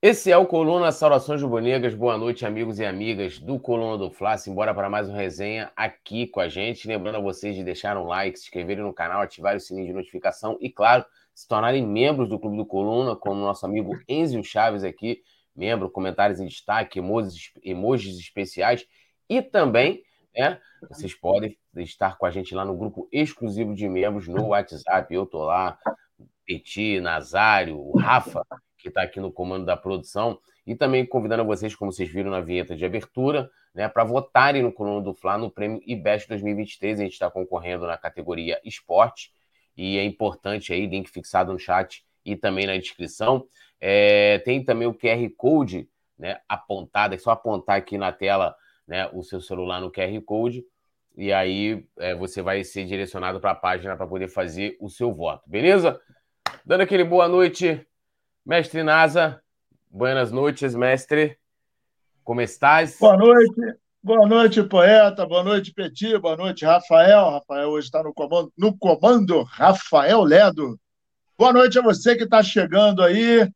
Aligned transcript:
Esse 0.00 0.30
é 0.30 0.36
o 0.36 0.46
Coluna 0.46 0.92
Saudações 0.92 1.42
Rubro-Negras. 1.42 1.92
Boa 1.92 2.16
noite, 2.16 2.46
amigos 2.46 2.78
e 2.78 2.86
amigas 2.86 3.40
do 3.40 3.58
Coluna 3.58 3.98
do 3.98 4.12
Fla. 4.12 4.38
Simbora 4.38 4.72
para 4.72 4.88
mais 4.88 5.08
uma 5.08 5.18
resenha 5.18 5.72
aqui 5.74 6.28
com 6.28 6.38
a 6.38 6.48
gente. 6.48 6.86
Lembrando 6.86 7.16
a 7.16 7.20
vocês 7.20 7.56
de 7.56 7.64
deixar 7.64 7.96
um 7.96 8.04
like, 8.04 8.38
se 8.38 8.44
inscreverem 8.44 8.84
no 8.84 8.94
canal, 8.94 9.22
ativar 9.22 9.56
o 9.56 9.60
sininho 9.60 9.88
de 9.88 9.92
notificação 9.92 10.56
e, 10.60 10.70
claro, 10.70 11.04
se 11.34 11.48
tornarem 11.48 11.84
membros 11.84 12.28
do 12.28 12.38
Clube 12.38 12.56
do 12.56 12.64
Coluna, 12.64 13.16
como 13.16 13.40
nosso 13.40 13.66
amigo 13.66 13.98
Enzio 14.08 14.44
Chaves 14.44 14.84
aqui, 14.84 15.20
membro, 15.54 15.90
comentários 15.90 16.38
em 16.38 16.46
destaque, 16.46 17.00
emojis, 17.00 17.50
emojis 17.60 18.20
especiais 18.20 18.86
e 19.28 19.42
também, 19.42 20.04
né, 20.32 20.60
vocês 20.88 21.12
podem 21.12 21.58
estar 21.78 22.16
com 22.18 22.24
a 22.24 22.30
gente 22.30 22.54
lá 22.54 22.64
no 22.64 22.76
grupo 22.76 23.08
exclusivo 23.10 23.74
de 23.74 23.88
membros 23.88 24.28
no 24.28 24.46
WhatsApp. 24.50 25.12
Eu 25.12 25.26
tô 25.26 25.42
lá, 25.42 25.76
Petit, 26.46 27.00
Nazário, 27.00 27.90
Rafa, 27.96 28.46
que 28.78 28.88
está 28.88 29.02
aqui 29.02 29.20
no 29.20 29.32
comando 29.32 29.66
da 29.66 29.76
produção, 29.76 30.38
e 30.66 30.74
também 30.74 31.04
convidando 31.04 31.44
vocês, 31.44 31.74
como 31.74 31.92
vocês 31.92 32.08
viram 32.08 32.30
na 32.30 32.40
vinheta 32.40 32.76
de 32.76 32.84
abertura, 32.84 33.50
né, 33.74 33.88
para 33.88 34.04
votarem 34.04 34.62
no 34.62 34.72
Coluna 34.72 35.00
do 35.00 35.14
Fla 35.14 35.36
no 35.36 35.50
prêmio 35.50 35.80
IBEST 35.86 36.28
2023. 36.28 37.00
A 37.00 37.02
gente 37.04 37.12
está 37.12 37.30
concorrendo 37.30 37.86
na 37.86 37.96
categoria 37.96 38.60
Esporte, 38.64 39.32
e 39.76 39.98
é 39.98 40.04
importante 40.04 40.72
aí, 40.72 40.86
link 40.86 41.08
fixado 41.08 41.52
no 41.52 41.58
chat 41.58 42.04
e 42.24 42.36
também 42.36 42.66
na 42.66 42.76
descrição. 42.76 43.46
É, 43.80 44.38
tem 44.40 44.64
também 44.64 44.88
o 44.88 44.94
QR 44.94 45.28
Code 45.36 45.88
né, 46.18 46.40
apontado, 46.48 47.14
é 47.14 47.18
só 47.18 47.30
apontar 47.30 47.76
aqui 47.76 47.96
na 47.96 48.12
tela 48.12 48.56
né, 48.86 49.08
o 49.12 49.22
seu 49.22 49.40
celular 49.40 49.80
no 49.80 49.90
QR 49.90 50.20
Code, 50.22 50.64
e 51.16 51.32
aí 51.32 51.84
é, 51.98 52.14
você 52.14 52.42
vai 52.42 52.64
ser 52.64 52.84
direcionado 52.84 53.40
para 53.40 53.52
a 53.52 53.54
página 53.54 53.96
para 53.96 54.06
poder 54.06 54.28
fazer 54.28 54.76
o 54.80 54.88
seu 54.88 55.12
voto, 55.12 55.48
beleza? 55.48 56.00
Dando 56.64 56.82
aquele 56.82 57.04
boa 57.04 57.28
noite 57.28 57.86
Mestre 58.48 58.82
Nasa, 58.82 59.42
buenas 59.90 60.32
noites, 60.32 60.74
mestre. 60.74 61.38
Como 62.24 62.40
estás? 62.40 62.96
Boa 62.98 63.14
noite. 63.14 63.60
Boa 64.02 64.26
noite, 64.26 64.62
poeta. 64.62 65.26
Boa 65.26 65.44
noite, 65.44 65.70
Petit. 65.70 66.16
Boa 66.16 66.34
noite, 66.34 66.64
Rafael. 66.64 67.28
Rafael 67.28 67.68
hoje 67.68 67.88
está 67.88 68.02
no 68.02 68.14
comando, 68.14 68.50
no 68.56 68.74
comando 68.74 69.42
Rafael 69.42 70.22
Ledo. 70.22 70.80
Boa 71.36 71.52
noite 71.52 71.78
a 71.78 71.82
você 71.82 72.16
que 72.16 72.24
está 72.24 72.42
chegando 72.42 73.02
aí. 73.02 73.46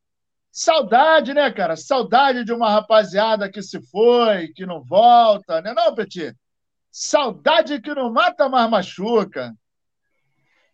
Saudade, 0.50 1.32
né, 1.32 1.50
cara? 1.50 1.74
Saudade 1.74 2.44
de 2.44 2.52
uma 2.52 2.68
rapaziada 2.68 3.50
que 3.50 3.62
se 3.62 3.80
foi, 3.86 4.48
que 4.48 4.66
não 4.66 4.84
volta, 4.84 5.62
né, 5.62 5.72
não, 5.72 5.94
Petit? 5.94 6.36
Saudade 6.90 7.80
que 7.80 7.94
não 7.94 8.12
mata, 8.12 8.46
mas 8.46 8.68
machuca. 8.68 9.54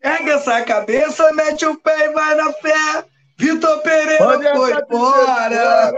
Ergue 0.02 0.30
essa 0.30 0.60
cabeça, 0.64 1.32
mete 1.34 1.64
o 1.64 1.80
pé 1.80 2.06
e 2.06 2.12
vai 2.12 2.34
na 2.34 2.52
fé. 2.54 3.06
Vitor 3.38 3.82
Pereira 3.82 4.56
foi 4.56 4.72
embora! 4.72 5.92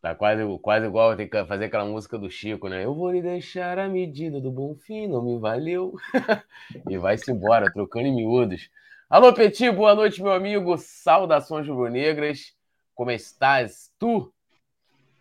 Tá 0.00 0.14
quase, 0.14 0.42
quase 0.60 0.86
igual 0.86 1.16
tem 1.16 1.26
que 1.26 1.44
fazer 1.46 1.64
aquela 1.64 1.86
música 1.86 2.18
do 2.18 2.30
Chico, 2.30 2.68
né? 2.68 2.84
Eu 2.84 2.94
vou 2.94 3.10
lhe 3.10 3.22
deixar 3.22 3.78
a 3.78 3.88
medida 3.88 4.40
do 4.40 4.50
bom 4.50 4.74
fim, 4.74 5.08
não 5.08 5.24
me 5.24 5.38
valeu. 5.38 5.94
e 6.90 6.98
vai-se 6.98 7.32
embora, 7.32 7.72
trocando 7.72 8.06
em 8.06 8.14
miúdos. 8.14 8.68
Alô, 9.08 9.32
Petit, 9.32 9.70
boa 9.70 9.94
noite, 9.94 10.22
meu 10.22 10.32
amigo. 10.32 10.76
Saudações 10.76 11.66
rubro-negras. 11.66 12.52
Como 12.94 13.10
estás, 13.10 13.90
tu? 13.98 14.32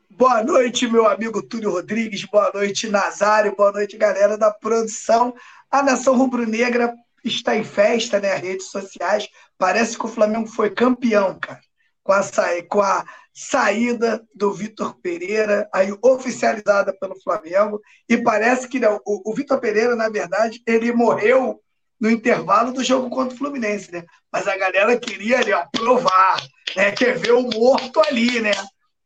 Boa 0.09 0.43
noite, 0.43 0.85
meu 0.85 1.07
amigo 1.07 1.41
Túlio 1.41 1.71
Rodrigues. 1.71 2.25
Boa 2.25 2.51
noite, 2.53 2.89
Nazário. 2.89 3.55
Boa 3.55 3.71
noite, 3.71 3.97
galera 3.97 4.37
da 4.37 4.51
produção. 4.51 5.33
A 5.71 5.81
Nação 5.81 6.17
Rubro-Negra 6.17 6.93
está 7.23 7.55
em 7.55 7.63
festa, 7.63 8.19
né? 8.19 8.33
As 8.33 8.41
redes 8.41 8.65
sociais. 8.67 9.27
Parece 9.57 9.97
que 9.97 10.05
o 10.05 10.09
Flamengo 10.09 10.47
foi 10.47 10.69
campeão, 10.69 11.37
cara, 11.39 11.61
com 12.03 12.11
a, 12.11 12.23
sa... 12.23 12.47
com 12.69 12.81
a 12.81 13.05
saída 13.33 14.23
do 14.35 14.53
Vitor 14.53 14.95
Pereira, 15.01 15.67
aí 15.73 15.91
oficializada 16.03 16.93
pelo 16.93 17.19
Flamengo. 17.21 17.81
E 18.07 18.15
parece 18.17 18.67
que 18.67 18.79
não, 18.79 19.01
o, 19.05 19.31
o 19.31 19.33
Vitor 19.33 19.59
Pereira, 19.59 19.95
na 19.95 20.07
verdade, 20.07 20.61
ele 20.67 20.93
morreu 20.93 21.59
no 21.99 22.11
intervalo 22.11 22.71
do 22.71 22.83
jogo 22.83 23.09
contra 23.09 23.33
o 23.33 23.37
Fluminense, 23.37 23.91
né? 23.91 24.03
Mas 24.31 24.47
a 24.47 24.57
galera 24.57 24.97
queria 24.99 25.39
ali, 25.39 25.51
ó, 25.51 25.65
provar, 25.71 26.41
né? 26.75 26.91
Quer 26.91 27.17
ver 27.17 27.31
o 27.31 27.41
morto 27.41 27.99
ali, 28.01 28.39
né? 28.39 28.51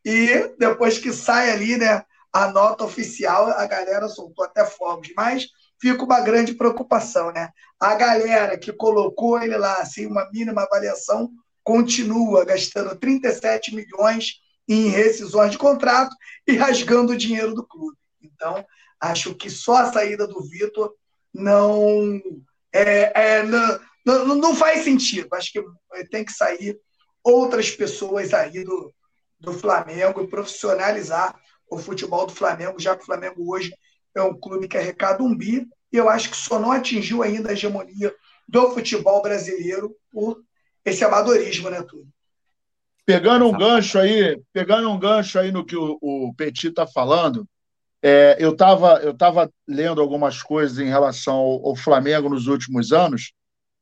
E 0.03 0.55
depois 0.57 0.97
que 0.97 1.13
sai 1.13 1.51
ali, 1.51 1.77
né? 1.77 2.03
A 2.33 2.51
nota 2.51 2.83
oficial, 2.83 3.47
a 3.47 3.66
galera 3.66 4.07
soltou 4.09 4.43
até 4.43 4.66
fogos. 4.66 5.09
Mas 5.16 5.47
fica 5.79 6.03
uma 6.03 6.21
grande 6.21 6.53
preocupação, 6.53 7.31
né? 7.31 7.49
A 7.79 7.95
galera 7.95 8.57
que 8.57 8.73
colocou 8.73 9.41
ele 9.41 9.57
lá, 9.57 9.77
assim, 9.77 10.05
uma 10.05 10.29
mínima 10.31 10.63
avaliação, 10.63 11.31
continua 11.63 12.45
gastando 12.45 12.95
37 12.95 13.75
milhões 13.75 14.41
em 14.67 14.87
rescisões 14.87 15.51
de 15.51 15.57
contrato 15.57 16.16
e 16.47 16.53
rasgando 16.53 17.13
o 17.13 17.17
dinheiro 17.17 17.53
do 17.53 17.66
clube. 17.66 17.97
Então, 18.21 18.66
acho 18.99 19.35
que 19.35 19.49
só 19.49 19.77
a 19.77 19.91
saída 19.91 20.27
do 20.27 20.41
Vitor 20.43 20.93
não, 21.33 22.21
é, 22.73 23.37
é, 23.37 23.43
não, 23.43 23.79
não, 24.05 24.35
não, 24.35 24.55
faz 24.55 24.83
sentido. 24.83 25.27
Acho 25.33 25.51
que 25.51 25.63
tem 26.09 26.25
que 26.25 26.31
sair 26.31 26.79
outras 27.23 27.69
pessoas 27.71 28.33
aí 28.33 28.63
do, 28.63 28.93
do 29.39 29.53
Flamengo 29.53 30.21
e 30.21 30.27
profissionalizar 30.27 31.39
o 31.69 31.77
futebol 31.77 32.25
do 32.25 32.33
Flamengo, 32.33 32.79
já 32.79 32.95
que 32.95 33.03
o 33.03 33.05
Flamengo 33.05 33.53
hoje 33.53 33.73
é 34.16 34.22
um 34.22 34.38
clube 34.38 34.68
que 34.68 34.78
arrecada 34.78 35.23
um 35.23 35.35
bi, 35.35 35.68
e 35.91 35.97
eu 35.97 36.09
acho 36.09 36.29
que 36.29 36.38
só 36.38 36.59
não 36.59 36.72
atingiu 36.72 37.23
ainda 37.23 37.50
a 37.50 37.53
hegemonia 37.53 38.13
do 38.47 38.72
futebol 38.72 39.22
brasileiro 39.22 39.95
por 40.12 40.41
esse 40.84 41.03
amadorismo, 41.03 41.69
né, 41.69 41.81
tudo. 41.81 42.07
Pegando 43.06 43.47
um 43.47 43.57
gancho 43.57 44.00
aí, 44.00 44.41
pegando 44.51 44.90
um 44.90 45.00
gancho 45.00 45.40
aí 45.40 45.51
no 45.51 45.66
que 45.66 45.75
o, 45.75 45.97
o 46.01 46.34
Petit 46.35 46.67
está 46.67 46.85
falando, 46.85 47.47
é, 48.01 48.35
eu 48.40 48.51
estava 48.51 49.00
eu 49.01 49.13
tava 49.13 49.50
lendo 49.67 50.01
algumas 50.01 50.44
coisas 50.44 50.78
em 50.78 50.90
relação 50.90 51.35
ao, 51.35 51.67
ao, 51.67 51.75
Flamengo 51.75 52.29
nos 52.29 52.47
últimos 52.47 52.91
anos, 52.91 53.31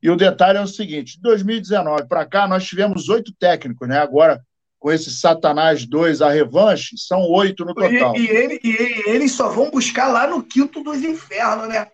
e 0.02 0.09
o 0.09 0.16
detalhe 0.16 0.59
é 0.59 0.62
o 0.62 0.68
seguinte: 0.68 1.16
de 1.16 1.22
2019 1.22 2.08
para 2.08 2.25
cá, 2.25 2.47
nós 2.47 2.66
tivemos 2.66 3.09
oito 3.09 3.34
técnicos, 3.40 3.88
né? 3.88 3.97
Agora, 3.97 4.41
com 4.85 4.91
esse 4.91 5.09
Satanás 5.09 5.84
2, 5.84 6.22
a 6.22 6.29
revanche, 6.29 6.96
são 6.96 7.22
oito 7.22 7.66
no 7.66 7.73
total. 7.73 8.16
E, 8.16 8.19
e, 8.19 8.29
ele, 8.29 8.59
e, 8.63 9.09
eles 9.09 9.31
só 9.31 9.50
vão 9.50 9.72
buscar 9.72 10.09
lá 10.09 10.28
no 10.28 10.44
quinto 10.44 10.84
dos 10.84 11.03
infernos, 11.03 11.68
né? 11.68 11.88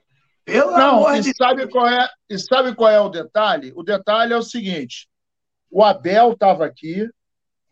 Pelo 0.44 0.72
Não, 0.72 0.97
amor 0.97 1.16
e 1.16 1.22
de 1.22 1.34
sabe 1.34 1.62
Deus. 1.62 1.72
qual 1.72 1.88
é 1.88 2.09
E 2.29 2.38
sabe 2.38 2.75
qual 2.75 2.90
é 2.90 3.00
o 3.00 3.07
detalhe? 3.07 3.72
O 3.78 3.81
detalhe 3.81 4.34
é 4.34 4.38
o 4.38 4.44
seguinte: 4.44 5.07
o 5.69 5.85
Abel 5.85 6.34
estava 6.34 6.66
aqui, 6.66 7.09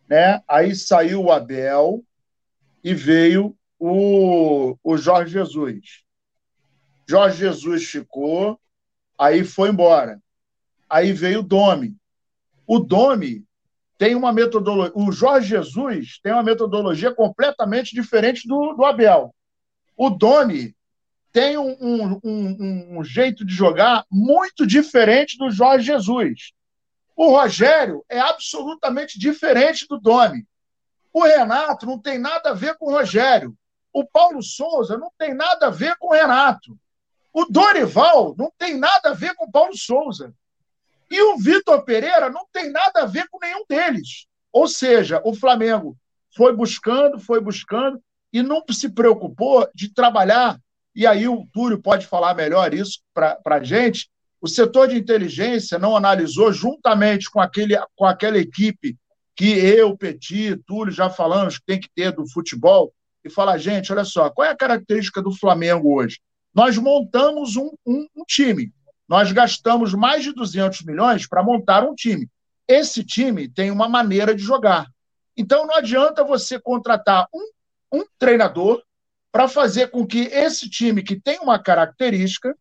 né? 0.07 0.41
Aí 0.47 0.73
saiu 0.73 1.25
o 1.25 1.31
Abel 1.33 2.01
e 2.81 2.93
veio 2.93 3.53
o, 3.77 4.77
o 4.81 4.95
Jorge 4.95 5.33
Jesus. 5.33 6.05
Jorge 7.05 7.39
Jesus 7.39 7.83
ficou, 7.83 8.57
aí 9.17 9.43
foi 9.43 9.67
embora. 9.67 10.17
Aí 10.89 11.11
veio 11.11 11.41
o 11.41 11.43
Domi. 11.43 11.93
O 12.65 12.79
Domi 12.79 13.43
tem 13.99 14.15
uma 14.15 14.31
metodologia. 14.31 14.93
O 14.95 15.11
Jorge 15.11 15.49
Jesus 15.49 16.19
tem 16.23 16.31
uma 16.31 16.41
metodologia 16.41 17.13
completamente 17.13 17.93
diferente 17.93 18.47
do, 18.47 18.73
do 18.73 18.85
Abel. 18.85 19.35
O 19.95 20.09
Doni 20.09 20.73
tem 21.33 21.57
um, 21.57 21.75
um, 21.81 22.19
um, 22.23 22.97
um, 22.97 23.03
jeito 23.03 23.45
de 23.45 23.53
jogar 23.53 24.05
muito 24.09 24.65
diferente 24.65 25.37
do 25.37 25.51
Jorge 25.51 25.87
Jesus. 25.87 26.53
O 27.13 27.31
Rogério 27.31 28.03
é 28.07 28.21
absolutamente 28.21 29.19
diferente 29.19 29.85
do 29.85 29.99
Doni. 29.99 30.47
O 31.11 31.23
Renato 31.23 31.85
não 31.85 31.99
tem 31.99 32.17
nada 32.17 32.51
a 32.51 32.53
ver 32.53 32.77
com 32.77 32.85
o 32.85 32.91
Rogério. 32.91 33.53
O 33.91 34.05
Paulo 34.05 34.41
Souza 34.41 34.97
não 34.97 35.11
tem 35.17 35.33
nada 35.33 35.67
a 35.67 35.71
ver 35.71 35.97
com 35.97 36.07
o 36.07 36.13
Renato. 36.13 36.79
O 37.33 37.43
Dorival 37.43 38.33
não 38.37 38.49
tem 38.57 38.77
nada 38.77 39.09
a 39.09 39.13
ver 39.13 39.35
com 39.35 39.43
o 39.43 39.51
Paulo 39.51 39.75
Souza. 39.75 40.33
E 41.09 41.21
o 41.21 41.37
Vitor 41.37 41.83
Pereira 41.83 42.29
não 42.29 42.45
tem 42.51 42.71
nada 42.71 43.03
a 43.03 43.05
ver 43.05 43.27
com 43.29 43.39
nenhum 43.39 43.63
deles. 43.67 44.25
Ou 44.51 44.67
seja, 44.67 45.21
o 45.23 45.33
Flamengo 45.33 45.97
foi 46.35 46.55
buscando, 46.55 47.19
foi 47.19 47.39
buscando 47.41 48.01
e 48.31 48.41
não 48.41 48.63
se 48.71 48.89
preocupou 48.89 49.67
de 49.73 49.93
trabalhar. 49.93 50.59
E 50.95 51.07
aí 51.07 51.27
o 51.27 51.47
Túlio 51.51 51.81
pode 51.81 52.05
falar 52.05 52.33
melhor 52.35 52.73
isso 52.73 52.99
para 53.13 53.39
a 53.45 53.63
gente. 53.63 54.09
O 54.41 54.47
setor 54.47 54.87
de 54.87 54.97
inteligência 54.97 55.79
não 55.79 55.95
analisou, 55.95 56.51
juntamente 56.53 57.29
com, 57.29 57.41
aquele, 57.41 57.75
com 57.95 58.05
aquela 58.05 58.37
equipe 58.37 58.95
que 59.35 59.51
eu, 59.51 59.97
Petit, 59.97 60.57
Túlio 60.67 60.93
já 60.93 61.09
falamos 61.09 61.57
que 61.57 61.65
tem 61.65 61.79
que 61.79 61.89
ter 61.93 62.11
do 62.11 62.29
futebol, 62.29 62.93
e 63.23 63.29
falar, 63.29 63.57
gente, 63.57 63.91
olha 63.91 64.05
só, 64.05 64.29
qual 64.29 64.47
é 64.47 64.51
a 64.51 64.57
característica 64.57 65.21
do 65.21 65.31
Flamengo 65.31 65.93
hoje? 65.93 66.19
Nós 66.53 66.77
montamos 66.77 67.55
um, 67.55 67.71
um, 67.85 68.07
um 68.15 68.23
time. 68.25 68.71
Nós 69.09 69.31
gastamos 69.31 69.95
mais 69.95 70.23
de 70.23 70.31
200 70.31 70.83
milhões 70.83 71.27
para 71.27 71.41
montar 71.41 71.83
um 71.83 71.95
time. 71.95 72.29
Esse 72.67 73.03
time 73.03 73.49
tem 73.49 73.71
uma 73.71 73.89
maneira 73.89 74.35
de 74.35 74.43
jogar. 74.43 74.85
Então 75.35 75.65
não 75.65 75.75
adianta 75.75 76.23
você 76.23 76.59
contratar 76.59 77.27
um, 77.33 77.97
um 77.99 78.05
treinador 78.19 78.83
para 79.31 79.47
fazer 79.47 79.89
com 79.89 80.05
que 80.05 80.25
esse 80.25 80.69
time 80.69 81.01
que 81.01 81.19
tem 81.19 81.39
uma 81.39 81.57
característica 81.57 82.55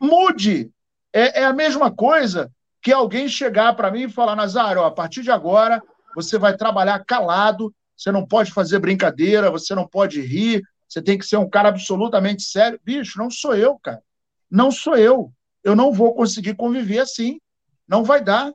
mude. 0.00 0.70
É, 1.12 1.42
é 1.42 1.44
a 1.44 1.52
mesma 1.52 1.94
coisa 1.94 2.50
que 2.80 2.90
alguém 2.90 3.28
chegar 3.28 3.74
para 3.74 3.90
mim 3.90 4.04
e 4.04 4.10
falar, 4.10 4.34
Nazário, 4.34 4.82
a 4.82 4.90
partir 4.90 5.22
de 5.22 5.30
agora 5.30 5.82
você 6.14 6.38
vai 6.38 6.56
trabalhar 6.56 7.04
calado, 7.04 7.74
você 7.94 8.10
não 8.10 8.26
pode 8.26 8.50
fazer 8.52 8.78
brincadeira, 8.78 9.50
você 9.50 9.74
não 9.74 9.86
pode 9.86 10.20
rir, 10.22 10.62
você 10.88 11.02
tem 11.02 11.18
que 11.18 11.26
ser 11.26 11.36
um 11.36 11.48
cara 11.48 11.68
absolutamente 11.68 12.42
sério. 12.42 12.80
Bicho, 12.82 13.18
não 13.18 13.30
sou 13.30 13.54
eu, 13.54 13.78
cara. 13.78 14.02
Não 14.50 14.70
sou 14.70 14.96
eu. 14.96 15.30
Eu 15.62 15.76
não 15.76 15.92
vou 15.92 16.14
conseguir 16.14 16.54
conviver 16.54 17.00
assim. 17.00 17.40
Não 17.86 18.04
vai 18.04 18.22
dar. 18.22 18.52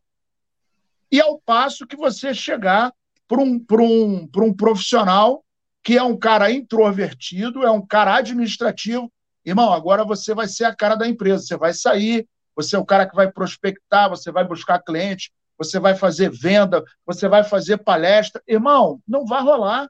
E 1.12 1.22
ao 1.22 1.40
passo 1.40 1.88
que 1.88 1.96
você 1.96 2.34
chegar 2.34 2.94
para 3.28 3.42
um, 3.42 3.64
um, 3.72 4.30
um 4.36 4.54
profissional 4.54 5.44
que 5.84 5.98
é 5.98 6.04
um 6.04 6.18
cara 6.18 6.52
introvertido, 6.52 7.66
é 7.66 7.72
um 7.72 7.86
cara 7.86 8.16
administrativo. 8.16 9.12
Irmão, 9.46 9.72
agora 9.72 10.04
você 10.04 10.34
vai 10.34 10.48
ser 10.48 10.66
a 10.66 10.76
cara 10.76 10.96
da 10.96 11.08
empresa. 11.08 11.46
Você 11.46 11.56
vai 11.56 11.74
sair, 11.74 12.28
você 12.54 12.76
é 12.76 12.80
o 12.80 12.86
cara 12.86 13.08
que 13.08 13.16
vai 13.16 13.32
prospectar, 13.32 14.10
você 14.10 14.30
vai 14.32 14.46
buscar 14.46 14.84
cliente, 14.84 15.32
você 15.58 15.80
vai 15.80 15.96
fazer 15.96 16.30
venda, 16.30 16.84
você 17.06 17.30
vai 17.30 17.44
fazer 17.44 17.78
palestra. 17.78 18.42
Irmão, 18.46 19.02
não 19.08 19.26
vai 19.26 19.42
rolar. 19.42 19.90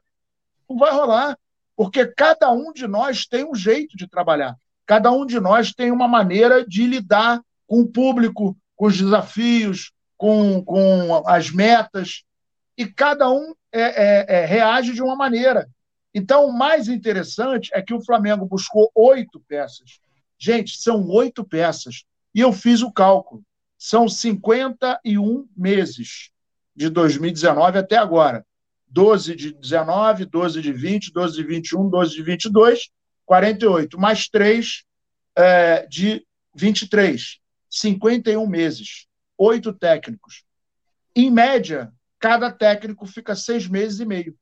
Não 0.70 0.76
vai 0.76 0.92
rolar. 0.92 1.36
Porque 1.74 2.06
cada 2.06 2.50
um 2.52 2.72
de 2.72 2.86
nós 2.86 3.26
tem 3.26 3.44
um 3.44 3.54
jeito 3.54 3.96
de 3.96 4.06
trabalhar. 4.06 4.56
Cada 4.88 5.12
um 5.12 5.26
de 5.26 5.38
nós 5.38 5.70
tem 5.70 5.92
uma 5.92 6.08
maneira 6.08 6.66
de 6.66 6.86
lidar 6.86 7.42
com 7.66 7.82
o 7.82 7.86
público, 7.86 8.56
com 8.74 8.86
os 8.86 8.96
desafios, 8.96 9.92
com, 10.16 10.64
com 10.64 11.22
as 11.26 11.50
metas. 11.50 12.24
E 12.74 12.86
cada 12.86 13.30
um 13.30 13.52
é, 13.70 13.82
é, 13.82 14.26
é, 14.26 14.44
reage 14.46 14.94
de 14.94 15.02
uma 15.02 15.14
maneira. 15.14 15.68
Então, 16.14 16.46
o 16.46 16.56
mais 16.56 16.88
interessante 16.88 17.68
é 17.74 17.82
que 17.82 17.92
o 17.92 18.02
Flamengo 18.02 18.46
buscou 18.46 18.90
oito 18.94 19.44
peças. 19.46 20.00
Gente, 20.38 20.78
são 20.78 21.06
oito 21.08 21.44
peças. 21.44 22.04
E 22.34 22.40
eu 22.40 22.50
fiz 22.50 22.80
o 22.80 22.90
cálculo. 22.90 23.42
São 23.76 24.08
51 24.08 25.46
meses 25.54 26.30
de 26.74 26.88
2019 26.88 27.76
até 27.76 27.98
agora. 27.98 28.42
12 28.86 29.36
de 29.36 29.52
19, 29.52 30.24
12 30.24 30.62
de 30.62 30.72
20, 30.72 31.12
12 31.12 31.36
de 31.36 31.42
21, 31.42 31.90
12 31.90 32.14
de 32.14 32.22
22, 32.22 32.88
48, 33.28 34.00
mais 34.00 34.26
3 34.26 34.84
é, 35.36 35.86
de 35.86 36.26
23. 36.54 37.38
51 37.68 38.46
meses. 38.46 39.06
Oito 39.36 39.70
técnicos. 39.70 40.44
Em 41.14 41.30
média, 41.30 41.92
cada 42.18 42.50
técnico 42.50 43.06
fica 43.06 43.36
seis 43.36 43.68
meses 43.68 44.00
e 44.00 44.06
meio. 44.06 44.34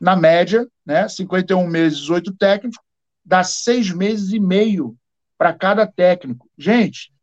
Na 0.00 0.16
média, 0.16 0.66
né, 0.84 1.08
51 1.08 1.64
meses, 1.68 2.10
oito 2.10 2.36
técnicos, 2.36 2.78
dá 3.24 3.44
seis 3.44 3.92
meses 3.92 4.32
e 4.32 4.40
meio 4.40 4.96
para 5.38 5.54
cada 5.54 5.86
técnico. 5.86 6.50
Gente, 6.58 7.14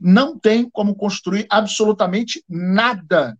não 0.00 0.38
tem 0.38 0.68
como 0.70 0.96
construir 0.96 1.46
absolutamente 1.50 2.42
nada 2.48 3.38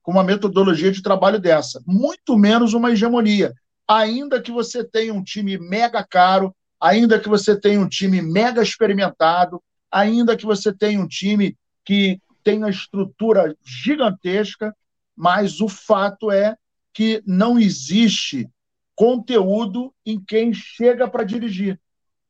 com 0.00 0.12
uma 0.12 0.22
metodologia 0.22 0.92
de 0.92 1.02
trabalho 1.02 1.40
dessa, 1.40 1.82
muito 1.84 2.38
menos 2.38 2.72
uma 2.72 2.92
hegemonia. 2.92 3.52
Ainda 3.88 4.40
que 4.40 4.50
você 4.50 4.84
tenha 4.84 5.12
um 5.12 5.22
time 5.22 5.58
mega 5.58 6.04
caro, 6.04 6.54
ainda 6.80 7.18
que 7.18 7.28
você 7.28 7.58
tenha 7.58 7.80
um 7.80 7.88
time 7.88 8.22
mega 8.22 8.62
experimentado, 8.62 9.62
ainda 9.90 10.36
que 10.36 10.46
você 10.46 10.72
tenha 10.72 11.00
um 11.00 11.06
time 11.06 11.56
que 11.84 12.20
tenha 12.42 12.68
estrutura 12.68 13.56
gigantesca, 13.64 14.74
mas 15.16 15.60
o 15.60 15.68
fato 15.68 16.30
é 16.30 16.56
que 16.92 17.22
não 17.26 17.58
existe 17.58 18.48
conteúdo 18.94 19.94
em 20.04 20.22
quem 20.22 20.52
chega 20.52 21.08
para 21.08 21.24
dirigir. 21.24 21.80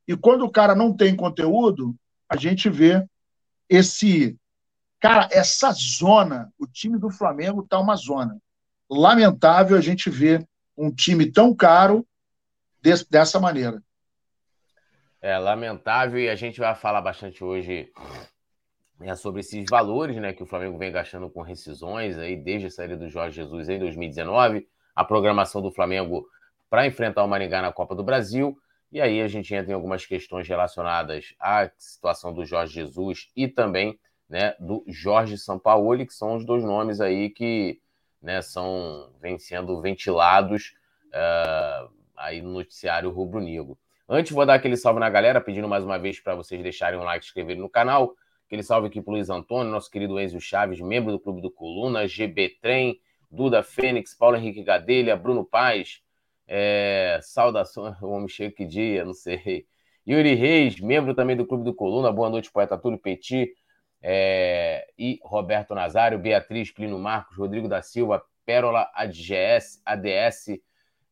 E 0.07 0.15
quando 0.15 0.43
o 0.43 0.51
cara 0.51 0.75
não 0.75 0.93
tem 0.95 1.15
conteúdo, 1.15 1.95
a 2.29 2.35
gente 2.35 2.69
vê 2.69 3.05
esse 3.69 4.37
Cara, 5.03 5.27
essa 5.33 5.69
zona, 5.73 6.49
o 6.57 6.65
time 6.65 6.97
do 6.97 7.09
Flamengo 7.09 7.61
está 7.61 7.77
uma 7.77 7.93
zona. 7.93 8.37
Lamentável 8.89 9.75
a 9.75 9.81
gente 9.81 10.09
ver 10.09 10.47
um 10.77 10.91
time 10.91 11.31
tão 11.31 11.55
caro 11.55 12.05
dessa 13.09 13.39
maneira. 13.39 13.81
É 15.21 15.37
lamentável 15.37 16.19
e 16.19 16.29
a 16.29 16.35
gente 16.35 16.59
vai 16.59 16.75
falar 16.75 17.01
bastante 17.01 17.43
hoje 17.43 17.89
é, 18.99 19.15
sobre 19.15 19.41
esses 19.41 19.65
valores 19.69 20.17
né, 20.17 20.33
que 20.33 20.43
o 20.43 20.45
Flamengo 20.45 20.77
vem 20.77 20.91
gastando 20.91 21.29
com 21.29 21.41
rescisões 21.41 22.17
aí 22.17 22.35
desde 22.35 22.67
a 22.67 22.69
saída 22.69 22.97
do 22.97 23.09
Jorge 23.09 23.37
Jesus 23.37 23.69
em 23.69 23.79
2019, 23.79 24.67
a 24.95 25.03
programação 25.03 25.61
do 25.61 25.71
Flamengo 25.71 26.27
para 26.69 26.87
enfrentar 26.87 27.23
o 27.23 27.27
Maringá 27.27 27.61
na 27.61 27.71
Copa 27.71 27.95
do 27.95 28.03
Brasil. 28.03 28.57
E 28.91 28.99
aí 28.99 29.21
a 29.21 29.27
gente 29.27 29.53
entra 29.53 29.71
em 29.71 29.75
algumas 29.75 30.05
questões 30.05 30.47
relacionadas 30.47 31.33
à 31.39 31.69
situação 31.77 32.33
do 32.33 32.45
Jorge 32.45 32.73
Jesus 32.73 33.29
e 33.35 33.47
também 33.47 33.99
né, 34.29 34.55
do 34.59 34.83
Jorge 34.87 35.37
Sampaoli, 35.37 36.05
que 36.05 36.13
são 36.13 36.35
os 36.35 36.45
dois 36.45 36.63
nomes 36.63 36.99
aí 36.99 37.29
que 37.29 37.79
né, 38.23 38.41
são 38.41 39.11
vêm 39.21 39.37
sendo 39.37 39.79
ventilados 39.81 40.73
uh, 41.09 41.91
aí 42.15 42.41
no 42.41 42.53
noticiário 42.53 43.11
rubro-negro. 43.11 43.77
Antes, 44.07 44.31
vou 44.31 44.45
dar 44.45 44.55
aquele 44.55 44.77
salve 44.77 44.99
na 44.99 45.09
galera, 45.09 45.41
pedindo 45.41 45.67
mais 45.67 45.83
uma 45.83 45.99
vez 45.99 46.19
para 46.19 46.33
vocês 46.33 46.61
deixarem 46.63 46.97
um 46.97 47.03
like 47.03 47.25
e 47.25 47.27
inscreverem 47.27 47.61
no 47.61 47.69
canal. 47.69 48.15
Aquele 48.45 48.63
salve 48.63 48.87
aqui 48.87 49.01
para 49.01 49.13
Luiz 49.13 49.29
Antônio, 49.29 49.71
nosso 49.71 49.91
querido 49.91 50.19
Enzo 50.19 50.39
Chaves, 50.39 50.79
membro 50.79 51.11
do 51.11 51.19
Clube 51.19 51.41
do 51.41 51.51
Coluna, 51.51 52.07
GB 52.07 52.57
Trem, 52.61 52.99
Duda 53.29 53.63
Fênix, 53.63 54.13
Paulo 54.13 54.37
Henrique 54.37 54.63
Gadelha, 54.63 55.17
Bruno 55.17 55.43
Paz, 55.43 56.01
é, 56.47 57.19
saudações, 57.21 57.99
o 58.01 58.09
homem 58.09 58.27
cheio 58.27 58.51
que 58.51 58.65
dia, 58.65 59.03
não 59.03 59.13
sei. 59.13 59.65
Yuri 60.07 60.35
Reis, 60.35 60.79
membro 60.79 61.15
também 61.15 61.35
do 61.35 61.45
Clube 61.45 61.63
do 61.63 61.73
Coluna, 61.73 62.11
boa 62.11 62.29
noite, 62.29 62.51
poeta 62.51 62.77
Túlio 62.77 62.99
Petit, 62.99 63.53
é, 64.05 64.85
e 64.99 65.17
Roberto 65.23 65.73
Nazário, 65.73 66.19
Beatriz 66.19 66.69
Plino 66.71 66.99
Marcos, 66.99 67.37
Rodrigo 67.37 67.69
da 67.69 67.81
Silva, 67.81 68.21
Pérola 68.45 68.91
ADS, 68.93 69.81
ADS 69.85 70.59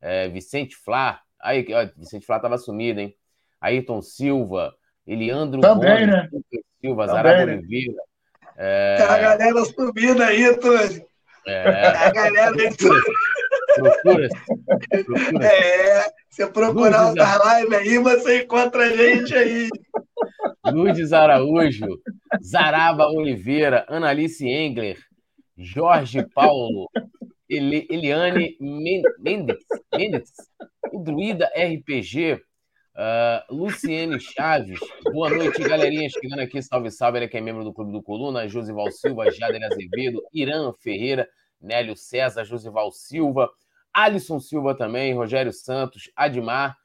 é, 0.01 0.27
Vicente 0.27 0.75
Flá. 0.75 1.21
Aí, 1.39 1.65
ó, 1.73 1.87
Vicente 1.97 2.25
Flá 2.25 2.35
estava 2.35 2.57
sumido, 2.57 2.99
hein? 2.99 3.15
Ayrton 3.61 4.01
Silva, 4.01 4.73
Eliandro 5.07 5.61
Também, 5.61 6.05
Gomes, 6.05 6.07
né? 6.07 6.29
Silva, 6.81 7.07
Zaraba 7.07 7.45
né? 7.45 7.53
Oliveira. 7.53 8.01
É... 8.57 8.97
Tá 8.97 9.15
a 9.15 9.17
galera 9.19 9.65
subindo 9.65 10.21
aí, 10.21 10.57
Túlio. 10.57 11.05
É... 11.47 11.91
Tá 11.91 12.07
a 12.07 12.11
galera 12.11 12.55
aí, 12.59 12.75
Procura. 13.75 14.29
procura. 15.05 15.45
É, 15.45 16.11
você 16.29 16.47
procurar 16.47 17.07
outra 17.07 17.37
live 17.37 17.75
aí, 17.75 17.97
você 17.99 18.43
encontra 18.43 18.83
a 18.83 18.89
gente 18.89 19.33
aí. 19.33 19.69
Lourdes 20.63 21.11
Araújo, 21.11 21.99
Zaraba 22.43 23.07
Oliveira, 23.07 23.83
Analice 23.89 24.47
Engler, 24.47 24.97
Jorge 25.57 26.23
Paulo, 26.35 26.87
Eli, 27.49 27.87
Eliane 27.89 28.55
Mendes, 28.59 29.65
Mendes, 29.91 30.31
Druida 31.03 31.49
RPG, 31.55 32.33
uh, 32.33 32.39
ah, 32.95 33.45
Luciene 33.49 34.19
Chaves, 34.19 34.79
boa 35.11 35.31
noite, 35.31 35.63
galerinha, 35.63 36.07
chegando 36.09 36.41
aqui, 36.41 36.61
salve, 36.61 36.91
salve, 36.91 37.17
ele 37.17 37.27
que 37.27 37.37
é 37.37 37.41
membro 37.41 37.63
do 37.63 37.73
Clube 37.73 37.91
do 37.91 38.03
Coluna, 38.03 38.47
Josival 38.47 38.91
Silva, 38.91 39.31
Jader 39.31 39.63
Azevedo, 39.63 40.21
Irã 40.31 40.71
Ferreira, 40.73 41.27
Nélio 41.59 41.95
César, 41.95 42.45
Josival 42.45 42.91
Silva, 42.91 43.49
Alisson 43.91 44.39
Silva 44.39 44.75
também, 44.75 45.15
Rogério 45.15 45.51
Santos, 45.51 46.11
Admar, 46.15 46.77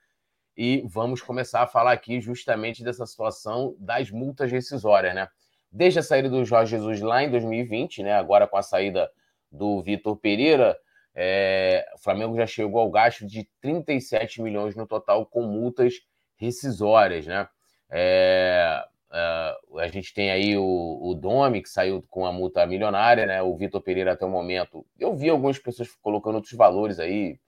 e 0.56 0.82
vamos 0.86 1.20
começar 1.20 1.62
a 1.62 1.66
falar 1.66 1.92
aqui 1.92 2.20
justamente 2.20 2.82
dessa 2.82 3.04
situação 3.04 3.76
das 3.78 4.10
multas 4.10 4.50
rescisórias, 4.50 5.14
né? 5.14 5.28
Desde 5.70 5.98
a 5.98 6.02
saída 6.02 6.30
do 6.30 6.44
Jorge 6.44 6.70
Jesus 6.70 7.00
lá 7.00 7.22
em 7.22 7.30
2020, 7.30 8.02
né? 8.02 8.14
Agora 8.14 8.48
com 8.48 8.56
a 8.56 8.62
saída 8.62 9.10
do 9.52 9.82
Vitor 9.82 10.16
Pereira, 10.16 10.78
é, 11.14 11.86
o 11.94 11.98
Flamengo 11.98 12.36
já 12.36 12.46
chegou 12.46 12.80
ao 12.80 12.90
gasto 12.90 13.26
de 13.26 13.48
37 13.60 14.40
milhões 14.40 14.74
no 14.74 14.86
total 14.86 15.26
com 15.26 15.42
multas 15.42 15.94
rescisórias, 16.36 17.26
né? 17.26 17.48
É, 17.90 18.82
é, 19.12 19.56
a 19.78 19.88
gente 19.88 20.14
tem 20.14 20.30
aí 20.30 20.56
o, 20.56 20.98
o 21.02 21.14
Domi, 21.14 21.62
que 21.62 21.68
saiu 21.68 22.02
com 22.08 22.24
a 22.24 22.32
multa 22.32 22.66
milionária, 22.66 23.26
né? 23.26 23.42
O 23.42 23.56
Vitor 23.56 23.82
Pereira 23.82 24.12
até 24.12 24.24
o 24.24 24.30
momento. 24.30 24.86
Eu 24.98 25.14
vi 25.14 25.28
algumas 25.28 25.58
pessoas 25.58 25.90
colocando 26.02 26.36
outros 26.36 26.54
valores 26.54 26.98
aí, 26.98 27.38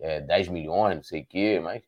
é, 0.00 0.20
10 0.20 0.48
milhões, 0.48 0.96
não 0.96 1.02
sei 1.02 1.22
o 1.22 1.26
quê, 1.26 1.60
mas 1.62 1.82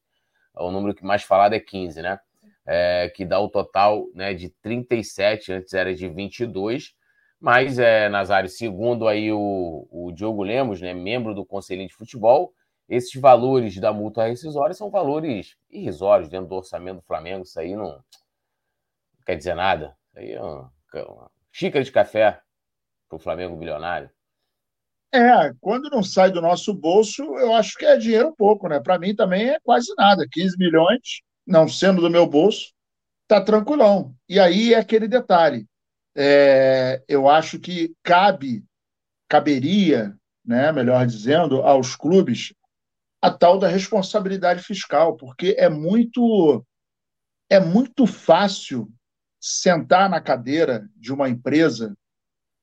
o 0.58 0.70
número 0.70 0.94
que 0.94 1.04
mais 1.04 1.22
falado 1.22 1.54
é 1.54 1.60
15, 1.60 2.02
né? 2.02 2.20
É, 2.66 3.10
que 3.14 3.24
dá 3.24 3.40
o 3.40 3.48
total 3.48 4.06
né, 4.14 4.34
de 4.34 4.50
37, 4.50 5.52
antes 5.52 5.72
era 5.72 5.94
de 5.94 6.06
22, 6.06 6.94
mas, 7.40 7.78
é, 7.78 8.08
Nazário, 8.08 8.48
segundo 8.48 9.06
aí 9.06 9.32
o, 9.32 9.86
o 9.90 10.12
Diogo 10.12 10.42
Lemos, 10.42 10.80
né, 10.80 10.92
membro 10.92 11.34
do 11.34 11.46
Conselho 11.46 11.86
de 11.86 11.94
Futebol, 11.94 12.52
esses 12.88 13.20
valores 13.20 13.78
da 13.78 13.92
multa 13.92 14.26
rescisória 14.26 14.74
são 14.74 14.90
valores 14.90 15.56
irrisórios 15.70 16.28
dentro 16.28 16.48
do 16.48 16.56
orçamento 16.56 16.96
do 16.96 17.06
Flamengo, 17.06 17.44
isso 17.44 17.58
aí 17.60 17.76
não, 17.76 17.92
não 17.92 18.04
quer 19.24 19.36
dizer 19.36 19.54
nada, 19.54 19.96
isso 20.08 20.18
aí 20.18 20.32
é 20.32 20.42
uma, 20.42 20.72
uma 20.94 21.30
xícara 21.52 21.84
de 21.84 21.92
café 21.92 22.40
para 23.08 23.16
o 23.16 23.20
Flamengo 23.20 23.56
bilionário. 23.56 24.10
É, 25.12 25.52
quando 25.60 25.88
não 25.90 26.02
sai 26.02 26.30
do 26.30 26.40
nosso 26.42 26.74
bolso, 26.74 27.22
eu 27.38 27.54
acho 27.54 27.76
que 27.78 27.86
é 27.86 27.96
dinheiro 27.96 28.34
pouco, 28.36 28.68
né? 28.68 28.78
Para 28.80 28.98
mim 28.98 29.14
também 29.14 29.48
é 29.50 29.58
quase 29.60 29.92
nada. 29.96 30.26
15 30.30 30.56
milhões, 30.58 31.22
não 31.46 31.66
sendo 31.68 32.00
do 32.02 32.10
meu 32.10 32.26
bolso, 32.26 32.72
tá 33.26 33.40
tranquilão. 33.40 34.14
E 34.28 34.38
aí 34.40 34.74
é 34.74 34.78
aquele 34.78 35.08
detalhe. 35.08 35.66
é, 36.16 37.02
eu 37.08 37.28
acho 37.28 37.58
que 37.60 37.94
cabe, 38.02 38.64
caberia, 39.28 40.16
né, 40.44 40.72
melhor 40.72 41.06
dizendo, 41.06 41.62
aos 41.62 41.96
clubes 41.96 42.52
a 43.22 43.30
tal 43.30 43.58
da 43.58 43.68
responsabilidade 43.68 44.62
fiscal, 44.62 45.16
porque 45.16 45.56
é 45.58 45.68
muito 45.68 46.64
é 47.50 47.60
muito 47.60 48.06
fácil 48.06 48.90
sentar 49.40 50.10
na 50.10 50.20
cadeira 50.20 50.88
de 50.96 51.12
uma 51.12 51.28
empresa 51.28 51.96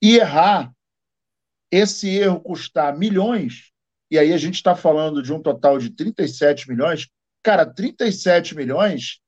e 0.02 0.18
errar, 0.18 0.72
esse 1.76 2.10
erro 2.10 2.40
custar 2.40 2.98
milhões, 2.98 3.72
e 4.10 4.18
aí 4.18 4.32
a 4.32 4.38
gente 4.38 4.56
está 4.56 4.76
falando 4.76 5.22
de 5.22 5.34
um 5.34 5.42
total 5.42 5.78
de 5.78 5.90
37 5.90 6.70
milhões. 6.70 7.10
Cara, 7.44 7.66
37 7.66 8.56
milhões 8.56 9.20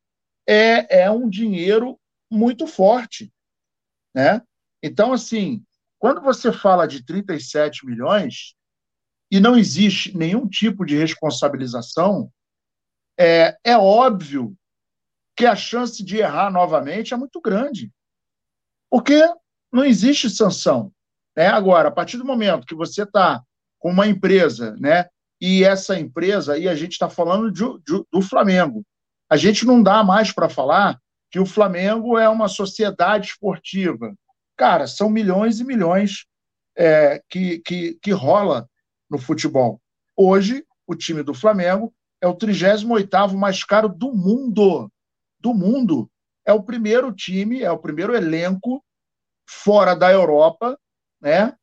é, 0.48 1.02
é 1.02 1.12
um 1.12 1.30
dinheiro 1.30 2.00
muito 2.32 2.68
forte. 2.68 3.32
Né? 4.16 4.42
Então, 4.82 5.14
assim, 5.14 5.64
quando 6.00 6.22
você 6.22 6.52
fala 6.52 6.88
de 6.88 7.04
37 7.04 7.86
milhões 7.86 8.56
e 9.32 9.40
não 9.40 9.58
existe 9.58 10.16
nenhum 10.18 10.48
tipo 10.48 10.86
de 10.86 10.96
responsabilização, 10.96 12.32
é, 13.20 13.58
é 13.64 13.78
óbvio 13.78 14.56
que 15.36 15.46
a 15.46 15.56
chance 15.56 16.04
de 16.04 16.18
errar 16.18 16.52
novamente 16.52 17.14
é 17.14 17.18
muito 17.18 17.42
grande. 17.42 17.92
Porque 18.90 19.22
não 19.72 19.84
existe 19.84 20.30
sanção. 20.30 20.94
Né? 21.38 21.48
Agora, 21.48 21.90
a 21.90 21.92
partir 21.92 22.18
do 22.18 22.26
momento 22.26 22.66
que 22.66 22.74
você 22.74 23.04
está 23.04 23.44
com 23.78 23.92
uma 23.92 24.08
empresa, 24.08 24.76
né, 24.80 25.06
e 25.40 25.64
essa 25.64 26.00
empresa, 26.00 26.58
e 26.58 26.68
a 26.68 26.74
gente 26.74 26.94
está 26.94 27.08
falando 27.08 27.52
de, 27.52 27.64
de, 27.86 28.04
do 28.12 28.22
Flamengo, 28.24 28.84
a 29.30 29.38
gente 29.38 29.64
não 29.64 29.84
dá 29.84 30.04
mais 30.04 30.32
para 30.32 30.50
falar 30.50 31.00
que 31.30 31.40
o 31.40 31.46
Flamengo 31.46 32.18
é 32.18 32.28
uma 32.28 32.48
sociedade 32.48 33.28
esportiva. 33.28 34.16
Cara, 34.58 34.88
são 34.88 35.10
milhões 35.12 35.60
e 35.60 35.64
milhões 35.64 36.26
é, 36.76 37.22
que, 37.30 37.60
que, 37.60 38.00
que 38.02 38.12
rola 38.12 38.68
no 39.08 39.20
futebol. 39.20 39.80
Hoje, 40.16 40.66
o 40.88 40.96
time 40.96 41.22
do 41.22 41.36
Flamengo 41.36 41.94
é 42.20 42.28
o 42.28 42.36
38º 42.36 43.36
mais 43.36 43.64
caro 43.64 43.90
do 43.90 44.12
mundo 44.12 44.92
do 45.40 45.54
mundo. 45.54 46.10
É 46.46 46.52
o 46.52 46.64
primeiro 46.64 47.12
time, 47.14 47.62
é 47.62 47.70
o 47.70 47.78
primeiro 47.78 48.16
elenco 48.16 48.84
fora 49.48 49.94
da 49.94 50.12
Europa, 50.12 50.78
né? 51.22 51.56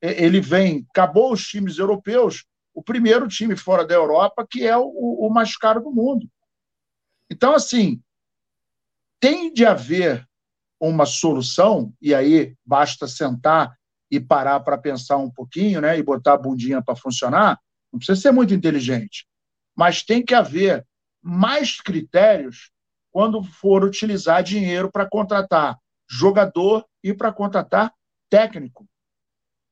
Ele 0.00 0.40
vem, 0.40 0.86
acabou 0.90 1.32
os 1.32 1.46
times 1.46 1.78
europeus, 1.78 2.44
o 2.74 2.82
primeiro 2.82 3.26
time 3.26 3.56
fora 3.56 3.86
da 3.86 3.94
Europa 3.94 4.46
que 4.48 4.66
é 4.66 4.76
o, 4.76 4.86
o 4.86 5.30
mais 5.30 5.56
caro 5.56 5.80
do 5.80 5.90
mundo. 5.90 6.28
Então, 7.30 7.54
assim, 7.54 8.00
tem 9.18 9.52
de 9.52 9.64
haver 9.64 10.26
uma 10.78 11.06
solução, 11.06 11.92
e 12.00 12.14
aí 12.14 12.54
basta 12.64 13.08
sentar 13.08 13.74
e 14.10 14.20
parar 14.20 14.60
para 14.60 14.76
pensar 14.76 15.16
um 15.16 15.30
pouquinho, 15.30 15.80
né, 15.80 15.98
e 15.98 16.02
botar 16.02 16.34
a 16.34 16.38
bundinha 16.38 16.82
para 16.82 16.94
funcionar, 16.94 17.58
não 17.90 17.98
precisa 17.98 18.20
ser 18.20 18.30
muito 18.30 18.52
inteligente, 18.52 19.26
mas 19.74 20.02
tem 20.02 20.22
que 20.22 20.34
haver 20.34 20.86
mais 21.22 21.80
critérios 21.80 22.70
quando 23.10 23.42
for 23.42 23.82
utilizar 23.82 24.42
dinheiro 24.42 24.92
para 24.92 25.08
contratar 25.08 25.78
jogador 26.08 26.84
e 27.02 27.14
para 27.14 27.32
contratar 27.32 27.92
técnico 28.28 28.86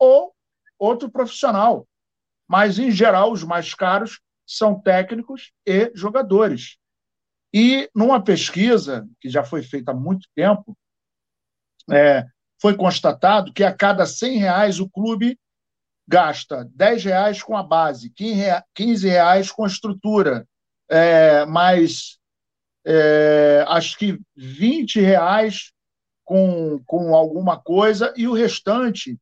ou 0.04 0.34
outro 0.78 1.10
profissional. 1.10 1.86
Mas, 2.46 2.78
em 2.78 2.90
geral, 2.90 3.32
os 3.32 3.42
mais 3.42 3.74
caros 3.74 4.20
são 4.46 4.78
técnicos 4.78 5.52
e 5.66 5.90
jogadores. 5.94 6.76
E 7.52 7.88
numa 7.94 8.22
pesquisa 8.22 9.08
que 9.20 9.28
já 9.28 9.42
foi 9.42 9.62
feita 9.62 9.92
há 9.92 9.94
muito 9.94 10.28
tempo, 10.34 10.76
é, 11.90 12.26
foi 12.60 12.76
constatado 12.76 13.52
que 13.52 13.64
a 13.64 13.74
cada 13.74 14.04
100 14.04 14.38
reais 14.38 14.80
o 14.80 14.88
clube 14.88 15.38
gasta 16.06 16.68
10 16.74 17.04
reais 17.04 17.42
com 17.42 17.56
a 17.56 17.62
base, 17.62 18.10
15 18.10 19.08
reais 19.08 19.50
com 19.50 19.64
a 19.64 19.68
estrutura, 19.68 20.46
é, 20.88 21.46
mais 21.46 22.18
é, 22.84 23.64
acho 23.68 23.96
que 23.96 24.20
20 24.36 25.00
reais 25.00 25.72
com, 26.24 26.82
com 26.84 27.14
alguma 27.14 27.58
coisa, 27.58 28.12
e 28.16 28.26
o 28.26 28.32
restante 28.32 29.18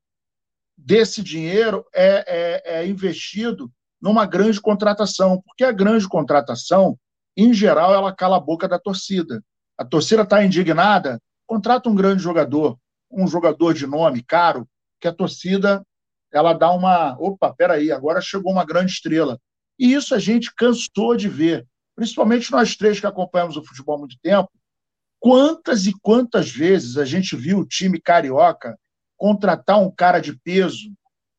desse 0.77 1.23
dinheiro 1.23 1.85
é, 1.95 2.25
é, 2.27 2.81
é 2.81 2.87
investido 2.87 3.71
numa 4.01 4.27
grande 4.27 4.61
contratação, 4.61 5.41
porque 5.45 5.65
a 5.65 5.73
grande 5.73 6.09
contratação, 6.09 6.99
em 7.37 7.55
geral, 7.55 7.95
ela 7.95 8.15
cala 8.15 8.37
a 8.37 8.41
boca 8.41 8.67
da 8.67 8.79
torcida. 8.79 9.43
A 9.79 9.85
torcida 9.85 10.23
está 10.23 10.45
indignada, 10.45 11.21
contrata 11.47 11.89
um 11.89 11.95
grande 11.95 12.23
jogador, 12.23 12.79
um 13.11 13.27
jogador 13.27 13.75
de 13.75 13.87
nome, 13.87 14.23
caro, 14.23 14.67
que 15.01 15.07
a 15.07 15.13
torcida 15.13 15.85
ela 16.33 16.53
dá 16.53 16.71
uma. 16.73 17.17
Opa, 17.19 17.55
peraí, 17.55 17.93
agora 17.93 18.21
chegou 18.21 18.53
uma 18.53 18.65
grande 18.65 18.93
estrela. 18.93 19.39
E 19.79 19.93
isso 19.93 20.15
a 20.15 20.19
gente 20.19 20.53
cansou 20.55 21.17
de 21.17 21.29
ver 21.29 21.67
principalmente 21.95 22.51
nós 22.51 22.77
três 22.77 22.99
que 22.99 23.07
acompanhamos 23.07 23.57
o 23.57 23.65
futebol 23.65 23.97
há 23.97 23.99
muito 23.99 24.17
tempo, 24.23 24.51
quantas 25.21 25.87
e 25.87 25.93
quantas 26.01 26.51
vezes 26.51 26.97
a 26.97 27.05
gente 27.05 27.37
viu 27.37 27.59
o 27.59 27.67
time 27.67 28.01
carioca 28.01 28.79
contratar 29.23 29.79
um 29.79 29.89
cara 29.89 30.19
de 30.19 30.37
peso 30.37 30.93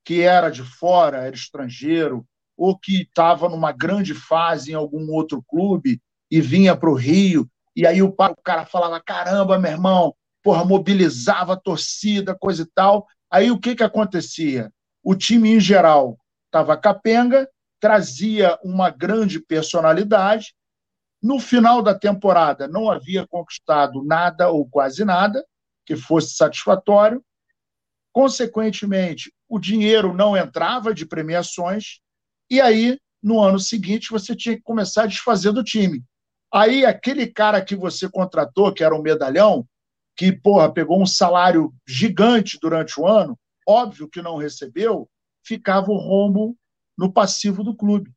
que 0.05 0.21
era 0.21 0.49
de 0.49 0.63
fora, 0.63 1.25
era 1.25 1.35
estrangeiro, 1.35 2.25
ou 2.55 2.79
que 2.79 3.01
estava 3.01 3.49
numa 3.49 3.73
grande 3.73 4.13
fase 4.13 4.71
em 4.71 4.73
algum 4.73 5.11
outro 5.11 5.43
clube 5.43 6.01
e 6.31 6.39
vinha 6.39 6.77
para 6.77 6.89
o 6.89 6.93
Rio, 6.95 7.45
e 7.75 7.85
aí 7.85 8.01
o 8.01 8.15
cara 8.41 8.65
falava: 8.65 9.01
caramba, 9.01 9.59
meu 9.59 9.69
irmão, 9.69 10.15
porra, 10.41 10.63
mobilizava 10.63 11.53
a 11.53 11.59
torcida, 11.59 12.33
coisa 12.33 12.63
e 12.63 12.67
tal. 12.73 13.05
Aí 13.29 13.51
o 13.51 13.59
que, 13.59 13.75
que 13.75 13.83
acontecia? 13.83 14.71
O 15.03 15.13
time, 15.13 15.49
em 15.49 15.59
geral, 15.59 16.17
estava 16.45 16.77
capenga 16.77 17.49
trazia 17.81 18.57
uma 18.63 18.89
grande 18.89 19.41
personalidade. 19.41 20.55
No 21.21 21.37
final 21.37 21.81
da 21.81 21.93
temporada, 21.93 22.65
não 22.65 22.89
havia 22.89 23.27
conquistado 23.27 24.01
nada 24.05 24.49
ou 24.49 24.65
quase 24.65 25.03
nada 25.03 25.45
que 25.85 25.97
fosse 25.97 26.33
satisfatório. 26.33 27.21
Consequentemente, 28.13 29.34
o 29.50 29.60
dinheiro 29.60 30.13
não 30.13 30.38
entrava 30.38 30.93
de 30.93 31.05
premiações, 31.05 32.00
e 32.50 32.62
aí, 32.62 33.00
no 33.22 33.41
ano 33.41 33.60
seguinte, 33.60 34.12
você 34.12 34.36
tinha 34.36 34.55
que 34.55 34.62
começar 34.62 35.03
a 35.03 35.08
desfazer 35.08 35.51
do 35.51 35.63
time. 35.63 36.03
Aí, 36.53 36.86
aquele 36.86 37.25
cara 37.25 37.63
que 37.65 37.75
você 37.75 38.08
contratou, 38.08 38.72
que 38.72 38.84
era 38.84 38.96
um 38.96 39.01
medalhão, 39.01 39.67
que, 40.15 40.32
porra, 40.32 40.72
pegou 40.72 41.01
um 41.01 41.05
salário 41.05 41.74
gigante 41.88 42.60
durante 42.62 43.00
o 43.01 43.08
ano, 43.08 43.38
óbvio 43.67 44.08
que 44.08 44.22
não 44.22 44.38
recebeu, 44.38 45.10
ficava 45.43 45.89
o 45.89 45.98
rombo 45.98 46.55
no 46.96 47.12
passivo 47.12 47.63
do 47.63 47.75
clube. 47.75 48.12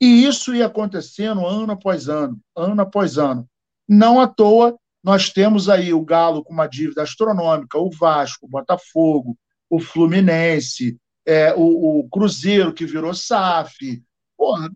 E 0.00 0.24
isso 0.24 0.54
ia 0.54 0.64
acontecendo 0.64 1.46
ano 1.46 1.72
após 1.72 2.08
ano, 2.08 2.40
ano 2.56 2.80
após 2.80 3.18
ano. 3.18 3.46
Não 3.86 4.18
à 4.18 4.26
toa, 4.26 4.78
nós 5.02 5.30
temos 5.30 5.68
aí 5.68 5.92
o 5.92 6.04
Galo 6.04 6.44
com 6.44 6.52
uma 6.52 6.66
dívida 6.66 7.02
astronômica, 7.02 7.78
o 7.78 7.90
Vasco, 7.90 8.46
o 8.46 8.48
Botafogo, 8.48 9.36
o 9.68 9.80
Fluminense, 9.80 10.98
é, 11.26 11.54
o, 11.54 12.00
o, 12.00 12.08
Cruzeiro 12.08 12.72
que 12.72 12.84
virou 12.84 13.14
SAF. 13.14 14.02
Porra, 14.36 14.70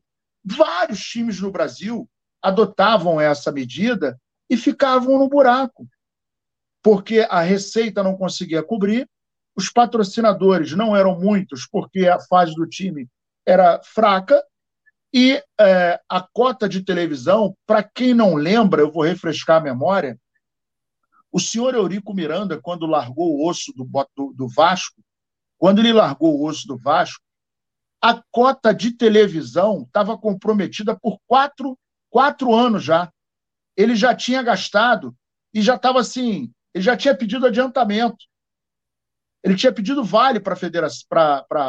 vários 0.45 1.00
times 1.00 1.40
no 1.40 1.50
Brasil 1.50 2.09
adotavam 2.43 3.21
essa 3.21 3.50
medida 3.50 4.19
e 4.49 4.57
ficavam 4.57 5.19
no 5.19 5.28
buraco, 5.28 5.87
porque 6.83 7.26
a 7.31 7.40
receita 7.40 8.02
não 8.02 8.16
conseguia 8.16 8.62
cobrir, 8.62 9.09
os 9.57 9.71
patrocinadores 9.71 10.73
não 10.73 10.95
eram 10.95 11.19
muitos, 11.19 11.66
porque 11.66 12.07
a 12.07 12.21
fase 12.21 12.54
do 12.54 12.66
time 12.66 13.09
era 13.47 13.81
fraca, 13.83 14.43
e 15.16 15.40
é, 15.61 16.00
a 16.09 16.21
cota 16.21 16.68
de 16.68 16.83
televisão, 16.83 17.56
para 17.64 17.85
quem 17.85 18.12
não 18.12 18.35
lembra, 18.35 18.83
eu 18.83 18.90
vou 18.90 19.04
refrescar 19.04 19.59
a 19.59 19.64
memória, 19.64 20.18
o 21.30 21.38
senhor 21.38 21.73
Eurico 21.73 22.12
Miranda, 22.12 22.61
quando 22.61 22.85
largou 22.85 23.37
o 23.37 23.49
osso 23.49 23.73
do, 23.76 23.88
do, 24.16 24.33
do 24.33 24.49
Vasco, 24.49 25.00
quando 25.56 25.78
ele 25.78 25.92
largou 25.92 26.37
o 26.37 26.44
osso 26.44 26.66
do 26.66 26.76
Vasco, 26.76 27.23
a 28.02 28.21
cota 28.33 28.75
de 28.75 28.90
televisão 28.90 29.85
estava 29.87 30.18
comprometida 30.18 30.99
por 30.99 31.21
quatro, 31.28 31.78
quatro 32.11 32.52
anos 32.52 32.83
já. 32.83 33.09
Ele 33.76 33.94
já 33.94 34.16
tinha 34.16 34.42
gastado 34.42 35.14
e 35.54 35.62
já 35.62 35.76
estava 35.76 36.00
assim, 36.00 36.52
ele 36.75 36.83
já 36.83 36.97
tinha 36.97 37.16
pedido 37.16 37.47
adiantamento. 37.47 38.26
Ele 39.44 39.54
tinha 39.54 39.73
pedido 39.73 40.02
vale 40.04 40.40
para 40.40 40.56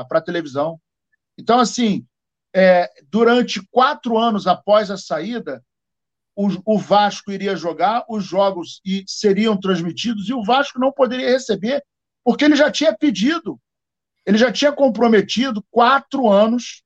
a 0.10 0.22
televisão. 0.22 0.82
Então, 1.38 1.60
assim, 1.60 2.06
é, 2.56 2.90
durante 3.12 3.62
quatro 3.70 4.18
anos 4.18 4.48
após 4.48 4.90
a 4.90 4.96
saída, 4.96 5.62
o, 6.34 6.48
o, 6.66 6.80
Vasco 6.80 7.30
iria 7.30 7.54
jogar, 7.56 8.06
os 8.08 8.24
jogos 8.24 8.80
e, 8.86 9.04
seriam 9.06 9.60
transmitidos 9.60 10.30
e 10.30 10.34
o 10.34 10.44
Vasco 10.44 10.80
não 10.80 10.90
poderia 10.90 11.30
receber, 11.30 11.84
porque 12.24 12.46
ele 12.46 12.56
já 12.56 12.72
tinha 12.72 12.96
pedido, 12.98 13.60
ele 14.26 14.38
já 14.38 14.52
tinha 14.54 14.72
comprometido 14.72 15.64
quatro 15.70 16.30
anos. 16.30 16.82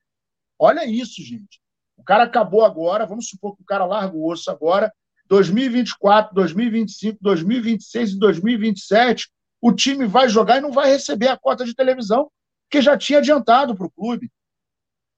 Olha 0.58 0.84
isso, 0.84 1.22
gente. 1.22 1.60
O 1.96 2.02
cara 2.02 2.24
acabou 2.24 2.64
agora, 2.64 3.06
vamos 3.06 3.28
supor 3.28 3.54
que 3.54 3.62
o 3.62 3.66
cara 3.66 3.86
larga 3.86 4.16
o 4.16 4.28
osso 4.28 4.50
agora, 4.50 4.92
2024, 5.26 6.34
2025, 6.34 7.18
2026 7.20 8.10
e 8.10 8.18
2027, 8.18 9.30
o 9.62 9.72
time 9.72 10.04
vai 10.04 10.28
jogar 10.28 10.58
e 10.58 10.60
não 10.60 10.72
vai 10.72 10.90
receber 10.90 11.28
a 11.28 11.38
cota 11.38 11.64
de 11.64 11.74
televisão, 11.74 12.28
que 12.68 12.82
já 12.82 12.98
tinha 12.98 13.20
adiantado 13.20 13.76
para 13.76 13.86
o 13.86 13.90
clube. 13.90 14.30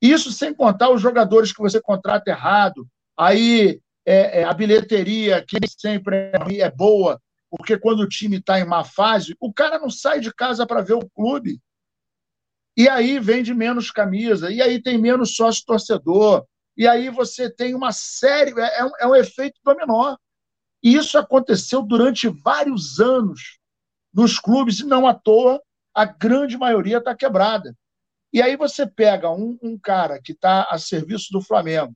Isso 0.02 0.32
sem 0.32 0.52
contar 0.52 0.90
os 0.90 1.00
jogadores 1.00 1.52
que 1.52 1.62
você 1.62 1.80
contrata 1.80 2.28
errado, 2.28 2.88
aí 3.16 3.80
é, 4.04 4.40
é, 4.40 4.44
a 4.44 4.52
bilheteria, 4.52 5.44
que 5.46 5.56
sempre 5.78 6.32
é, 6.58 6.70
boa, 6.72 7.22
porque 7.48 7.78
quando 7.78 8.00
o 8.00 8.08
time 8.08 8.38
está 8.38 8.58
em 8.58 8.64
má 8.64 8.82
fase, 8.82 9.36
o 9.38 9.52
cara 9.52 9.78
não 9.78 9.88
sai 9.88 10.18
de 10.18 10.34
casa 10.34 10.66
para 10.66 10.80
ver 10.82 10.94
o 10.94 11.08
clube. 11.10 11.60
E 12.76 12.88
aí 12.88 13.20
vende 13.20 13.54
menos 13.54 13.92
camisa, 13.92 14.50
e 14.50 14.60
aí 14.60 14.82
tem 14.82 14.98
menos 14.98 15.36
sócio 15.36 15.64
torcedor, 15.64 16.44
e 16.76 16.88
aí 16.88 17.08
você 17.08 17.48
tem 17.48 17.72
uma 17.72 17.92
série, 17.92 18.58
é, 18.58 18.80
é, 18.80 18.84
um, 18.84 18.90
é 18.98 19.06
um 19.06 19.14
efeito 19.14 19.60
dominó. 19.62 20.16
E 20.82 20.96
isso 20.96 21.16
aconteceu 21.16 21.80
durante 21.80 22.28
vários 22.28 22.98
anos 22.98 23.60
nos 24.12 24.40
clubes, 24.40 24.80
e 24.80 24.84
não 24.84 25.06
à 25.06 25.14
toa, 25.14 25.62
a 25.94 26.04
grande 26.04 26.58
maioria 26.58 26.98
está 26.98 27.14
quebrada. 27.14 27.72
E 28.32 28.40
aí 28.40 28.56
você 28.56 28.86
pega 28.86 29.30
um, 29.30 29.58
um 29.62 29.78
cara 29.78 30.20
que 30.20 30.32
está 30.32 30.66
a 30.70 30.78
serviço 30.78 31.28
do 31.30 31.42
Flamengo 31.42 31.94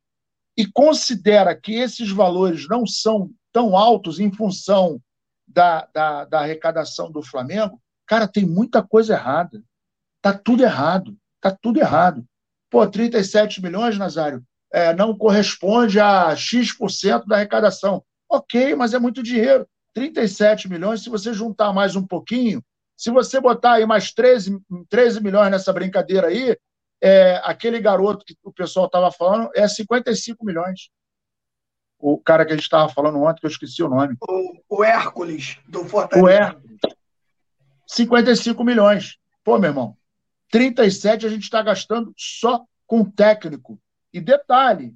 e 0.57 0.67
considera 0.67 1.55
que 1.55 1.75
esses 1.75 2.11
valores 2.11 2.69
não 2.69 2.87
são 2.87 3.31
tão 3.53 3.77
altos 3.77 4.21
em 4.21 4.31
função 4.31 5.01
da, 5.47 5.87
da, 5.95 6.25
da 6.25 6.41
arrecadação 6.41 7.11
do 7.11 7.23
Flamengo, 7.23 7.81
cara, 8.07 8.29
tem 8.29 8.45
muita 8.45 8.83
coisa 8.83 9.15
errada. 9.15 9.63
Tá 10.21 10.33
tudo 10.33 10.63
errado. 10.63 11.17
Tá 11.41 11.51
tudo 11.51 11.79
errado. 11.79 12.25
Pô, 12.71 12.87
37 12.87 13.63
milhões, 13.63 13.97
Nazário, 13.97 14.45
é, 14.73 14.93
não 14.95 15.17
corresponde 15.17 16.01
a 16.01 16.35
X% 16.35 17.27
da 17.27 17.37
arrecadação. 17.37 18.05
Ok, 18.29 18.75
mas 18.75 18.93
é 18.93 18.99
muito 18.99 19.23
dinheiro. 19.23 19.67
37 19.95 20.69
milhões, 20.69 21.03
se 21.03 21.09
você 21.09 21.33
juntar 21.33 21.73
mais 21.73 21.97
um 21.97 22.07
pouquinho, 22.07 22.63
se 22.97 23.11
você 23.11 23.41
botar 23.41 23.75
aí 23.75 23.87
mais 23.87 24.13
13, 24.13 24.59
13 24.89 25.23
milhões 25.23 25.51
nessa 25.51 25.73
brincadeira 25.73 26.29
aí, 26.29 26.57
é, 27.01 27.41
aquele 27.45 27.79
garoto 27.79 28.25
que 28.25 28.35
o 28.43 28.53
pessoal 28.53 28.87
estava 28.87 29.13
falando 29.13 29.51
é 29.55 29.69
55 29.69 30.45
milhões. 30.45 30.89
O 31.99 32.19
cara 32.19 32.45
que 32.45 32.53
a 32.53 32.57
gente 32.57 32.65
estava 32.65 32.89
falando 32.89 33.23
ontem, 33.23 33.41
que 33.41 33.47
eu 33.47 33.51
esqueci 33.51 33.83
o 33.83 33.89
nome. 33.89 34.17
O, 34.21 34.79
o 34.79 34.85
Hércules, 34.85 35.59
do 35.69 35.85
Fortaleza. 35.85 36.27
O 36.27 36.29
Hércules. 36.29 36.79
55 37.87 38.65
milhões. 38.65 39.19
Pô, 39.45 39.59
meu 39.59 39.71
irmão, 39.71 39.97
37 40.51 41.27
a 41.27 41.29
gente 41.29 41.43
está 41.43 41.63
gastando 41.63 42.13
só 42.17 42.65
com 42.87 43.05
técnico. 43.05 43.79
E 44.13 44.21
detalhe, 44.21 44.95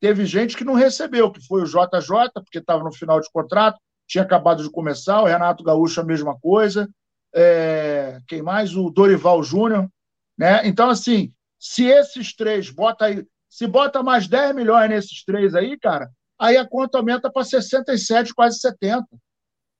teve 0.00 0.26
gente 0.26 0.56
que 0.56 0.64
não 0.64 0.74
recebeu, 0.74 1.30
que 1.30 1.44
foi 1.44 1.62
o 1.62 1.66
JJ, 1.66 2.32
porque 2.34 2.58
estava 2.58 2.82
no 2.84 2.92
final 2.92 3.20
de 3.20 3.30
contrato, 3.30 3.80
tinha 4.06 4.22
acabado 4.22 4.62
de 4.62 4.70
começar, 4.70 5.22
o 5.22 5.26
Renato 5.26 5.64
Gaúcho 5.64 6.00
a 6.00 6.04
mesma 6.04 6.38
coisa, 6.38 6.88
é, 7.34 8.20
quem 8.26 8.42
mais? 8.42 8.76
O 8.76 8.90
Dorival 8.90 9.42
Júnior, 9.42 9.88
né? 10.36 10.66
Então, 10.66 10.90
assim, 10.90 11.32
se 11.58 11.84
esses 11.84 12.34
três, 12.34 12.70
bota 12.70 13.06
aí, 13.06 13.24
se 13.48 13.66
bota 13.66 14.02
mais 14.02 14.26
10 14.26 14.54
milhões 14.54 14.88
nesses 14.88 15.24
três 15.24 15.54
aí, 15.54 15.78
cara, 15.78 16.10
aí 16.38 16.56
a 16.56 16.66
conta 16.66 16.98
aumenta 16.98 17.30
para 17.30 17.44
67, 17.44 18.34
quase 18.34 18.58
70. 18.58 19.06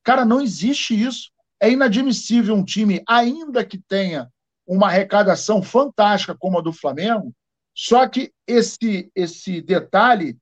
Cara, 0.04 0.24
não 0.24 0.40
existe 0.40 1.00
isso. 1.00 1.30
É 1.60 1.70
inadmissível 1.70 2.54
um 2.54 2.64
time, 2.64 3.02
ainda 3.06 3.64
que 3.64 3.78
tenha 3.78 4.28
uma 4.66 4.88
arrecadação 4.88 5.62
fantástica 5.62 6.36
como 6.38 6.58
a 6.58 6.62
do 6.62 6.72
Flamengo, 6.72 7.32
só 7.74 8.06
que 8.08 8.32
esse, 8.46 9.10
esse 9.14 9.60
detalhe 9.60 10.36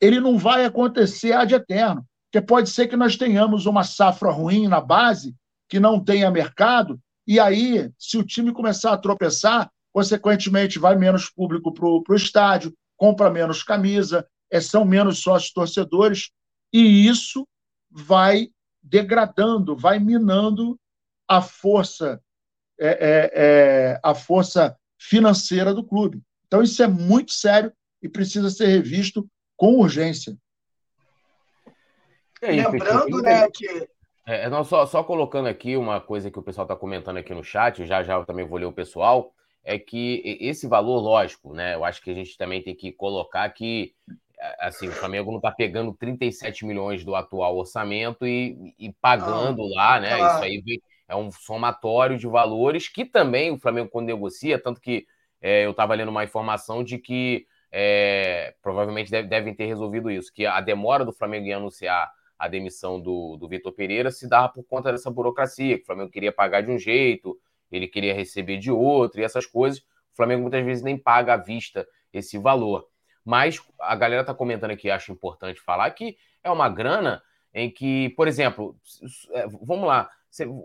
ele 0.00 0.20
não 0.20 0.38
vai 0.38 0.64
acontecer 0.64 1.32
ad 1.32 1.54
eterno. 1.54 2.04
Porque 2.30 2.44
pode 2.44 2.70
ser 2.70 2.88
que 2.88 2.96
nós 2.96 3.16
tenhamos 3.16 3.66
uma 3.66 3.84
safra 3.84 4.30
ruim 4.30 4.66
na 4.66 4.80
base, 4.80 5.34
que 5.68 5.80
não 5.80 6.02
tenha 6.02 6.30
mercado, 6.30 7.00
e 7.26 7.40
aí, 7.40 7.90
se 7.98 8.18
o 8.18 8.24
time 8.24 8.52
começar 8.52 8.92
a 8.92 8.98
tropeçar, 8.98 9.70
consequentemente, 9.92 10.78
vai 10.78 10.96
menos 10.96 11.30
público 11.30 11.72
para 11.72 11.86
o 11.86 12.16
estádio, 12.16 12.74
compra 12.96 13.30
menos 13.30 13.62
camisa, 13.62 14.26
é, 14.50 14.60
são 14.60 14.84
menos 14.84 15.20
sócios 15.20 15.52
torcedores, 15.52 16.30
e 16.72 17.06
isso 17.06 17.46
vai 17.90 18.50
degradando, 18.82 19.76
vai 19.76 19.98
minando 19.98 20.78
a 21.26 21.40
força, 21.40 22.20
é, 22.78 22.88
é, 22.88 23.30
é, 23.34 24.00
a 24.02 24.14
força 24.14 24.76
financeira 24.98 25.72
do 25.72 25.84
clube. 25.84 26.22
Então, 26.46 26.62
isso 26.62 26.82
é 26.82 26.86
muito 26.86 27.32
sério 27.32 27.72
e 28.02 28.08
precisa 28.08 28.50
ser 28.50 28.66
revisto 28.66 29.26
com 29.56 29.78
urgência. 29.78 30.36
Aí, 32.42 32.62
Lembrando, 32.62 33.22
né, 33.22 33.48
que. 33.50 33.88
É, 34.26 34.48
não, 34.48 34.64
só, 34.64 34.86
só 34.86 35.04
colocando 35.04 35.48
aqui 35.48 35.76
uma 35.76 36.00
coisa 36.00 36.30
que 36.30 36.38
o 36.38 36.42
pessoal 36.42 36.64
está 36.64 36.74
comentando 36.74 37.18
aqui 37.18 37.34
no 37.34 37.44
chat, 37.44 37.84
já 37.84 38.02
já 38.02 38.14
eu 38.14 38.24
também 38.24 38.46
vou 38.46 38.58
ler 38.58 38.64
o 38.66 38.72
pessoal, 38.72 39.32
é 39.62 39.78
que 39.78 40.38
esse 40.40 40.66
valor, 40.66 40.98
lógico, 41.00 41.52
né? 41.52 41.74
Eu 41.74 41.84
acho 41.84 42.02
que 42.02 42.10
a 42.10 42.14
gente 42.14 42.36
também 42.36 42.62
tem 42.62 42.74
que 42.74 42.92
colocar 42.92 43.48
que 43.50 43.94
assim, 44.58 44.88
o 44.88 44.92
Flamengo 44.92 45.30
não 45.30 45.38
está 45.38 45.50
pegando 45.50 45.94
37 45.94 46.66
milhões 46.66 47.04
do 47.04 47.14
atual 47.14 47.56
orçamento 47.56 48.26
e, 48.26 48.74
e 48.78 48.92
pagando 49.00 49.58
não, 49.58 49.74
lá, 49.74 50.00
né? 50.00 50.16
Isso 50.16 50.42
aí 50.42 50.62
é 51.08 51.16
um 51.16 51.30
somatório 51.30 52.18
de 52.18 52.26
valores 52.26 52.88
que 52.88 53.04
também 53.04 53.50
o 53.50 53.58
Flamengo, 53.58 53.90
quando 53.90 54.06
negocia, 54.06 54.58
tanto 54.58 54.80
que 54.80 55.06
é, 55.40 55.66
eu 55.66 55.70
estava 55.70 55.94
lendo 55.94 56.08
uma 56.08 56.24
informação 56.24 56.82
de 56.82 56.98
que 56.98 57.46
é, 57.70 58.54
provavelmente 58.62 59.10
deve, 59.10 59.28
devem 59.28 59.54
ter 59.54 59.66
resolvido 59.66 60.10
isso, 60.10 60.32
que 60.32 60.46
a 60.46 60.60
demora 60.60 61.04
do 61.04 61.12
Flamengo 61.12 61.46
em 61.46 61.52
anunciar 61.52 62.10
a 62.38 62.48
demissão 62.48 63.00
do, 63.00 63.36
do 63.36 63.48
Vitor 63.48 63.72
Pereira 63.72 64.10
se 64.10 64.28
dava 64.28 64.48
por 64.48 64.64
conta 64.64 64.92
dessa 64.92 65.10
burocracia, 65.10 65.76
que 65.76 65.82
o 65.82 65.86
Flamengo 65.86 66.10
queria 66.10 66.32
pagar 66.32 66.62
de 66.62 66.70
um 66.70 66.78
jeito, 66.78 67.38
ele 67.70 67.88
queria 67.88 68.14
receber 68.14 68.58
de 68.58 68.70
outro, 68.70 69.20
e 69.20 69.24
essas 69.24 69.46
coisas. 69.46 69.80
O 69.80 70.16
Flamengo 70.16 70.42
muitas 70.42 70.64
vezes 70.64 70.82
nem 70.82 70.96
paga 70.96 71.34
à 71.34 71.36
vista 71.36 71.86
esse 72.12 72.38
valor. 72.38 72.86
Mas 73.24 73.60
a 73.80 73.96
galera 73.96 74.20
está 74.20 74.34
comentando 74.34 74.72
aqui, 74.72 74.90
acho 74.90 75.10
importante 75.10 75.60
falar, 75.60 75.90
que 75.90 76.16
é 76.42 76.50
uma 76.50 76.68
grana 76.68 77.22
em 77.52 77.70
que, 77.70 78.10
por 78.10 78.28
exemplo, 78.28 78.76
é, 79.32 79.46
vamos 79.46 79.86
lá, 79.86 80.10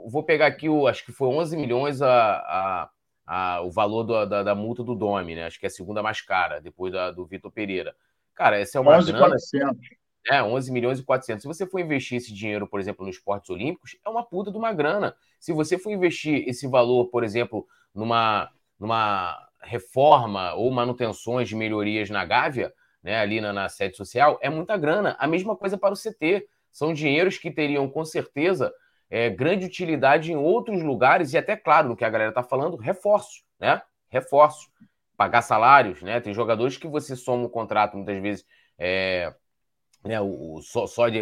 vou 0.08 0.24
pegar 0.24 0.48
aqui, 0.48 0.68
o, 0.68 0.88
acho 0.88 1.06
que 1.06 1.12
foi 1.12 1.28
11 1.30 1.56
milhões 1.56 2.02
a, 2.02 2.10
a, 2.10 2.90
a 3.26 3.62
o 3.62 3.72
valor 3.72 4.04
do, 4.04 4.26
da, 4.26 4.44
da, 4.44 4.56
multa 4.56 4.84
do 4.84 4.96
Domi, 4.96 5.36
né? 5.36 5.46
Acho 5.46 5.60
que 5.60 5.66
é 5.66 5.70
a 5.70 5.72
segunda 5.72 6.04
mais 6.04 6.22
cara, 6.22 6.60
depois 6.60 6.92
da, 6.92 7.12
do 7.12 7.26
Vitor 7.26 7.52
Pereira. 7.52 7.96
Cara, 8.36 8.60
essa 8.60 8.78
é 8.78 8.82
uma 8.82 8.98
11 8.98 9.12
grana... 9.12 9.28
400. 9.28 9.99
É, 10.30 10.44
11 10.44 10.72
milhões 10.72 11.00
e 11.00 11.04
400. 11.04 11.42
Se 11.42 11.48
você 11.48 11.66
for 11.66 11.80
investir 11.80 12.18
esse 12.18 12.32
dinheiro, 12.32 12.68
por 12.68 12.80
exemplo, 12.80 13.04
nos 13.04 13.16
esportes 13.16 13.50
olímpicos, 13.50 13.98
é 14.06 14.10
uma 14.10 14.24
puta 14.24 14.52
de 14.52 14.58
uma 14.58 14.72
grana. 14.72 15.16
Se 15.40 15.52
você 15.52 15.76
for 15.78 15.92
investir 15.92 16.48
esse 16.48 16.68
valor, 16.68 17.08
por 17.08 17.24
exemplo, 17.24 17.66
numa, 17.96 18.52
numa 18.80 19.50
reforma 19.62 20.54
ou 20.54 20.70
manutenções 20.70 21.50
de 21.50 21.56
melhorias 21.56 22.12
na 22.12 22.24
Gávea, 22.26 22.72
né, 23.02 23.20
ali 23.20 23.42
na, 23.42 23.52
na 23.52 23.70
sede 23.70 23.98
social, 23.98 24.38
é 24.42 24.50
muita 24.50 24.78
grana. 24.78 25.16
A 25.20 25.28
mesma 25.28 25.56
coisa 25.56 25.78
para 25.78 25.94
o 25.94 25.98
CT. 25.98 26.48
São 26.72 26.94
dinheiros 26.94 27.40
que 27.40 27.50
teriam, 27.50 27.90
com 27.90 28.06
certeza, 28.06 28.72
é, 29.10 29.30
grande 29.30 29.66
utilidade 29.66 30.32
em 30.32 30.36
outros 30.36 30.84
lugares 30.84 31.34
e 31.34 31.38
até, 31.38 31.58
claro, 31.58 31.90
no 31.90 31.96
que 31.96 32.06
a 32.06 32.10
galera 32.10 32.30
está 32.30 32.44
falando, 32.44 32.78
reforço, 32.78 33.44
né? 33.60 33.82
Reforço. 34.08 34.70
Pagar 35.18 35.42
salários, 35.42 36.02
né? 36.04 36.22
Tem 36.22 36.34
jogadores 36.34 36.78
que 36.78 36.88
você 36.88 37.16
soma 37.16 37.46
o 37.46 37.50
contrato, 37.50 37.98
muitas 37.98 38.22
vezes, 38.22 38.46
é, 38.78 39.34
né, 40.04 40.20
o, 40.22 40.56
o, 40.56 40.62
só, 40.62 40.88
só 40.88 41.10
de, 41.10 41.20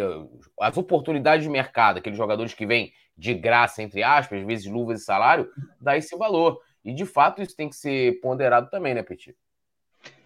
as 0.60 0.76
oportunidades 0.76 1.44
de 1.44 1.50
mercado, 1.50 1.98
aqueles 1.98 2.18
jogadores 2.18 2.54
que 2.54 2.66
vêm 2.66 2.92
de 3.16 3.34
graça, 3.34 3.82
entre 3.82 4.02
aspas, 4.02 4.40
às 4.40 4.46
vezes 4.46 4.66
luvas 4.66 5.00
e 5.00 5.04
salário, 5.04 5.48
dá 5.80 5.96
esse 5.96 6.16
valor. 6.16 6.60
E 6.84 6.94
de 6.94 7.04
fato 7.04 7.42
isso 7.42 7.56
tem 7.56 7.68
que 7.68 7.76
ser 7.76 8.20
ponderado 8.20 8.70
também, 8.70 8.94
né, 8.94 9.02
Petit? 9.02 9.36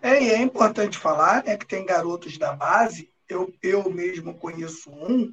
É, 0.02 0.22
e 0.22 0.30
é 0.30 0.42
importante 0.42 0.98
falar 0.98 1.42
né, 1.44 1.56
que 1.56 1.66
tem 1.66 1.86
garotos 1.86 2.36
da 2.36 2.52
base, 2.52 3.10
eu, 3.28 3.52
eu 3.62 3.90
mesmo 3.90 4.34
conheço 4.34 4.90
um, 4.90 5.30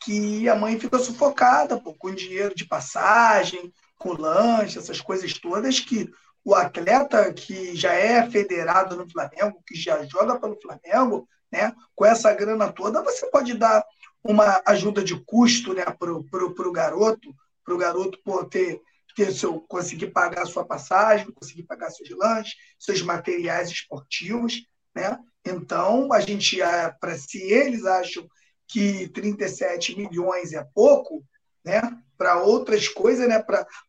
que 0.00 0.48
a 0.48 0.56
mãe 0.56 0.78
fica 0.78 0.98
sufocada 0.98 1.80
pô, 1.80 1.94
com 1.94 2.14
dinheiro 2.14 2.54
de 2.54 2.66
passagem, 2.66 3.72
com 3.96 4.12
lanche, 4.12 4.78
essas 4.78 5.00
coisas 5.00 5.32
todas, 5.34 5.80
que 5.80 6.10
o 6.44 6.54
atleta 6.54 7.32
que 7.32 7.74
já 7.74 7.92
é 7.92 8.28
federado 8.28 8.96
no 8.96 9.08
Flamengo, 9.08 9.62
que 9.66 9.74
já 9.74 10.04
joga 10.04 10.38
pelo 10.38 10.60
Flamengo, 10.60 11.28
né? 11.52 11.72
Com 11.94 12.04
essa 12.04 12.32
grana 12.32 12.72
toda, 12.72 13.02
você 13.02 13.26
pode 13.30 13.54
dar 13.54 13.84
uma 14.22 14.60
ajuda 14.66 15.02
de 15.02 15.18
custo 15.24 15.72
né, 15.72 15.84
para 15.84 16.12
o 16.12 16.72
garoto, 16.72 17.34
para 17.64 17.74
o 17.74 17.78
garoto 17.78 18.18
poder 18.24 18.80
ter 19.14 19.32
seu, 19.32 19.60
conseguir 19.62 20.08
pagar 20.08 20.46
sua 20.46 20.64
passagem, 20.64 21.30
conseguir 21.32 21.62
pagar 21.62 21.90
seus 21.90 22.10
lanches, 22.10 22.54
seus 22.78 23.00
materiais 23.02 23.70
esportivos. 23.70 24.62
Né? 24.94 25.18
Então, 25.44 26.12
a 26.12 26.20
gente, 26.20 26.58
para 27.00 27.16
se 27.16 27.38
eles 27.38 27.84
acham 27.86 28.28
que 28.68 29.08
37 29.08 29.96
milhões 29.96 30.52
é 30.52 30.64
pouco, 30.74 31.24
né? 31.64 31.80
para 32.18 32.42
outras 32.42 32.88
coisas, 32.88 33.28
né? 33.28 33.42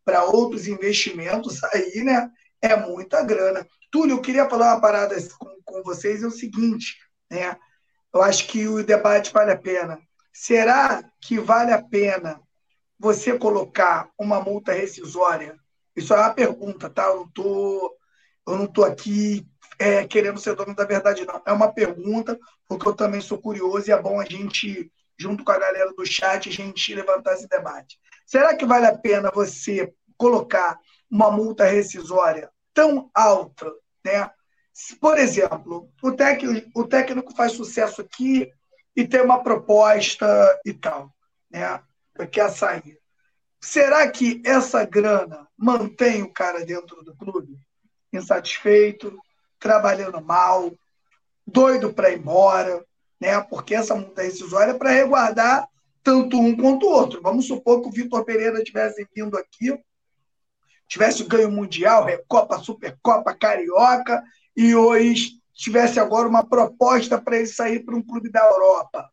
para 0.06 0.24
outros 0.26 0.68
investimentos 0.68 1.62
aí, 1.74 2.04
né? 2.04 2.30
é 2.62 2.76
muita 2.76 3.24
grana. 3.24 3.68
Túlio, 3.92 4.16
eu 4.16 4.22
queria 4.22 4.50
falar 4.50 4.74
uma 4.74 4.82
parada 4.82 5.16
com, 5.38 5.62
com 5.64 5.84
vocês, 5.84 6.24
é 6.24 6.28
o 6.28 6.32
seguinte, 6.32 6.96
né? 7.30 7.58
Eu 8.14 8.22
acho 8.22 8.48
que 8.48 8.68
o 8.68 8.84
debate 8.84 9.32
vale 9.32 9.52
a 9.52 9.58
pena. 9.58 10.00
Será 10.34 11.04
que 11.22 11.40
vale 11.40 11.72
a 11.72 11.82
pena 11.82 12.40
você 13.00 13.38
colocar 13.38 14.10
uma 14.18 14.42
multa 14.42 14.72
rescisória? 14.72 15.58
Isso 15.96 16.14
é 16.14 16.18
uma 16.18 16.34
pergunta, 16.34 16.90
tá? 16.90 17.06
Eu 17.06 17.18
não 17.18 17.28
tô, 17.30 17.98
eu 18.48 18.58
não 18.58 18.68
tô 18.68 18.84
aqui 18.84 19.48
é, 19.80 20.06
querendo 20.08 20.40
ser 20.40 20.56
dono 20.56 20.76
da 20.76 20.86
verdade, 20.86 21.26
não. 21.26 21.42
É 21.46 21.52
uma 21.52 21.72
pergunta, 21.72 22.40
porque 22.68 22.88
eu 22.88 22.96
também 22.96 23.22
sou 23.22 23.38
curioso 23.40 23.90
e 23.90 23.92
é 23.92 24.02
bom 24.02 24.20
a 24.20 24.26
gente, 24.26 24.92
junto 25.18 25.44
com 25.44 25.52
a 25.52 25.60
galera 25.60 25.92
do 25.94 26.06
chat, 26.06 26.50
a 26.50 26.52
gente 26.52 26.94
levantar 26.94 27.34
esse 27.34 27.48
debate. 27.48 28.00
Será 28.26 28.56
que 28.56 28.66
vale 28.66 28.86
a 28.86 28.98
pena 28.98 29.32
você 29.34 29.94
colocar 30.18 30.80
uma 31.10 31.32
multa 31.32 31.66
rescisória 31.66 32.50
tão 32.74 33.10
alta, 33.14 33.72
né? 34.06 34.30
Por 35.00 35.18
exemplo, 35.18 35.90
o 36.04 36.12
técnico, 36.12 36.70
o 36.76 36.88
técnico 36.88 37.36
faz 37.36 37.54
sucesso 37.54 38.02
aqui 38.02 38.52
e 38.96 39.08
tem 39.08 39.22
uma 39.22 39.42
proposta 39.42 40.28
e 40.66 40.74
tal, 40.74 41.12
né? 41.50 41.82
Quer 42.32 42.50
sair. 42.52 43.00
Será 43.60 44.10
que 44.10 44.42
essa 44.46 44.86
grana 44.86 45.48
mantém 45.58 46.22
o 46.22 46.32
cara 46.32 46.64
dentro 46.64 47.04
do 47.04 47.16
clube? 47.16 47.58
Insatisfeito, 48.14 49.18
trabalhando 49.60 50.22
mal, 50.22 50.72
doido 51.46 51.92
para 51.94 52.12
ir 52.12 52.20
embora, 52.20 52.86
né? 53.20 53.42
Porque 53.42 53.74
essa 53.74 53.96
multa 53.96 54.22
rescisória 54.22 54.72
é 54.72 54.78
para 54.78 54.92
resguardar 54.92 55.68
tanto 56.04 56.40
um 56.40 56.56
quanto 56.56 56.86
o 56.86 56.92
outro. 56.92 57.22
Vamos 57.22 57.48
supor 57.48 57.82
que 57.82 57.90
o 57.90 57.92
Vitor 57.92 58.24
Pereira 58.24 58.64
tivesse 58.64 59.08
vindo 59.14 59.38
aqui, 59.38 59.78
tivesse 60.88 61.24
ganho 61.24 61.52
Mundial, 61.52 62.06
Recopa, 62.06 62.60
Supercopa, 62.60 63.36
Carioca, 63.36 64.24
e 64.58 64.74
hoje 64.74 65.34
tivesse 65.54 66.00
agora 66.00 66.28
uma 66.28 66.44
proposta 66.44 67.22
para 67.22 67.38
ele 67.38 67.46
sair 67.46 67.86
para 67.86 67.96
um 67.96 68.02
clube 68.02 68.32
da 68.32 68.44
Europa. 68.44 69.08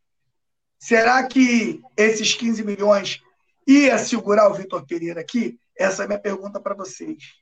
Será 0.79 1.23
que 1.27 1.79
esses 1.95 2.33
15 2.33 2.63
milhões 2.63 3.21
ia 3.67 3.97
segurar 3.99 4.49
o 4.49 4.55
Vitor 4.55 4.85
Pereira 4.87 5.21
aqui? 5.21 5.59
Essa 5.77 6.01
é 6.01 6.05
a 6.05 6.07
minha 6.07 6.19
pergunta 6.19 6.59
para 6.59 6.73
vocês. 6.73 7.35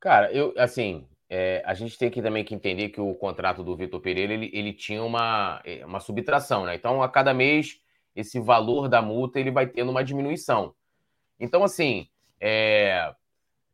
Cara, 0.00 0.32
eu, 0.32 0.52
assim, 0.56 1.06
é, 1.30 1.62
a 1.64 1.72
gente 1.72 1.96
tem 1.96 2.10
que 2.10 2.20
também 2.20 2.44
que 2.44 2.54
entender 2.54 2.88
que 2.88 3.00
o 3.00 3.14
contrato 3.14 3.62
do 3.62 3.76
Vitor 3.76 4.00
Pereira 4.00 4.32
ele, 4.32 4.50
ele 4.52 4.72
tinha 4.72 5.02
uma, 5.04 5.62
é, 5.64 5.86
uma 5.86 6.00
subtração, 6.00 6.64
né? 6.64 6.74
Então, 6.74 7.02
a 7.02 7.08
cada 7.08 7.32
mês, 7.32 7.80
esse 8.14 8.40
valor 8.40 8.88
da 8.88 9.00
multa 9.00 9.38
ele 9.38 9.52
vai 9.52 9.68
tendo 9.68 9.90
uma 9.90 10.02
diminuição. 10.02 10.74
Então, 11.38 11.62
assim, 11.62 12.08
é, 12.40 13.14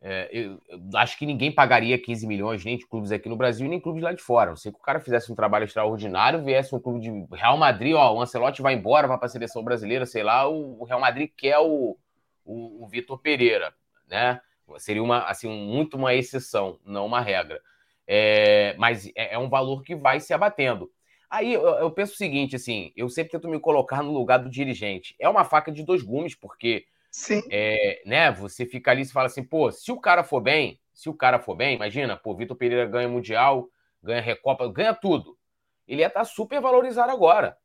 é, 0.01 0.29
eu, 0.33 0.63
eu, 0.69 0.81
acho 0.95 1.19
que 1.19 1.27
ninguém 1.27 1.53
pagaria 1.53 2.01
15 2.01 2.27
milhões, 2.27 2.65
nem 2.65 2.77
de 2.77 2.87
clubes 2.87 3.11
aqui 3.11 3.29
no 3.29 3.37
Brasil, 3.37 3.69
nem 3.69 3.81
clubes 3.81 4.03
lá 4.03 4.13
de 4.13 4.23
fora. 4.23 4.51
Não 4.51 4.57
sei 4.57 4.71
que 4.71 4.79
o 4.79 4.83
cara 4.83 5.01
fizesse 5.01 5.31
um 5.31 5.35
trabalho 5.35 5.65
extraordinário, 5.65 6.45
viesse 6.45 6.75
um 6.75 6.79
clube 6.79 7.01
de 7.01 7.11
Real 7.35 7.57
Madrid, 7.57 7.95
ó, 7.95 8.15
o 8.15 8.21
Ancelotti 8.21 8.63
vai 8.63 8.75
embora, 8.75 9.09
vai 9.09 9.19
para 9.19 9.27
a 9.27 9.31
seleção 9.31 9.65
brasileira, 9.65 10.07
sei 10.07 10.23
lá, 10.23 10.49
o, 10.49 10.85
Real 10.85 11.01
Madrid 11.01 11.31
quer 11.37 11.59
o, 11.59 11.97
o, 12.45 12.85
o 12.85 12.89
Vitor 12.89 13.19
Pereira, 13.19 13.75
né? 14.07 14.41
Seria 14.77 15.03
uma, 15.03 15.23
assim, 15.23 15.49
muito 15.49 15.97
uma 15.97 16.15
exceção, 16.15 16.79
não 16.85 17.07
uma 17.07 17.21
regra. 17.21 17.61
É, 18.07 18.75
mas 18.79 19.07
é, 19.17 19.35
é, 19.35 19.39
um 19.39 19.49
valor 19.49 19.83
que 19.83 19.97
vai 19.97 20.21
se 20.21 20.33
abatendo. 20.33 20.91
Aí 21.29 21.53
eu, 21.53 21.63
eu, 21.63 21.91
penso 21.91 22.15
o 22.15 22.17
seguinte, 22.17 22.55
assim, 22.55 22.93
eu 22.97 23.09
sempre 23.09 23.33
tento 23.33 23.49
me 23.49 23.59
colocar 23.59 24.03
no 24.03 24.13
lugar 24.13 24.39
do 24.39 24.49
dirigente. 24.49 25.15
É 25.19 25.29
uma 25.29 25.45
faca 25.45 25.73
de 25.73 25.83
dois 25.83 26.03
gumes, 26.03 26.35
porque 26.35 26.87
Sim. 27.11 27.43
É, 27.51 28.03
né, 28.05 28.31
você 28.31 28.67
fica 28.67 28.91
ali 28.91 29.03
e 29.03 29.09
fala 29.09 29.27
assim, 29.27 29.43
pô, 29.43 29.71
se 29.73 29.91
o 29.91 30.01
cara 30.01 30.23
for 30.23 30.41
bem, 30.41 30.81
se 30.93 31.09
o 31.09 31.15
cara 31.15 31.39
for 31.39 31.55
bem, 31.55 31.75
imagina, 31.75 32.17
pô, 32.17 32.35
Vitor 32.35 32.57
Pereira 32.57 32.87
ganha 32.87 33.09
Mundial, 33.09 33.69
ganha 34.03 34.21
Recopa, 34.21 34.69
ganha 34.69 34.95
tudo. 34.95 35.39
Ele 35.87 36.01
ia 36.01 36.09
estar 36.09 36.21
tá 36.21 36.25
super 36.25 36.61
valorizado 36.61 37.11
agora. 37.11 37.57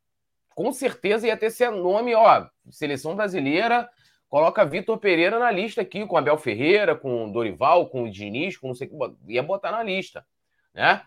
Com 0.54 0.72
certeza 0.72 1.26
ia 1.26 1.36
ter 1.36 1.50
seu 1.50 1.72
nome, 1.72 2.14
ó, 2.14 2.46
seleção 2.70 3.14
brasileira, 3.14 3.88
coloca 4.28 4.64
Vitor 4.64 4.98
Pereira 4.98 5.38
na 5.38 5.50
lista 5.50 5.82
aqui, 5.82 6.06
com 6.06 6.16
Abel 6.16 6.38
Ferreira, 6.38 6.94
com 6.94 7.30
Dorival, 7.30 7.88
com 7.88 8.08
Diniz, 8.08 8.56
com 8.56 8.68
não 8.68 8.74
sei 8.74 8.88
o 8.90 9.10
que, 9.10 9.32
ia 9.32 9.42
botar 9.42 9.72
na 9.72 9.82
lista, 9.82 10.24
né? 10.72 11.02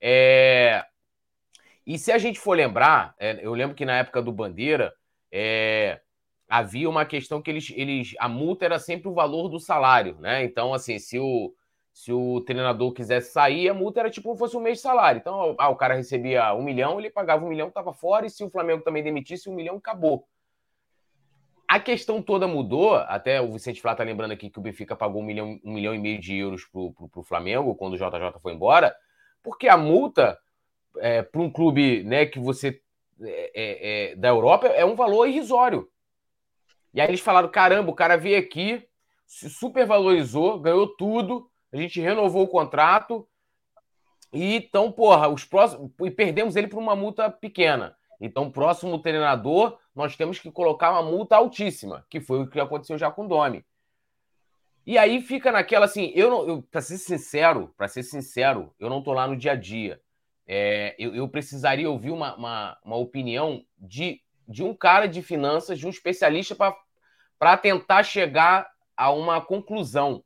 É... 0.00 0.84
E 1.86 1.98
se 1.98 2.12
a 2.12 2.18
gente 2.18 2.38
for 2.38 2.56
lembrar, 2.56 3.14
é, 3.18 3.40
eu 3.42 3.52
lembro 3.52 3.74
que 3.74 3.84
na 3.84 3.96
época 3.98 4.22
do 4.22 4.32
Bandeira, 4.32 4.94
é... 5.32 6.00
havia 6.50 6.90
uma 6.90 7.04
questão 7.04 7.40
que 7.40 7.48
eles, 7.48 7.72
eles, 7.76 8.14
a 8.18 8.28
multa 8.28 8.64
era 8.64 8.78
sempre 8.80 9.08
o 9.08 9.14
valor 9.14 9.48
do 9.48 9.60
salário, 9.60 10.16
né? 10.18 10.42
Então, 10.42 10.74
assim, 10.74 10.98
se 10.98 11.16
o, 11.16 11.54
se 11.92 12.12
o 12.12 12.40
treinador 12.40 12.92
quisesse 12.92 13.32
sair, 13.32 13.68
a 13.68 13.74
multa 13.74 14.00
era 14.00 14.10
tipo 14.10 14.34
fosse 14.34 14.56
um 14.56 14.60
mês 14.60 14.78
de 14.78 14.82
salário. 14.82 15.20
Então, 15.20 15.54
ah, 15.56 15.68
o 15.68 15.76
cara 15.76 15.94
recebia 15.94 16.52
um 16.52 16.62
milhão, 16.62 16.98
ele 16.98 17.08
pagava 17.08 17.44
um 17.44 17.48
milhão, 17.48 17.68
estava 17.68 17.92
fora, 17.92 18.26
e 18.26 18.30
se 18.30 18.42
o 18.42 18.50
Flamengo 18.50 18.82
também 18.82 19.02
demitisse 19.02 19.48
um 19.48 19.54
milhão, 19.54 19.76
acabou. 19.76 20.26
A 21.68 21.78
questão 21.78 22.20
toda 22.20 22.48
mudou, 22.48 22.96
até 22.96 23.40
o 23.40 23.52
Vicente 23.52 23.80
Flá 23.80 23.92
está 23.92 24.02
lembrando 24.02 24.32
aqui 24.32 24.50
que 24.50 24.58
o 24.58 24.62
Benfica 24.62 24.96
pagou 24.96 25.22
um 25.22 25.24
milhão, 25.24 25.60
um 25.64 25.74
milhão 25.74 25.94
e 25.94 25.98
meio 25.98 26.18
de 26.18 26.36
euros 26.36 26.64
para 26.64 26.80
o 26.80 27.22
Flamengo 27.22 27.76
quando 27.76 27.92
o 27.94 27.96
JJ 27.96 28.40
foi 28.42 28.54
embora, 28.54 28.92
porque 29.40 29.68
a 29.68 29.76
multa 29.76 30.36
é, 30.98 31.22
para 31.22 31.40
um 31.40 31.48
clube 31.48 32.02
né, 32.02 32.26
que 32.26 32.40
você 32.40 32.80
é, 33.22 33.52
é, 33.54 34.12
é, 34.12 34.16
da 34.16 34.28
Europa 34.28 34.66
é 34.66 34.84
um 34.84 34.96
valor 34.96 35.28
irrisório. 35.28 35.88
E 36.92 37.00
aí 37.00 37.08
eles 37.08 37.20
falaram: 37.20 37.48
caramba, 37.48 37.90
o 37.90 37.94
cara 37.94 38.16
veio 38.16 38.38
aqui, 38.38 38.86
se 39.26 39.48
supervalorizou, 39.48 40.58
ganhou 40.58 40.88
tudo, 40.88 41.50
a 41.72 41.76
gente 41.76 42.00
renovou 42.00 42.44
o 42.44 42.48
contrato, 42.48 43.26
e 44.32 44.54
então, 44.56 44.92
porra, 44.92 45.28
os 45.28 45.44
próximos. 45.44 45.90
E 46.02 46.10
perdemos 46.10 46.56
ele 46.56 46.68
por 46.68 46.78
uma 46.78 46.94
multa 46.94 47.30
pequena. 47.30 47.96
Então, 48.20 48.50
próximo 48.50 48.98
treinador, 49.00 49.78
nós 49.94 50.16
temos 50.16 50.38
que 50.38 50.50
colocar 50.50 50.90
uma 50.92 51.02
multa 51.02 51.36
altíssima, 51.36 52.06
que 52.08 52.20
foi 52.20 52.42
o 52.42 52.46
que 52.46 52.60
aconteceu 52.60 52.98
já 52.98 53.10
com 53.10 53.24
o 53.24 53.28
Domi. 53.28 53.64
E 54.86 54.98
aí 54.98 55.20
fica 55.22 55.50
naquela 55.52 55.86
assim, 55.86 56.12
eu 56.14 56.30
não, 56.30 56.48
eu, 56.48 56.62
para 56.62 56.80
ser 56.80 56.98
sincero, 56.98 57.72
para 57.76 57.88
ser 57.88 58.02
sincero, 58.02 58.74
eu 58.78 58.90
não 58.90 59.02
tô 59.02 59.12
lá 59.12 59.26
no 59.26 59.36
dia 59.36 59.52
a 59.52 59.54
dia. 59.54 60.00
É, 60.46 60.94
eu, 60.98 61.14
eu, 61.14 61.28
precisaria 61.28 61.88
ouvir 61.88 62.10
uma, 62.10 62.34
uma, 62.34 62.78
uma, 62.84 62.96
opinião 62.96 63.64
de, 63.78 64.20
de 64.50 64.64
um 64.64 64.74
cara 64.74 65.06
de 65.06 65.22
finanças, 65.22 65.78
de 65.78 65.86
um 65.86 65.90
especialista 65.90 66.56
para 67.38 67.56
tentar 67.56 68.02
chegar 68.02 68.68
a 68.96 69.12
uma 69.12 69.40
conclusão. 69.40 70.24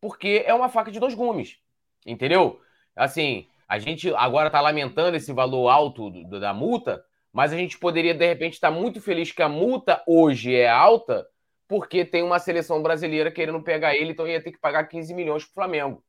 Porque 0.00 0.44
é 0.46 0.54
uma 0.54 0.68
faca 0.68 0.92
de 0.92 1.00
dois 1.00 1.12
gumes, 1.12 1.58
entendeu? 2.06 2.60
Assim, 2.94 3.48
a 3.68 3.80
gente 3.80 4.14
agora 4.14 4.46
está 4.46 4.60
lamentando 4.60 5.16
esse 5.16 5.32
valor 5.32 5.68
alto 5.68 6.08
do, 6.08 6.38
da 6.38 6.54
multa, 6.54 7.04
mas 7.32 7.52
a 7.52 7.56
gente 7.56 7.76
poderia, 7.76 8.14
de 8.14 8.24
repente, 8.24 8.52
estar 8.52 8.70
muito 8.70 9.00
feliz 9.00 9.32
que 9.32 9.42
a 9.42 9.48
multa 9.48 10.00
hoje 10.06 10.54
é 10.54 10.68
alta, 10.68 11.26
porque 11.66 12.04
tem 12.04 12.22
uma 12.22 12.38
seleção 12.38 12.80
brasileira 12.80 13.32
querendo 13.32 13.60
pegar 13.60 13.96
ele, 13.96 14.12
então 14.12 14.28
ia 14.28 14.40
ter 14.40 14.52
que 14.52 14.60
pagar 14.60 14.84
15 14.84 15.12
milhões 15.12 15.44
para 15.44 15.50
o 15.50 15.54
Flamengo. 15.54 16.04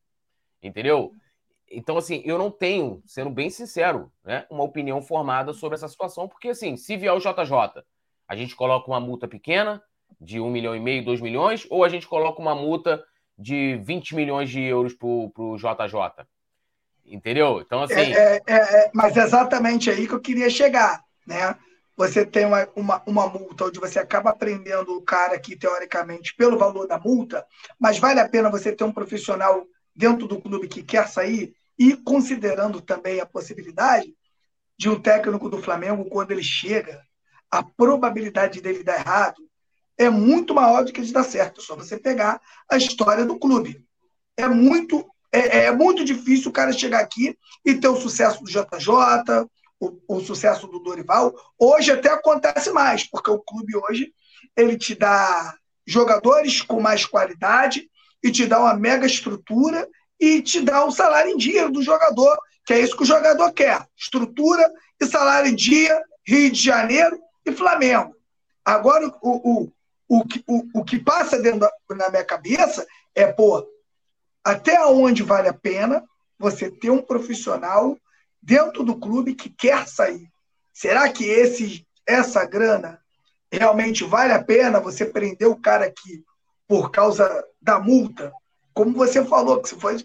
Entendeu? 0.62 1.16
Então, 1.72 1.98
assim, 1.98 2.22
eu 2.26 2.38
não 2.38 2.52
tenho, 2.52 3.02
sendo 3.06 3.30
bem 3.30 3.50
sincero, 3.50 4.12
né, 4.24 4.46
uma 4.50 4.64
opinião 4.64 5.02
formada 5.02 5.54
sobre 5.54 5.76
essa 5.76 5.88
situação, 5.88 6.28
porque, 6.28 6.50
assim, 6.50 6.78
se 6.78 6.96
vier 6.96 7.14
o 7.14 7.20
JJ, 7.20 7.84
a 8.28 8.36
gente 8.36 8.56
coloca 8.56 8.88
uma 8.90 9.00
multa 9.00 9.28
pequena, 9.28 9.82
de 10.22 10.40
1 10.40 10.50
milhão 10.50 10.76
e 10.76 10.80
meio, 10.80 11.04
2 11.04 11.20
milhões, 11.22 11.68
ou 11.70 11.84
a 11.84 11.90
gente 11.90 12.08
coloca 12.08 12.42
uma 12.42 12.56
multa 12.56 13.04
de 13.38 13.78
20 13.84 14.16
milhões 14.16 14.50
de 14.50 14.62
euros 14.62 14.94
para 14.94 15.08
o 15.08 15.58
JJ? 15.58 16.26
Entendeu? 17.06 17.62
Então, 17.62 17.82
assim. 17.84 18.14
É, 18.14 18.42
é, 18.48 18.56
é, 18.56 18.92
mas 18.94 19.18
é 19.18 19.24
exatamente 19.24 19.90
aí 19.90 20.08
que 20.08 20.14
eu 20.14 20.22
queria 20.22 20.50
chegar 20.50 21.06
né? 21.26 21.56
Você 21.98 22.26
tem 22.26 22.46
uma, 22.46 22.68
uma, 22.76 23.02
uma 23.06 23.28
multa 23.28 23.66
onde 23.66 23.80
você 23.80 24.00
acaba 24.00 24.34
prendendo 24.34 24.96
o 24.96 25.02
cara 25.02 25.36
aqui, 25.36 25.56
teoricamente, 25.56 26.36
pelo 26.36 26.58
valor 26.58 26.88
da 26.88 27.00
multa, 27.00 27.46
mas 27.80 27.98
vale 27.98 28.20
a 28.20 28.28
pena 28.28 28.52
você 28.52 28.76
ter 28.76 28.84
um 28.84 28.92
profissional 28.92 29.66
dentro 29.96 30.28
do 30.28 30.42
clube 30.42 30.68
que 30.68 30.84
quer 30.84 31.08
sair 31.08 31.56
e 31.78 31.96
considerando 31.96 32.82
também 32.82 33.20
a 33.20 33.26
possibilidade 33.26 34.14
de 34.78 34.90
um 34.90 35.00
técnico 35.00 35.50
do 35.50 35.62
Flamengo, 35.62 36.10
quando 36.10 36.32
ele 36.32 36.44
chega, 36.44 37.02
a 37.50 37.64
probabilidade 37.64 38.62
dele 38.62 38.84
dar 38.84 39.00
errado 39.00 39.42
é 39.98 40.10
muito 40.10 40.54
maior 40.54 40.84
do 40.84 40.92
que 40.92 41.02
de 41.02 41.14
dar 41.14 41.24
certo. 41.24 41.62
É 41.62 41.64
só 41.64 41.76
você 41.76 41.98
pegar 41.98 42.42
a 42.70 42.76
história 42.76 43.26
do 43.26 43.40
clube. 43.40 43.86
É 44.36 44.48
muito, 44.48 45.06
é, 45.32 45.66
é 45.66 45.72
muito 45.72 46.04
difícil 46.04 46.50
o 46.50 46.54
cara 46.54 46.74
chegar 46.74 47.00
aqui 47.00 47.38
e 47.64 47.76
ter 47.76 47.88
o 47.88 47.96
sucesso 47.96 48.44
do 48.44 48.50
JJ, 48.50 49.48
o, 49.80 49.98
o, 50.08 50.20
sucesso 50.20 50.68
do 50.68 50.80
Dorival, 50.80 51.34
hoje 51.58 51.92
até 51.92 52.10
acontece 52.10 52.72
mais, 52.72 53.04
porque 53.10 53.30
o 53.30 53.40
clube 53.40 53.76
hoje 53.78 54.14
ele 54.56 54.78
te 54.78 54.96
dá 54.96 55.56
jogadores 55.86 56.62
com 56.62 56.82
mais 56.82 57.06
qualidade 57.06 57.90
e 58.26 58.32
te 58.32 58.48
dá 58.48 58.60
uma 58.60 58.74
mega 58.74 59.06
estrutura 59.06 59.88
e 60.20 60.42
te 60.42 60.60
dá 60.60 60.84
o 60.84 60.90
salário 60.90 61.32
em 61.32 61.38
dia 61.38 61.70
do 61.70 61.84
jogador, 61.84 62.36
que 62.66 62.74
é 62.74 62.80
isso 62.80 62.98
que 62.98 63.04
o 63.04 63.06
jogador 63.06 63.54
quer: 63.54 63.88
estrutura 63.96 64.68
e 65.00 65.06
salário 65.06 65.52
em 65.52 65.56
dia, 65.56 66.02
Rio 66.28 66.52
de 66.52 66.60
Janeiro 66.60 67.22
e 67.46 67.52
Flamengo. 67.52 68.16
Agora, 68.66 69.06
o, 69.22 69.22
o, 69.22 69.72
o, 70.10 70.24
o, 70.48 70.80
o 70.80 70.84
que 70.84 70.98
passa 70.98 71.38
dentro 71.38 71.60
da, 71.60 71.72
na 71.92 72.10
minha 72.10 72.26
cabeça 72.26 72.88
é, 73.14 73.32
pô, 73.32 73.64
até 74.44 74.84
onde 74.88 75.22
vale 75.22 75.48
a 75.48 75.54
pena 75.54 76.04
você 76.40 76.72
ter 76.72 76.90
um 76.90 77.04
profissional 77.04 77.96
dentro 78.42 78.84
do 78.84 78.98
clube 78.98 79.36
que 79.36 79.52
quer 79.52 79.88
sair. 79.88 80.28
Será 80.74 81.08
que 81.10 81.26
esse, 81.26 81.86
essa 82.08 82.44
grana 82.44 83.00
realmente 83.52 84.04
vale 84.04 84.34
a 84.34 84.44
pena 84.44 84.80
você 84.80 85.06
prender 85.06 85.48
o 85.48 85.62
cara 85.62 85.86
aqui 85.86 86.24
por 86.68 86.92
causa 86.92 87.46
da 87.62 87.80
multa? 87.80 88.32
Como 88.74 88.94
você 88.94 89.24
falou, 89.26 89.62
que 89.62 89.70
se 89.70 89.80
for 89.80 89.96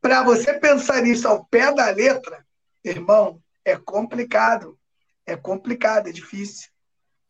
para 0.00 0.22
você 0.22 0.54
pensar 0.54 1.02
nisso 1.02 1.28
ao 1.28 1.44
pé 1.44 1.72
da 1.72 1.90
letra, 1.90 2.44
irmão, 2.84 3.40
é 3.64 3.76
complicado. 3.76 4.78
É 5.24 5.36
complicado, 5.36 6.08
é 6.08 6.12
difícil. 6.12 6.70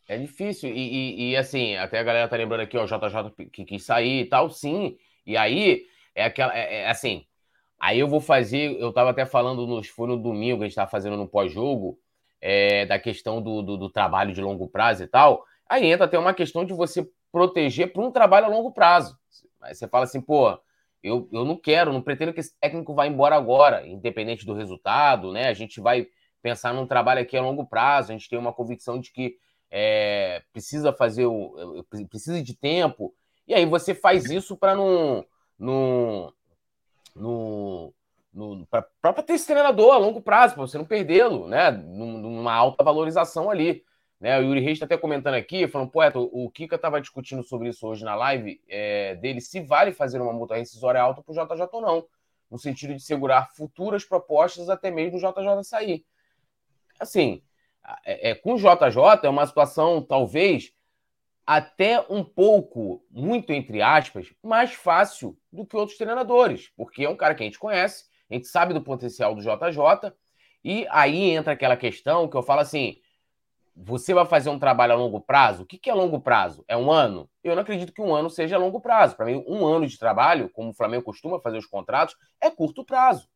É 0.08 0.16
difícil. 0.16 0.70
E, 0.70 0.74
e, 0.74 1.30
e, 1.30 1.36
assim, 1.36 1.76
até 1.76 1.98
a 1.98 2.02
galera 2.02 2.28
tá 2.28 2.36
lembrando 2.36 2.62
aqui, 2.62 2.76
ó, 2.76 2.84
o 2.84 2.86
JJ 2.86 3.48
que 3.52 3.64
quis 3.64 3.84
sair 3.84 4.22
e 4.22 4.24
tal, 4.24 4.50
sim. 4.50 4.96
E 5.26 5.36
aí, 5.36 5.86
é 6.14 6.24
aquela. 6.24 6.56
É, 6.56 6.82
é, 6.82 6.90
assim. 6.90 7.26
Aí 7.78 7.98
eu 7.98 8.08
vou 8.08 8.20
fazer. 8.20 8.78
Eu 8.80 8.92
tava 8.92 9.10
até 9.10 9.26
falando, 9.26 9.66
nos, 9.66 9.88
foi 9.88 10.08
no 10.08 10.16
domingo, 10.16 10.62
a 10.62 10.66
gente 10.66 10.74
tava 10.74 10.90
fazendo 10.90 11.16
no 11.16 11.28
pós-jogo, 11.28 11.98
é, 12.40 12.86
da 12.86 12.98
questão 12.98 13.42
do, 13.42 13.62
do, 13.62 13.76
do, 13.76 13.90
trabalho 13.90 14.32
de 14.32 14.40
longo 14.40 14.68
prazo 14.68 15.02
e 15.02 15.06
tal. 15.06 15.44
Aí 15.68 15.86
entra 15.86 16.06
até 16.06 16.18
uma 16.18 16.34
questão 16.34 16.64
de 16.64 16.72
você 16.72 17.06
proteger 17.32 17.92
para 17.92 18.02
um 18.02 18.12
trabalho 18.12 18.46
a 18.46 18.50
longo 18.50 18.70
prazo. 18.70 19.18
Aí 19.60 19.74
você 19.74 19.88
fala 19.88 20.04
assim, 20.04 20.20
pô, 20.20 20.58
eu, 21.02 21.28
eu 21.32 21.44
não 21.44 21.56
quero, 21.56 21.92
não 21.92 22.02
pretendo 22.02 22.32
que 22.32 22.40
esse 22.40 22.54
técnico 22.60 22.94
vá 22.94 23.06
embora 23.06 23.34
agora, 23.34 23.86
independente 23.86 24.46
do 24.46 24.54
resultado, 24.54 25.32
né? 25.32 25.48
A 25.48 25.54
gente 25.54 25.80
vai 25.80 26.06
pensar 26.40 26.72
num 26.72 26.86
trabalho 26.86 27.20
aqui 27.20 27.36
a 27.36 27.42
longo 27.42 27.66
prazo, 27.66 28.10
a 28.10 28.14
gente 28.14 28.28
tem 28.28 28.38
uma 28.38 28.52
convicção 28.52 29.00
de 29.00 29.10
que 29.10 29.36
é, 29.70 30.42
precisa 30.52 30.92
fazer 30.92 31.26
o. 31.26 31.84
precisa 32.08 32.42
de 32.42 32.54
tempo. 32.54 33.14
E 33.48 33.54
aí 33.54 33.64
você 33.64 33.94
faz 33.94 34.26
isso 34.26 34.56
para 34.56 34.74
não. 34.76 35.24
no, 35.58 36.32
no 37.14 37.94
para 39.00 39.22
ter 39.22 39.34
esse 39.34 39.46
treinador 39.46 39.92
a 39.92 39.98
longo 39.98 40.20
prazo, 40.20 40.54
para 40.54 40.66
você 40.66 40.78
não 40.78 40.84
perdê-lo, 40.84 41.48
né? 41.48 41.70
Numa 41.70 42.52
alta 42.52 42.84
valorização 42.84 43.50
ali. 43.50 43.84
Né? 44.22 44.38
O 44.38 44.42
Yuri 44.42 44.60
Reis 44.60 44.74
está 44.74 44.86
até 44.86 44.96
comentando 44.96 45.34
aqui, 45.34 45.66
falando, 45.66 45.90
poeta, 45.90 46.20
o 46.20 46.48
Kika 46.48 46.76
estava 46.76 47.00
discutindo 47.00 47.42
sobre 47.42 47.68
isso 47.68 47.84
hoje 47.84 48.04
na 48.04 48.14
live 48.14 48.62
é, 48.68 49.16
dele, 49.16 49.40
se 49.40 49.58
vale 49.60 49.90
fazer 49.90 50.20
uma 50.20 50.32
multa 50.32 50.54
rescisória 50.54 51.02
alta 51.02 51.20
para 51.20 51.32
o 51.32 51.34
JJ 51.34 51.68
ou 51.72 51.80
não, 51.80 52.06
no 52.48 52.56
sentido 52.56 52.94
de 52.94 53.02
segurar 53.02 53.50
futuras 53.52 54.04
propostas 54.04 54.70
até 54.70 54.92
mesmo 54.92 55.16
o 55.16 55.20
JJ 55.20 55.64
sair. 55.64 56.06
Assim, 57.00 57.42
é, 58.04 58.30
é, 58.30 58.34
com 58.36 58.54
o 58.54 58.58
JJ 58.58 59.24
é 59.24 59.28
uma 59.28 59.44
situação, 59.44 60.00
talvez, 60.00 60.72
até 61.44 61.98
um 62.08 62.22
pouco, 62.22 63.04
muito 63.10 63.52
entre 63.52 63.82
aspas, 63.82 64.32
mais 64.40 64.72
fácil 64.72 65.36
do 65.52 65.66
que 65.66 65.76
outros 65.76 65.98
treinadores, 65.98 66.70
porque 66.76 67.04
é 67.04 67.08
um 67.08 67.16
cara 67.16 67.34
que 67.34 67.42
a 67.42 67.46
gente 67.46 67.58
conhece, 67.58 68.04
a 68.30 68.34
gente 68.34 68.46
sabe 68.46 68.72
do 68.72 68.84
potencial 68.84 69.34
do 69.34 69.42
JJ, 69.42 70.12
e 70.62 70.86
aí 70.90 71.30
entra 71.30 71.54
aquela 71.54 71.76
questão 71.76 72.28
que 72.28 72.36
eu 72.36 72.42
falo 72.44 72.60
assim: 72.60 73.01
você 73.74 74.12
vai 74.12 74.26
fazer 74.26 74.50
um 74.50 74.58
trabalho 74.58 74.92
a 74.92 74.96
longo 74.96 75.20
prazo? 75.20 75.62
O 75.62 75.66
que 75.66 75.88
é 75.88 75.94
longo 75.94 76.20
prazo? 76.20 76.64
É 76.68 76.76
um 76.76 76.90
ano? 76.90 77.28
Eu 77.42 77.54
não 77.54 77.62
acredito 77.62 77.92
que 77.92 78.02
um 78.02 78.14
ano 78.14 78.28
seja 78.28 78.58
longo 78.58 78.80
prazo. 78.80 79.16
Para 79.16 79.26
mim, 79.26 79.42
um 79.46 79.66
ano 79.66 79.86
de 79.86 79.98
trabalho, 79.98 80.50
como 80.50 80.70
o 80.70 80.74
Flamengo 80.74 81.04
costuma 81.04 81.40
fazer 81.40 81.58
os 81.58 81.66
contratos, 81.66 82.16
é 82.40 82.50
curto 82.50 82.84
prazo. 82.84 83.28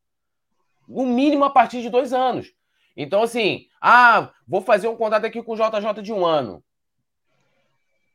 No 0.87 1.05
mínimo 1.05 1.45
a 1.45 1.51
partir 1.51 1.81
de 1.81 1.89
dois 1.89 2.13
anos. 2.13 2.53
Então, 2.97 3.23
assim, 3.23 3.67
ah, 3.81 4.31
vou 4.47 4.61
fazer 4.61 4.89
um 4.89 4.97
contrato 4.97 5.27
aqui 5.27 5.43
com 5.43 5.53
o 5.53 5.57
JJ 5.57 6.03
de 6.03 6.13
um 6.13 6.25
ano. 6.25 6.63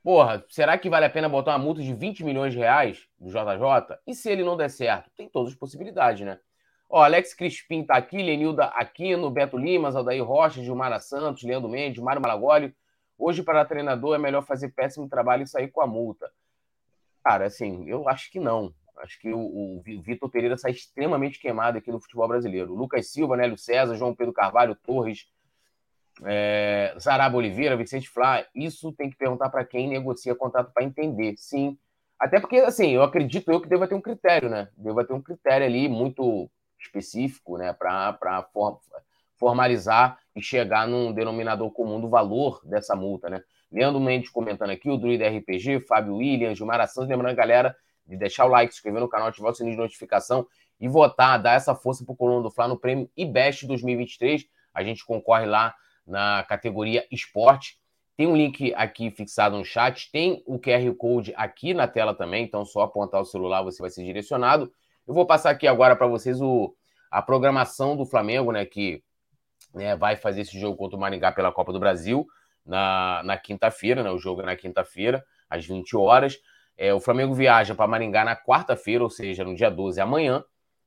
Porra, 0.03 0.43
será 0.49 0.77
que 0.77 0.89
vale 0.89 1.05
a 1.05 1.09
pena 1.09 1.29
botar 1.29 1.51
uma 1.51 1.59
multa 1.63 1.81
de 1.81 1.93
20 1.93 2.23
milhões 2.23 2.53
de 2.53 2.59
reais 2.59 3.07
do 3.19 3.29
JJ? 3.29 3.97
E 4.07 4.15
se 4.15 4.31
ele 4.31 4.43
não 4.43 4.57
der 4.57 4.69
certo? 4.69 5.11
Tem 5.15 5.29
todas 5.29 5.53
as 5.53 5.57
possibilidades, 5.57 6.25
né? 6.25 6.39
Ó, 6.93 7.01
Alex 7.01 7.33
Crispim 7.33 7.85
tá 7.85 7.95
aqui, 7.95 8.17
Lenilda 8.21 8.65
Aquino, 8.65 9.31
Beto 9.31 9.57
Limas, 9.57 9.95
Aldair 9.95 10.21
Rocha, 10.25 10.61
Gilmara 10.61 10.99
Santos, 10.99 11.41
Leandro 11.41 11.69
Mendes, 11.69 12.03
Mário 12.03 12.21
Malagoli. 12.21 12.75
Hoje, 13.17 13.41
para 13.41 13.63
treinador, 13.63 14.13
é 14.13 14.17
melhor 14.17 14.41
fazer 14.41 14.73
péssimo 14.73 15.07
trabalho 15.07 15.43
e 15.43 15.47
sair 15.47 15.69
com 15.69 15.81
a 15.81 15.87
multa. 15.87 16.29
Cara, 17.23 17.45
assim, 17.45 17.87
eu 17.87 18.09
acho 18.09 18.29
que 18.29 18.41
não. 18.41 18.73
Acho 18.97 19.17
que 19.21 19.31
o, 19.31 19.39
o 19.39 19.81
Vitor 20.01 20.29
Pereira 20.29 20.57
sai 20.57 20.71
extremamente 20.71 21.39
queimado 21.39 21.77
aqui 21.77 21.89
no 21.89 22.01
futebol 22.01 22.27
brasileiro. 22.27 22.75
Lucas 22.75 23.09
Silva, 23.09 23.37
Nélio 23.37 23.57
César, 23.57 23.95
João 23.95 24.13
Pedro 24.13 24.33
Carvalho, 24.33 24.75
Torres, 24.75 25.27
é, 26.25 26.93
Zaraba 26.99 27.37
Oliveira, 27.37 27.77
Vicente 27.77 28.09
Flá. 28.09 28.45
Isso 28.53 28.91
tem 28.91 29.09
que 29.09 29.15
perguntar 29.15 29.49
para 29.49 29.63
quem 29.63 29.87
negocia 29.87 30.35
contrato 30.35 30.73
para 30.73 30.83
entender. 30.83 31.35
Sim. 31.37 31.77
Até 32.19 32.37
porque, 32.37 32.57
assim, 32.57 32.89
eu 32.89 33.01
acredito 33.01 33.49
eu 33.49 33.61
que 33.61 33.69
deva 33.69 33.87
ter 33.87 33.95
um 33.95 34.01
critério, 34.01 34.49
né? 34.49 34.67
Deva 34.75 35.05
ter 35.05 35.13
um 35.13 35.21
critério 35.21 35.65
ali 35.65 35.87
muito 35.87 36.51
específico, 36.81 37.57
né? 37.57 37.73
Para 37.73 38.43
for, 38.53 38.79
formalizar 39.35 40.19
e 40.35 40.41
chegar 40.41 40.87
num 40.87 41.11
denominador 41.11 41.71
comum 41.71 41.99
do 41.99 42.09
valor 42.09 42.61
dessa 42.63 42.95
multa, 42.95 43.29
né? 43.29 43.41
Leandro 43.71 43.99
Mendes 43.99 44.29
comentando 44.29 44.69
aqui, 44.69 44.89
o 44.89 44.97
Druida 44.97 45.27
RPG, 45.29 45.81
Fábio 45.87 46.17
Williams, 46.17 46.57
Gilmar 46.57 46.85
Santos, 46.87 47.09
lembrando, 47.09 47.35
galera, 47.35 47.75
de 48.05 48.17
deixar 48.17 48.45
o 48.45 48.49
like, 48.49 48.73
se 48.73 48.79
inscrever 48.79 48.99
no 48.99 49.07
canal, 49.07 49.29
ativar 49.29 49.51
o 49.51 49.55
sininho 49.55 49.75
de 49.75 49.81
notificação 49.81 50.45
e 50.79 50.87
votar, 50.87 51.41
dar 51.41 51.53
essa 51.53 51.73
força 51.73 52.03
para 52.03 52.11
o 52.11 52.15
Coluna 52.15 52.43
do 52.43 52.51
Fla 52.51 52.67
no 52.67 52.77
prêmio 52.77 53.09
IBEST 53.15 53.65
2023. 53.67 54.45
A 54.73 54.83
gente 54.83 55.05
concorre 55.05 55.45
lá 55.45 55.73
na 56.05 56.43
categoria 56.43 57.07
esporte. 57.09 57.79
Tem 58.17 58.27
um 58.27 58.35
link 58.35 58.73
aqui 58.75 59.09
fixado 59.09 59.57
no 59.57 59.63
chat, 59.63 60.11
tem 60.11 60.43
o 60.45 60.59
QR 60.59 60.93
Code 60.95 61.33
aqui 61.35 61.73
na 61.73 61.87
tela 61.87 62.13
também, 62.13 62.43
então 62.43 62.65
só 62.65 62.81
apontar 62.81 63.21
o 63.21 63.25
celular 63.25 63.63
você 63.63 63.81
vai 63.81 63.89
ser 63.89 64.03
direcionado. 64.03 64.71
Eu 65.07 65.13
vou 65.13 65.25
passar 65.25 65.49
aqui 65.49 65.67
agora 65.67 65.95
para 65.95 66.07
vocês 66.07 66.41
o, 66.41 66.75
a 67.09 67.21
programação 67.21 67.95
do 67.97 68.05
Flamengo, 68.05 68.51
né, 68.51 68.65
que 68.65 69.03
né, 69.73 69.95
vai 69.95 70.15
fazer 70.15 70.41
esse 70.41 70.59
jogo 70.59 70.77
contra 70.77 70.97
o 70.97 70.99
Maringá 70.99 71.31
pela 71.31 71.51
Copa 71.51 71.73
do 71.73 71.79
Brasil 71.79 72.27
na, 72.65 73.21
na 73.23 73.37
quinta-feira, 73.37 74.03
né, 74.03 74.11
o 74.11 74.19
jogo 74.19 74.41
é 74.41 74.45
na 74.45 74.55
quinta-feira, 74.55 75.23
às 75.49 75.65
20 75.65 75.95
horas. 75.97 76.37
É, 76.77 76.93
o 76.93 76.99
Flamengo 76.99 77.33
viaja 77.33 77.75
para 77.75 77.87
Maringá 77.87 78.23
na 78.23 78.35
quarta-feira, 78.35 79.03
ou 79.03 79.09
seja, 79.09 79.43
no 79.43 79.55
dia 79.55 79.69
12 79.69 79.99
amanhã. 79.99 80.43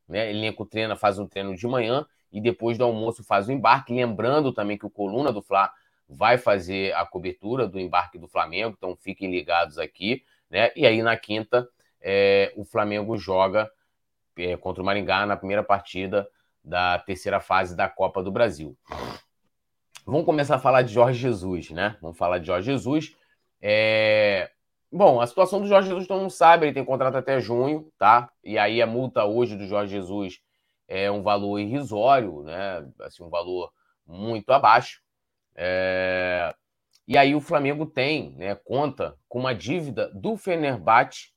Né? 0.08 0.30
Elenco 0.30 0.64
treina, 0.64 0.96
faz 0.96 1.18
um 1.18 1.26
treino 1.26 1.54
de 1.54 1.66
manhã 1.66 2.06
e 2.32 2.40
depois 2.40 2.76
do 2.78 2.84
almoço 2.84 3.22
faz 3.22 3.48
o 3.48 3.52
embarque. 3.52 3.92
Lembrando 3.92 4.52
também 4.52 4.78
que 4.78 4.86
o 4.86 4.90
Coluna 4.90 5.32
do 5.32 5.42
Fla 5.42 5.72
vai 6.08 6.36
fazer 6.36 6.94
a 6.94 7.06
cobertura 7.06 7.66
do 7.66 7.78
embarque 7.78 8.18
do 8.18 8.28
Flamengo, 8.28 8.74
então 8.76 8.96
fiquem 8.96 9.30
ligados 9.30 9.78
aqui. 9.78 10.24
Né? 10.50 10.70
E 10.76 10.86
aí 10.86 11.02
na 11.02 11.16
quinta, 11.16 11.68
é, 12.00 12.52
o 12.56 12.64
Flamengo 12.64 13.16
joga 13.16 13.70
é, 14.36 14.56
contra 14.56 14.82
o 14.82 14.86
Maringá 14.86 15.26
na 15.26 15.36
primeira 15.36 15.62
partida 15.62 16.28
da 16.64 16.98
terceira 16.98 17.40
fase 17.40 17.76
da 17.76 17.88
Copa 17.88 18.22
do 18.22 18.32
Brasil. 18.32 18.76
Vamos 20.06 20.24
começar 20.24 20.56
a 20.56 20.58
falar 20.58 20.82
de 20.82 20.92
Jorge 20.92 21.18
Jesus, 21.18 21.70
né? 21.70 21.96
Vamos 22.00 22.16
falar 22.16 22.38
de 22.38 22.46
Jorge 22.46 22.70
Jesus. 22.70 23.16
É... 23.60 24.50
Bom, 24.92 25.20
a 25.20 25.26
situação 25.26 25.60
do 25.60 25.66
Jorge 25.66 25.88
Jesus 25.88 26.06
todo 26.06 26.20
mundo 26.20 26.30
sabe, 26.30 26.66
ele 26.66 26.74
tem 26.74 26.84
contrato 26.84 27.16
até 27.16 27.40
junho, 27.40 27.90
tá? 27.98 28.30
E 28.42 28.58
aí 28.58 28.80
a 28.80 28.86
multa 28.86 29.24
hoje 29.24 29.56
do 29.56 29.66
Jorge 29.66 29.92
Jesus 29.92 30.40
é 30.86 31.10
um 31.10 31.22
valor 31.22 31.58
irrisório, 31.58 32.42
né? 32.42 32.86
Assim, 33.00 33.24
um 33.24 33.30
valor 33.30 33.72
muito 34.06 34.50
abaixo. 34.50 35.00
É... 35.54 36.54
E 37.06 37.18
aí 37.18 37.34
o 37.34 37.40
Flamengo 37.40 37.84
tem, 37.84 38.34
né, 38.36 38.54
conta 38.54 39.14
com 39.28 39.40
uma 39.40 39.54
dívida 39.54 40.10
do 40.14 40.38
Fenerbahçe 40.38 41.33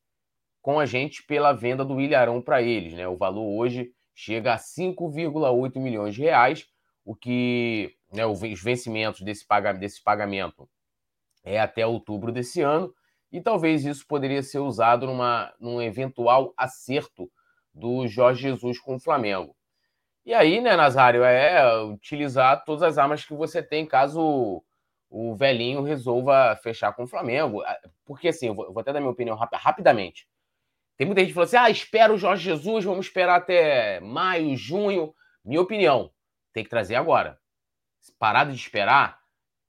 com 0.68 0.82
a 0.82 0.86
gente 0.86 1.24
pela 1.24 1.54
venda 1.54 1.86
do 1.86 2.02
Ilharão 2.02 2.42
para 2.42 2.62
eles, 2.62 2.94
né? 2.94 3.08
O 3.08 3.16
valor 3.16 3.58
hoje 3.58 3.90
chega 4.14 4.54
a 4.54 4.58
5,8 4.58 5.80
milhões 5.80 6.14
de 6.14 6.24
reais, 6.24 6.68
o 7.06 7.16
que 7.16 7.96
né, 8.12 8.26
os 8.26 8.42
vencimentos 8.62 9.22
desse 9.22 9.48
pagamento, 9.48 9.80
desse 9.80 10.04
pagamento 10.04 10.70
é 11.42 11.58
até 11.58 11.88
outubro 11.88 12.34
desse 12.34 12.60
ano 12.60 12.94
e 13.32 13.40
talvez 13.40 13.86
isso 13.86 14.06
poderia 14.06 14.44
ser 14.44 14.60
usado 14.60 15.08
numa, 15.08 15.54
num 15.58 15.82
eventual 15.82 16.54
acerto 16.58 17.32
do 17.74 18.06
Jorge 18.06 18.42
Jesus 18.42 18.78
com 18.78 18.96
o 18.98 19.00
Flamengo. 19.00 19.56
E 20.26 20.34
aí, 20.34 20.60
né, 20.60 20.76
Nazário, 20.76 21.24
é 21.24 21.82
utilizar 21.86 22.66
todas 22.66 22.84
as 22.84 22.98
armas 22.98 23.24
que 23.24 23.34
você 23.34 23.64
tem 23.64 23.86
caso 23.86 24.62
o 25.10 25.34
velhinho 25.34 25.82
resolva 25.82 26.60
fechar 26.62 26.92
com 26.92 27.04
o 27.04 27.08
Flamengo. 27.08 27.62
Ah, 27.62 27.80
porque, 28.06 28.28
assim, 28.28 28.48
eu 28.48 28.54
vou, 28.54 28.78
até 28.78 28.92
dar 28.92 29.00
minha 29.00 29.14
opinião 29.14 29.38
rapidamente. 29.38 30.28
Tem 30.98 31.06
muita 31.06 31.22
gente 31.22 31.30
que 31.30 31.36
falou 31.36 31.46
assim: 31.46 31.58
ah, 31.58 31.70
espera 31.70 32.14
o 32.14 32.18
Jorge 32.18 32.44
Jesus, 32.44 32.84
vamos 32.84 33.06
esperar 33.06 33.38
até 33.38 34.00
maio, 34.00 34.56
junho. 34.58 35.14
Minha 35.46 35.62
opinião, 35.62 36.12
tem 36.52 36.64
que 36.64 36.70
trazer 36.70 36.96
agora. 36.96 37.40
Parado 38.18 38.52
de 38.52 38.58
esperar, 38.58 39.20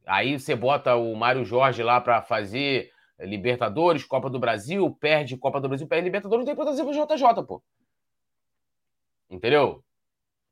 aí 0.07 0.39
você 0.39 0.57
bota 0.57 0.97
o 0.97 1.15
Mário 1.15 1.45
Jorge 1.45 1.83
lá 1.83 2.01
para 2.01 2.23
fazer 2.23 2.91
Libertadores, 3.19 4.05
Copa 4.05 4.31
do 4.31 4.39
Brasil, 4.39 4.91
perde 5.01 5.37
Copa 5.37 5.61
do 5.61 5.69
Brasil, 5.69 5.87
perde 5.87 6.05
Libertadores, 6.05 6.41
não 6.41 6.47
tem 6.47 6.55
pra 6.55 6.65
trazer 6.65 6.85
pro 6.85 6.93
JJ, 6.93 7.45
pô. 7.45 7.63
Entendeu? 9.29 9.85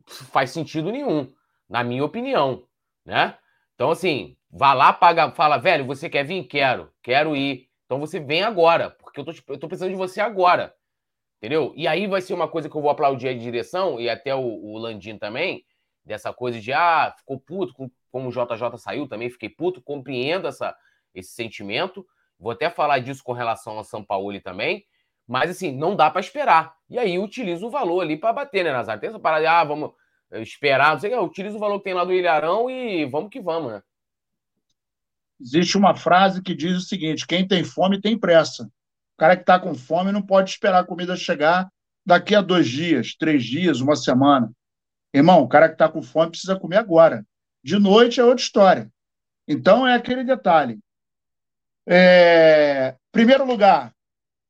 Faz 0.07 0.51
sentido 0.51 0.91
nenhum, 0.91 1.33
na 1.69 1.83
minha 1.83 2.05
opinião, 2.05 2.67
né? 3.05 3.39
Então, 3.75 3.91
assim, 3.91 4.37
vá 4.51 4.75
lá, 4.75 4.93
paga, 4.93 5.31
fala, 5.31 5.59
velho, 5.59 5.87
você 5.87 6.11
quer 6.11 6.25
vir? 6.25 6.45
Quero, 6.45 6.93
quero 7.03 7.37
ir. 7.37 7.69
Então 7.85 8.01
você 8.01 8.19
vem 8.19 8.43
agora, 8.43 8.91
porque 9.17 9.21
eu 9.21 9.25
tô, 9.25 9.53
eu 9.55 9.59
tô 9.59 9.69
precisando 9.69 9.91
de 9.91 9.97
você 9.97 10.21
agora. 10.21 10.75
Entendeu? 11.39 11.73
E 11.77 11.87
aí 11.87 12.07
vai 12.07 12.21
ser 12.21 12.35
uma 12.35 12.49
coisa 12.49 12.69
que 12.69 12.77
eu 12.77 12.81
vou 12.81 12.91
aplaudir 12.91 13.29
a 13.29 13.37
direção, 13.37 14.01
e 14.01 14.09
até 14.09 14.35
o, 14.35 14.41
o 14.41 14.79
Landim 14.79 15.19
também, 15.19 15.65
dessa 16.05 16.33
coisa 16.33 16.61
de, 16.61 16.73
ah, 16.73 17.15
ficou 17.17 17.39
puto 17.39 17.75
com 17.75 17.91
como 18.11 18.31
o 18.31 18.33
JJ 18.33 18.79
saiu, 18.79 19.07
também 19.07 19.29
fiquei 19.29 19.51
puto, 19.51 19.83
compreendo 19.83 20.49
essa, 20.49 20.75
esse 21.15 21.33
sentimento. 21.33 22.07
Vou 22.39 22.51
até 22.51 22.71
falar 22.71 22.99
disso 23.01 23.23
com 23.23 23.33
relação 23.33 23.77
ao 23.77 23.85
São 23.85 24.03
Paulo 24.03 24.41
também. 24.41 24.87
Mas 25.29 25.51
assim, 25.51 25.71
não 25.71 25.95
dá 25.95 26.11
para 26.11 26.23
esperar. 26.23 26.75
E 26.89 26.99
aí 26.99 27.19
utiliza 27.19 27.67
o 27.67 27.71
valor 27.71 28.01
ali 28.01 28.17
para 28.17 28.33
bater, 28.33 28.65
né, 28.65 28.73
Nazário? 28.73 29.01
Tem 29.01 29.11
essa 29.11 29.19
parada 29.19 29.43
de, 29.43 29.49
ah, 29.49 29.65
vamos 29.65 29.91
esperar, 30.33 30.95
não 30.95 31.01
sei 31.01 31.15
o 31.15 31.19
que, 31.19 31.25
utiliza 31.27 31.57
o 31.57 31.61
valor 31.61 31.79
que 31.79 31.85
tem 31.85 31.95
lá 31.95 32.05
do 32.05 32.13
Ilharão 32.15 32.71
e 32.71 33.05
vamos 33.05 33.29
que 33.29 33.41
vamos, 33.41 33.73
né? 33.73 33.83
Existe 35.39 35.77
uma 35.77 35.95
frase 35.95 36.43
que 36.43 36.55
diz 36.55 36.79
o 36.79 36.81
seguinte: 36.81 37.27
quem 37.27 37.47
tem 37.47 37.63
fome 37.63 38.01
tem 38.01 38.19
pressa. 38.19 38.71
O 39.17 39.19
cara 39.19 39.35
que 39.35 39.43
está 39.43 39.59
com 39.59 39.75
fome 39.75 40.13
não 40.13 40.21
pode 40.21 40.51
esperar 40.51 40.81
a 40.81 40.87
comida 40.87 41.17
chegar 41.17 41.69
daqui 42.05 42.35
a 42.35 42.43
dois 42.43 42.69
dias, 42.69 43.15
três 43.15 43.43
dias, 43.43 43.81
uma 43.81 43.97
semana. 43.97 44.53
Irmão, 45.13 45.43
o 45.43 45.49
cara 45.49 45.69
que 45.69 45.75
está 45.75 45.89
com 45.89 46.03
fome 46.03 46.33
precisa 46.33 46.59
comer 46.61 46.77
agora. 46.77 47.27
De 47.65 47.79
noite 47.79 48.21
é 48.21 48.25
outra 48.25 48.45
história. 48.45 48.93
Então 49.49 49.87
é 49.87 49.95
aquele 49.95 50.23
detalhe. 50.23 50.79
É... 51.89 52.95
Primeiro 53.11 53.47
lugar, 53.47 53.95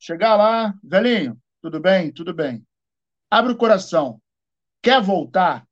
chegar 0.01 0.35
lá, 0.35 0.75
velhinho, 0.83 1.39
tudo 1.63 1.79
bem? 1.79 2.11
Tudo 2.11 2.35
bem. 2.35 2.67
Abre 3.31 3.53
o 3.53 3.57
coração. 3.57 4.21
Quer 4.83 5.01
voltar? 5.01 5.65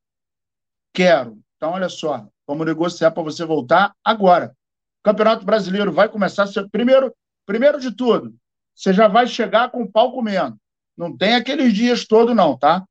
Quero. 0.93 1.43
Então, 1.57 1.73
olha 1.73 1.89
só, 1.89 2.29
vamos 2.47 2.65
negociar 2.65 3.11
para 3.11 3.23
você 3.25 3.45
voltar 3.45 3.93
agora. 4.05 4.57
Campeonato 5.03 5.45
Brasileiro 5.45 5.93
vai 5.93 6.09
começar. 6.09 6.47
Primeiro, 6.71 7.13
primeiro 7.45 7.81
de 7.81 7.91
tudo, 7.95 8.33
você 8.75 8.93
já 8.93 9.09
vai 9.09 9.27
chegar 9.27 9.71
com 9.71 9.83
o 9.83 9.91
pau 9.91 10.13
comendo. 10.13 10.57
Não 10.97 11.17
tem 11.17 11.35
aqueles 11.35 11.73
dias 11.73 12.07
todos, 12.07 12.35
não, 12.35 12.57
tá? 12.57 12.85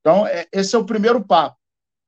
Então, 0.00 0.26
é, 0.26 0.46
esse 0.52 0.74
é 0.74 0.78
o 0.78 0.84
primeiro 0.84 1.24
papo. 1.24 1.56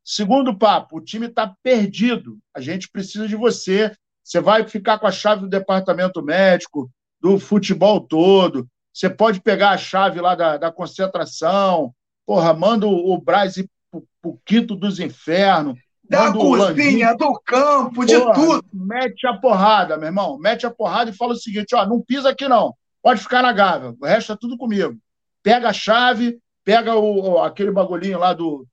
Segundo 0.05 0.57
papo, 0.57 0.99
o 0.99 1.01
time 1.01 1.27
está 1.27 1.55
perdido. 1.63 2.39
A 2.55 2.61
gente 2.61 2.89
precisa 2.89 3.29
de 3.29 3.37
você. 3.37 3.95
Você 4.25 4.41
vai 4.41 4.67
ficar 4.67 4.99
com 4.99 5.07
a 5.07 5.13
chave 5.13 5.43
do 5.43 5.49
departamento 5.49 6.23
médico, 6.23 6.91
do 7.21 7.39
futebol 7.39 8.01
todo. 8.01 8.67
Você 8.93 9.09
pode 9.09 9.41
pegar 9.41 9.71
a 9.71 9.79
chave 9.79 10.21
lá 10.21 10.35
da, 10.35 10.57
da 10.57 10.73
concentração. 10.73 11.93
Porra, 12.27 12.53
manda 12.55 12.87
o, 12.87 13.13
o 13.13 13.21
Braz 13.21 13.57
ir 13.57 13.69
pro, 13.91 14.05
pro 14.21 14.41
Quito 14.45 14.75
dos 14.75 14.99
Infernos. 14.99 15.79
Da 16.09 16.33
cozinha, 16.33 17.15
do 17.17 17.41
campo, 17.45 18.05
de 18.05 18.19
Porra, 18.19 18.35
tudo. 18.35 18.65
Mete 18.73 19.29
a 19.29 19.37
porrada, 19.37 19.97
meu 19.97 20.07
irmão. 20.07 20.39
Mete 20.39 20.67
a 20.67 20.71
porrada 20.71 21.11
e 21.11 21.15
fala 21.15 21.35
o 21.35 21.37
seguinte: 21.37 21.73
ó, 21.75 21.87
não 21.87 22.03
pisa 22.03 22.31
aqui 22.31 22.49
não. 22.49 22.75
Pode 23.03 23.21
ficar 23.21 23.43
na 23.43 23.53
Gávea. 23.53 23.95
O 24.01 24.07
resto 24.07 24.33
é 24.33 24.37
tudo 24.37 24.57
comigo. 24.57 24.99
Pega 25.43 25.71
a 25.71 25.73
chave, 25.73 26.39
pega 26.65 26.95
o, 26.95 27.39
aquele 27.39 27.71
bagulhinho 27.71 28.19
lá 28.19 28.33
do. 28.33 28.67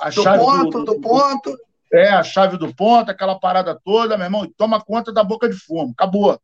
A 0.00 0.08
do 0.08 0.22
chave 0.22 0.44
ponto, 0.44 0.70
do, 0.70 0.84
do, 0.84 0.94
do 0.94 1.00
ponto. 1.00 1.56
É, 1.92 2.08
a 2.08 2.22
chave 2.22 2.56
do 2.56 2.74
ponto, 2.74 3.10
aquela 3.10 3.38
parada 3.38 3.78
toda, 3.84 4.16
meu 4.16 4.26
irmão, 4.26 4.44
e 4.44 4.52
toma 4.54 4.80
conta 4.80 5.12
da 5.12 5.22
boca 5.22 5.48
de 5.48 5.56
fumo. 5.56 5.92
Acabou. 5.92 6.40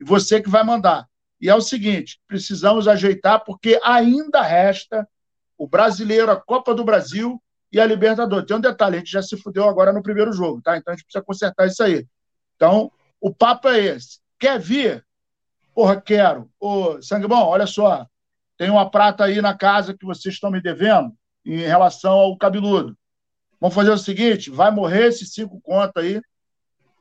E 0.00 0.04
você 0.04 0.42
que 0.42 0.48
vai 0.48 0.64
mandar. 0.64 1.06
E 1.40 1.48
é 1.48 1.54
o 1.54 1.60
seguinte: 1.60 2.20
precisamos 2.26 2.88
ajeitar, 2.88 3.44
porque 3.44 3.80
ainda 3.82 4.42
resta 4.42 5.08
o 5.56 5.66
brasileiro, 5.66 6.30
a 6.30 6.36
Copa 6.36 6.74
do 6.74 6.84
Brasil 6.84 7.40
e 7.72 7.80
a 7.80 7.86
Libertadores. 7.86 8.46
Tem 8.46 8.56
um 8.56 8.60
detalhe: 8.60 8.96
a 8.96 8.98
gente 8.98 9.10
já 9.10 9.22
se 9.22 9.36
fudeu 9.36 9.68
agora 9.68 9.92
no 9.92 10.02
primeiro 10.02 10.32
jogo, 10.32 10.60
tá? 10.62 10.76
Então 10.76 10.92
a 10.92 10.96
gente 10.96 11.04
precisa 11.04 11.24
consertar 11.24 11.66
isso 11.66 11.82
aí. 11.82 12.06
Então, 12.56 12.90
o 13.20 13.32
papo 13.32 13.68
é 13.68 13.78
esse. 13.80 14.18
Quer 14.38 14.58
vir? 14.58 15.04
Porra, 15.74 16.00
quero. 16.00 16.50
Ô, 16.58 17.00
Sangue 17.00 17.26
Bom, 17.26 17.42
olha 17.44 17.66
só. 17.66 18.06
Tem 18.56 18.70
uma 18.70 18.90
prata 18.90 19.24
aí 19.24 19.40
na 19.40 19.56
casa 19.56 19.96
que 19.96 20.04
vocês 20.04 20.34
estão 20.34 20.50
me 20.50 20.60
devendo 20.60 21.12
em 21.44 21.58
relação 21.58 22.12
ao 22.12 22.36
cabeludo. 22.36 22.96
Vamos 23.60 23.74
fazer 23.74 23.90
o 23.90 23.98
seguinte: 23.98 24.50
vai 24.50 24.70
morrer 24.70 25.08
esses 25.08 25.32
cinco 25.32 25.60
contos 25.60 26.02
aí. 26.02 26.20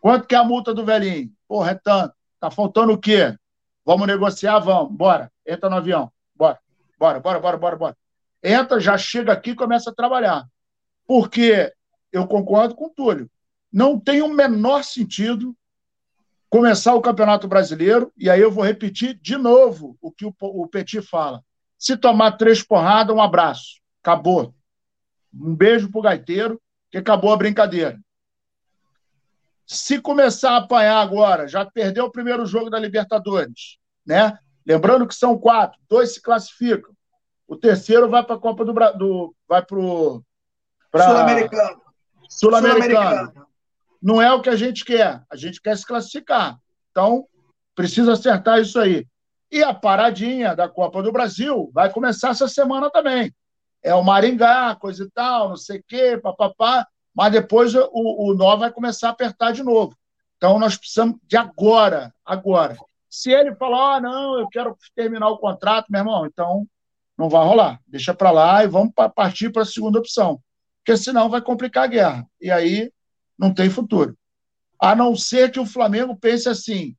Quanto 0.01 0.27
que 0.27 0.35
é 0.35 0.37
a 0.37 0.43
multa 0.43 0.73
do 0.73 0.85
velhinho? 0.85 1.31
Porra, 1.47 1.71
é 1.71 1.75
tanto. 1.75 2.13
Tá 2.39 2.49
faltando 2.49 2.93
o 2.93 2.97
quê? 2.97 3.35
Vamos 3.85 4.07
negociar? 4.07 4.59
Vamos. 4.59 4.93
Bora. 4.93 5.31
Entra 5.45 5.69
no 5.69 5.77
avião. 5.77 6.11
Bora. 6.35 6.59
Bora, 6.97 7.19
bora, 7.19 7.39
bora, 7.39 7.57
bora, 7.57 7.75
bora. 7.75 7.97
Entra, 8.41 8.79
já 8.79 8.97
chega 8.97 9.33
aqui 9.33 9.51
e 9.51 9.55
começa 9.55 9.89
a 9.89 9.93
trabalhar. 9.93 10.45
Porque 11.05 11.73
eu 12.11 12.27
concordo 12.27 12.75
com 12.75 12.85
o 12.85 12.89
Túlio. 12.89 13.29
Não 13.71 13.99
tem 13.99 14.21
o 14.21 14.33
menor 14.33 14.83
sentido 14.83 15.55
começar 16.49 16.95
o 16.95 17.01
Campeonato 17.01 17.47
Brasileiro, 17.47 18.11
e 18.17 18.29
aí 18.29 18.41
eu 18.41 18.51
vou 18.51 18.63
repetir 18.63 19.13
de 19.21 19.37
novo 19.37 19.97
o 20.01 20.11
que 20.11 20.25
o, 20.25 20.33
o 20.41 20.67
Petit 20.67 21.01
fala. 21.01 21.43
Se 21.77 21.95
tomar 21.95 22.33
três 22.33 22.63
porradas, 22.63 23.15
um 23.15 23.21
abraço. 23.21 23.79
Acabou. 24.01 24.53
Um 25.33 25.55
beijo 25.55 25.91
pro 25.91 26.01
gaiteiro, 26.01 26.59
que 26.91 26.97
acabou 26.97 27.31
a 27.31 27.37
brincadeira. 27.37 27.99
Se 29.65 30.01
começar 30.01 30.53
a 30.53 30.57
apanhar 30.57 30.99
agora, 30.99 31.47
já 31.47 31.63
perdeu 31.63 32.05
o 32.05 32.11
primeiro 32.11 32.45
jogo 32.45 32.71
da 32.71 32.79
Libertadores, 32.79 33.77
né? 34.03 34.37
Lembrando 34.65 35.07
que 35.07 35.13
são 35.13 35.37
quatro, 35.37 35.79
dois 35.87 36.15
se 36.15 36.21
classificam. 36.21 36.91
O 37.47 37.55
terceiro 37.55 38.09
vai 38.09 38.23
para 38.23 38.35
a 38.35 38.39
Copa 38.39 38.65
do, 38.65 38.73
do 38.73 39.35
vai 39.47 39.63
para 39.63 39.79
o 39.79 40.23
Sul-Americano. 40.91 41.81
Sul-Americano. 42.27 43.31
Sul 43.31 43.48
Não 44.01 44.21
é 44.21 44.31
o 44.33 44.41
que 44.41 44.49
a 44.49 44.55
gente 44.55 44.85
quer. 44.85 45.21
A 45.29 45.35
gente 45.35 45.61
quer 45.61 45.77
se 45.77 45.85
classificar. 45.85 46.57
Então, 46.91 47.25
precisa 47.75 48.13
acertar 48.13 48.59
isso 48.59 48.79
aí. 48.79 49.05
E 49.51 49.63
a 49.63 49.73
paradinha 49.73 50.55
da 50.55 50.69
Copa 50.69 51.01
do 51.01 51.11
Brasil 51.11 51.69
vai 51.73 51.91
começar 51.91 52.29
essa 52.29 52.47
semana 52.47 52.89
também. 52.89 53.33
É 53.81 53.93
o 53.95 54.03
Maringá, 54.03 54.75
coisa 54.75 55.03
e 55.03 55.09
tal, 55.11 55.49
não 55.49 55.57
sei 55.57 55.79
o 55.79 55.83
quê, 55.87 56.17
papapá. 56.17 56.87
Mas 57.15 57.31
depois 57.31 57.73
o, 57.75 57.89
o 57.91 58.33
nó 58.35 58.55
vai 58.55 58.71
começar 58.71 59.07
a 59.07 59.11
apertar 59.11 59.51
de 59.51 59.63
novo. 59.63 59.97
Então, 60.37 60.59
nós 60.59 60.77
precisamos 60.77 61.17
de 61.23 61.35
agora, 61.35 62.13
agora. 62.23 62.77
Se 63.09 63.31
ele 63.31 63.55
falar, 63.55 63.95
ah, 63.95 64.01
não, 64.01 64.39
eu 64.39 64.47
quero 64.47 64.77
terminar 64.95 65.29
o 65.29 65.37
contrato, 65.37 65.87
meu 65.89 65.99
irmão, 65.99 66.25
então 66.25 66.65
não 67.17 67.27
vai 67.27 67.43
rolar. 67.45 67.79
Deixa 67.87 68.13
para 68.13 68.31
lá 68.31 68.63
e 68.63 68.67
vamos 68.67 68.93
partir 69.15 69.49
para 69.49 69.63
a 69.63 69.65
segunda 69.65 69.99
opção. 69.99 70.39
Porque 70.77 70.95
senão 70.95 71.29
vai 71.29 71.41
complicar 71.41 71.83
a 71.83 71.87
guerra. 71.87 72.27
E 72.39 72.49
aí 72.49 72.91
não 73.39 73.53
tem 73.53 73.69
futuro. 73.69 74.17
A 74.79 74.93
não 74.93 75.15
ser 75.15 75.51
que 75.51 75.59
o 75.59 75.65
Flamengo 75.65 76.15
pense 76.15 76.49
assim: 76.49 76.95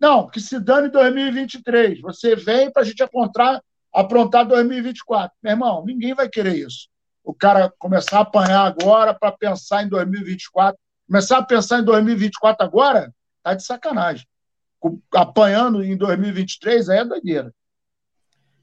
não, 0.00 0.26
que 0.26 0.40
se 0.40 0.58
dane 0.58 0.88
2023. 0.88 2.00
Você 2.00 2.34
vem 2.34 2.72
para 2.72 2.82
a 2.82 2.84
gente 2.84 3.02
aprontar, 3.02 3.62
aprontar 3.92 4.46
2024. 4.46 5.36
Meu 5.42 5.52
irmão, 5.52 5.84
ninguém 5.84 6.14
vai 6.14 6.28
querer 6.28 6.56
isso. 6.56 6.88
O 7.22 7.32
cara 7.32 7.72
começar 7.78 8.18
a 8.18 8.22
apanhar 8.22 8.66
agora 8.66 9.14
para 9.14 9.30
pensar 9.30 9.84
em 9.84 9.88
2024. 9.88 10.76
Começar 11.06 11.38
a 11.38 11.44
pensar 11.44 11.80
em 11.80 11.84
2024 11.84 12.66
agora, 12.66 13.14
tá 13.42 13.54
de 13.54 13.62
sacanagem. 13.62 14.26
Apanhando 15.14 15.84
em 15.84 15.96
2023 15.96 16.88
aí 16.88 16.98
é 16.98 17.04
doideira. 17.04 17.54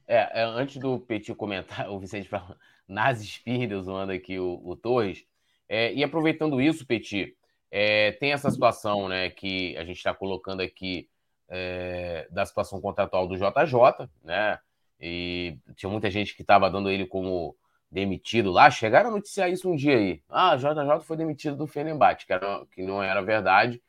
É, 0.06 0.42
é, 0.42 0.44
antes 0.44 0.76
do 0.76 0.98
Petit 0.98 1.34
comentar, 1.34 1.88
o 1.90 1.98
Vicente 1.98 2.28
falando 2.28 2.56
nas 2.86 3.20
espírdas, 3.22 3.84
zoando 3.84 4.10
aqui 4.10 4.38
o, 4.38 4.60
o 4.64 4.74
Torres, 4.74 5.24
é, 5.72 5.94
e 5.94 6.02
aproveitando 6.02 6.60
isso, 6.60 6.84
Petit, 6.84 7.36
é, 7.70 8.10
tem 8.12 8.32
essa 8.32 8.50
situação 8.50 9.08
né, 9.08 9.30
que 9.30 9.76
a 9.76 9.84
gente 9.84 9.98
está 9.98 10.12
colocando 10.12 10.62
aqui 10.62 11.08
é, 11.48 12.26
da 12.28 12.44
situação 12.44 12.80
contratual 12.80 13.28
do 13.28 13.36
JJ, 13.36 14.08
né? 14.24 14.58
E 15.00 15.56
tinha 15.76 15.88
muita 15.88 16.10
gente 16.10 16.34
que 16.34 16.42
estava 16.42 16.68
dando 16.68 16.90
ele 16.90 17.06
como 17.06 17.56
demitido 17.88 18.50
lá. 18.50 18.68
Chegaram 18.68 19.10
a 19.10 19.12
noticiar 19.12 19.48
isso 19.48 19.70
um 19.70 19.76
dia 19.76 19.96
aí. 19.96 20.20
Ah, 20.28 20.56
JJ 20.56 21.04
foi 21.04 21.16
demitido 21.16 21.56
do 21.56 21.68
Fenerbahçe, 21.68 22.26
que, 22.26 22.34
que 22.74 22.82
não 22.82 23.00
era 23.00 23.22
verdade. 23.22 23.80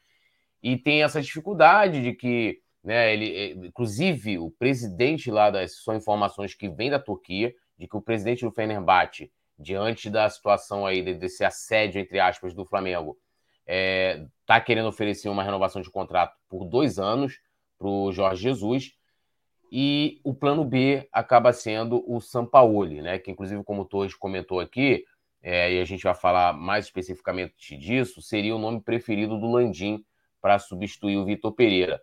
E 0.62 0.78
tem 0.78 1.02
essa 1.02 1.20
dificuldade 1.20 2.04
de 2.04 2.14
que, 2.14 2.62
né, 2.84 3.12
ele, 3.12 3.36
eh, 3.36 3.52
inclusive, 3.68 4.38
o 4.38 4.52
presidente 4.52 5.32
lá, 5.32 5.50
das, 5.50 5.84
são 5.84 5.96
informações 5.96 6.54
que 6.54 6.70
vêm 6.70 6.92
da 6.92 7.00
Turquia, 7.00 7.54
de 7.76 7.88
que 7.88 7.98
o 7.98 8.02
presidente 8.02 8.46
do 8.46 8.52
Fenerbahçe, 8.52 9.32
diante 9.62 10.10
da 10.10 10.30
situação 10.30 10.86
aí 10.86 11.02
desse 11.14 11.44
assédio, 11.44 12.02
entre 12.02 12.20
aspas, 12.20 12.54
do 12.54 12.66
Flamengo, 12.66 13.18
está 13.66 14.56
é, 14.56 14.62
querendo 14.62 14.88
oferecer 14.88 15.30
uma 15.30 15.44
renovação 15.44 15.82
de 15.82 15.90
contrato 15.90 16.36
por 16.50 16.66
dois 16.66 17.00
anos 17.00 17.40
para 17.78 17.88
o 17.88 18.12
Jorge 18.12 18.44
Jesus. 18.44 18.94
E 19.72 20.20
o 20.24 20.34
plano 20.34 20.66
B 20.66 21.08
acaba 21.14 21.54
sendo 21.54 22.04
o 22.06 22.20
Sampaoli, 22.20 23.02
né? 23.02 23.18
Que, 23.18 23.32
inclusive, 23.32 23.64
como 23.64 23.84
o 23.84 23.86
Torres 23.86 24.14
comentou 24.14 24.60
aqui, 24.60 25.06
é, 25.42 25.74
e 25.74 25.82
a 25.82 25.86
gente 25.86 26.04
vai 26.04 26.14
falar 26.14 26.54
mais 26.54 26.86
especificamente 26.86 27.78
disso, 27.78 28.22
seria 28.22 28.56
o 28.56 28.60
nome 28.60 28.82
preferido 28.82 29.40
do 29.40 29.50
Landim 29.50 30.04
para 30.42 30.60
substituir 30.60 31.18
o 31.18 31.26
Vitor 31.26 31.54
Pereira. 31.54 32.02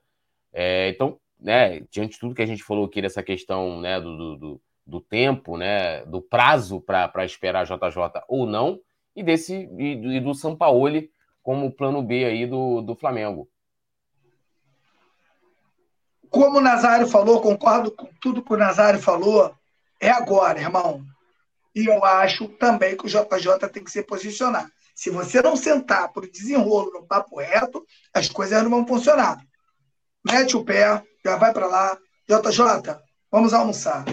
É, 0.52 0.88
então, 0.88 1.20
né, 1.38 1.80
diante 1.90 2.14
de 2.14 2.18
tudo 2.18 2.34
que 2.34 2.42
a 2.42 2.46
gente 2.46 2.62
falou 2.62 2.86
aqui 2.86 3.02
dessa 3.02 3.22
questão 3.22 3.80
né, 3.80 4.00
do, 4.00 4.36
do, 4.36 4.60
do 4.88 5.02
tempo, 5.02 5.58
né, 5.58 6.02
do 6.06 6.22
prazo 6.22 6.80
para 6.80 7.24
esperar 7.24 7.66
JJ 7.66 8.22
ou 8.26 8.46
não, 8.46 8.80
e 9.14 9.22
desse 9.22 9.68
e, 9.78 10.16
e 10.16 10.20
do 10.20 10.32
Sampaoli 10.32 11.10
como 11.42 11.70
plano 11.70 12.02
B 12.02 12.24
aí 12.24 12.46
do, 12.46 12.80
do 12.80 12.96
Flamengo. 12.96 13.48
Como 16.30 16.58
o 16.58 16.60
Nazário 16.60 17.06
falou, 17.06 17.40
concordo 17.40 17.90
com 17.90 18.08
tudo 18.20 18.42
que 18.42 18.52
o 18.52 18.56
Nazário 18.56 19.00
falou, 19.00 19.54
é 20.00 20.10
agora, 20.10 20.60
irmão. 20.60 21.02
E 21.74 21.86
eu 21.86 22.02
acho 22.04 22.48
também 22.48 22.96
que 22.96 23.06
o 23.06 23.08
JJ 23.08 23.68
tem 23.70 23.84
que 23.84 23.90
se 23.90 24.02
posicionar. 24.02 24.70
Se 24.94 25.10
você 25.10 25.40
não 25.42 25.54
sentar 25.54 26.12
para 26.12 26.24
o 26.24 26.30
desenrolo 26.30 26.90
no 26.92 27.06
papo 27.06 27.38
reto, 27.38 27.84
as 28.12 28.28
coisas 28.28 28.62
não 28.62 28.70
vão 28.70 28.86
funcionar. 28.86 29.38
mete 30.24 30.56
o 30.56 30.64
pé, 30.64 31.02
já 31.24 31.36
vai 31.36 31.52
para 31.52 31.66
lá. 31.66 31.98
JJ, 32.26 32.98
vamos 33.30 33.54
almoçar. 33.54 34.04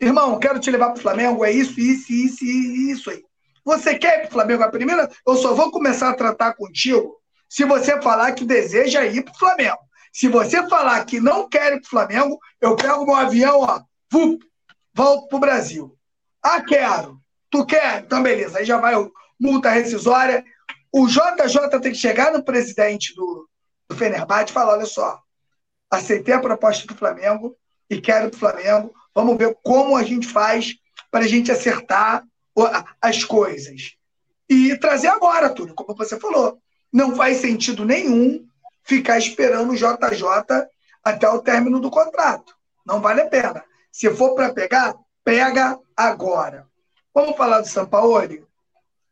Irmão, 0.00 0.38
quero 0.38 0.60
te 0.60 0.70
levar 0.70 0.90
para 0.90 0.98
o 0.98 1.02
Flamengo, 1.02 1.44
é 1.44 1.50
isso, 1.50 1.80
isso, 1.80 2.12
isso 2.12 2.44
isso 2.44 3.10
aí. 3.10 3.24
Você 3.64 3.98
quer 3.98 4.18
ir 4.18 4.20
para 4.22 4.28
o 4.28 4.32
Flamengo 4.32 4.62
a 4.62 4.70
primeira? 4.70 5.10
Eu 5.26 5.36
só 5.36 5.54
vou 5.54 5.70
começar 5.70 6.10
a 6.10 6.14
tratar 6.14 6.54
contigo 6.54 7.16
se 7.48 7.64
você 7.64 8.00
falar 8.00 8.32
que 8.32 8.44
deseja 8.44 9.04
ir 9.06 9.24
para 9.24 9.34
o 9.34 9.38
Flamengo. 9.38 9.78
Se 10.12 10.28
você 10.28 10.66
falar 10.68 11.04
que 11.04 11.20
não 11.20 11.48
quer 11.48 11.72
ir 11.72 11.80
para 11.80 11.86
o 11.86 11.90
Flamengo, 11.90 12.38
eu 12.60 12.76
pego 12.76 13.04
meu 13.04 13.14
avião, 13.14 13.60
ó, 13.60 13.80
vup, 14.10 14.42
volto 14.94 15.28
para 15.28 15.36
o 15.36 15.40
Brasil. 15.40 15.96
Ah, 16.42 16.62
quero. 16.62 17.20
Tu 17.50 17.66
quer? 17.66 18.02
Então, 18.02 18.22
beleza. 18.22 18.58
Aí 18.58 18.64
já 18.64 18.78
vai 18.78 18.94
multa 19.38 19.70
rescisória. 19.70 20.44
O 20.92 21.06
JJ 21.06 21.80
tem 21.82 21.92
que 21.92 21.98
chegar 21.98 22.32
no 22.32 22.44
presidente 22.44 23.14
do, 23.14 23.48
do 23.88 23.96
Fenerbahçe 23.96 24.50
e 24.50 24.54
falar: 24.54 24.74
olha 24.74 24.86
só, 24.86 25.20
aceitei 25.90 26.34
a 26.34 26.40
proposta 26.40 26.86
do 26.86 26.94
Flamengo 26.94 27.56
e 27.90 28.00
quero 28.00 28.30
para 28.30 28.36
o 28.36 28.40
Flamengo. 28.40 28.94
Vamos 29.16 29.38
ver 29.38 29.56
como 29.62 29.96
a 29.96 30.02
gente 30.02 30.28
faz 30.28 30.74
para 31.10 31.24
a 31.24 31.26
gente 31.26 31.50
acertar 31.50 32.22
as 33.00 33.24
coisas. 33.24 33.96
E 34.46 34.76
trazer 34.76 35.08
agora, 35.08 35.48
tudo, 35.48 35.74
como 35.74 35.96
você 35.96 36.20
falou. 36.20 36.60
Não 36.92 37.16
faz 37.16 37.38
sentido 37.38 37.82
nenhum 37.82 38.46
ficar 38.84 39.16
esperando 39.16 39.72
o 39.72 39.74
JJ 39.74 40.68
até 41.02 41.26
o 41.30 41.38
término 41.40 41.80
do 41.80 41.90
contrato. 41.90 42.54
Não 42.84 43.00
vale 43.00 43.22
a 43.22 43.26
pena. 43.26 43.64
Se 43.90 44.14
for 44.14 44.34
para 44.34 44.52
pegar, 44.52 44.94
pega 45.24 45.78
agora. 45.96 46.66
Vamos 47.14 47.38
falar 47.38 47.62
do 47.62 47.68
Sampaoli? 47.68 48.44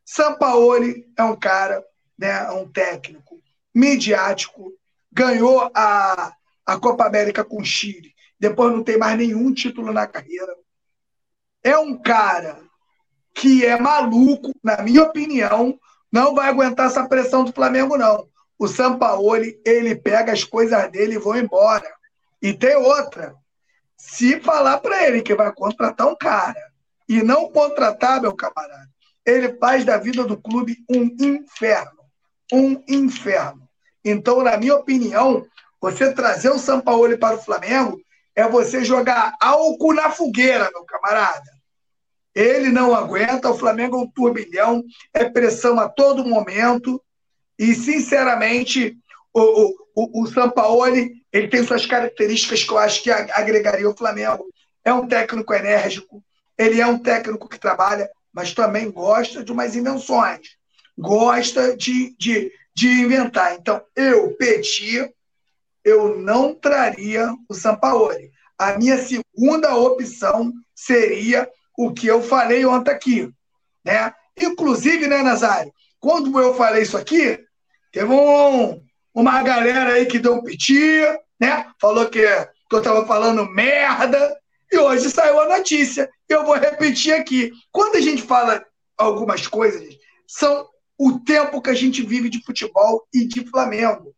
Sampaoli 0.04 1.10
é 1.16 1.22
um 1.22 1.34
cara, 1.34 1.82
né, 2.18 2.44
é 2.44 2.50
um 2.50 2.68
técnico 2.68 3.40
midiático, 3.74 4.70
ganhou 5.10 5.70
a, 5.74 6.34
a 6.66 6.78
Copa 6.78 7.06
América 7.06 7.42
com 7.42 7.62
o 7.62 7.64
Chile, 7.64 8.13
depois 8.44 8.70
não 8.70 8.82
tem 8.82 8.98
mais 8.98 9.16
nenhum 9.16 9.54
título 9.54 9.90
na 9.90 10.06
carreira. 10.06 10.54
É 11.62 11.78
um 11.78 11.96
cara 11.96 12.58
que 13.32 13.64
é 13.64 13.80
maluco, 13.80 14.52
na 14.62 14.82
minha 14.82 15.02
opinião, 15.02 15.78
não 16.12 16.34
vai 16.34 16.50
aguentar 16.50 16.88
essa 16.88 17.08
pressão 17.08 17.42
do 17.42 17.54
Flamengo, 17.54 17.96
não. 17.96 18.28
O 18.58 18.68
Sampaoli, 18.68 19.58
ele 19.64 19.96
pega 19.96 20.30
as 20.30 20.44
coisas 20.44 20.90
dele 20.90 21.14
e 21.14 21.18
vai 21.18 21.40
embora. 21.40 21.90
E 22.42 22.52
tem 22.52 22.76
outra. 22.76 23.34
Se 23.96 24.38
falar 24.40 24.78
para 24.78 25.08
ele 25.08 25.22
que 25.22 25.34
vai 25.34 25.50
contratar 25.54 26.06
um 26.06 26.14
cara 26.14 26.70
e 27.08 27.22
não 27.22 27.50
contratar, 27.50 28.20
meu 28.20 28.36
camarada, 28.36 28.90
ele 29.24 29.56
faz 29.56 29.86
da 29.86 29.96
vida 29.96 30.22
do 30.22 30.36
clube 30.36 30.76
um 30.90 31.04
inferno. 31.18 32.04
Um 32.52 32.84
inferno. 32.86 33.66
Então, 34.04 34.42
na 34.42 34.58
minha 34.58 34.76
opinião, 34.76 35.46
você 35.80 36.12
trazer 36.12 36.50
o 36.50 36.58
Sampaoli 36.58 37.16
para 37.16 37.36
o 37.36 37.42
Flamengo 37.42 38.04
é 38.34 38.48
você 38.48 38.84
jogar 38.84 39.34
álcool 39.40 39.94
na 39.94 40.10
fogueira, 40.10 40.70
meu 40.72 40.84
camarada. 40.84 41.50
Ele 42.34 42.70
não 42.70 42.94
aguenta, 42.94 43.50
o 43.50 43.56
Flamengo 43.56 43.96
é 43.96 44.00
um 44.00 44.10
turbilhão, 44.10 44.82
é 45.12 45.24
pressão 45.24 45.78
a 45.78 45.88
todo 45.88 46.26
momento. 46.26 47.00
E, 47.56 47.74
sinceramente, 47.74 48.96
o, 49.32 49.40
o, 49.40 49.74
o, 49.94 50.22
o 50.22 50.26
Sampaoli 50.26 51.24
ele 51.32 51.48
tem 51.48 51.64
suas 51.64 51.84
características 51.84 52.62
que 52.62 52.70
eu 52.70 52.78
acho 52.78 53.02
que 53.02 53.10
agregaria 53.10 53.88
o 53.88 53.96
Flamengo. 53.96 54.46
É 54.84 54.92
um 54.92 55.06
técnico 55.08 55.52
enérgico, 55.52 56.22
ele 56.56 56.80
é 56.80 56.86
um 56.86 56.98
técnico 56.98 57.48
que 57.48 57.58
trabalha, 57.58 58.08
mas 58.32 58.54
também 58.54 58.90
gosta 58.90 59.42
de 59.42 59.50
umas 59.50 59.74
invenções, 59.74 60.56
gosta 60.96 61.76
de, 61.76 62.14
de, 62.16 62.52
de 62.74 62.88
inventar. 62.88 63.54
Então, 63.54 63.82
eu, 63.96 64.36
Petit, 64.36 65.12
eu 65.84 66.16
não 66.18 66.54
traria 66.54 67.32
o 67.48 67.54
Sampaoli. 67.54 68.30
A 68.58 68.78
minha 68.78 68.98
segunda 68.98 69.76
opção 69.76 70.52
seria 70.74 71.48
o 71.76 71.92
que 71.92 72.06
eu 72.06 72.22
falei 72.22 72.64
ontem 72.64 72.90
aqui. 72.90 73.30
Né? 73.84 74.12
Inclusive, 74.40 75.06
né, 75.06 75.22
Nazário, 75.22 75.72
quando 76.00 76.38
eu 76.40 76.54
falei 76.54 76.82
isso 76.82 76.96
aqui, 76.96 77.38
teve 77.92 78.12
um, 78.12 78.80
uma 79.14 79.42
galera 79.42 79.94
aí 79.94 80.06
que 80.06 80.18
deu 80.18 80.34
um 80.34 80.42
piti, 80.42 81.00
né? 81.40 81.66
Falou 81.80 82.08
que, 82.08 82.20
que 82.68 82.74
eu 82.74 82.78
estava 82.78 83.06
falando 83.06 83.48
merda, 83.50 84.36
e 84.70 84.78
hoje 84.78 85.10
saiu 85.10 85.40
a 85.40 85.56
notícia. 85.56 86.10
Eu 86.28 86.44
vou 86.44 86.56
repetir 86.56 87.14
aqui. 87.14 87.52
Quando 87.70 87.96
a 87.96 88.00
gente 88.00 88.22
fala 88.22 88.64
algumas 88.98 89.46
coisas, 89.46 89.96
são 90.26 90.66
o 90.98 91.20
tempo 91.20 91.62
que 91.62 91.70
a 91.70 91.74
gente 91.74 92.02
vive 92.02 92.28
de 92.28 92.42
futebol 92.44 93.06
e 93.12 93.26
de 93.26 93.44
Flamengo. 93.48 94.14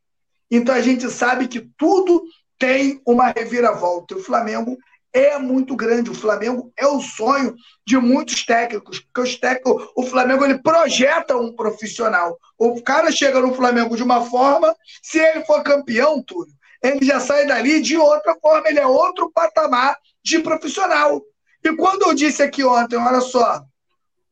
Então 0.51 0.74
a 0.74 0.80
gente 0.80 1.11
sabe 1.11 1.49
que 1.49 1.61
tudo 1.76 2.22
tem 2.59 3.01
uma 3.07 3.28
reviravolta. 3.28 4.16
O 4.16 4.22
Flamengo 4.22 4.76
é 5.12 5.38
muito 5.38 5.74
grande. 5.74 6.11
O 6.11 6.14
Flamengo 6.14 6.72
é 6.76 6.86
o 6.86 7.01
sonho 7.01 7.55
de 7.86 7.97
muitos 7.97 8.44
técnicos, 8.44 9.01
porque 9.01 9.20
os 9.20 9.36
técnicos, 9.36 9.88
o 9.97 10.03
Flamengo 10.05 10.44
ele 10.44 10.59
projeta 10.59 11.36
um 11.36 11.55
profissional. 11.55 12.38
O 12.59 12.82
cara 12.82 13.11
chega 13.11 13.40
no 13.40 13.55
Flamengo 13.55 13.97
de 13.97 14.03
uma 14.03 14.26
forma, 14.26 14.74
se 15.03 15.18
ele 15.18 15.44
for 15.44 15.62
campeão, 15.62 16.22
Túlio, 16.22 16.53
ele 16.82 17.05
já 17.05 17.18
sai 17.18 17.47
dali 17.47 17.80
de 17.80 17.97
outra 17.97 18.36
forma, 18.40 18.68
ele 18.68 18.78
é 18.78 18.86
outro 18.86 19.30
patamar 19.32 19.97
de 20.22 20.38
profissional. 20.40 21.22
E 21.64 21.74
quando 21.74 22.03
eu 22.03 22.14
disse 22.14 22.42
aqui 22.42 22.62
ontem, 22.62 22.97
olha 22.97 23.20
só, 23.20 23.64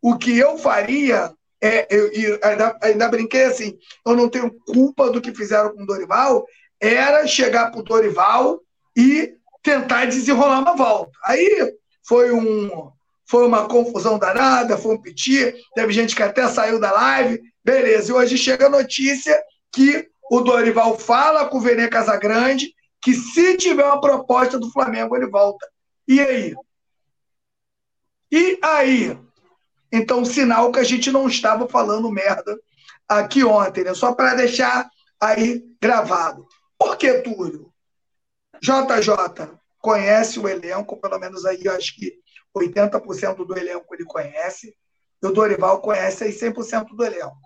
o 0.03 0.17
que 0.19 0.37
eu 0.37 0.59
faria, 0.59 1.34
é, 1.65 1.87
eu, 1.91 2.13
eu 2.13 2.39
ainda, 2.43 2.79
ainda 2.83 3.09
brinquei 3.09 3.45
assim, 3.45 3.79
eu 4.07 4.15
não 4.15 4.29
tenho 4.29 4.55
culpa 4.67 5.11
do 5.11 5.19
que 5.19 5.35
fizeram 5.35 5.75
com 5.75 5.83
o 5.83 5.87
Dorival, 5.87 6.45
era 6.79 7.27
chegar 7.27 7.71
para 7.71 7.81
o 7.81 7.83
Dorival 7.83 8.61
e 8.95 9.33
tentar 9.63 10.05
desenrolar 10.05 10.61
uma 10.61 10.77
volta. 10.77 11.19
Aí 11.25 11.75
foi 12.07 12.31
um 12.33 12.93
foi 13.27 13.47
uma 13.47 13.67
confusão 13.67 14.19
danada, 14.19 14.77
foi 14.77 14.95
um 14.95 15.01
piti, 15.01 15.55
teve 15.75 15.95
gente 15.95 16.15
que 16.15 16.23
até 16.23 16.47
saiu 16.47 16.79
da 16.79 16.93
live, 16.93 17.41
beleza. 17.65 18.13
E 18.13 18.15
hoje 18.15 18.37
chega 18.37 18.67
a 18.67 18.71
notícia 18.71 19.43
que 19.73 20.07
o 20.31 20.43
Dorival 20.43 20.99
fala 20.99 21.47
com 21.49 21.57
o 21.57 21.61
Vene 21.63 21.89
Casagrande 21.89 22.75
que 23.01 23.15
se 23.15 23.57
tiver 23.57 23.85
uma 23.85 24.01
proposta 24.01 24.59
do 24.59 24.71
Flamengo, 24.71 25.17
ele 25.17 25.27
volta. 25.27 25.67
E 26.07 26.21
aí? 26.21 26.55
E 28.31 28.59
aí? 28.63 29.19
Então, 29.97 30.25
sinal 30.25 30.73
que 30.73 30.81
a 30.81 30.83
gente 30.83 31.13
não 31.13 31.29
estava 31.29 31.69
falando 31.69 32.11
merda 32.11 32.59
aqui 33.09 33.45
ontem, 33.45 33.85
né? 33.85 33.95
Só 33.95 34.13
para 34.13 34.35
deixar 34.35 34.91
aí 35.21 35.65
gravado. 35.81 36.45
Por 36.77 36.97
que, 36.97 37.21
Túlio? 37.21 37.73
JJ 38.61 39.57
conhece 39.79 40.41
o 40.41 40.49
elenco, 40.49 41.01
pelo 41.01 41.17
menos 41.21 41.47
aí 41.47 41.61
eu 41.63 41.73
acho 41.73 41.95
que 41.95 42.13
80% 42.57 43.47
do 43.47 43.57
elenco 43.57 43.95
ele 43.95 44.05
conhece, 44.05 44.75
e 45.23 45.27
o 45.29 45.31
Dorival 45.31 45.81
conhece 45.81 46.25
aí 46.25 46.33
100% 46.33 46.97
do 46.97 47.05
elenco. 47.05 47.39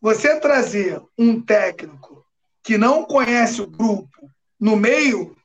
Você 0.00 0.40
trazer 0.40 0.98
um 1.18 1.42
técnico 1.42 2.24
que 2.62 2.78
não 2.78 3.04
conhece 3.04 3.60
o 3.60 3.66
grupo 3.66 4.30
no 4.58 4.76
meio, 4.76 5.36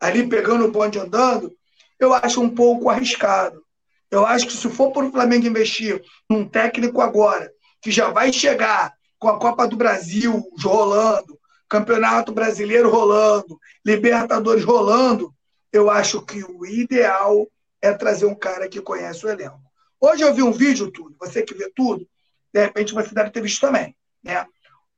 ali 0.00 0.26
pegando 0.26 0.64
o 0.64 0.70
bonde 0.70 0.98
andando, 0.98 1.54
eu 1.98 2.14
acho 2.14 2.40
um 2.40 2.48
pouco 2.48 2.88
arriscado. 2.88 3.62
Eu 4.10 4.26
acho 4.26 4.46
que 4.46 4.52
se 4.52 4.68
for 4.68 4.90
para 4.92 5.06
o 5.06 5.12
Flamengo 5.12 5.46
investir 5.46 6.02
num 6.28 6.46
técnico 6.46 7.00
agora, 7.00 7.50
que 7.80 7.90
já 7.90 8.10
vai 8.10 8.32
chegar 8.32 8.92
com 9.18 9.28
a 9.28 9.38
Copa 9.38 9.68
do 9.68 9.76
Brasil 9.76 10.42
rolando, 10.60 11.38
Campeonato 11.68 12.32
Brasileiro 12.32 12.90
rolando, 12.90 13.58
Libertadores 13.84 14.64
rolando, 14.64 15.32
eu 15.72 15.88
acho 15.88 16.20
que 16.22 16.42
o 16.42 16.66
ideal 16.66 17.46
é 17.80 17.92
trazer 17.92 18.26
um 18.26 18.34
cara 18.34 18.68
que 18.68 18.80
conhece 18.80 19.24
o 19.24 19.28
elenco. 19.28 19.60
Hoje 20.00 20.22
eu 20.22 20.34
vi 20.34 20.42
um 20.42 20.52
vídeo, 20.52 20.90
tudo, 20.90 21.14
você 21.18 21.42
que 21.42 21.54
vê 21.54 21.70
tudo, 21.74 22.06
de 22.52 22.60
repente 22.60 22.92
você 22.92 23.14
deve 23.14 23.30
ter 23.30 23.40
visto 23.40 23.60
também, 23.60 23.94
né? 24.22 24.44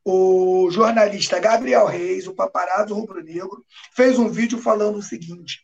O 0.05 0.69
jornalista 0.71 1.39
Gabriel 1.39 1.87
Reis, 1.87 2.27
o 2.27 2.35
paparazzo 2.35 2.95
rubro-negro, 2.95 3.65
fez 3.95 4.19
um 4.19 4.29
vídeo 4.29 4.59
falando 4.59 4.97
o 4.97 5.03
seguinte: 5.03 5.61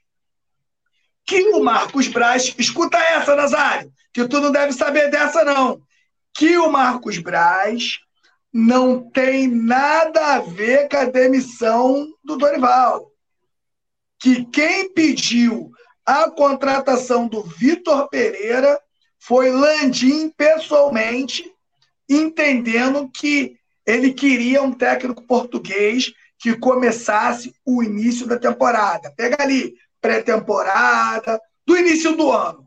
que 1.29 1.51
o 1.51 1.63
Marcos 1.63 2.09
Braz, 2.09 2.55
escuta 2.57 2.97
essa, 2.97 3.37
Nazário, 3.37 3.93
que 4.15 4.27
tu 4.27 4.41
não 4.41 4.51
deve 4.51 4.73
saber 4.73 5.11
dessa, 5.11 5.45
não. 5.45 5.79
Que 6.35 6.57
o 6.57 6.73
Marcos 6.73 7.19
Braz 7.19 7.99
não 8.51 9.11
tem 9.11 9.47
nada 9.47 10.37
a 10.37 10.39
ver 10.39 10.89
com 10.89 10.97
a 10.97 11.05
demissão 11.05 12.09
do 12.25 12.39
Dorival. 12.39 13.13
Que 14.19 14.47
quem 14.47 14.91
pediu 14.91 15.71
a 16.07 16.31
contratação 16.31 17.29
do 17.29 17.43
Vitor 17.43 18.09
Pereira 18.09 18.81
foi 19.19 19.51
Landim 19.51 20.31
pessoalmente, 20.31 21.45
entendendo 22.09 23.11
que 23.13 23.59
ele 23.85 24.15
queria 24.15 24.63
um 24.63 24.73
técnico 24.73 25.27
português 25.27 26.11
que 26.39 26.57
começasse 26.57 27.53
o 27.67 27.83
início 27.83 28.27
da 28.27 28.39
temporada. 28.39 29.13
Pega 29.15 29.43
ali, 29.43 29.75
pré-temporada, 30.09 31.39
do 31.67 31.77
início 31.77 32.17
do 32.17 32.33
ano. 32.33 32.67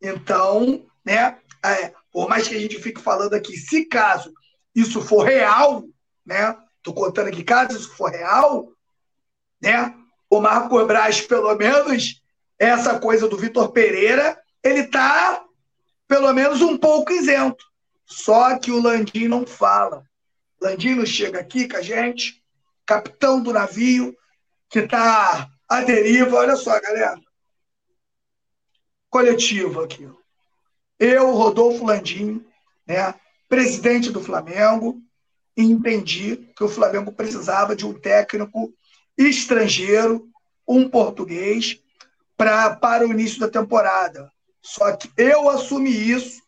Então, 0.00 0.86
né, 1.04 1.36
é, 1.62 1.92
por 2.10 2.26
mais 2.26 2.48
que 2.48 2.54
a 2.54 2.58
gente 2.58 2.80
fique 2.80 3.02
falando 3.02 3.34
aqui, 3.34 3.54
se 3.54 3.84
caso 3.84 4.32
isso 4.74 5.02
for 5.02 5.24
real, 5.24 5.84
né? 6.24 6.56
Estou 6.78 6.94
contando 6.94 7.28
aqui, 7.28 7.44
caso 7.44 7.76
isso 7.76 7.94
for 7.94 8.10
real, 8.10 8.72
né? 9.60 9.94
O 10.30 10.40
Marco 10.40 10.82
Braz, 10.86 11.20
pelo 11.20 11.54
menos, 11.54 12.22
essa 12.58 12.98
coisa 12.98 13.28
do 13.28 13.36
Vitor 13.36 13.70
Pereira, 13.72 14.40
ele 14.62 14.80
está, 14.80 15.44
pelo 16.08 16.32
menos, 16.32 16.62
um 16.62 16.78
pouco 16.78 17.12
isento. 17.12 17.62
Só 18.06 18.58
que 18.58 18.70
o 18.70 18.80
Landim 18.80 19.28
não 19.28 19.46
fala. 19.46 20.02
Landim 20.62 20.94
não 20.94 21.04
chega 21.04 21.40
aqui 21.40 21.68
com 21.68 21.76
a 21.76 21.82
gente, 21.82 22.42
capitão 22.86 23.42
do 23.42 23.52
navio, 23.52 24.16
que 24.70 24.78
está 24.78 25.50
à 25.68 25.82
deriva. 25.82 26.36
Olha 26.36 26.56
só, 26.56 26.78
galera. 26.80 27.18
Coletivo 29.10 29.82
aqui. 29.82 30.08
Eu, 30.98 31.32
Rodolfo 31.32 31.84
Landim, 31.84 32.44
né, 32.86 33.14
presidente 33.48 34.10
do 34.10 34.22
Flamengo, 34.22 35.00
entendi 35.56 36.48
que 36.56 36.64
o 36.64 36.68
Flamengo 36.68 37.12
precisava 37.12 37.76
de 37.76 37.86
um 37.86 37.92
técnico 37.92 38.72
estrangeiro, 39.16 40.28
um 40.66 40.88
português, 40.88 41.80
pra, 42.36 42.74
para 42.76 43.06
o 43.06 43.12
início 43.12 43.40
da 43.40 43.48
temporada. 43.48 44.30
Só 44.62 44.96
que 44.96 45.10
eu 45.16 45.48
assumi 45.48 45.90
isso, 45.90 46.42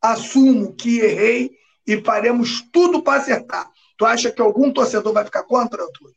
assumo 0.00 0.74
que 0.74 1.00
errei 1.00 1.56
e 1.86 2.00
faremos 2.02 2.62
tudo 2.72 3.02
para 3.02 3.20
acertar. 3.20 3.70
Tu 3.96 4.04
acha 4.04 4.30
que 4.30 4.40
algum 4.40 4.72
torcedor 4.72 5.12
vai 5.12 5.24
ficar 5.24 5.42
contra, 5.44 5.82
Arthur? 5.82 6.12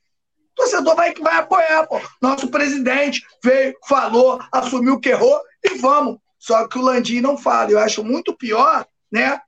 O 0.54 0.56
torcedor 0.56 0.96
vai, 0.96 1.14
vai 1.16 1.38
apoiar, 1.38 1.88
pô. 1.88 2.00
Nosso 2.22 2.48
presidente 2.48 3.22
veio, 3.44 3.76
falou, 3.88 4.40
assumiu 4.52 5.00
que 5.00 5.10
errou 5.10 5.42
e 5.64 5.78
vamos. 5.78 6.18
Só 6.38 6.68
que 6.68 6.78
o 6.78 6.82
Landim 6.82 7.22
não 7.22 7.38
fala. 7.38 7.72
Eu 7.72 7.80
acho 7.80 8.04
muito 8.04 8.36
pior, 8.38 8.86
né? 9.12 9.40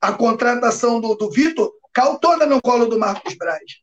A 0.00 0.12
contratação 0.12 1.00
do, 1.00 1.14
do 1.14 1.30
Vitor 1.30 1.72
caiu 1.92 2.18
toda 2.18 2.46
no 2.46 2.60
colo 2.60 2.86
do 2.86 2.98
Marcos 2.98 3.34
Braz. 3.34 3.80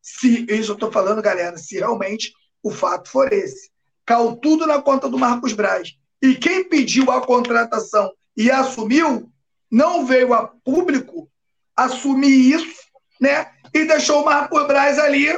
Se, 0.00 0.46
isso 0.48 0.72
eu 0.72 0.74
estou 0.74 0.90
falando, 0.90 1.20
galera, 1.20 1.56
se 1.58 1.76
realmente 1.76 2.32
o 2.62 2.70
fato 2.70 3.10
for 3.10 3.32
esse. 3.32 3.70
Caiu 4.06 4.36
tudo 4.36 4.66
na 4.66 4.80
conta 4.80 5.08
do 5.08 5.18
Marcos 5.18 5.52
Braz. 5.52 5.94
E 6.22 6.34
quem 6.34 6.64
pediu 6.68 7.10
a 7.10 7.24
contratação 7.24 8.10
e 8.36 8.50
assumiu, 8.50 9.30
não 9.70 10.06
veio 10.06 10.32
a 10.32 10.46
público 10.46 11.28
assumir 11.76 12.54
isso, 12.54 12.80
né? 13.20 13.50
E 13.74 13.84
deixou 13.84 14.22
o 14.22 14.24
Marcos 14.24 14.66
Braz 14.66 14.98
ali 14.98 15.28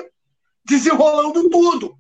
desenrolando 0.70 1.50
tudo, 1.50 1.98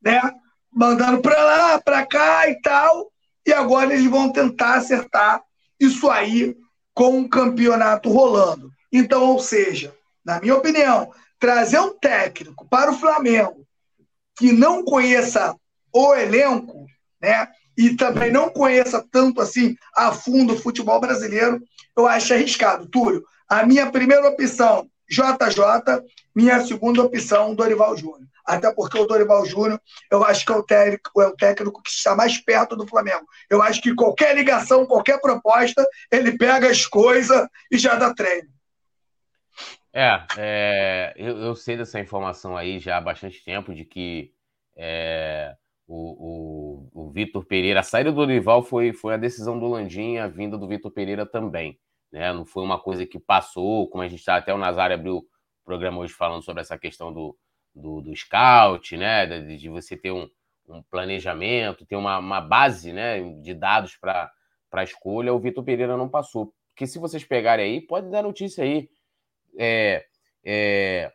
né? 0.00 0.32
Mandando 0.72 1.20
para 1.20 1.42
lá, 1.42 1.80
para 1.80 2.06
cá 2.06 2.48
e 2.48 2.60
tal. 2.62 3.12
E 3.44 3.52
agora 3.52 3.92
eles 3.92 4.08
vão 4.08 4.30
tentar 4.30 4.76
acertar 4.76 5.42
isso 5.78 6.08
aí 6.08 6.56
com 6.94 7.18
um 7.18 7.28
campeonato 7.28 8.08
rolando. 8.08 8.70
Então, 8.92 9.24
ou 9.24 9.40
seja, 9.40 9.92
na 10.24 10.40
minha 10.40 10.54
opinião, 10.54 11.10
trazer 11.38 11.80
um 11.80 11.98
técnico 11.98 12.66
para 12.68 12.92
o 12.92 12.98
Flamengo 12.98 13.66
que 14.36 14.52
não 14.52 14.84
conheça 14.84 15.54
o 15.92 16.14
elenco, 16.14 16.86
né? 17.20 17.48
E 17.76 17.96
também 17.96 18.30
não 18.30 18.48
conheça 18.48 19.04
tanto 19.10 19.40
assim 19.40 19.74
a 19.96 20.12
fundo 20.12 20.54
o 20.54 20.58
futebol 20.58 21.00
brasileiro, 21.00 21.60
eu 21.96 22.06
acho 22.06 22.32
arriscado. 22.32 22.86
Túlio, 22.86 23.24
a 23.48 23.66
minha 23.66 23.90
primeira 23.90 24.28
opção, 24.28 24.88
JJ, 25.12 26.02
minha 26.34 26.58
segunda 26.62 27.02
opção, 27.02 27.54
Dorival 27.54 27.94
Júnior. 27.96 28.26
Até 28.44 28.72
porque 28.72 28.98
o 28.98 29.06
Dorival 29.06 29.44
Júnior, 29.44 29.80
eu 30.10 30.24
acho 30.24 30.44
que 30.44 30.52
é 30.52 30.56
o, 30.56 30.62
técnico, 30.62 31.20
é 31.20 31.26
o 31.26 31.36
técnico 31.36 31.82
que 31.82 31.90
está 31.90 32.16
mais 32.16 32.38
perto 32.38 32.74
do 32.74 32.86
Flamengo. 32.86 33.26
Eu 33.50 33.62
acho 33.62 33.80
que 33.82 33.94
qualquer 33.94 34.34
ligação, 34.34 34.86
qualquer 34.86 35.20
proposta, 35.20 35.86
ele 36.10 36.36
pega 36.36 36.68
as 36.70 36.86
coisas 36.86 37.46
e 37.70 37.78
já 37.78 37.94
dá 37.94 38.14
treino. 38.14 38.48
É, 39.92 40.24
é 40.38 41.12
eu, 41.16 41.36
eu, 41.38 41.54
sei 41.54 41.76
dessa 41.76 42.00
informação 42.00 42.56
aí 42.56 42.80
já 42.80 42.96
há 42.96 43.00
bastante 43.00 43.44
tempo, 43.44 43.74
de 43.74 43.84
que 43.84 44.32
é, 44.74 45.54
o, 45.86 46.88
o, 46.94 47.06
o 47.08 47.10
Vitor 47.12 47.44
Pereira, 47.44 47.80
a 47.80 47.84
saída 47.84 48.10
do 48.10 48.16
Dorival 48.16 48.62
foi, 48.62 48.92
foi 48.94 49.14
a 49.14 49.18
decisão 49.18 49.58
do 49.58 49.68
Landim, 49.68 50.16
a 50.16 50.26
vinda 50.26 50.56
do 50.56 50.66
Vitor 50.66 50.90
Pereira 50.90 51.26
também. 51.26 51.78
Né? 52.12 52.32
Não 52.32 52.44
foi 52.44 52.62
uma 52.62 52.78
coisa 52.78 53.06
que 53.06 53.18
passou, 53.18 53.88
como 53.88 54.02
a 54.02 54.08
gente 54.08 54.20
está, 54.20 54.36
até 54.36 54.52
o 54.52 54.58
Nazário 54.58 54.94
abriu 54.94 55.16
o 55.16 55.26
programa 55.64 55.98
hoje 55.98 56.12
falando 56.12 56.42
sobre 56.42 56.60
essa 56.60 56.78
questão 56.78 57.12
do, 57.12 57.36
do, 57.74 58.02
do 58.02 58.14
scout, 58.14 58.96
né? 58.96 59.26
De, 59.26 59.56
de 59.56 59.68
você 59.68 59.96
ter 59.96 60.12
um, 60.12 60.28
um, 60.68 60.82
planejamento, 60.82 61.86
ter 61.86 61.96
uma, 61.96 62.18
uma 62.18 62.40
base 62.40 62.92
né? 62.92 63.20
de 63.40 63.54
dados 63.54 63.96
para 63.96 64.30
a 64.70 64.84
escolha, 64.84 65.32
o 65.32 65.40
Vitor 65.40 65.64
Pereira 65.64 65.96
não 65.96 66.08
passou. 66.08 66.52
Porque 66.68 66.86
se 66.86 66.98
vocês 66.98 67.24
pegarem 67.24 67.64
aí, 67.64 67.80
pode 67.80 68.10
dar 68.10 68.22
notícia 68.22 68.64
aí 68.64 68.88
é, 69.58 70.04
é, 70.44 71.12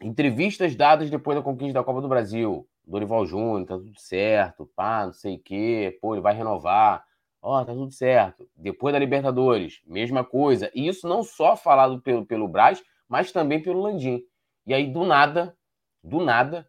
entrevistas 0.00 0.74
dadas 0.74 1.10
depois 1.10 1.36
da 1.36 1.42
conquista 1.42 1.74
da 1.74 1.84
Copa 1.84 2.00
do 2.00 2.08
Brasil. 2.08 2.66
Dorival 2.86 3.24
Júnior, 3.24 3.66
tá 3.66 3.78
tudo 3.78 3.98
certo, 3.98 4.70
pá, 4.76 5.06
não 5.06 5.12
sei 5.12 5.36
o 5.36 5.38
quê, 5.38 5.98
pô, 6.02 6.14
ele 6.14 6.20
vai 6.20 6.34
renovar, 6.34 7.02
ó, 7.44 7.60
oh, 7.60 7.64
tá 7.64 7.72
tudo 7.74 7.92
certo. 7.92 8.48
Depois 8.56 8.92
da 8.92 8.98
Libertadores, 8.98 9.82
mesma 9.86 10.24
coisa. 10.24 10.70
E 10.74 10.88
isso 10.88 11.06
não 11.06 11.22
só 11.22 11.54
falado 11.54 12.00
pelo, 12.00 12.24
pelo 12.24 12.48
Braz, 12.48 12.82
mas 13.06 13.30
também 13.30 13.62
pelo 13.62 13.82
Landim. 13.82 14.22
E 14.66 14.72
aí, 14.72 14.90
do 14.90 15.04
nada, 15.04 15.54
do 16.02 16.24
nada, 16.24 16.66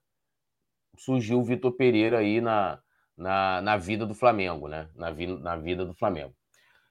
surgiu 0.98 1.40
o 1.40 1.44
Vitor 1.44 1.72
Pereira 1.72 2.20
aí 2.20 2.42
na, 2.42 2.80
na, 3.18 3.62
na 3.62 3.78
vida 3.78 4.06
do 4.06 4.14
Flamengo, 4.14 4.68
né? 4.68 4.90
Na, 4.94 5.12
vi, 5.12 5.28
na 5.28 5.56
vida 5.56 5.86
do 5.86 5.94
Flamengo. 5.94 6.36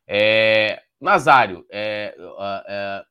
É, 0.07 0.83
Nazário, 0.99 1.67
é, 1.71 2.15
é, 2.67 3.05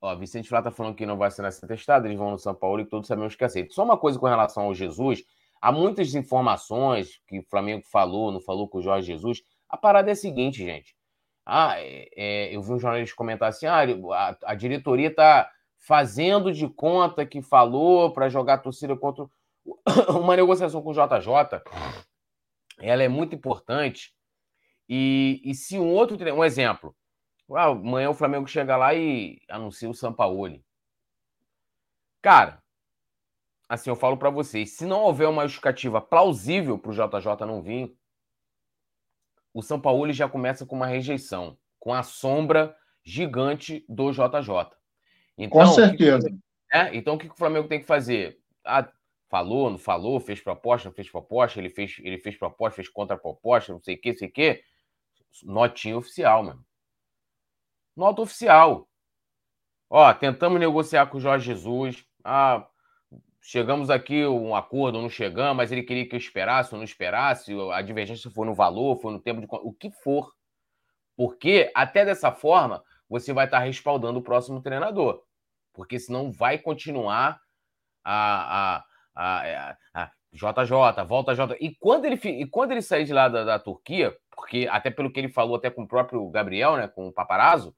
Ó, 0.00 0.14
Vicente 0.16 0.48
Flá 0.48 0.62
tá 0.62 0.70
falando 0.70 0.94
que 0.94 1.06
não 1.06 1.16
vai 1.18 1.30
ser 1.30 1.44
essa 1.44 1.66
testada, 1.66 2.06
eles 2.06 2.18
vão 2.18 2.30
no 2.30 2.38
São 2.38 2.54
Paulo 2.54 2.80
e 2.80 2.86
todos 2.86 3.06
sabemos 3.06 3.36
que 3.36 3.44
aceita. 3.44 3.72
Só 3.74 3.84
uma 3.84 3.98
coisa 3.98 4.18
com 4.18 4.26
relação 4.26 4.64
ao 4.64 4.74
Jesus, 4.74 5.22
há 5.60 5.70
muitas 5.72 6.14
informações 6.14 7.20
que 7.26 7.38
o 7.38 7.42
Flamengo 7.42 7.84
falou, 7.90 8.30
não 8.32 8.40
falou 8.40 8.68
com 8.68 8.78
o 8.78 8.82
Jorge 8.82 9.06
Jesus. 9.06 9.42
A 9.74 9.76
parada 9.76 10.08
é 10.08 10.12
a 10.12 10.16
seguinte, 10.16 10.64
gente. 10.64 10.94
Ah, 11.44 11.74
é, 11.78 12.08
é, 12.16 12.56
eu 12.56 12.62
vi 12.62 12.72
um 12.72 12.78
jornalista 12.78 13.16
comentar 13.16 13.48
assim: 13.48 13.66
ah, 13.66 13.80
a, 14.12 14.52
a 14.52 14.54
diretoria 14.54 15.08
está 15.08 15.50
fazendo 15.76 16.52
de 16.52 16.68
conta 16.68 17.26
que 17.26 17.42
falou 17.42 18.12
para 18.12 18.28
jogar 18.28 18.54
a 18.54 18.58
torcida 18.58 18.96
contra 18.96 19.26
uma 20.16 20.36
negociação 20.36 20.80
com 20.80 20.90
o 20.90 20.92
JJ. 20.92 21.60
Ela 22.78 23.02
é 23.02 23.08
muito 23.08 23.34
importante. 23.34 24.14
E, 24.88 25.42
e 25.44 25.56
se 25.56 25.76
um 25.76 25.92
outro. 25.92 26.16
Um 26.32 26.44
exemplo. 26.44 26.94
Ah, 27.50 27.64
amanhã 27.64 28.10
o 28.10 28.14
Flamengo 28.14 28.46
chega 28.46 28.76
lá 28.76 28.94
e 28.94 29.40
anuncia 29.48 29.90
o 29.90 29.94
Sampaoli. 29.94 30.64
Cara, 32.22 32.62
assim, 33.68 33.90
eu 33.90 33.96
falo 33.96 34.16
para 34.16 34.30
vocês, 34.30 34.76
se 34.76 34.86
não 34.86 35.00
houver 35.00 35.28
uma 35.28 35.42
justificativa 35.42 36.00
plausível 36.00 36.78
para 36.78 36.92
o 36.92 36.94
JJ 36.94 37.44
não 37.44 37.60
vir, 37.60 37.92
o 39.54 39.62
Sampaoli 39.62 40.12
já 40.12 40.28
começa 40.28 40.66
com 40.66 40.76
uma 40.76 40.86
rejeição, 40.86 41.56
com 41.80 41.94
a 41.94 42.02
sombra 42.02 42.76
gigante 43.02 43.84
do 43.88 44.12
JJ. 44.12 44.76
Então, 45.38 45.60
com 45.60 45.66
certeza. 45.68 46.28
Que, 46.28 46.36
é, 46.76 46.94
então, 46.94 47.14
o 47.14 47.18
que 47.18 47.28
o 47.28 47.34
Flamengo 47.34 47.68
tem 47.68 47.80
que 47.80 47.86
fazer? 47.86 48.38
Ah, 48.62 48.86
falou, 49.30 49.70
não 49.70 49.78
falou, 49.78 50.20
fez 50.20 50.40
proposta, 50.40 50.88
não 50.88 50.94
fez 50.94 51.08
proposta, 51.08 51.58
ele 51.58 51.70
fez, 51.70 51.96
ele 52.00 52.18
fez 52.18 52.36
proposta, 52.36 52.76
fez 52.76 52.88
contra-proposta, 52.90 53.72
não 53.72 53.80
sei 53.80 53.94
o 53.94 54.00
que, 54.00 54.14
sei 54.14 54.28
o 54.28 54.32
que. 54.32 54.62
Notinha 55.42 55.96
oficial, 55.96 56.42
mano 56.42 56.64
nota 57.96 58.22
oficial. 58.22 58.88
Ó, 59.88 60.12
tentamos 60.14 60.58
negociar 60.58 61.06
com 61.06 61.18
o 61.18 61.20
Jorge 61.20 61.46
Jesus. 61.46 62.04
Ah, 62.24 62.66
chegamos 63.44 63.90
aqui 63.90 64.24
um 64.24 64.56
acordo, 64.56 65.02
não 65.02 65.10
chegamos, 65.10 65.54
mas 65.54 65.70
ele 65.70 65.82
queria 65.82 66.08
que 66.08 66.14
eu 66.14 66.18
esperasse 66.18 66.74
ou 66.74 66.78
não 66.78 66.84
esperasse. 66.84 67.52
A 67.72 67.82
divergência 67.82 68.30
foi 68.30 68.46
no 68.46 68.54
valor, 68.54 68.96
foi 68.96 69.12
no 69.12 69.20
tempo 69.20 69.42
de 69.42 69.46
o 69.50 69.72
que 69.72 69.90
for. 69.90 70.32
Porque 71.14 71.70
até 71.74 72.06
dessa 72.06 72.32
forma 72.32 72.82
você 73.08 73.34
vai 73.34 73.44
estar 73.44 73.58
respaldando 73.58 74.18
o 74.18 74.22
próximo 74.22 74.62
treinador. 74.62 75.22
Porque 75.74 75.98
senão 75.98 76.32
vai 76.32 76.56
continuar 76.56 77.38
a, 78.02 78.76
a, 78.76 78.84
a, 79.14 79.76
a, 79.92 80.10
JJ, 80.32 81.04
volta 81.06 81.34
J. 81.34 81.54
E 81.60 81.76
quando 81.78 82.06
ele, 82.06 82.16
e 82.24 82.46
quando 82.46 82.72
ele 82.72 82.82
sair 82.82 83.04
de 83.04 83.12
lá 83.12 83.28
da, 83.28 83.44
da 83.44 83.58
Turquia, 83.58 84.16
porque 84.34 84.66
até 84.70 84.90
pelo 84.90 85.12
que 85.12 85.20
ele 85.20 85.28
falou 85.28 85.56
até 85.56 85.68
com 85.70 85.82
o 85.82 85.88
próprio 85.88 86.26
Gabriel, 86.30 86.76
né, 86.76 86.88
com 86.88 87.08
o 87.08 87.12
Paparazzo, 87.12 87.76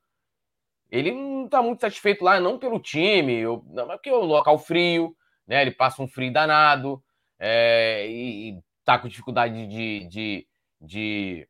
ele 0.89 1.11
não 1.11 1.47
está 1.47 1.61
muito 1.61 1.81
satisfeito 1.81 2.23
lá, 2.23 2.39
não 2.39 2.57
pelo 2.57 2.79
time, 2.79 3.35
eu, 3.35 3.65
não, 3.69 3.87
mas 3.89 3.97
porque 3.97 4.09
é 4.09 4.15
o 4.15 4.21
local 4.21 4.59
frio, 4.59 5.15
né? 5.47 5.63
Ele 5.63 5.71
passa 5.71 6.03
um 6.03 6.09
frio 6.09 6.33
danado 6.33 7.03
é, 7.39 8.07
e, 8.09 8.59
está 8.81 8.99
com 8.99 9.09
dificuldade 9.09 9.67
de, 9.67 10.07
de, 10.07 10.47
de, 10.81 11.49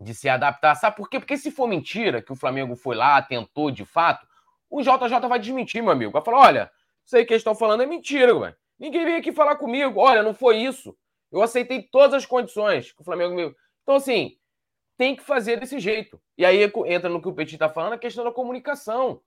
de, 0.00 0.14
se 0.14 0.28
adaptar. 0.28 0.74
Sabe 0.74 0.96
por 0.96 1.08
quê? 1.08 1.18
Porque 1.18 1.36
se 1.36 1.50
for 1.50 1.68
mentira 1.68 2.20
que 2.20 2.32
o 2.32 2.36
Flamengo 2.36 2.74
foi 2.74 2.96
lá, 2.96 3.22
tentou 3.22 3.70
de 3.70 3.84
fato, 3.84 4.26
o 4.68 4.82
JJ 4.82 5.28
vai 5.28 5.38
desmentir, 5.38 5.82
meu 5.82 5.92
amigo. 5.92 6.12
Vai 6.12 6.22
falar: 6.22 6.38
olha, 6.38 6.70
isso 7.04 7.16
aí 7.16 7.24
que 7.24 7.32
eles 7.32 7.40
estão 7.40 7.54
falando 7.54 7.82
é 7.82 7.86
mentira, 7.86 8.34
mano. 8.34 8.56
Ninguém 8.78 9.04
veio 9.04 9.18
aqui 9.18 9.32
falar 9.32 9.56
comigo. 9.56 10.00
Olha, 10.00 10.22
não 10.22 10.34
foi 10.34 10.58
isso. 10.58 10.96
Eu 11.30 11.42
aceitei 11.42 11.82
todas 11.82 12.14
as 12.14 12.26
condições 12.26 12.92
que 12.92 13.00
o 13.00 13.04
Flamengo 13.04 13.34
me. 13.34 13.54
Então, 13.82 13.94
assim, 13.94 14.36
tem 14.96 15.14
que 15.14 15.22
fazer 15.22 15.58
desse 15.58 15.78
jeito. 15.78 16.20
E 16.36 16.44
aí 16.44 16.62
entra 16.86 17.08
no 17.08 17.22
que 17.22 17.28
o 17.28 17.32
Petit 17.32 17.54
está 17.54 17.68
falando, 17.68 17.94
a 17.94 17.98
questão 17.98 18.24
da 18.24 18.32
comunicação. 18.32 19.20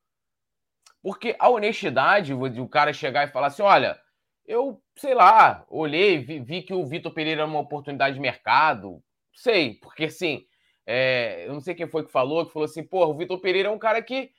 Porque 1.02 1.36
a 1.40 1.50
honestidade, 1.50 2.34
o 2.34 2.68
cara 2.68 2.92
chegar 2.94 3.28
e 3.28 3.32
falar 3.32 3.48
assim: 3.48 3.62
olha, 3.62 4.00
eu, 4.46 4.82
sei 4.96 5.14
lá, 5.14 5.66
olhei, 5.70 6.18
vi, 6.18 6.40
vi 6.40 6.62
que 6.62 6.74
o 6.74 6.86
Vitor 6.86 7.14
Pereira 7.14 7.42
é 7.42 7.46
uma 7.46 7.60
oportunidade 7.60 8.16
de 8.16 8.22
mercado. 8.22 9.02
Sei, 9.34 9.76
porque 9.76 10.06
assim, 10.06 10.46
é, 10.86 11.46
eu 11.48 11.54
não 11.54 11.62
sei 11.62 11.76
quem 11.76 11.88
foi 11.88 12.04
que 12.04 12.12
falou, 12.12 12.46
que 12.46 12.52
falou 12.52 12.66
assim, 12.66 12.84
pô, 12.84 13.06
o 13.06 13.16
Vitor 13.16 13.40
Pereira 13.40 13.70
é 13.70 13.72
um 13.72 13.80
cara 13.80 14.02
que. 14.02 14.32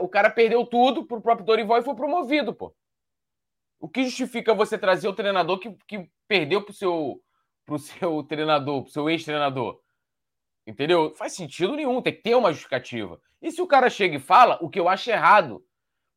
O 0.00 0.08
cara 0.08 0.30
perdeu 0.30 0.64
tudo 0.66 1.06
pro 1.06 1.20
próprio 1.20 1.46
Dorival 1.46 1.78
e 1.78 1.82
foi 1.82 1.94
promovido, 1.94 2.54
pô. 2.54 2.74
O 3.80 3.88
que 3.88 4.04
justifica 4.04 4.54
você 4.54 4.78
trazer 4.78 5.08
o 5.08 5.12
treinador 5.12 5.58
que, 5.58 5.76
que 5.88 6.08
perdeu 6.28 6.62
pro 6.62 6.72
seu, 6.72 7.20
pro 7.64 7.78
seu 7.78 8.22
treinador, 8.26 8.82
pro 8.82 8.92
seu 8.92 9.10
ex-treinador? 9.10 9.80
Entendeu? 10.66 11.12
Faz 11.14 11.34
sentido 11.34 11.74
nenhum, 11.74 12.00
tem 12.00 12.14
que 12.14 12.22
ter 12.22 12.34
uma 12.34 12.52
justificativa. 12.52 13.20
E 13.40 13.50
se 13.50 13.60
o 13.60 13.66
cara 13.66 13.90
chega 13.90 14.16
e 14.16 14.20
fala, 14.20 14.56
o 14.60 14.70
que 14.70 14.78
eu 14.78 14.88
acho 14.88 15.10
errado? 15.10 15.64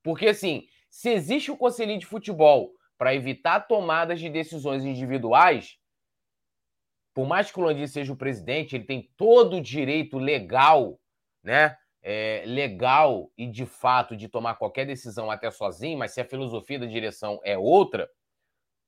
Porque, 0.05 0.27
assim, 0.27 0.67
se 0.87 1.09
existe 1.09 1.49
o 1.49 1.57
conselho 1.57 1.97
de 1.97 2.05
futebol 2.05 2.71
para 2.95 3.15
evitar 3.15 3.61
tomadas 3.61 4.19
de 4.19 4.29
decisões 4.29 4.85
individuais, 4.85 5.79
por 7.11 7.25
mais 7.25 7.51
que 7.51 7.59
o 7.59 7.63
Landim 7.63 7.87
seja 7.87 8.13
o 8.13 8.15
presidente, 8.15 8.75
ele 8.75 8.83
tem 8.83 9.11
todo 9.17 9.55
o 9.55 9.61
direito 9.61 10.19
legal, 10.19 10.99
né? 11.43 11.75
É, 12.03 12.43
legal 12.45 13.31
e 13.35 13.47
de 13.47 13.65
fato 13.65 14.15
de 14.15 14.29
tomar 14.29 14.59
qualquer 14.59 14.85
decisão 14.85 15.31
até 15.31 15.49
sozinho, 15.49 15.97
mas 15.97 16.11
se 16.11 16.21
a 16.21 16.25
filosofia 16.25 16.77
da 16.77 16.85
direção 16.85 17.39
é 17.43 17.57
outra, 17.57 18.07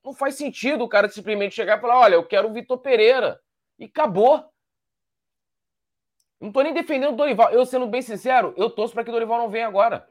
não 0.06 0.14
faz 0.14 0.36
sentido 0.36 0.84
o 0.84 0.88
cara 0.88 1.10
simplesmente 1.10 1.56
chegar 1.56 1.80
e 1.80 1.82
falar: 1.82 1.98
olha, 1.98 2.14
eu 2.14 2.28
quero 2.28 2.48
o 2.48 2.54
Vitor 2.54 2.78
Pereira. 2.78 3.42
E 3.80 3.86
acabou. 3.86 4.48
Não 6.40 6.52
tô 6.52 6.62
nem 6.62 6.76
defendendo 6.76 7.14
o 7.14 7.18
Dorival. 7.18 7.50
Eu, 7.50 7.66
sendo 7.66 7.88
bem 7.88 8.04
sincero, 8.04 8.54
eu 8.56 8.70
torço 8.70 8.94
para 8.94 9.04
que 9.04 9.10
o 9.10 9.14
Dorival 9.14 9.40
não 9.40 9.50
venha 9.50 9.66
agora. 9.66 10.08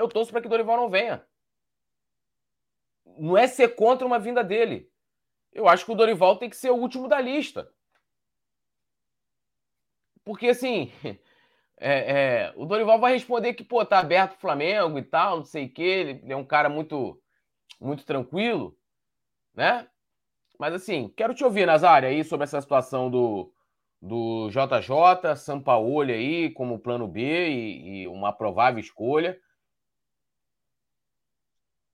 Eu 0.00 0.08
torço 0.08 0.32
para 0.32 0.40
que 0.40 0.48
Dorival 0.48 0.78
não 0.78 0.88
venha. 0.88 1.22
Não 3.18 3.36
é 3.36 3.46
ser 3.46 3.74
contra 3.74 4.06
uma 4.06 4.18
vinda 4.18 4.42
dele. 4.42 4.90
Eu 5.52 5.68
acho 5.68 5.84
que 5.84 5.92
o 5.92 5.94
Dorival 5.94 6.38
tem 6.38 6.48
que 6.48 6.56
ser 6.56 6.70
o 6.70 6.76
último 6.76 7.06
da 7.06 7.20
lista. 7.20 7.70
Porque, 10.24 10.48
assim, 10.48 10.90
é, 11.76 12.12
é, 12.12 12.52
o 12.56 12.64
Dorival 12.64 12.98
vai 12.98 13.12
responder 13.12 13.52
que, 13.52 13.62
pô, 13.62 13.84
tá 13.84 13.98
aberto 13.98 14.32
o 14.32 14.40
Flamengo 14.40 14.98
e 14.98 15.02
tal, 15.02 15.36
não 15.36 15.44
sei 15.44 15.66
o 15.66 15.70
quê. 15.70 16.20
Ele 16.22 16.32
é 16.32 16.36
um 16.36 16.46
cara 16.46 16.70
muito, 16.70 17.20
muito 17.78 18.06
tranquilo, 18.06 18.74
né? 19.54 19.86
Mas, 20.58 20.72
assim, 20.72 21.12
quero 21.14 21.34
te 21.34 21.44
ouvir, 21.44 21.66
Nazário, 21.66 22.08
aí 22.08 22.24
sobre 22.24 22.44
essa 22.44 22.60
situação 22.62 23.10
do, 23.10 23.52
do 24.00 24.48
JJ, 24.48 25.36
Sampaoli 25.36 26.12
aí 26.14 26.50
como 26.50 26.78
plano 26.78 27.06
B 27.06 27.50
e, 27.50 28.02
e 28.02 28.08
uma 28.08 28.32
provável 28.32 28.80
escolha. 28.80 29.38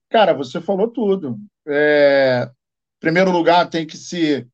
Cara, 0.09 0.33
você 0.33 0.61
falou 0.61 0.89
tudo. 0.89 1.37
É, 1.67 2.43
em 2.43 2.99
primeiro 2.99 3.31
lugar, 3.31 3.69
tem 3.69 3.85
que 3.85 3.97
se 3.97 4.47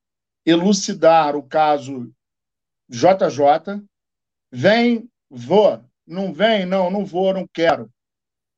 elucidar 0.45 1.35
o 1.35 1.43
caso 1.43 2.11
JJ. 2.89 3.83
Vem, 4.51 5.09
vou. 5.29 5.83
Não 6.05 6.33
vem, 6.33 6.65
não, 6.65 6.91
não 6.91 7.05
vou, 7.05 7.33
não 7.33 7.47
quero. 7.47 7.89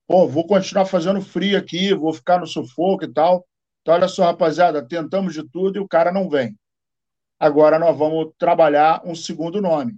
Pô, 0.07 0.27
vou 0.27 0.45
continuar 0.45 0.85
fazendo 0.85 1.21
frio 1.21 1.57
aqui, 1.57 1.93
vou 1.93 2.13
ficar 2.13 2.39
no 2.39 2.47
sufoco 2.47 3.03
e 3.03 3.13
tal. 3.13 3.45
Então, 3.81 3.93
olha 3.93 4.07
só, 4.07 4.25
rapaziada, 4.25 4.85
tentamos 4.85 5.33
de 5.33 5.47
tudo 5.47 5.77
e 5.77 5.79
o 5.79 5.87
cara 5.87 6.11
não 6.11 6.29
vem. 6.29 6.57
Agora 7.39 7.77
nós 7.77 7.97
vamos 7.97 8.31
trabalhar 8.37 9.01
um 9.05 9.13
segundo 9.13 9.61
nome. 9.61 9.97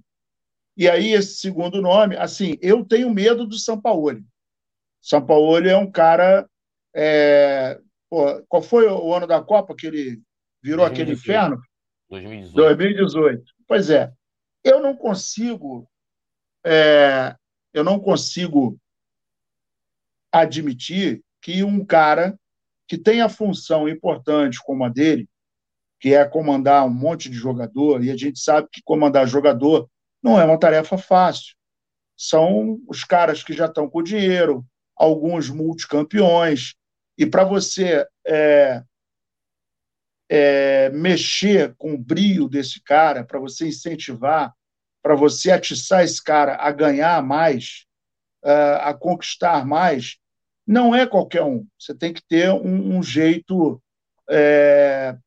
E 0.76 0.90
aí, 0.90 1.14
esse 1.14 1.38
segundo 1.38 1.82
nome, 1.82 2.16
assim, 2.18 2.58
eu 2.62 2.86
tenho 2.86 3.10
medo 3.10 3.46
do 3.46 3.58
Sampaoli. 3.58 4.24
Sampaoli 5.02 5.70
é 5.70 5.78
um 5.78 5.90
cara. 5.90 6.48
É... 6.98 7.80
Pô, 8.10 8.42
qual 8.48 8.62
foi 8.62 8.88
o 8.88 9.14
ano 9.14 9.28
da 9.28 9.42
Copa 9.42 9.76
que 9.76 9.86
ele 9.86 10.22
virou 10.64 10.86
2018. 10.88 10.92
aquele 10.92 11.12
inferno? 11.12 11.62
2018. 12.10 12.56
2018. 12.56 13.44
Pois 13.68 13.90
é. 13.92 14.12
Eu 14.64 14.82
não 14.82 14.96
consigo. 14.96 15.88
É... 16.66 17.36
Eu 17.72 17.84
não 17.84 18.00
consigo 18.00 18.80
admitir 20.32 21.22
que 21.42 21.64
um 21.64 21.86
cara 21.86 22.38
que 22.88 22.98
tem 22.98 23.22
a 23.22 23.30
função 23.30 23.88
importante 23.88 24.60
como 24.64 24.84
a 24.84 24.90
dele, 24.90 25.30
que 26.00 26.14
é 26.14 26.26
comandar 26.26 26.86
um 26.86 26.90
monte 26.90 27.30
de 27.30 27.36
jogador, 27.36 28.04
e 28.04 28.10
a 28.10 28.18
gente 28.18 28.40
sabe 28.40 28.68
que 28.72 28.82
comandar 28.84 29.28
jogador 29.28 29.90
não 30.24 30.40
é 30.40 30.46
uma 30.46 30.60
tarefa 30.60 30.98
fácil. 30.98 31.56
São 32.16 32.80
os 32.88 33.04
caras 33.04 33.44
que 33.44 33.54
já 33.54 33.66
estão 33.66 33.90
com 33.90 34.02
dinheiro, 34.02 34.66
alguns 34.96 35.50
multicampeões, 35.50 36.76
e 37.18 37.26
para 37.26 37.44
você 37.44 38.06
é, 38.26 38.84
é, 40.30 40.90
mexer 40.90 41.76
com 41.76 41.94
o 41.94 41.98
brilho 41.98 42.48
desse 42.48 42.82
cara, 42.82 43.24
para 43.24 43.40
você 43.40 43.68
incentivar, 43.68 44.54
para 45.02 45.16
você 45.16 45.52
atiçar 45.52 46.04
esse 46.04 46.22
cara 46.22 46.56
a 46.56 46.72
ganhar 46.72 47.24
mais, 47.24 47.86
a 48.82 48.94
conquistar 48.94 49.66
mais, 49.66 50.18
não 50.66 50.94
é 50.96 51.06
qualquer 51.06 51.44
um. 51.44 51.66
Você 51.78 51.94
tem 51.94 52.14
que 52.14 52.22
ter 52.22 52.50
um, 52.52 52.98
um 52.98 53.04
jeito 53.04 53.82
é, 54.30 55.18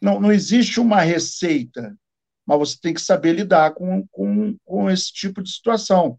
não, 0.00 0.20
não 0.20 0.32
existe 0.32 0.80
uma 0.80 1.00
receita, 1.00 1.96
mas 2.46 2.58
você 2.58 2.78
tem 2.80 2.94
que 2.94 3.00
saber 3.00 3.32
lidar 3.32 3.74
com, 3.74 4.06
com, 4.08 4.56
com 4.64 4.90
esse 4.90 5.12
tipo 5.12 5.42
de 5.42 5.50
situação. 5.50 6.18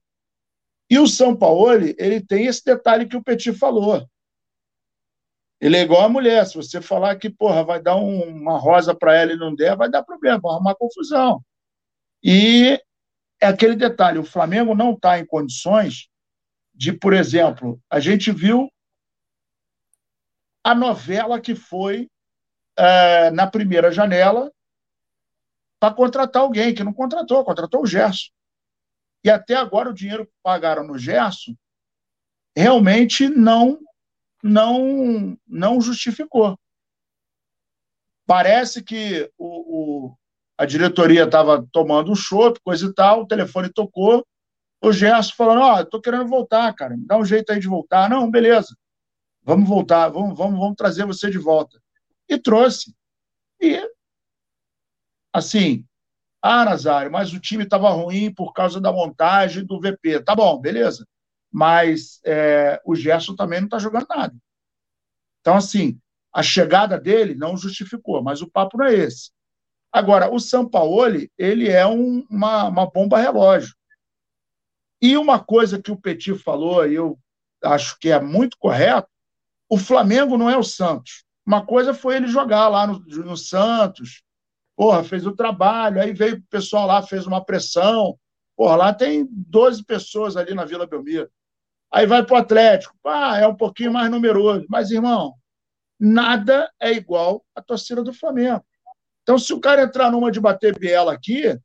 E 0.89 0.99
o 0.99 1.07
São 1.07 1.35
Paulo, 1.35 1.71
ele 1.97 2.21
tem 2.21 2.45
esse 2.45 2.63
detalhe 2.63 3.07
que 3.07 3.15
o 3.15 3.23
Petit 3.23 3.53
falou. 3.53 4.07
Ele 5.59 5.77
é 5.77 5.81
igual 5.81 6.03
a 6.03 6.09
mulher. 6.09 6.45
Se 6.45 6.55
você 6.55 6.81
falar 6.81 7.15
que, 7.17 7.29
porra, 7.29 7.63
vai 7.63 7.81
dar 7.81 7.95
um, 7.95 8.23
uma 8.23 8.57
rosa 8.57 8.95
para 8.95 9.15
ela 9.15 9.33
e 9.33 9.37
não 9.37 9.53
der, 9.53 9.75
vai 9.75 9.89
dar 9.89 10.03
problema, 10.03 10.39
vai 10.39 10.53
arrumar 10.53 10.75
confusão. 10.75 11.43
E 12.23 12.81
é 13.41 13.47
aquele 13.47 13.75
detalhe: 13.75 14.19
o 14.19 14.23
Flamengo 14.23 14.73
não 14.73 14.93
está 14.93 15.19
em 15.19 15.25
condições 15.25 16.09
de, 16.73 16.93
por 16.93 17.13
exemplo, 17.13 17.79
a 17.89 17.99
gente 17.99 18.31
viu 18.31 18.71
a 20.63 20.73
novela 20.73 21.39
que 21.39 21.55
foi 21.55 22.09
é, 22.77 23.31
na 23.31 23.47
primeira 23.47 23.91
janela 23.91 24.51
para 25.79 25.93
contratar 25.93 26.41
alguém, 26.41 26.73
que 26.73 26.83
não 26.83 26.93
contratou, 26.93 27.43
contratou 27.43 27.81
o 27.81 27.85
Gerson. 27.85 28.29
E 29.23 29.29
até 29.29 29.55
agora 29.55 29.89
o 29.89 29.93
dinheiro 29.93 30.25
que 30.25 30.33
pagaram 30.41 30.85
no 30.85 30.97
Gerson 30.97 31.53
realmente 32.55 33.27
não 33.29 33.79
não 34.43 35.37
não 35.47 35.81
justificou. 35.81 36.57
Parece 38.25 38.83
que 38.83 39.29
o, 39.37 40.07
o 40.07 40.15
a 40.57 40.65
diretoria 40.65 41.23
estava 41.23 41.65
tomando 41.71 42.11
um 42.11 42.15
chopp, 42.15 42.59
coisa 42.61 42.85
e 42.85 42.93
tal, 42.93 43.21
o 43.21 43.27
telefone 43.27 43.71
tocou, 43.71 44.25
o 44.81 44.91
Gerson 44.91 45.33
falando, 45.35 45.61
ó, 45.61 45.79
oh, 45.79 45.85
tô 45.85 46.01
querendo 46.01 46.27
voltar, 46.27 46.73
cara, 46.73 46.95
dá 46.99 47.17
um 47.17 47.23
jeito 47.23 47.51
aí 47.51 47.59
de 47.59 47.67
voltar. 47.67 48.09
Não, 48.09 48.29
beleza, 48.29 48.75
vamos 49.41 49.69
voltar, 49.69 50.09
vamos, 50.09 50.37
vamos, 50.37 50.59
vamos 50.59 50.75
trazer 50.75 51.05
você 51.05 51.29
de 51.29 51.37
volta 51.37 51.81
e 52.27 52.37
trouxe. 52.37 52.93
E, 53.61 53.81
assim, 55.33 55.85
ah, 56.41 56.65
Nazário, 56.65 57.11
mas 57.11 57.33
o 57.33 57.39
time 57.39 57.63
estava 57.63 57.89
ruim 57.89 58.33
por 58.33 58.53
causa 58.53 58.79
da 58.79 58.91
montagem 58.91 59.65
do 59.65 59.79
VP. 59.79 60.23
Tá 60.23 60.35
bom, 60.35 60.59
beleza. 60.59 61.05
Mas 61.51 62.19
é, 62.25 62.81
o 62.85 62.95
Gerson 62.95 63.35
também 63.35 63.59
não 63.59 63.67
está 63.67 63.79
jogando 63.79 64.07
nada. 64.09 64.35
Então, 65.41 65.55
assim, 65.55 65.99
a 66.33 66.43
chegada 66.43 66.99
dele 66.99 67.33
não 67.33 67.57
justificou, 67.57 68.21
mas 68.21 68.41
o 68.41 68.49
papo 68.49 68.77
não 68.77 68.85
é 68.85 68.93
esse. 68.93 69.31
Agora, 69.91 70.31
o 70.31 70.39
Sampaoli, 70.39 71.31
ele 71.37 71.67
é 71.67 71.85
um, 71.87 72.25
uma, 72.29 72.65
uma 72.65 72.89
bomba 72.89 73.17
relógio. 73.17 73.73
E 75.01 75.17
uma 75.17 75.39
coisa 75.39 75.81
que 75.81 75.91
o 75.91 75.99
Petit 75.99 76.35
falou, 76.37 76.85
e 76.87 76.95
eu 76.95 77.17
acho 77.63 77.97
que 77.99 78.09
é 78.09 78.19
muito 78.19 78.57
correto, 78.59 79.07
o 79.67 79.77
Flamengo 79.77 80.37
não 80.37 80.49
é 80.49 80.57
o 80.57 80.63
Santos. 80.63 81.23
Uma 81.45 81.65
coisa 81.65 81.93
foi 81.93 82.17
ele 82.17 82.27
jogar 82.27 82.67
lá 82.67 82.85
no, 82.85 82.99
no 82.99 83.37
Santos, 83.37 84.21
porra, 84.75 85.03
fez 85.03 85.25
o 85.25 85.35
trabalho, 85.35 86.01
aí 86.01 86.13
veio 86.13 86.37
o 86.37 86.43
pessoal 86.43 86.85
lá, 86.85 87.01
fez 87.01 87.25
uma 87.25 87.43
pressão, 87.43 88.17
porra, 88.55 88.75
lá 88.75 88.93
tem 88.93 89.27
12 89.29 89.83
pessoas 89.83 90.37
ali 90.37 90.53
na 90.53 90.65
Vila 90.65 90.85
Belmiro. 90.85 91.29
Aí 91.91 92.05
vai 92.05 92.23
para 92.23 92.35
o 92.35 92.37
Atlético, 92.37 92.95
ah, 93.05 93.37
é 93.39 93.47
um 93.47 93.55
pouquinho 93.55 93.91
mais 93.91 94.09
numeroso, 94.11 94.65
mas, 94.69 94.91
irmão, 94.91 95.33
nada 95.99 96.71
é 96.79 96.91
igual 96.91 97.43
à 97.55 97.61
torcida 97.61 98.03
do 98.03 98.13
Flamengo. 98.13 98.63
Então, 99.23 99.37
se 99.37 99.53
o 99.53 99.59
cara 99.59 99.83
entrar 99.83 100.11
numa 100.11 100.31
de 100.31 100.39
bater 100.39 100.77
biela 100.77 101.13
aqui 101.13 101.57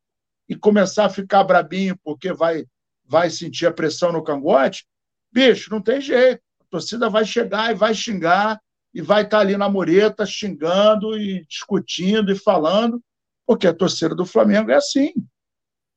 e 0.49 0.57
começar 0.57 1.07
a 1.07 1.11
ficar 1.11 1.45
brabinho 1.45 1.99
porque 2.03 2.33
vai, 2.33 2.65
vai 3.05 3.31
sentir 3.31 3.67
a 3.67 3.73
pressão 3.73 4.13
no 4.13 4.25
cangote, 4.25 4.87
bicho, 5.31 5.71
não 5.71 5.81
tem 5.81 6.01
jeito. 6.01 6.43
A 6.61 6.65
torcida 6.71 7.09
vai 7.09 7.25
chegar 7.25 7.71
e 7.71 7.75
vai 7.75 7.95
xingar, 7.95 8.61
e 8.95 9.03
vai 9.03 9.23
estar 9.23 9.41
ali 9.41 9.57
na 9.57 9.69
mureta 9.69 10.25
xingando 10.25 11.19
e 11.19 11.45
discutindo 11.47 12.31
e 12.31 12.37
falando, 12.37 13.03
porque 13.45 13.67
a 13.67 13.75
torcida 13.75 14.15
do 14.15 14.25
Flamengo 14.25 14.71
é 14.71 14.77
assim. 14.77 15.13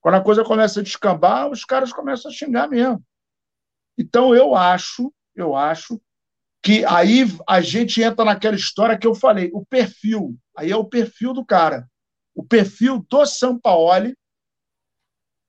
Quando 0.01 0.15
a 0.15 0.21
coisa 0.21 0.43
começa 0.43 0.80
a 0.80 0.84
descambar, 0.84 1.49
os 1.49 1.63
caras 1.63 1.93
começam 1.93 2.32
a 2.32 2.34
xingar 2.34 2.67
mesmo. 2.67 3.03
Então 3.98 4.36
eu 4.36 4.56
acho, 4.56 5.14
eu 5.36 5.56
acho 5.56 6.00
que 6.62 6.86
aí 6.86 7.24
a 7.48 7.62
gente 7.62 8.02
entra 8.02 8.26
naquela 8.26 8.56
história 8.56 8.98
que 8.98 9.08
eu 9.08 9.16
falei, 9.16 9.50
o 9.54 9.66
perfil. 9.66 10.38
Aí 10.56 10.72
é 10.72 10.76
o 10.76 10.86
perfil 10.86 11.34
do 11.34 11.45
cara. 11.45 11.89
O 12.36 12.43
perfil 12.43 13.06
do 13.10 13.26
Sampaoli 13.26 14.16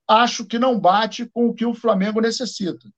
acho 0.07 0.45
que 0.45 0.57
não 0.57 0.79
bate 0.79 1.25
com 1.25 1.47
o 1.47 1.53
que 1.53 1.65
o 1.65 1.75
Flamengo 1.75 2.19
necessita. 2.19 2.89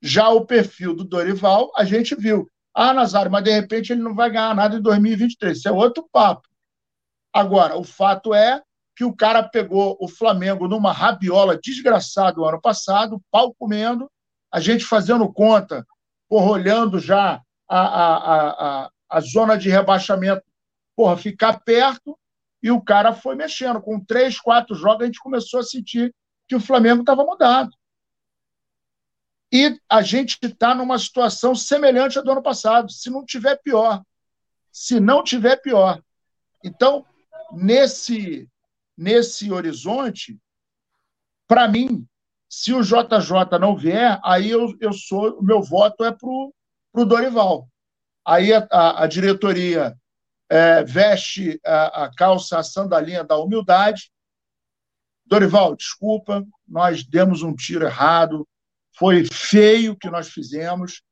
Já 0.00 0.28
o 0.30 0.46
perfil 0.46 0.94
do 0.94 1.04
Dorival, 1.04 1.70
a 1.76 1.84
gente 1.84 2.14
viu. 2.14 2.48
Ah, 2.72 2.94
Nazário, 2.94 3.30
mas 3.30 3.44
de 3.44 3.50
repente 3.50 3.92
ele 3.92 4.02
não 4.02 4.14
vai 4.14 4.30
ganhar 4.30 4.54
nada 4.54 4.76
em 4.76 4.80
2023. 4.80 5.58
Isso 5.58 5.68
é 5.68 5.72
outro 5.72 6.08
papo. 6.10 6.48
Agora, 7.32 7.76
o 7.76 7.84
fato 7.84 8.32
é 8.32 8.62
que 8.98 9.04
o 9.04 9.14
cara 9.14 9.44
pegou 9.44 9.96
o 10.00 10.08
Flamengo 10.08 10.66
numa 10.66 10.90
rabiola 10.90 11.56
desgraçada 11.56 12.40
o 12.40 12.44
ano 12.44 12.60
passado, 12.60 13.22
pau 13.30 13.54
comendo, 13.54 14.10
a 14.50 14.58
gente 14.58 14.84
fazendo 14.84 15.32
conta, 15.32 15.86
porra, 16.28 16.50
olhando 16.50 16.98
já 16.98 17.40
a, 17.68 17.78
a, 17.78 18.48
a, 18.86 18.90
a 19.08 19.20
zona 19.20 19.56
de 19.56 19.70
rebaixamento, 19.70 20.42
porra, 20.96 21.16
ficar 21.16 21.60
perto, 21.60 22.18
e 22.60 22.72
o 22.72 22.80
cara 22.80 23.12
foi 23.14 23.36
mexendo. 23.36 23.80
Com 23.80 24.04
três, 24.04 24.40
quatro 24.40 24.74
jogos, 24.74 25.02
a 25.02 25.06
gente 25.06 25.20
começou 25.20 25.60
a 25.60 25.62
sentir 25.62 26.12
que 26.48 26.56
o 26.56 26.60
Flamengo 26.60 27.02
estava 27.02 27.24
mudado. 27.24 27.70
E 29.52 29.80
a 29.88 30.02
gente 30.02 30.40
está 30.42 30.74
numa 30.74 30.98
situação 30.98 31.54
semelhante 31.54 32.18
à 32.18 32.22
do 32.22 32.32
ano 32.32 32.42
passado, 32.42 32.90
se 32.90 33.10
não 33.10 33.24
tiver 33.24 33.62
pior. 33.62 34.02
Se 34.72 34.98
não 34.98 35.22
tiver 35.22 35.54
pior. 35.62 36.02
Então, 36.64 37.06
nesse, 37.52 38.50
nesse 38.98 39.52
horizonte, 39.52 40.36
para 41.46 41.68
mim, 41.68 42.04
se 42.48 42.74
o 42.74 42.82
JJ 42.82 43.56
não 43.60 43.76
vier, 43.76 44.18
aí 44.24 44.50
eu, 44.50 44.74
eu 44.80 44.92
sou, 44.92 45.38
o 45.38 45.42
meu 45.42 45.62
voto 45.62 46.04
é 46.04 46.10
para 46.10 46.28
o 46.28 47.04
Dorival. 47.04 47.68
Aí 48.26 48.52
a, 48.52 48.66
a, 48.70 49.04
a 49.04 49.06
diretoria 49.06 49.96
é, 50.50 50.82
veste 50.82 51.60
a, 51.64 52.04
a, 52.04 52.14
calça, 52.14 52.58
a 52.58 52.62
sandalinha 52.64 53.22
da 53.22 53.38
humildade. 53.38 54.10
Dorival, 55.24 55.76
desculpa, 55.76 56.44
nós 56.66 57.04
demos 57.04 57.42
um 57.42 57.54
tiro 57.54 57.84
errado, 57.86 58.48
foi 58.96 59.24
feio 59.24 59.92
o 59.92 59.96
que 59.96 60.10
nós 60.10 60.28
fizemos, 60.28 61.02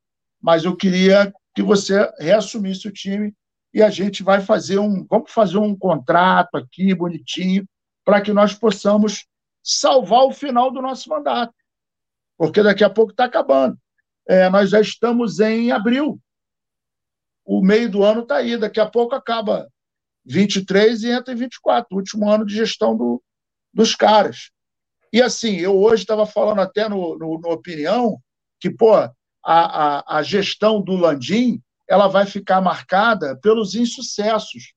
mas 0.41 0.65
eu 0.65 0.75
queria 0.75 1.33
que 1.55 1.63
você 1.63 2.11
reassumisse 2.19 2.89
o 2.89 2.93
time 2.93 3.33
e 3.73 3.83
a 3.83 3.91
gente 3.91 4.23
vai 4.23 4.41
fazer 4.41 4.79
um, 4.79 5.07
vamos 5.09 5.31
fazer 5.31 5.59
um 5.59 5.77
contrato 5.77 6.57
aqui 6.57 6.93
bonitinho 6.95 7.65
para 8.07 8.21
que 8.21 8.33
nós 8.33 8.55
possamos 8.55 9.27
salvar 9.65 10.27
o 10.27 10.33
final 10.33 10.71
do 10.71 10.81
nosso 10.81 11.11
mandato, 11.11 11.53
porque 12.39 12.63
daqui 12.63 12.85
a 12.85 12.89
pouco 12.89 13.11
está 13.11 13.25
acabando. 13.25 13.77
É, 14.29 14.49
nós 14.49 14.71
já 14.71 14.81
estamos 14.81 15.41
em 15.41 15.73
abril, 15.73 16.21
o 17.45 17.61
meio 17.61 17.91
do 17.91 18.05
ano 18.05 18.23
está 18.23 18.37
aí, 18.37 18.57
daqui 18.57 18.79
a 18.79 18.87
pouco 18.87 19.17
acaba 19.17 19.69
23 20.25 21.03
e 21.03 21.11
entra 21.11 21.35
em 21.35 21.37
24, 21.37 21.89
o 21.91 21.99
último 21.99 22.31
ano 22.31 22.47
de 22.47 22.55
gestão 22.55 22.97
do, 22.97 23.21
dos 23.75 23.97
caras. 23.97 24.53
E 25.13 25.21
assim, 25.21 25.57
eu 25.57 25.77
hoje 25.77 26.03
estava 26.03 26.27
falando 26.27 26.61
até 26.61 26.89
no, 26.89 27.19
no, 27.19 27.41
no, 27.41 27.51
Opinião 27.51 28.21
que, 28.61 28.71
pô, 28.71 28.95
a, 28.95 29.13
a, 29.45 30.19
a 30.19 30.23
gestão 30.23 30.81
do 30.81 30.95
Landim 30.95 31.61
ela 31.89 32.07
vai 32.07 32.25
ficar 32.27 32.61
marcada 32.61 33.37
pelos 33.37 33.75
insucessos. 33.75 34.75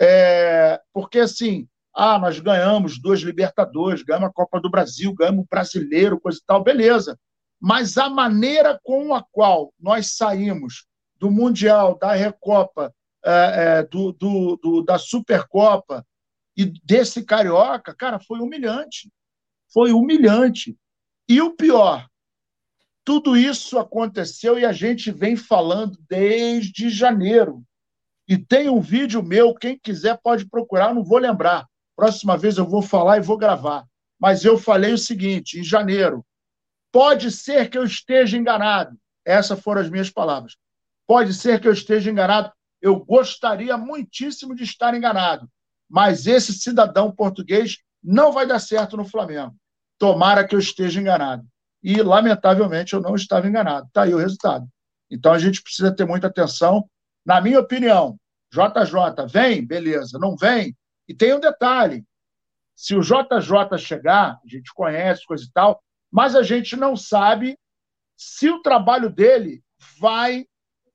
É, 0.00 0.80
porque, 0.92 1.18
assim, 1.18 1.68
ah, 1.94 2.18
nós 2.18 2.38
ganhamos 2.40 2.98
duas 2.98 3.20
Libertadores, 3.20 4.02
ganhamos 4.02 4.30
a 4.30 4.32
Copa 4.32 4.60
do 4.60 4.70
Brasil, 4.70 5.14
ganhamos 5.14 5.44
o 5.44 5.48
Brasileiro, 5.48 6.20
coisa 6.20 6.38
e 6.38 6.46
tal, 6.46 6.62
beleza. 6.62 7.18
Mas 7.60 7.96
a 7.96 8.08
maneira 8.08 8.80
com 8.82 9.14
a 9.14 9.22
qual 9.22 9.72
nós 9.78 10.16
saímos 10.16 10.86
do 11.18 11.30
Mundial, 11.30 11.98
da 11.98 12.12
Recopa, 12.12 12.92
é, 13.24 13.30
é, 13.30 13.82
do, 13.84 14.12
do, 14.12 14.56
do, 14.56 14.82
da 14.82 14.98
Supercopa 14.98 16.04
e 16.56 16.64
desse 16.84 17.24
Carioca, 17.24 17.94
cara, 17.94 18.18
foi 18.18 18.40
humilhante 18.40 19.08
foi 19.72 19.92
humilhante. 19.92 20.76
E 21.28 21.40
o 21.40 21.56
pior, 21.56 22.06
tudo 23.04 23.36
isso 23.36 23.78
aconteceu 23.78 24.58
e 24.58 24.64
a 24.64 24.72
gente 24.72 25.10
vem 25.10 25.34
falando 25.34 25.98
desde 26.08 26.90
janeiro. 26.90 27.64
E 28.28 28.36
tem 28.36 28.68
um 28.68 28.80
vídeo 28.80 29.22
meu, 29.22 29.54
quem 29.54 29.78
quiser 29.78 30.20
pode 30.22 30.46
procurar, 30.46 30.94
não 30.94 31.02
vou 31.02 31.18
lembrar. 31.18 31.66
Próxima 32.02 32.36
vez 32.36 32.58
eu 32.58 32.66
vou 32.66 32.82
falar 32.82 33.18
e 33.18 33.20
vou 33.20 33.38
gravar. 33.38 33.86
Mas 34.18 34.44
eu 34.44 34.58
falei 34.58 34.92
o 34.92 34.98
seguinte, 34.98 35.60
em 35.60 35.62
janeiro, 35.62 36.26
pode 36.90 37.30
ser 37.30 37.70
que 37.70 37.78
eu 37.78 37.84
esteja 37.84 38.36
enganado. 38.36 38.98
Essas 39.24 39.60
foram 39.60 39.82
as 39.82 39.88
minhas 39.88 40.10
palavras. 40.10 40.56
Pode 41.06 41.32
ser 41.32 41.60
que 41.60 41.68
eu 41.68 41.72
esteja 41.72 42.10
enganado. 42.10 42.50
Eu 42.80 42.98
gostaria 43.04 43.76
muitíssimo 43.76 44.52
de 44.52 44.64
estar 44.64 44.92
enganado. 44.96 45.48
Mas 45.88 46.26
esse 46.26 46.52
cidadão 46.52 47.12
português 47.12 47.78
não 48.02 48.32
vai 48.32 48.48
dar 48.48 48.58
certo 48.58 48.96
no 48.96 49.04
Flamengo. 49.04 49.54
Tomara 49.96 50.44
que 50.44 50.56
eu 50.56 50.58
esteja 50.58 51.00
enganado. 51.00 51.46
E, 51.80 52.02
lamentavelmente, 52.02 52.94
eu 52.94 53.00
não 53.00 53.14
estava 53.14 53.46
enganado. 53.46 53.86
Está 53.86 54.02
aí 54.02 54.12
o 54.12 54.18
resultado. 54.18 54.66
Então, 55.08 55.32
a 55.32 55.38
gente 55.38 55.62
precisa 55.62 55.94
ter 55.94 56.04
muita 56.04 56.26
atenção. 56.26 56.84
Na 57.24 57.40
minha 57.40 57.60
opinião, 57.60 58.18
JJ 58.52 59.24
vem, 59.30 59.64
beleza. 59.64 60.18
Não 60.18 60.36
vem. 60.36 60.76
E 61.08 61.14
tem 61.14 61.34
um 61.34 61.40
detalhe: 61.40 62.04
se 62.74 62.94
o 62.94 63.00
JJ 63.00 63.78
chegar, 63.78 64.40
a 64.44 64.48
gente 64.48 64.72
conhece, 64.74 65.24
coisa 65.26 65.44
e 65.44 65.50
tal, 65.52 65.82
mas 66.10 66.34
a 66.34 66.42
gente 66.42 66.76
não 66.76 66.96
sabe 66.96 67.58
se 68.16 68.48
o 68.50 68.62
trabalho 68.62 69.10
dele 69.10 69.62
vai 69.98 70.46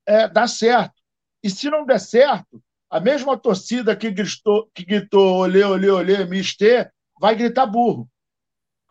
é, 0.05 0.27
dar 0.27 0.47
certo. 0.47 0.95
E 1.43 1.49
se 1.49 1.69
não 1.69 1.85
der 1.85 1.99
certo, 1.99 2.61
a 2.89 2.99
mesma 2.99 3.37
torcida 3.37 3.95
que 3.95 4.09
gritou, 4.09 4.69
que 4.73 4.85
gritou 4.85 5.39
olê, 5.39 5.63
olê, 5.63 5.89
olê, 5.89 6.25
mister, 6.25 6.91
vai 7.19 7.35
gritar 7.35 7.65
burro 7.65 8.09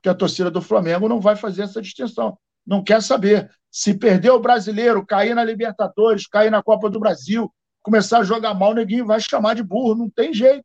que 0.02 0.08
a 0.08 0.14
torcida 0.14 0.50
do 0.50 0.62
Flamengo 0.62 1.08
não 1.08 1.20
vai 1.20 1.34
fazer 1.34 1.62
essa 1.62 1.82
distinção. 1.82 2.38
Não 2.64 2.82
quer 2.82 3.02
saber. 3.02 3.50
Se 3.70 3.92
perder 3.92 4.30
o 4.30 4.38
brasileiro, 4.38 5.04
cair 5.04 5.34
na 5.34 5.42
Libertadores, 5.42 6.26
cair 6.26 6.50
na 6.50 6.62
Copa 6.62 6.88
do 6.88 7.00
Brasil, 7.00 7.52
começar 7.82 8.20
a 8.20 8.24
jogar 8.24 8.54
mal, 8.54 8.72
neguinho 8.72 9.04
vai 9.04 9.20
chamar 9.20 9.54
de 9.54 9.62
burro, 9.62 9.94
não 9.94 10.08
tem 10.08 10.32
jeito. 10.32 10.64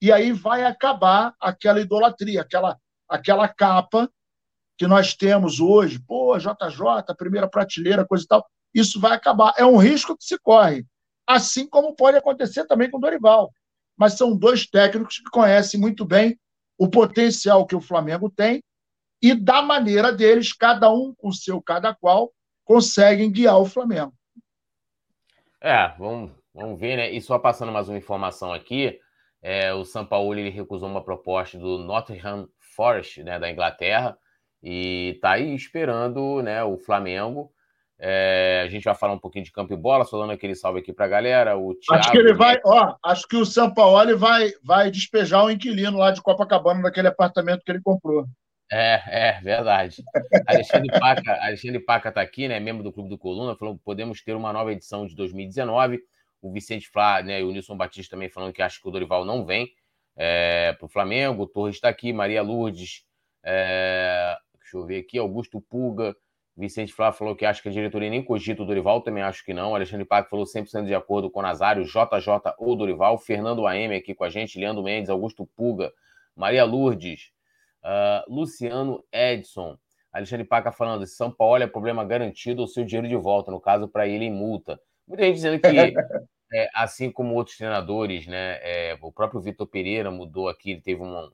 E 0.00 0.10
aí 0.10 0.32
vai 0.32 0.64
acabar 0.64 1.34
aquela 1.40 1.80
idolatria, 1.80 2.40
aquela, 2.40 2.78
aquela 3.08 3.46
capa 3.48 4.10
que 4.78 4.86
nós 4.86 5.14
temos 5.14 5.60
hoje, 5.60 5.98
pô, 5.98 6.38
JJ, 6.38 7.14
primeira 7.16 7.48
prateleira, 7.48 8.06
coisa 8.06 8.24
e 8.24 8.26
tal, 8.26 8.46
isso 8.74 8.98
vai 8.98 9.12
acabar. 9.12 9.52
É 9.58 9.64
um 9.64 9.76
risco 9.76 10.16
que 10.16 10.24
se 10.24 10.38
corre. 10.38 10.86
Assim 11.26 11.68
como 11.68 11.94
pode 11.94 12.16
acontecer 12.16 12.66
também 12.66 12.90
com 12.90 12.96
o 12.96 13.00
Dorival. 13.00 13.52
Mas 13.96 14.14
são 14.14 14.34
dois 14.34 14.66
técnicos 14.66 15.18
que 15.18 15.30
conhecem 15.30 15.78
muito 15.78 16.04
bem 16.04 16.38
o 16.78 16.88
potencial 16.88 17.66
que 17.66 17.76
o 17.76 17.80
Flamengo 17.80 18.30
tem 18.30 18.62
e 19.22 19.34
da 19.34 19.60
maneira 19.60 20.10
deles, 20.10 20.52
cada 20.54 20.90
um 20.90 21.14
com 21.14 21.28
o 21.28 21.34
seu 21.34 21.60
cada 21.60 21.94
qual, 21.94 22.32
conseguem 22.64 23.30
guiar 23.30 23.58
o 23.58 23.66
Flamengo. 23.66 24.14
É, 25.60 25.88
vamos, 25.98 26.30
vamos 26.54 26.80
ver, 26.80 26.96
né? 26.96 27.10
E 27.10 27.20
só 27.20 27.38
passando 27.38 27.70
mais 27.70 27.88
uma 27.88 27.98
informação 27.98 28.50
aqui, 28.50 28.98
é, 29.42 29.72
o 29.72 29.84
São 29.84 30.04
Paulo 30.04 30.34
ele 30.34 30.50
recusou 30.50 30.88
uma 30.88 31.02
proposta 31.02 31.58
do 31.58 31.78
Nottingham 31.78 32.48
Forest, 32.58 33.22
né, 33.22 33.38
da 33.38 33.50
Inglaterra, 33.50 34.16
e 34.62 35.12
está 35.14 35.32
aí 35.32 35.54
esperando 35.54 36.42
né, 36.42 36.62
o 36.62 36.76
Flamengo 36.76 37.52
é, 38.02 38.62
a 38.64 38.68
gente 38.68 38.84
vai 38.84 38.94
falar 38.94 39.12
um 39.12 39.18
pouquinho 39.18 39.44
de 39.44 39.52
campo 39.52 39.74
e 39.74 39.76
bola, 39.76 40.06
só 40.06 40.18
dando 40.18 40.32
aquele 40.32 40.54
salve 40.54 40.80
aqui 40.80 40.90
para 40.90 41.04
a 41.04 41.08
galera. 41.08 41.58
O 41.58 41.74
Thiago, 41.74 42.00
acho 42.00 42.10
que 42.10 42.16
ele 42.16 42.32
vai, 42.32 42.58
ó, 42.64 42.94
acho 43.04 43.28
que 43.28 43.36
o 43.36 43.44
São 43.44 43.72
Paulo 43.72 44.16
vai, 44.16 44.52
vai 44.64 44.90
despejar 44.90 45.44
o 45.44 45.50
inquilino 45.50 45.98
lá 45.98 46.10
de 46.10 46.22
Copacabana 46.22 46.82
daquele 46.82 47.08
apartamento 47.08 47.62
que 47.62 47.70
ele 47.70 47.82
comprou. 47.82 48.24
É, 48.72 49.02
é, 49.06 49.40
verdade. 49.42 50.02
Alexandre 50.46 50.98
Paca, 50.98 51.32
Alexandre 51.42 51.80
Paca 51.80 52.08
está 52.08 52.22
aqui, 52.22 52.48
né? 52.48 52.58
Membro 52.58 52.82
do 52.82 52.92
Clube 52.92 53.10
do 53.10 53.18
Coluna, 53.18 53.54
falou 53.54 53.76
que 53.76 53.84
podemos 53.84 54.22
ter 54.22 54.34
uma 54.34 54.52
nova 54.52 54.72
edição 54.72 55.06
de 55.06 55.14
2019. 55.14 56.00
O 56.42 56.52
Vicente 56.52 56.88
Flá, 56.88 57.22
né? 57.22 57.40
E 57.40 57.44
o 57.44 57.50
Nilson 57.50 57.76
Batista 57.76 58.16
também 58.16 58.28
falando 58.28 58.52
que 58.52 58.62
acha 58.62 58.80
que 58.80 58.88
o 58.88 58.90
Dorival 58.90 59.24
não 59.24 59.44
vem 59.44 59.70
é, 60.16 60.72
para 60.72 60.86
o 60.86 60.88
Flamengo. 60.88 61.46
Torres 61.46 61.76
está 61.76 61.88
aqui, 61.88 62.12
Maria 62.12 62.42
Lourdes, 62.42 63.04
é, 63.42 64.36
deixa 64.58 64.76
eu 64.76 64.86
ver 64.86 64.98
aqui, 64.98 65.18
Augusto 65.18 65.60
Puga. 65.60 66.14
Vicente 66.56 66.92
Flávio 66.92 67.18
falou 67.18 67.34
que 67.34 67.46
acha 67.46 67.62
que 67.62 67.68
a 67.68 67.72
diretoria 67.72 68.10
nem 68.10 68.22
cogita 68.22 68.62
o 68.62 68.66
Dorival, 68.66 69.00
também 69.00 69.22
acho 69.22 69.44
que 69.44 69.54
não. 69.54 69.74
Alexandre 69.74 70.04
Paco 70.04 70.28
falou 70.28 70.44
100% 70.44 70.84
de 70.84 70.94
acordo 70.94 71.30
com 71.30 71.40
o 71.40 71.42
Nazário, 71.42 71.84
JJ 71.84 72.54
ou 72.58 72.76
Dorival. 72.76 73.16
Fernando 73.16 73.66
AM 73.66 73.94
aqui 73.96 74.14
com 74.14 74.24
a 74.24 74.28
gente, 74.28 74.58
Leandro 74.58 74.82
Mendes, 74.82 75.08
Augusto 75.08 75.48
Puga, 75.56 75.90
Maria 76.36 76.64
Lourdes, 76.64 77.32
uh, 77.82 78.32
Luciano 78.32 79.02
Edson. 79.10 79.78
Alexandre 80.12 80.44
Paca 80.44 80.72
falando, 80.72 81.06
São 81.06 81.30
Paulo 81.30 81.62
é 81.62 81.66
problema 81.66 82.04
garantido 82.04 82.64
o 82.64 82.66
seu 82.66 82.84
dinheiro 82.84 83.08
de 83.08 83.16
volta, 83.16 83.50
no 83.50 83.60
caso, 83.60 83.88
para 83.88 84.06
ele 84.06 84.24
em 84.24 84.32
multa. 84.32 84.78
Muita 85.10 85.24
gente 85.24 85.34
dizendo 85.34 85.60
que, 85.60 85.66
é, 86.54 86.70
assim 86.72 87.10
como 87.10 87.34
outros 87.34 87.56
treinadores, 87.56 88.28
né, 88.28 88.58
é, 88.62 88.96
o 89.02 89.10
próprio 89.10 89.40
Vitor 89.40 89.66
Pereira 89.66 90.08
mudou 90.08 90.48
aqui, 90.48 90.70
ele 90.70 90.80
teve 90.80 91.02
um, 91.02 91.28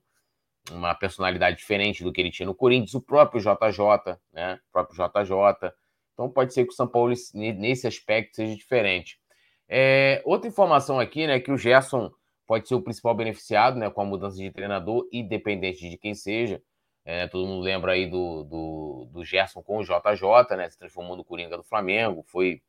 uma 0.70 0.94
personalidade 0.94 1.58
diferente 1.58 2.02
do 2.02 2.10
que 2.10 2.22
ele 2.22 2.30
tinha 2.30 2.46
no 2.46 2.54
Corinthians, 2.54 2.94
o 2.94 3.02
próprio 3.02 3.38
JJ, 3.38 4.16
né? 4.32 4.58
O 4.70 4.72
próprio 4.72 4.96
JJ, 4.96 5.72
Então 6.14 6.30
pode 6.30 6.54
ser 6.54 6.64
que 6.64 6.70
o 6.72 6.74
São 6.74 6.88
Paulo, 6.88 7.12
nesse 7.34 7.86
aspecto, 7.86 8.36
seja 8.36 8.56
diferente. 8.56 9.20
É, 9.68 10.22
outra 10.24 10.48
informação 10.48 10.98
aqui, 10.98 11.26
né, 11.26 11.38
que 11.38 11.52
o 11.52 11.58
Gerson 11.58 12.10
pode 12.46 12.66
ser 12.66 12.76
o 12.76 12.80
principal 12.80 13.14
beneficiado 13.14 13.78
né, 13.78 13.90
com 13.90 14.00
a 14.00 14.06
mudança 14.06 14.38
de 14.38 14.50
treinador, 14.50 15.06
independente 15.12 15.86
de 15.90 15.98
quem 15.98 16.14
seja. 16.14 16.62
É, 17.04 17.26
todo 17.26 17.46
mundo 17.46 17.62
lembra 17.62 17.92
aí 17.92 18.08
do, 18.08 18.42
do, 18.44 19.08
do, 19.12 19.24
Gerson 19.24 19.62
com 19.62 19.78
o 19.78 19.84
JJ, 19.84 20.56
né, 20.56 20.70
se 20.70 20.78
transformou 20.78 21.14
no 21.14 21.24
Coringa 21.24 21.58
do 21.58 21.62
Flamengo, 21.62 22.24
foi 22.26 22.62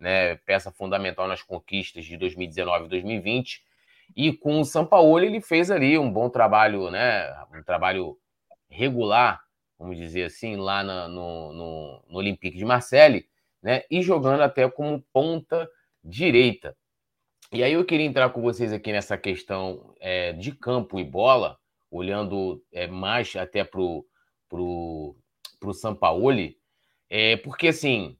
né, 0.00 0.36
peça 0.36 0.72
fundamental 0.72 1.28
nas 1.28 1.42
conquistas 1.42 2.06
de 2.06 2.16
2019 2.16 2.86
e 2.86 2.88
2020. 2.88 3.62
E 4.16 4.32
com 4.32 4.60
o 4.60 4.64
Sampaoli 4.64 5.26
ele 5.26 5.40
fez 5.40 5.70
ali 5.70 5.96
um 5.98 6.10
bom 6.10 6.28
trabalho, 6.28 6.90
né, 6.90 7.30
um 7.54 7.62
trabalho 7.62 8.18
regular, 8.68 9.40
vamos 9.78 9.96
dizer 9.96 10.24
assim, 10.24 10.56
lá 10.56 10.82
na, 10.82 11.06
no, 11.06 11.52
no, 11.52 12.04
no 12.08 12.18
Olympique 12.18 12.56
de 12.56 12.64
Marseille, 12.64 13.26
né, 13.62 13.82
e 13.90 14.02
jogando 14.02 14.40
até 14.40 14.68
como 14.68 15.04
ponta 15.12 15.70
direita. 16.02 16.76
E 17.52 17.62
aí 17.62 17.74
eu 17.74 17.84
queria 17.84 18.06
entrar 18.06 18.30
com 18.30 18.40
vocês 18.40 18.72
aqui 18.72 18.90
nessa 18.90 19.18
questão 19.18 19.94
é, 20.00 20.32
de 20.32 20.52
campo 20.52 20.98
e 20.98 21.04
bola, 21.04 21.58
olhando 21.90 22.64
é, 22.72 22.86
mais 22.86 23.34
até 23.36 23.64
para 23.64 23.80
o 23.80 24.04
pro, 24.48 25.16
pro 25.58 25.74
Sampaoli, 25.74 26.56
é, 27.08 27.36
porque 27.36 27.68
assim, 27.68 28.16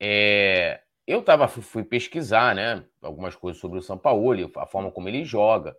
é, 0.00 0.80
eu 1.08 1.22
tava, 1.22 1.48
fui 1.48 1.82
pesquisar 1.82 2.54
né, 2.54 2.84
algumas 3.00 3.34
coisas 3.34 3.58
sobre 3.58 3.78
o 3.78 3.82
Sampaoli, 3.82 4.52
a 4.56 4.66
forma 4.66 4.92
como 4.92 5.08
ele 5.08 5.24
joga. 5.24 5.74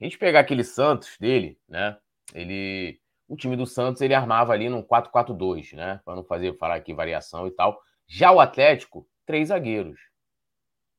A 0.00 0.04
gente 0.04 0.18
pegar 0.18 0.40
aquele 0.40 0.64
Santos 0.64 1.16
dele, 1.20 1.56
né? 1.68 1.96
Ele, 2.34 3.00
o 3.28 3.36
time 3.36 3.54
do 3.54 3.64
Santos 3.64 4.02
ele 4.02 4.12
armava 4.12 4.52
ali 4.52 4.68
num 4.68 4.82
4-4-2, 4.82 5.74
né? 5.76 6.00
Para 6.04 6.16
não 6.16 6.24
fazer 6.24 6.58
falar 6.58 6.74
aqui 6.74 6.92
variação 6.92 7.46
e 7.46 7.52
tal. 7.52 7.80
Já 8.08 8.32
o 8.32 8.40
Atlético, 8.40 9.08
três 9.24 9.48
zagueiros. 9.48 10.00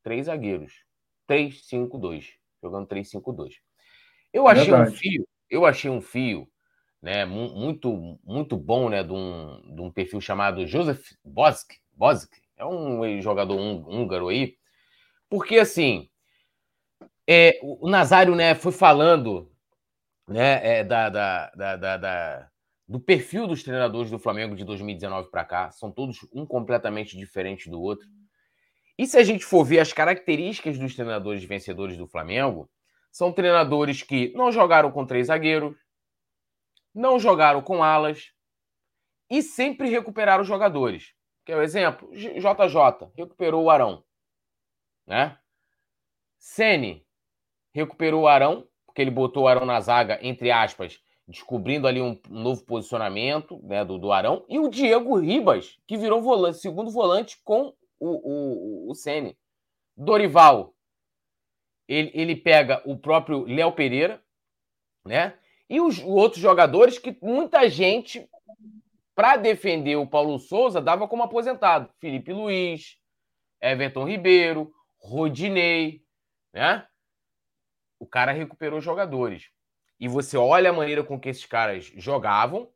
Três 0.01 0.27
zagueiros. 0.27 0.85
3-5-2, 1.29 2.29
jogando 2.61 2.87
3-5-2. 2.87 3.55
Eu 4.31 4.47
achei 4.47 4.65
Verdade. 4.65 4.91
um 4.91 4.93
fio, 4.95 5.27
eu 5.49 5.65
achei 5.65 5.91
um 5.91 6.01
fio, 6.01 6.47
né, 7.01 7.25
muito 7.25 8.17
muito 8.23 8.55
bom, 8.55 8.89
né, 8.89 9.03
de 9.03 9.11
um, 9.11 9.75
de 9.75 9.81
um 9.81 9.91
perfil 9.91 10.21
chamado 10.21 10.65
Joseph 10.65 11.11
Bosk, 11.23 11.73
Bosk, 11.91 12.31
é 12.63 12.67
um 12.67 13.21
jogador 13.21 13.55
húngaro 13.55 14.29
aí, 14.29 14.55
porque 15.29 15.57
assim, 15.57 16.09
é, 17.27 17.59
o 17.61 17.89
Nazário, 17.89 18.35
né, 18.35 18.55
foi 18.55 18.71
falando, 18.71 19.51
né, 20.27 20.79
é, 20.79 20.83
da, 20.83 21.09
da, 21.09 21.49
da, 21.51 21.97
da, 21.97 22.49
do 22.87 22.99
perfil 22.99 23.47
dos 23.47 23.63
treinadores 23.63 24.11
do 24.11 24.19
Flamengo 24.19 24.55
de 24.55 24.63
2019 24.63 25.29
para 25.29 25.45
cá, 25.45 25.71
são 25.71 25.91
todos 25.91 26.19
um 26.33 26.45
completamente 26.45 27.17
diferente 27.17 27.69
do 27.69 27.81
outro. 27.81 28.07
E 28.97 29.07
se 29.07 29.17
a 29.17 29.23
gente 29.23 29.43
for 29.43 29.63
ver 29.63 29.79
as 29.79 29.91
características 29.91 30.77
dos 30.77 30.95
treinadores 30.95 31.43
vencedores 31.43 31.97
do 31.97 32.07
Flamengo, 32.07 32.69
são 33.11 33.31
treinadores 33.31 34.01
que 34.03 34.31
não 34.35 34.51
jogaram 34.51 34.91
com 34.91 35.05
três 35.05 35.27
zagueiros, 35.27 35.75
não 36.93 37.17
jogaram 37.17 37.61
com 37.61 37.83
alas 37.83 38.31
e 39.29 39.41
sempre 39.41 39.89
recuperaram 39.89 40.43
jogadores. 40.43 41.13
Quer 41.45 41.55
o 41.55 41.59
um 41.59 41.63
exemplo? 41.63 42.09
JJ 42.13 43.11
recuperou 43.15 43.63
o 43.63 43.69
Arão, 43.69 44.03
né? 45.05 45.37
Sene 46.37 47.05
recuperou 47.73 48.23
o 48.23 48.27
Arão, 48.27 48.67
porque 48.85 49.01
ele 49.01 49.11
botou 49.11 49.43
o 49.43 49.47
Arão 49.47 49.65
na 49.65 49.79
zaga, 49.79 50.19
entre 50.21 50.51
aspas, 50.51 51.01
descobrindo 51.27 51.87
ali 51.87 52.01
um 52.01 52.19
novo 52.29 52.63
posicionamento 52.65 53.59
né, 53.63 53.83
do, 53.83 53.97
do 53.97 54.11
Arão. 54.11 54.45
E 54.47 54.59
o 54.59 54.69
Diego 54.69 55.17
Ribas, 55.17 55.77
que 55.87 55.97
virou 55.97 56.21
volante, 56.21 56.59
segundo 56.59 56.91
volante 56.91 57.39
com 57.43 57.73
o, 57.99 58.87
o, 58.87 58.91
o 58.91 58.95
Sene. 58.95 59.37
Dorival, 59.95 60.73
ele, 61.87 62.11
ele 62.13 62.35
pega 62.35 62.81
o 62.85 62.97
próprio 62.97 63.45
Léo 63.45 63.71
Pereira, 63.71 64.23
né? 65.05 65.37
E 65.69 65.79
os 65.79 65.99
outros 65.99 66.41
jogadores 66.41 66.99
que 66.99 67.17
muita 67.21 67.69
gente, 67.69 68.29
para 69.15 69.37
defender 69.37 69.95
o 69.95 70.07
Paulo 70.07 70.39
Souza, 70.39 70.81
dava 70.81 71.07
como 71.07 71.23
aposentado. 71.23 71.89
Felipe 71.99 72.33
Luiz, 72.33 72.97
Everton 73.61 74.07
Ribeiro, 74.07 74.71
Rodinei, 74.99 76.01
né? 76.53 76.85
O 77.99 78.05
cara 78.05 78.31
recuperou 78.31 78.81
jogadores. 78.81 79.49
E 79.99 80.07
você 80.07 80.37
olha 80.37 80.71
a 80.71 80.73
maneira 80.73 81.03
com 81.03 81.19
que 81.19 81.29
esses 81.29 81.45
caras 81.45 81.85
jogavam 81.95 82.69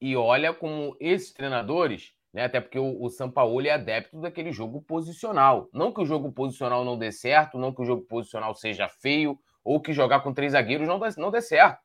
e 0.00 0.16
olha 0.16 0.52
como 0.52 0.96
esses 1.00 1.32
treinadores 1.32 2.14
né? 2.32 2.44
Até 2.44 2.60
porque 2.60 2.78
o, 2.78 3.02
o 3.02 3.08
Sampaoli 3.10 3.68
é 3.68 3.74
adepto 3.74 4.20
daquele 4.20 4.52
jogo 4.52 4.82
posicional. 4.82 5.68
Não 5.72 5.92
que 5.92 6.00
o 6.00 6.06
jogo 6.06 6.32
posicional 6.32 6.84
não 6.84 6.98
dê 6.98 7.10
certo, 7.10 7.58
não 7.58 7.72
que 7.72 7.82
o 7.82 7.84
jogo 7.84 8.02
posicional 8.02 8.54
seja 8.54 8.88
feio, 8.88 9.38
ou 9.64 9.80
que 9.80 9.92
jogar 9.92 10.20
com 10.20 10.32
três 10.32 10.52
zagueiros 10.52 10.86
não 10.86 10.98
dê, 10.98 11.08
não 11.16 11.30
dê 11.30 11.40
certo. 11.40 11.80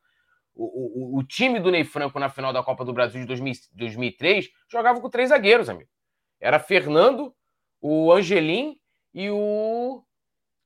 O, 0.54 1.16
o, 1.16 1.18
o 1.18 1.24
time 1.24 1.58
do 1.58 1.70
Ney 1.70 1.84
Franco 1.84 2.18
na 2.18 2.28
final 2.28 2.52
da 2.52 2.62
Copa 2.62 2.84
do 2.84 2.92
Brasil 2.92 3.20
de 3.20 3.26
2000, 3.26 3.52
2003 3.72 4.48
jogava 4.68 5.00
com 5.00 5.10
três 5.10 5.30
zagueiros, 5.30 5.68
amigo. 5.68 5.90
Era 6.40 6.58
Fernando, 6.58 7.34
o 7.80 8.12
Angelim 8.12 8.78
e 9.12 9.30
o. 9.30 10.02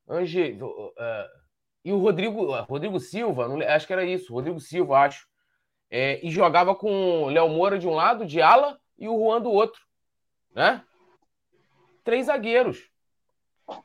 Ange, 0.09 0.59
uh, 0.63 1.39
e 1.85 1.93
o 1.93 1.99
Rodrigo, 1.99 2.55
Rodrigo 2.63 2.99
Silva, 2.99 3.49
não, 3.49 3.61
acho 3.61 3.87
que 3.87 3.93
era 3.93 4.05
isso, 4.05 4.33
Rodrigo 4.33 4.61
Silva, 4.61 5.01
acho. 5.01 5.27
É, 5.91 6.25
e 6.25 6.31
jogava 6.31 6.75
com 6.75 7.27
Léo 7.27 7.49
Moura 7.49 7.79
de 7.79 7.87
um 7.87 7.95
lado, 7.95 8.27
de 8.27 8.43
ala, 8.43 8.79
e 8.99 9.09
o 9.09 9.19
Juan 9.19 9.41
do 9.41 9.51
outro. 9.51 9.81
Né? 10.55 10.83
Três 12.05 12.27
zagueiros. 12.27 12.91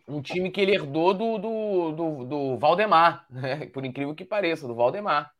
Um 0.08 0.22
time 0.22 0.50
que 0.50 0.62
ele 0.62 0.76
herdou 0.76 1.14
do, 1.14 1.38
do, 1.38 1.92
do, 1.92 2.26
do 2.26 2.58
Valdemar, 2.58 3.26
né? 3.32 3.66
por 3.68 3.86
incrível 3.86 4.16
que 4.16 4.26
pareça, 4.26 4.68
do 4.68 4.76
Valdemar. 4.76 5.32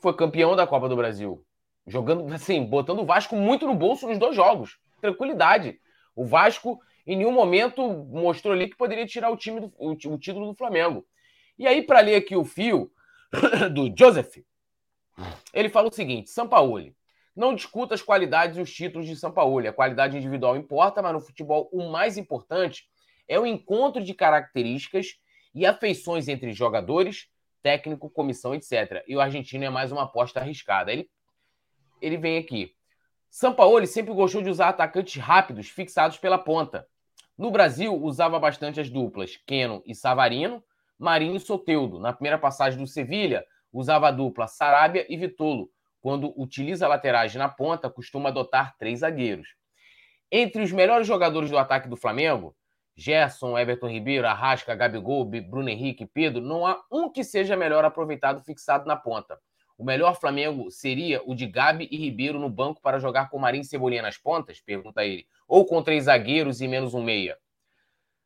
Foi 0.00 0.14
campeão 0.14 0.54
da 0.54 0.66
Copa 0.66 0.88
do 0.88 0.96
Brasil. 0.96 1.44
Jogando, 1.86 2.32
assim, 2.32 2.64
botando 2.64 3.00
o 3.00 3.06
Vasco 3.06 3.34
muito 3.34 3.66
no 3.66 3.74
bolso 3.74 4.06
nos 4.06 4.18
dois 4.18 4.36
jogos. 4.36 4.78
Tranquilidade. 5.00 5.80
O 6.14 6.24
Vasco, 6.24 6.80
em 7.06 7.16
nenhum 7.16 7.32
momento, 7.32 7.82
mostrou 8.10 8.52
ali 8.52 8.68
que 8.68 8.76
poderia 8.76 9.06
tirar 9.06 9.30
o, 9.30 9.36
time 9.36 9.60
do, 9.60 9.72
o, 9.78 9.92
o 9.92 10.18
título 10.18 10.46
do 10.46 10.54
Flamengo. 10.54 11.06
E 11.58 11.66
aí, 11.66 11.82
para 11.82 12.00
ler 12.00 12.16
aqui 12.16 12.36
o 12.36 12.44
fio 12.44 12.90
do 13.72 13.92
Joseph, 13.96 14.38
ele 15.52 15.68
fala 15.68 15.88
o 15.88 15.92
seguinte: 15.92 16.30
Sampaoli, 16.30 16.94
não 17.34 17.54
discuta 17.54 17.94
as 17.94 18.02
qualidades 18.02 18.56
e 18.58 18.60
os 18.60 18.72
títulos 18.72 19.06
de 19.06 19.16
São 19.16 19.30
Paulo. 19.30 19.66
A 19.66 19.72
qualidade 19.72 20.16
individual 20.16 20.56
importa, 20.56 21.00
mas 21.00 21.12
no 21.12 21.20
futebol 21.20 21.68
o 21.72 21.88
mais 21.90 22.16
importante 22.16 22.88
é 23.28 23.38
o 23.38 23.46
encontro 23.46 24.02
de 24.02 24.12
características 24.14 25.18
e 25.54 25.64
afeições 25.66 26.28
entre 26.28 26.52
jogadores, 26.52 27.28
técnico, 27.62 28.10
comissão, 28.10 28.54
etc. 28.54 29.02
E 29.06 29.16
o 29.16 29.20
argentino 29.20 29.64
é 29.64 29.70
mais 29.70 29.92
uma 29.92 30.02
aposta 30.04 30.40
arriscada. 30.40 30.92
Ele, 30.92 31.08
ele 32.00 32.16
vem 32.16 32.38
aqui. 32.38 32.74
São 33.30 33.54
Paulo 33.54 33.86
sempre 33.86 34.14
gostou 34.14 34.42
de 34.42 34.50
usar 34.50 34.68
atacantes 34.68 35.20
rápidos, 35.20 35.68
fixados 35.68 36.18
pela 36.18 36.38
ponta. 36.38 36.86
No 37.36 37.50
Brasil, 37.50 37.94
usava 37.94 38.38
bastante 38.38 38.80
as 38.80 38.90
duplas 38.90 39.36
Keno 39.46 39.82
e 39.86 39.94
Savarino, 39.94 40.62
Marinho 40.98 41.36
e 41.36 41.40
Soteudo. 41.40 42.00
Na 42.00 42.12
primeira 42.12 42.38
passagem 42.38 42.78
do 42.78 42.86
Sevilha, 42.86 43.44
usava 43.72 44.08
a 44.08 44.10
dupla 44.10 44.46
Sarabia 44.46 45.06
e 45.08 45.16
Vitolo 45.16 45.70
quando 46.00 46.32
utiliza 46.40 46.88
laterais 46.88 47.34
na 47.34 47.48
ponta, 47.48 47.90
costuma 47.90 48.28
adotar 48.28 48.76
três 48.78 49.00
zagueiros. 49.00 49.48
Entre 50.30 50.62
os 50.62 50.72
melhores 50.72 51.06
jogadores 51.06 51.50
do 51.50 51.58
ataque 51.58 51.88
do 51.88 51.96
Flamengo, 51.96 52.54
Gerson, 52.98 53.56
Everton 53.56 53.86
Ribeiro, 53.86 54.26
Arrasca, 54.26 54.74
Gabigol, 54.74 55.24
Bruno 55.24 55.68
Henrique 55.68 56.04
Pedro, 56.04 56.42
não 56.42 56.66
há 56.66 56.82
um 56.90 57.08
que 57.08 57.22
seja 57.22 57.56
melhor 57.56 57.84
aproveitado 57.84 58.42
fixado 58.42 58.88
na 58.88 58.96
ponta. 58.96 59.38
O 59.78 59.84
melhor 59.84 60.18
Flamengo 60.18 60.68
seria 60.68 61.22
o 61.24 61.32
de 61.32 61.46
Gabi 61.46 61.86
e 61.92 61.96
Ribeiro 61.96 62.40
no 62.40 62.50
banco 62.50 62.82
para 62.82 62.98
jogar 62.98 63.30
com 63.30 63.38
Marinho 63.38 63.62
e 63.62 63.64
Cebolinha 63.64 64.02
nas 64.02 64.18
pontas? 64.18 64.60
Pergunta 64.60 65.04
ele. 65.04 65.28
Ou 65.46 65.64
com 65.64 65.80
três 65.80 66.06
zagueiros 66.06 66.60
e 66.60 66.66
menos 66.66 66.92
um 66.92 67.00
meia? 67.00 67.38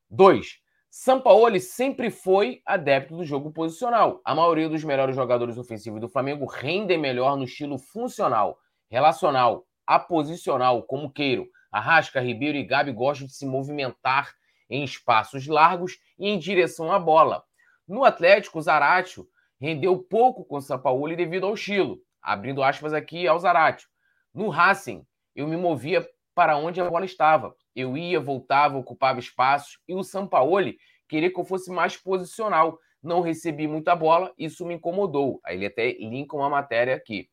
Dois. 0.09 0.63
Sampaoli 0.89 1.61
sempre 1.61 2.11
foi 2.11 2.63
adepto 2.65 3.15
do 3.15 3.27
jogo 3.27 3.51
posicional. 3.51 4.23
A 4.25 4.35
maioria 4.35 4.71
dos 4.71 4.83
melhores 4.85 5.15
jogadores 5.15 5.59
ofensivos 5.59 6.01
do 6.01 6.09
Flamengo 6.09 6.47
rendem 6.47 6.97
melhor 6.97 7.37
no 7.37 7.45
estilo 7.45 7.79
funcional, 7.79 8.59
relacional, 8.89 9.67
aposicional, 9.87 10.83
como 10.83 11.13
queiram. 11.13 11.47
Arrasca, 11.71 12.21
Ribeiro 12.21 12.57
e 12.57 12.65
Gabi 12.65 12.93
gostam 12.93 13.27
de 13.27 13.35
se 13.35 13.45
movimentar 13.45 14.33
em 14.73 14.83
espaços 14.85 15.47
largos 15.47 15.99
e 16.19 16.29
em 16.29 16.39
direção 16.39 16.91
à 16.91 16.99
bola. 16.99 17.45
No 17.87 18.05
Atlético, 18.05 18.59
o 18.59 18.63
Zaratio 18.63 19.29
rendeu 19.61 19.99
pouco 19.99 20.47
com 20.47 20.57
o 20.57 20.63
Sampaoli 20.63 21.15
devido 21.15 21.47
ao 21.47 21.53
estilo. 21.53 21.99
Abrindo 22.23 22.63
aspas 22.63 22.95
aqui 22.95 23.29
ao 23.29 23.39
Zaratio. 23.39 23.87
No 24.33 24.49
Racing, 24.49 25.05
eu 25.37 25.47
me 25.47 25.59
movia 25.59 26.09
para 26.35 26.57
onde 26.57 26.81
a 26.81 26.89
bola 26.89 27.05
estava. 27.05 27.55
Eu 27.77 27.99
ia, 27.99 28.19
voltava, 28.19 28.79
ocupava 28.79 29.19
espaços 29.19 29.79
e 29.87 29.95
o 29.95 30.03
Sampaoli 30.03 30.79
queria 31.07 31.31
que 31.31 31.39
eu 31.39 31.45
fosse 31.45 31.71
mais 31.71 31.95
posicional. 31.99 32.79
Não 33.03 33.21
recebi 33.21 33.69
muita 33.69 33.95
bola, 33.95 34.33
isso 34.39 34.65
me 34.65 34.75
incomodou. 34.75 35.39
Aí 35.45 35.57
ele 35.57 35.67
até 35.67 35.93
linka 35.93 36.35
uma 36.35 36.49
matéria 36.49 36.95
aqui. 36.95 37.29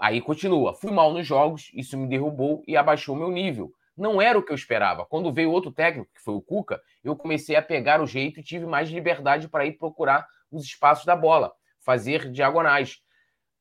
Aí 0.00 0.22
continua. 0.22 0.72
Fui 0.72 0.90
mal 0.90 1.12
nos 1.12 1.26
jogos, 1.26 1.70
isso 1.74 1.98
me 1.98 2.08
derrubou 2.08 2.62
e 2.66 2.78
abaixou 2.78 3.14
meu 3.14 3.30
nível. 3.30 3.74
Não 3.96 4.20
era 4.20 4.38
o 4.38 4.42
que 4.42 4.52
eu 4.52 4.56
esperava. 4.56 5.04
Quando 5.06 5.32
veio 5.32 5.50
outro 5.50 5.70
técnico, 5.70 6.10
que 6.14 6.20
foi 6.20 6.34
o 6.34 6.42
Cuca, 6.42 6.80
eu 7.04 7.16
comecei 7.16 7.56
a 7.56 7.62
pegar 7.62 8.00
o 8.00 8.06
jeito 8.06 8.40
e 8.40 8.42
tive 8.42 8.66
mais 8.66 8.88
liberdade 8.90 9.48
para 9.48 9.66
ir 9.66 9.72
procurar 9.72 10.26
os 10.50 10.64
espaços 10.64 11.04
da 11.04 11.16
bola, 11.16 11.52
fazer 11.80 12.30
diagonais. 12.30 12.98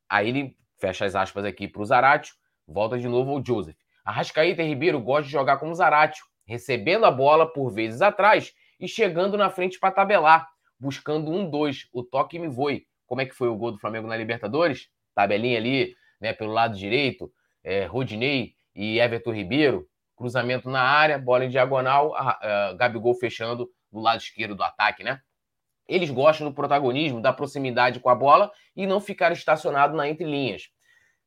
Aí 0.10 0.30
ele 0.30 0.58
fecha 0.80 1.06
as 1.06 1.16
aspas 1.16 1.46
aqui 1.46 1.68
para 1.68 1.82
o 1.82 1.86
Zaratio, 1.86 2.34
volta 2.68 2.98
de 2.98 3.08
novo 3.08 3.32
ao 3.32 3.46
Joseph. 3.46 3.78
Arrascaeta 4.04 4.64
e 4.64 4.68
Ribeiro 4.68 5.00
gostam 5.00 5.26
de 5.26 5.32
jogar 5.32 5.58
como 5.58 5.76
Zaratio, 5.76 6.26
recebendo 6.46 7.06
a 7.06 7.12
bola 7.12 7.52
por 7.52 7.70
vezes 7.70 8.02
atrás 8.02 8.52
e 8.80 8.88
chegando 8.88 9.38
na 9.38 9.50
frente 9.50 9.80
para 9.80 9.92
tabelar, 9.92 10.48
buscando 10.80 11.32
um 11.32 11.50
dois, 11.50 11.88
o 11.94 12.04
toque 12.04 12.40
me 12.40 12.48
voe. 12.48 12.86
Como 13.06 13.22
é 13.22 13.26
que 13.26 13.36
foi 13.36 13.48
o 13.48 13.56
gol 13.56 13.72
do 13.72 13.80
Flamengo 13.80 14.08
na 14.08 14.18
Libertadores? 14.18 14.88
Tabelinha 15.14 15.58
ali, 15.58 15.94
né, 16.20 16.34
pelo 16.34 16.52
lado 16.52 16.76
direito, 16.76 17.32
é, 17.64 17.86
Rodinei 17.86 18.54
e 18.76 19.00
Everton 19.00 19.34
Ribeiro, 19.34 19.88
cruzamento 20.22 20.70
na 20.70 20.82
área, 20.82 21.18
bola 21.18 21.46
em 21.46 21.50
diagonal, 21.50 22.14
a, 22.16 22.70
a 22.70 22.74
Gabigol 22.74 23.16
fechando 23.16 23.68
do 23.92 24.00
lado 24.00 24.22
esquerdo 24.22 24.56
do 24.56 24.64
ataque, 24.64 25.04
né? 25.04 25.20
Eles 25.88 26.12
gostam 26.12 26.48
do 26.48 26.54
protagonismo, 26.54 27.20
da 27.20 27.34
proximidade 27.34 28.00
com 28.00 28.08
a 28.08 28.16
bola 28.16 28.52
e 28.76 28.86
não 28.86 29.02
ficar 29.02 29.32
estacionado 29.32 29.98
na 29.98 30.08
entrelinhas. 30.08 30.70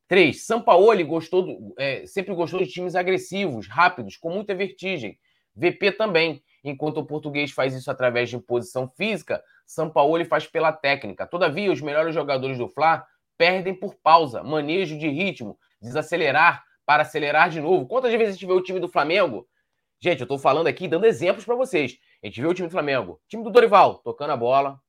Três, 0.06 0.46
Sampaoli 0.46 1.02
gostou 1.02 1.42
do, 1.42 1.74
é, 1.76 2.06
sempre 2.06 2.34
gostou 2.34 2.60
de 2.60 2.68
times 2.68 2.94
agressivos, 2.94 3.66
rápidos, 3.66 4.16
com 4.16 4.30
muita 4.30 4.54
vertigem. 4.54 5.18
VP 5.56 5.92
também. 5.92 6.42
Enquanto 6.62 6.98
o 6.98 7.04
português 7.04 7.50
faz 7.50 7.74
isso 7.74 7.90
através 7.90 8.30
de 8.30 8.36
imposição 8.36 8.88
física, 8.88 9.42
Sampaoli 9.66 10.24
faz 10.24 10.46
pela 10.46 10.72
técnica. 10.72 11.26
Todavia, 11.26 11.72
os 11.72 11.80
melhores 11.80 12.14
jogadores 12.14 12.56
do 12.56 12.68
Fla 12.68 13.04
perdem 13.36 13.74
por 13.74 13.96
pausa, 13.96 14.42
manejo 14.42 14.96
de 14.98 15.08
ritmo, 15.08 15.58
desacelerar 15.82 16.64
para 16.86 17.02
acelerar 17.02 17.50
de 17.50 17.60
novo. 17.60 17.86
Quantas 17.86 18.12
vezes 18.12 18.28
a 18.28 18.32
gente 18.32 18.46
vê 18.46 18.52
o 18.52 18.62
time 18.62 18.80
do 18.80 18.88
Flamengo? 18.88 19.46
Gente, 20.00 20.20
eu 20.20 20.24
estou 20.24 20.38
falando 20.38 20.66
aqui, 20.66 20.86
dando 20.86 21.06
exemplos 21.06 21.44
para 21.44 21.54
vocês. 21.54 21.98
A 22.22 22.26
gente 22.26 22.40
vê 22.40 22.46
o 22.46 22.54
time 22.54 22.68
do 22.68 22.72
Flamengo, 22.72 23.20
time 23.28 23.42
do 23.42 23.50
Dorival, 23.50 23.98
tocando 23.98 24.30
a 24.32 24.36
bola. 24.36 24.80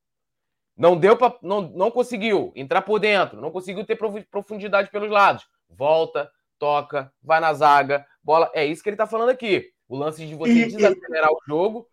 Não 0.76 0.98
deu 0.98 1.16
para. 1.16 1.38
Não, 1.42 1.62
não 1.62 1.90
conseguiu 1.90 2.52
entrar 2.56 2.82
por 2.82 3.00
dentro, 3.00 3.40
não 3.40 3.50
conseguiu 3.50 3.86
ter 3.86 3.98
profundidade 4.30 4.92
pelos 4.92 5.10
lados. 5.10 5.48
Volta, 5.70 6.30
toca, 6.60 7.14
vai 7.24 7.40
na 7.40 7.54
zaga, 7.54 8.06
bola. 8.22 8.52
É 8.54 8.66
isso 8.66 8.84
que 8.84 8.90
ele 8.90 8.96
está 8.96 9.08
falando 9.08 9.30
aqui. 9.30 9.72
O 9.88 9.96
lance 9.96 10.26
de 10.26 10.36
você 10.36 10.52
e, 10.52 10.66
desacelerar 10.66 11.30
e... 11.30 11.34
o 11.34 11.40
jogo. 11.48 11.88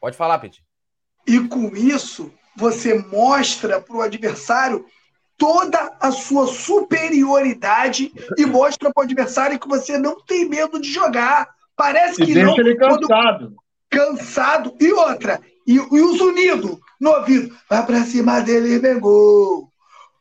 Pode 0.00 0.16
falar, 0.16 0.38
Pete. 0.38 0.64
E 1.26 1.46
com 1.48 1.74
isso, 1.76 2.32
você 2.56 2.94
mostra 2.94 3.80
para 3.80 3.96
o 3.96 4.02
adversário 4.02 4.84
toda 5.36 5.96
a 6.00 6.10
sua 6.10 6.46
superioridade 6.46 8.12
e 8.36 8.46
mostra 8.46 8.92
para 8.92 9.02
o 9.02 9.04
adversário 9.04 9.58
que 9.58 9.68
você 9.68 9.98
não 9.98 10.20
tem 10.24 10.48
medo 10.48 10.80
de 10.80 10.92
jogar. 10.92 11.48
Parece 11.76 12.22
e 12.22 12.26
que 12.26 12.34
deixa 12.34 12.50
não. 12.50 12.58
ele 12.58 12.76
cansado. 12.76 13.54
Cansado. 13.90 14.76
E 14.80 14.92
outra, 14.92 15.40
e, 15.66 15.74
e 15.74 16.00
os 16.00 16.20
unidos 16.20 16.78
no 17.00 17.10
ouvido. 17.10 17.54
Vai 17.68 17.84
para 17.84 18.04
cima 18.04 18.40
dele 18.40 18.76
e 18.76 18.80
pegou. 18.80 19.68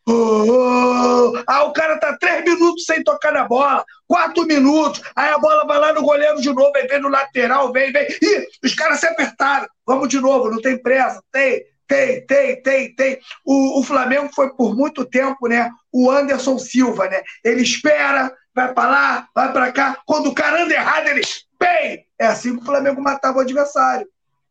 Oh, 0.06 0.12
oh, 0.12 1.44
ah, 1.48 1.64
o 1.64 1.72
cara 1.72 1.98
tá 1.98 2.18
três 2.20 2.44
minutos 2.44 2.84
sem 2.84 3.02
tocar 3.02 3.32
na 3.32 3.46
bola, 3.46 3.86
quatro 4.06 4.46
minutos, 4.46 5.02
aí 5.16 5.32
a 5.32 5.38
bola 5.38 5.66
vai 5.66 5.80
lá 5.80 5.94
no 5.94 6.02
goleiro 6.02 6.42
de 6.42 6.50
novo, 6.52 6.74
aí 6.76 6.86
vem 6.88 7.00
no 7.00 7.08
lateral, 7.08 7.72
vem, 7.72 7.90
vem. 7.90 8.06
Ih, 8.22 8.46
os 8.62 8.76
caras 8.76 9.00
se 9.00 9.08
apertaram. 9.08 9.66
Vamos 9.88 10.10
de 10.10 10.20
novo, 10.20 10.52
não 10.52 10.62
tem 10.62 10.78
pressa, 10.78 11.24
tem, 11.32 11.64
tem, 11.88 12.26
tem, 12.26 12.62
tem, 12.62 12.96
tem. 12.96 13.20
O, 13.46 13.80
o 13.80 13.84
Flamengo 13.84 14.30
foi 14.34 14.54
por 14.56 14.76
muito 14.76 15.06
tempo, 15.06 15.48
né? 15.48 15.70
O 15.92 16.10
Anderson 16.10 16.58
Silva, 16.58 17.08
né? 17.08 17.22
Ele 17.44 17.62
espera, 17.62 18.34
vai 18.54 18.74
para 18.74 18.90
lá, 18.90 19.28
vai 19.36 19.52
para 19.52 19.72
cá. 19.72 20.02
Quando 20.06 20.30
o 20.30 20.36
cara 20.36 20.64
anda 20.64 20.74
errado, 20.74 21.08
ele 21.08 21.22
bem. 21.60 22.06
É 22.20 22.28
assim 22.28 22.56
que 22.56 22.62
o 22.62 22.66
Flamengo 22.66 23.02
matava 23.02 23.38
o 23.38 23.42
adversário. 23.42 24.08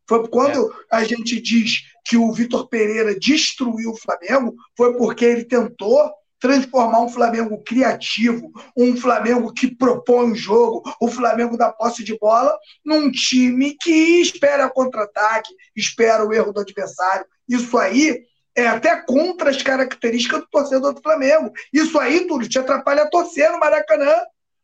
Foi 0.08 0.26
quando 0.28 0.70
é. 0.92 0.96
a 0.96 1.04
gente 1.04 1.40
diz 1.40 1.82
que 2.04 2.16
o 2.16 2.32
Vitor 2.32 2.68
Pereira 2.68 3.18
destruiu 3.18 3.90
o 3.90 3.96
Flamengo, 3.96 4.54
foi 4.76 4.96
porque 4.96 5.24
ele 5.24 5.44
tentou 5.44 6.12
transformar 6.42 7.00
um 7.02 7.08
Flamengo 7.08 7.62
criativo, 7.64 8.50
um 8.76 8.96
Flamengo 8.96 9.54
que 9.54 9.72
propõe 9.72 10.32
o 10.32 10.34
jogo, 10.34 10.82
o 11.00 11.06
Flamengo 11.06 11.56
da 11.56 11.70
posse 11.70 12.02
de 12.02 12.18
bola, 12.18 12.52
num 12.84 13.12
time 13.12 13.76
que 13.80 14.20
espera 14.20 14.68
contra-ataque, 14.68 15.54
espera 15.76 16.26
o 16.26 16.32
erro 16.32 16.52
do 16.52 16.58
adversário. 16.58 17.24
Isso 17.48 17.78
aí 17.78 18.24
é 18.56 18.66
até 18.66 19.00
contra 19.02 19.50
as 19.50 19.62
características 19.62 20.40
do 20.40 20.48
torcedor 20.50 20.92
do 20.92 21.00
Flamengo. 21.00 21.52
Isso 21.72 21.96
aí, 22.00 22.26
tudo 22.26 22.48
te 22.48 22.58
atrapalha 22.58 23.04
a 23.04 23.08
torcer 23.08 23.52
no 23.52 23.60
Maracanã. 23.60 24.12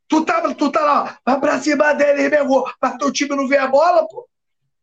Tu 0.09 0.25
tá, 0.25 0.53
tu 0.55 0.73
tá 0.73 0.81
lá, 0.81 1.19
vai 1.25 1.39
pra 1.39 1.61
cima 1.61 1.93
dele, 1.93 2.23
remegou, 2.23 2.69
mas 2.83 2.97
teu 2.97 3.13
time 3.13 3.37
não 3.37 3.47
vê 3.47 3.57
a 3.57 3.69
bola, 3.69 4.05
pô. 4.09 4.29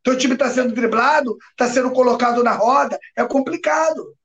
Teu 0.01 0.17
time 0.17 0.35
está 0.35 0.49
sendo 0.49 0.73
driblado, 0.73 1.35
está 1.51 1.67
sendo 1.67 1.91
colocado 1.91 2.41
na 2.41 2.53
roda, 2.53 2.97
é 3.17 3.25
complicado. 3.25 4.15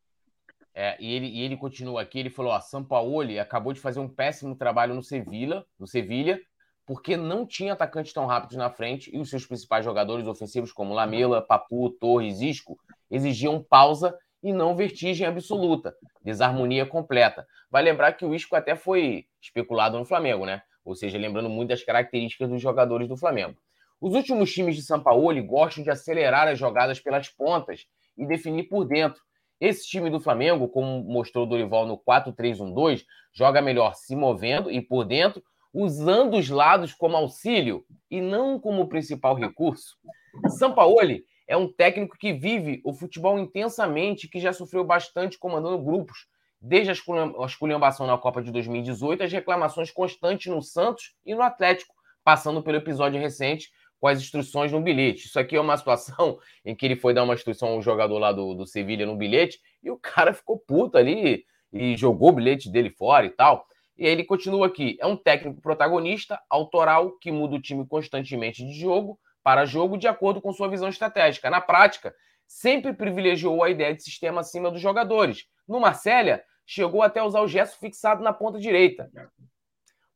É, 0.74 0.96
e, 1.00 1.12
ele, 1.12 1.26
e 1.26 1.42
ele 1.42 1.56
continua 1.56 2.02
aqui, 2.02 2.18
ele 2.18 2.30
falou, 2.30 2.52
ó, 2.52 2.60
Sampaoli 2.60 3.38
acabou 3.38 3.72
de 3.72 3.80
fazer 3.80 4.00
um 4.00 4.08
péssimo 4.08 4.54
trabalho 4.54 4.94
no 4.94 5.02
Sevilla, 5.02 5.66
no 5.78 5.86
Sevilha, 5.86 6.40
porque 6.86 7.16
não 7.16 7.46
tinha 7.46 7.72
atacantes 7.72 8.12
tão 8.12 8.26
rápidos 8.26 8.56
na 8.56 8.70
frente 8.70 9.14
e 9.14 9.18
os 9.18 9.30
seus 9.30 9.46
principais 9.46 9.84
jogadores 9.84 10.26
ofensivos, 10.26 10.72
como 10.72 10.94
Lamela, 10.94 11.40
Papu, 11.42 11.90
Torres, 11.90 12.40
Isco, 12.40 12.78
exigiam 13.10 13.62
pausa 13.62 14.16
e 14.42 14.52
não 14.52 14.74
vertigem 14.74 15.26
absoluta, 15.26 15.94
desarmonia 16.22 16.86
completa. 16.86 17.46
Vai 17.70 17.82
lembrar 17.82 18.12
que 18.12 18.24
o 18.24 18.34
Isco 18.34 18.56
até 18.56 18.74
foi 18.74 19.26
especulado 19.40 19.98
no 19.98 20.04
Flamengo, 20.04 20.46
né? 20.46 20.62
Ou 20.84 20.94
seja, 20.94 21.18
lembrando 21.18 21.48
muito 21.48 21.68
das 21.68 21.84
características 21.84 22.48
dos 22.48 22.60
jogadores 22.60 23.08
do 23.08 23.16
Flamengo. 23.16 23.56
Os 24.00 24.14
últimos 24.14 24.50
times 24.50 24.74
de 24.74 24.82
São 24.82 25.00
Paulo 25.00 25.44
gostam 25.44 25.84
de 25.84 25.90
acelerar 25.90 26.48
as 26.48 26.58
jogadas 26.58 26.98
pelas 26.98 27.28
pontas 27.28 27.86
e 28.16 28.26
definir 28.26 28.64
por 28.64 28.86
dentro. 28.86 29.20
Esse 29.60 29.86
time 29.86 30.08
do 30.08 30.18
Flamengo, 30.18 30.68
como 30.68 31.04
mostrou 31.04 31.44
o 31.44 31.48
Dorival 31.48 31.86
no 31.86 31.98
4-3-1-2, 31.98 33.04
joga 33.32 33.60
melhor 33.60 33.94
se 33.94 34.16
movendo 34.16 34.70
e 34.70 34.80
por 34.80 35.04
dentro, 35.04 35.42
usando 35.72 36.38
os 36.38 36.48
lados 36.48 36.94
como 36.94 37.16
auxílio 37.16 37.84
e 38.10 38.20
não 38.20 38.58
como 38.58 38.88
principal 38.88 39.34
recurso. 39.34 39.96
Sampaoli 40.58 41.24
é 41.46 41.56
um 41.56 41.70
técnico 41.70 42.16
que 42.16 42.32
vive 42.32 42.80
o 42.84 42.92
futebol 42.94 43.38
intensamente, 43.38 44.28
que 44.28 44.40
já 44.40 44.52
sofreu 44.52 44.82
bastante 44.82 45.38
comandando 45.38 45.82
grupos, 45.82 46.26
desde 46.60 46.90
a 46.90 47.46
esculhambação 47.46 48.06
na 48.06 48.16
Copa 48.16 48.42
de 48.42 48.50
2018, 48.50 49.22
as 49.24 49.32
reclamações 49.32 49.90
constantes 49.90 50.52
no 50.52 50.62
Santos 50.62 51.14
e 51.24 51.34
no 51.34 51.42
Atlético, 51.42 51.94
passando 52.24 52.62
pelo 52.62 52.78
episódio 52.78 53.20
recente 53.20 53.70
com 54.00 54.08
as 54.08 54.20
instruções 54.20 54.72
no 54.72 54.80
bilhete. 54.80 55.26
Isso 55.26 55.38
aqui 55.38 55.54
é 55.54 55.60
uma 55.60 55.76
situação 55.78 56.38
em 56.64 56.74
que 56.74 56.86
ele 56.86 56.96
foi 56.96 57.14
dar 57.14 57.22
uma 57.22 57.34
instrução 57.34 57.68
ao 57.68 57.82
jogador 57.82 58.18
lá 58.18 58.32
do, 58.32 58.54
do 58.54 58.66
Sevilha 58.66 59.06
no 59.06 59.16
bilhete 59.16 59.60
e 59.82 59.90
o 59.90 59.98
cara 59.98 60.32
ficou 60.32 60.58
puto 60.58 60.96
ali 60.96 61.44
e 61.72 61.96
jogou 61.96 62.30
o 62.30 62.32
bilhete 62.32 62.70
dele 62.70 62.90
fora 62.90 63.26
e 63.26 63.30
tal. 63.30 63.66
E 63.96 64.06
aí 64.06 64.12
ele 64.12 64.24
continua 64.24 64.66
aqui. 64.66 64.96
É 64.98 65.06
um 65.06 65.16
técnico 65.16 65.60
protagonista, 65.60 66.40
autoral, 66.48 67.12
que 67.18 67.30
muda 67.30 67.56
o 67.56 67.60
time 67.60 67.86
constantemente 67.86 68.64
de 68.64 68.72
jogo 68.72 69.20
para 69.42 69.66
jogo 69.66 69.98
de 69.98 70.08
acordo 70.08 70.40
com 70.40 70.52
sua 70.52 70.68
visão 70.68 70.88
estratégica. 70.88 71.50
Na 71.50 71.60
prática, 71.60 72.14
sempre 72.46 72.94
privilegiou 72.94 73.62
a 73.62 73.70
ideia 73.70 73.94
de 73.94 74.02
sistema 74.02 74.40
acima 74.40 74.70
dos 74.70 74.80
jogadores. 74.80 75.44
No 75.68 75.78
Marcélia, 75.78 76.42
chegou 76.66 77.02
até 77.02 77.22
usar 77.22 77.40
o 77.40 77.48
gesto 77.48 77.78
fixado 77.78 78.22
na 78.22 78.32
ponta 78.32 78.58
direita. 78.58 79.10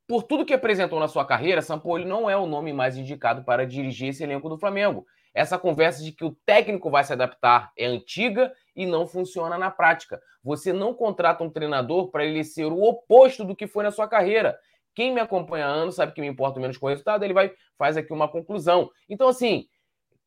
Por 0.06 0.22
tudo 0.22 0.44
que 0.44 0.52
apresentou 0.52 1.00
na 1.00 1.08
sua 1.08 1.24
carreira, 1.24 1.62
Sampaoli 1.62 2.04
não 2.04 2.28
é 2.28 2.36
o 2.36 2.46
nome 2.46 2.72
mais 2.72 2.96
indicado 2.96 3.42
para 3.42 3.66
dirigir 3.66 4.10
esse 4.10 4.22
elenco 4.22 4.50
do 4.50 4.58
Flamengo. 4.58 5.06
Essa 5.32 5.58
conversa 5.58 6.02
de 6.02 6.12
que 6.12 6.24
o 6.24 6.36
técnico 6.44 6.90
vai 6.90 7.02
se 7.02 7.12
adaptar 7.12 7.72
é 7.76 7.86
antiga 7.86 8.52
e 8.76 8.84
não 8.84 9.06
funciona 9.06 9.56
na 9.56 9.70
prática. 9.70 10.20
Você 10.42 10.72
não 10.72 10.92
contrata 10.92 11.42
um 11.42 11.50
treinador 11.50 12.10
para 12.10 12.24
ele 12.24 12.44
ser 12.44 12.66
o 12.66 12.82
oposto 12.82 13.44
do 13.44 13.56
que 13.56 13.66
foi 13.66 13.82
na 13.82 13.90
sua 13.90 14.06
carreira. 14.06 14.58
Quem 14.94 15.12
me 15.12 15.20
acompanha 15.20 15.66
há 15.66 15.70
anos 15.70 15.96
sabe 15.96 16.12
que 16.12 16.20
me 16.20 16.26
importa 16.28 16.60
menos 16.60 16.76
com 16.76 16.86
o 16.86 16.88
resultado, 16.88 17.24
ele 17.24 17.34
vai 17.34 17.52
faz 17.76 17.96
aqui 17.96 18.12
uma 18.12 18.28
conclusão. 18.28 18.90
Então, 19.08 19.26
assim, 19.26 19.66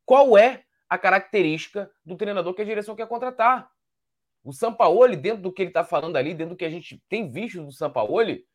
qual 0.05 0.37
é 0.37 0.63
a 0.89 0.97
característica 0.97 1.89
do 2.03 2.17
treinador 2.17 2.53
que 2.53 2.61
a 2.61 2.65
direção 2.65 2.95
quer 2.95 3.07
contratar? 3.07 3.69
O 4.43 4.51
Sampaoli, 4.51 5.15
dentro 5.15 5.43
do 5.43 5.53
que 5.53 5.61
ele 5.61 5.69
está 5.69 5.83
falando 5.83 6.17
ali, 6.17 6.33
dentro 6.33 6.55
do 6.55 6.57
que 6.57 6.65
a 6.65 6.69
gente 6.69 7.01
tem 7.07 7.29
visto 7.29 7.63
do 7.63 7.71
Sampaoli, 7.71 8.45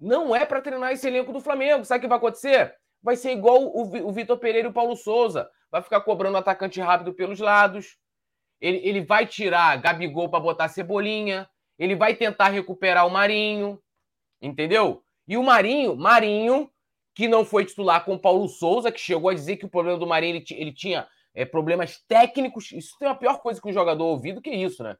não 0.00 0.34
é 0.34 0.46
para 0.46 0.62
treinar 0.62 0.92
esse 0.92 1.06
elenco 1.06 1.32
do 1.32 1.40
Flamengo. 1.40 1.84
Sabe 1.84 1.98
o 1.98 2.00
que 2.02 2.08
vai 2.08 2.18
acontecer? 2.18 2.74
Vai 3.02 3.16
ser 3.16 3.32
igual 3.32 3.62
o, 3.62 4.12
Vitor 4.12 4.38
Pereira 4.38 4.68
e 4.68 4.70
o 4.70 4.74
Paulo 4.74 4.96
Souza. 4.96 5.48
Vai 5.70 5.82
ficar 5.82 6.00
cobrando 6.00 6.38
atacante 6.38 6.80
rápido 6.80 7.12
pelos 7.12 7.38
lados. 7.38 7.98
Ele, 8.60 8.78
ele 8.78 9.00
vai 9.02 9.26
tirar 9.26 9.76
Gabigol 9.76 10.30
para 10.30 10.40
botar 10.40 10.68
Cebolinha. 10.68 11.48
Ele 11.78 11.94
vai 11.94 12.14
tentar 12.14 12.48
recuperar 12.48 13.06
o 13.06 13.10
Marinho. 13.10 13.80
Entendeu? 14.40 15.02
E 15.28 15.36
o 15.36 15.42
Marinho, 15.42 15.94
Marinho, 15.94 16.70
que 17.14 17.28
não 17.28 17.44
foi 17.44 17.64
titular 17.64 18.04
com 18.04 18.14
o 18.14 18.18
Paulo 18.18 18.48
Souza, 18.48 18.90
que 18.90 19.00
chegou 19.00 19.30
a 19.30 19.34
dizer 19.34 19.56
que 19.56 19.66
o 19.66 19.70
problema 19.70 19.98
do 19.98 20.06
Marinho 20.06 20.36
ele, 20.36 20.44
ele 20.52 20.72
tinha 20.72 21.06
é, 21.34 21.44
problemas 21.44 22.02
técnicos. 22.08 22.72
Isso 22.72 22.96
tem 22.98 23.08
a 23.08 23.14
pior 23.14 23.40
coisa 23.40 23.60
que 23.60 23.68
um 23.68 23.72
jogador 23.72 24.04
ouvir 24.04 24.32
do 24.32 24.40
que 24.40 24.50
isso, 24.50 24.82
né? 24.82 24.96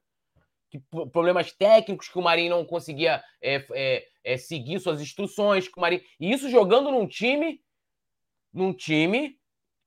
Que, 0.70 0.78
problemas 1.12 1.52
técnicos 1.52 2.08
que 2.08 2.18
o 2.18 2.22
Marinho 2.22 2.50
não 2.50 2.64
conseguia 2.64 3.22
é, 3.42 3.66
é, 3.72 4.06
é, 4.22 4.36
seguir 4.36 4.78
suas 4.80 5.00
instruções, 5.00 5.68
que 5.68 5.76
o 5.76 5.80
Marinho... 5.80 6.02
e 6.18 6.32
isso 6.32 6.48
jogando 6.48 6.90
num 6.90 7.06
time 7.06 7.60
num 8.52 8.72
time 8.72 9.38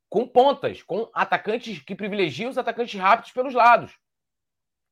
com 0.09 0.27
pontas, 0.27 0.83
com 0.83 1.09
atacantes 1.13 1.81
que 1.81 1.95
privilegiam 1.95 2.49
os 2.49 2.57
atacantes 2.57 2.99
rápidos 2.99 3.31
pelos 3.31 3.53
lados. 3.53 3.97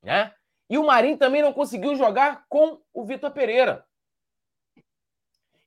Né? 0.01 0.33
E 0.69 0.77
o 0.77 0.85
Marinho 0.85 1.17
também 1.17 1.41
não 1.41 1.53
conseguiu 1.53 1.95
jogar 1.95 2.45
com 2.49 2.81
o 2.93 3.05
Vitor 3.05 3.31
Pereira. 3.31 3.85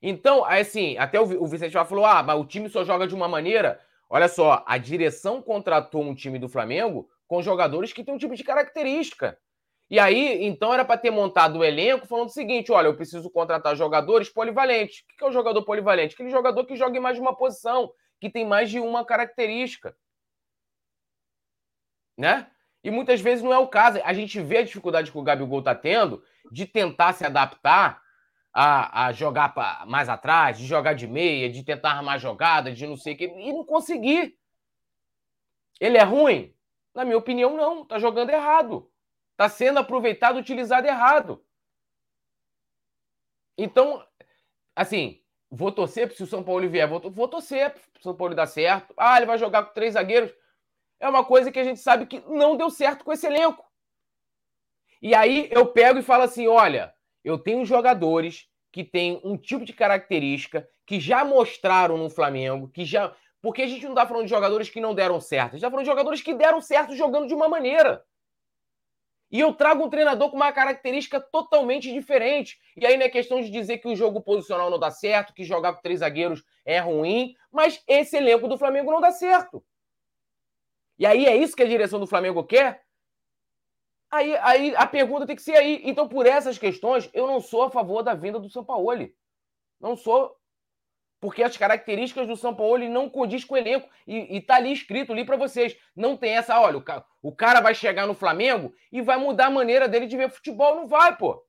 Então, 0.01 0.43
assim, 0.45 0.97
até 0.97 1.19
o 1.19 1.47
Vicente 1.47 1.71
falou: 1.71 2.05
ah, 2.05 2.21
mas 2.21 2.39
o 2.39 2.45
time 2.45 2.69
só 2.69 2.83
joga 2.83 3.07
de 3.07 3.15
uma 3.15 3.27
maneira. 3.27 3.79
Olha 4.09 4.27
só, 4.27 4.63
a 4.67 4.77
direção 4.77 5.41
contratou 5.41 6.03
um 6.03 6.13
time 6.13 6.37
do 6.37 6.49
Flamengo 6.49 7.09
com 7.27 7.41
jogadores 7.41 7.91
que 7.91 8.03
têm 8.03 8.13
um 8.13 8.17
tipo 8.17 8.35
de 8.35 8.43
característica. 8.43 9.39
E 9.89 9.99
aí, 9.99 10.43
então, 10.45 10.73
era 10.73 10.83
para 10.83 10.97
ter 10.97 11.11
montado 11.11 11.59
o 11.59 11.63
elenco 11.63 12.07
falando 12.07 12.29
o 12.29 12.33
seguinte: 12.33 12.71
olha, 12.71 12.87
eu 12.87 12.95
preciso 12.95 13.29
contratar 13.29 13.75
jogadores 13.75 14.29
polivalentes. 14.29 15.01
O 15.01 15.17
que 15.17 15.23
é 15.23 15.27
o 15.27 15.31
jogador 15.31 15.63
polivalente? 15.63 16.15
Aquele 16.15 16.29
jogador 16.29 16.65
que 16.65 16.75
joga 16.75 16.97
em 16.97 17.01
mais 17.01 17.15
de 17.15 17.21
uma 17.21 17.35
posição, 17.35 17.91
que 18.19 18.29
tem 18.29 18.45
mais 18.45 18.69
de 18.69 18.79
uma 18.79 19.05
característica. 19.05 19.95
Né? 22.17 22.47
E 22.83 22.89
muitas 22.89 23.21
vezes 23.21 23.43
não 23.43 23.53
é 23.53 23.57
o 23.57 23.67
caso. 23.67 23.99
A 24.03 24.13
gente 24.13 24.39
vê 24.41 24.57
a 24.57 24.63
dificuldade 24.63 25.11
que 25.11 25.17
o 25.17 25.23
Gabigol 25.23 25.59
está 25.59 25.75
tendo 25.75 26.23
de 26.51 26.65
tentar 26.65 27.13
se 27.13 27.25
adaptar 27.25 28.01
a, 28.53 29.07
a 29.07 29.11
jogar 29.11 29.53
pra, 29.53 29.83
mais 29.85 30.07
atrás, 30.07 30.57
de 30.57 30.65
jogar 30.65 30.93
de 30.93 31.05
meia, 31.05 31.49
de 31.49 31.63
tentar 31.63 31.91
armar 31.91 32.19
jogada, 32.19 32.71
de 32.71 32.87
não 32.87 32.95
sei 32.95 33.13
o 33.13 33.17
que, 33.17 33.25
e 33.25 33.51
não 33.51 33.65
conseguir. 33.65 34.37
Ele 35.79 35.97
é 35.97 36.03
ruim? 36.03 36.55
Na 36.93 37.03
minha 37.03 37.17
opinião, 37.17 37.55
não. 37.55 37.81
Está 37.83 37.99
jogando 37.99 38.29
errado. 38.29 38.89
Está 39.35 39.49
sendo 39.49 39.79
aproveitado, 39.79 40.39
utilizado 40.39 40.87
errado. 40.87 41.43
Então, 43.57 44.01
assim, 44.73 45.21
vou 45.51 45.73
torcer 45.73 46.09
se 46.13 46.23
o 46.23 46.27
São 46.27 46.41
Paulo 46.41 46.69
vier, 46.69 46.87
vou, 46.87 47.01
vou 47.11 47.27
torcer 47.27 47.71
para 47.71 47.99
o 47.99 48.01
São 48.01 48.15
Paulo 48.15 48.33
dar 48.33 48.47
certo. 48.47 48.93
Ah, 48.95 49.17
ele 49.17 49.25
vai 49.25 49.37
jogar 49.37 49.63
com 49.63 49.73
três 49.73 49.95
zagueiros. 49.95 50.33
É 51.01 51.09
uma 51.09 51.25
coisa 51.25 51.51
que 51.51 51.59
a 51.59 51.65
gente 51.65 51.81
sabe 51.81 52.05
que 52.05 52.21
não 52.21 52.55
deu 52.55 52.69
certo 52.69 53.03
com 53.03 53.11
esse 53.11 53.27
elenco. 53.27 53.69
E 55.01 55.13
aí 55.13 55.49
eu 55.51 55.67
pego 55.67 55.99
e 55.99 56.03
falo 56.03 56.23
assim: 56.23 56.47
olha, 56.47 56.93
eu 57.21 57.37
tenho 57.37 57.65
jogadores 57.65 58.47
que 58.71 58.85
têm 58.85 59.19
um 59.21 59.37
tipo 59.37 59.65
de 59.65 59.73
característica 59.73 60.65
que 60.85 60.97
já 60.97 61.25
mostraram 61.25 61.97
no 61.97 62.09
Flamengo, 62.09 62.69
que 62.69 62.85
já. 62.85 63.13
Porque 63.41 63.63
a 63.63 63.67
gente 63.67 63.83
não 63.83 63.91
está 63.91 64.07
falando 64.07 64.23
de 64.23 64.29
jogadores 64.29 64.69
que 64.69 64.79
não 64.79 64.95
deram 64.95 65.19
certo, 65.19 65.49
a 65.49 65.51
gente 65.51 65.57
está 65.57 65.69
falando 65.69 65.83
de 65.83 65.91
jogadores 65.91 66.21
que 66.21 66.33
deram 66.33 66.61
certo 66.61 66.95
jogando 66.95 67.27
de 67.27 67.33
uma 67.33 67.49
maneira. 67.49 68.01
E 69.35 69.39
eu 69.41 69.53
trago 69.53 69.83
um 69.83 69.89
treinador 69.89 70.29
com 70.29 70.37
uma 70.37 70.53
característica 70.53 71.19
totalmente 71.19 71.91
diferente. 71.91 72.57
E 72.77 72.85
aí 72.85 72.95
não 72.95 73.05
é 73.05 73.09
questão 73.09 73.41
de 73.41 73.49
dizer 73.49 73.79
que 73.79 73.87
o 73.89 73.93
jogo 73.93 74.21
posicional 74.21 74.69
não 74.69 74.79
dá 74.79 74.89
certo, 74.89 75.33
que 75.33 75.43
jogar 75.43 75.73
com 75.73 75.81
três 75.81 75.99
zagueiros 75.99 76.41
é 76.63 76.79
ruim, 76.79 77.35
mas 77.51 77.83
esse 77.85 78.15
elenco 78.15 78.47
do 78.47 78.57
Flamengo 78.57 78.93
não 78.93 79.01
dá 79.01 79.11
certo. 79.11 79.61
E 80.97 81.05
aí 81.05 81.25
é 81.25 81.35
isso 81.35 81.53
que 81.53 81.63
a 81.63 81.67
direção 81.67 81.99
do 81.99 82.07
Flamengo 82.07 82.45
quer? 82.45 82.85
Aí, 84.09 84.37
aí 84.37 84.73
a 84.77 84.87
pergunta 84.87 85.27
tem 85.27 85.35
que 85.35 85.41
ser 85.41 85.57
aí. 85.57 85.81
Então, 85.83 86.07
por 86.07 86.25
essas 86.25 86.57
questões, 86.57 87.09
eu 87.13 87.27
não 87.27 87.41
sou 87.41 87.63
a 87.63 87.69
favor 87.69 88.03
da 88.03 88.13
vinda 88.13 88.39
do 88.39 88.49
São 88.49 88.63
Paulo. 88.63 89.05
Não 89.81 89.97
sou. 89.97 90.33
Porque 91.25 91.41
as 91.41 91.57
características 91.57 92.27
do 92.27 92.37
São 92.37 92.53
Paulo 92.53 92.87
não 92.87 93.09
condiz 93.09 93.43
com 93.43 93.55
o 93.55 93.57
elenco. 93.57 93.89
E, 94.05 94.37
e 94.37 94.41
tá 94.41 94.57
ali 94.57 94.71
escrito 94.71 95.11
ali 95.11 95.25
para 95.25 95.35
vocês. 95.35 95.75
Não 95.95 96.15
tem 96.15 96.37
essa, 96.37 96.61
olha, 96.61 96.77
o 96.77 96.83
cara, 96.83 97.03
o 97.19 97.35
cara 97.35 97.61
vai 97.61 97.73
chegar 97.73 98.05
no 98.05 98.13
Flamengo 98.13 98.71
e 98.91 99.01
vai 99.01 99.17
mudar 99.17 99.47
a 99.47 99.49
maneira 99.49 99.87
dele 99.87 100.05
de 100.05 100.15
ver 100.15 100.29
futebol. 100.29 100.75
Não 100.75 100.87
vai, 100.87 101.17
pô. 101.17 101.43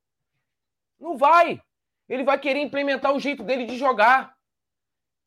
Não 0.99 1.15
vai. 1.15 1.61
Ele 2.09 2.23
vai 2.23 2.39
querer 2.39 2.59
implementar 2.59 3.13
o 3.13 3.19
jeito 3.19 3.43
dele 3.43 3.65
de 3.65 3.77
jogar. 3.77 4.35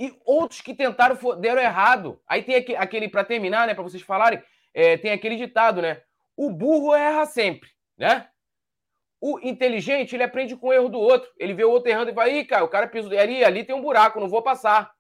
E 0.01 0.13
outros 0.25 0.61
que 0.61 0.75
tentaram 0.75 1.17
deram 1.39 1.63
errado. 1.63 2.21
Aí 2.27 2.43
tem 2.43 2.57
aquele, 2.77 3.09
para 3.09 3.23
terminar, 3.23 3.69
né, 3.69 3.75
para 3.75 3.85
vocês 3.85 4.03
falarem, 4.03 4.43
é, 4.75 4.97
tem 4.97 5.13
aquele 5.13 5.37
ditado, 5.37 5.81
né? 5.81 6.03
O 6.37 6.51
burro 6.51 6.93
erra 6.93 7.25
sempre, 7.25 7.71
né? 7.97 8.29
O 9.21 9.39
inteligente, 9.41 10.15
ele 10.15 10.23
aprende 10.23 10.57
com 10.57 10.69
o 10.69 10.73
erro 10.73 10.89
do 10.89 10.99
outro. 10.99 11.31
Ele 11.39 11.53
vê 11.53 11.65
o 11.65 11.71
outro 11.71 11.91
errando 11.91 12.11
e 12.11 12.15
vai, 12.15 12.39
ih, 12.39 12.45
cara, 12.45 12.65
o 12.65 12.69
cara 12.69 12.89
pisou 12.89 13.17
ali, 13.19 13.45
ali 13.45 13.65
tem 13.65 13.75
um 13.75 13.83
buraco, 13.83 14.19
não 14.19 14.29
vou 14.29 14.43
passar. 14.43 14.93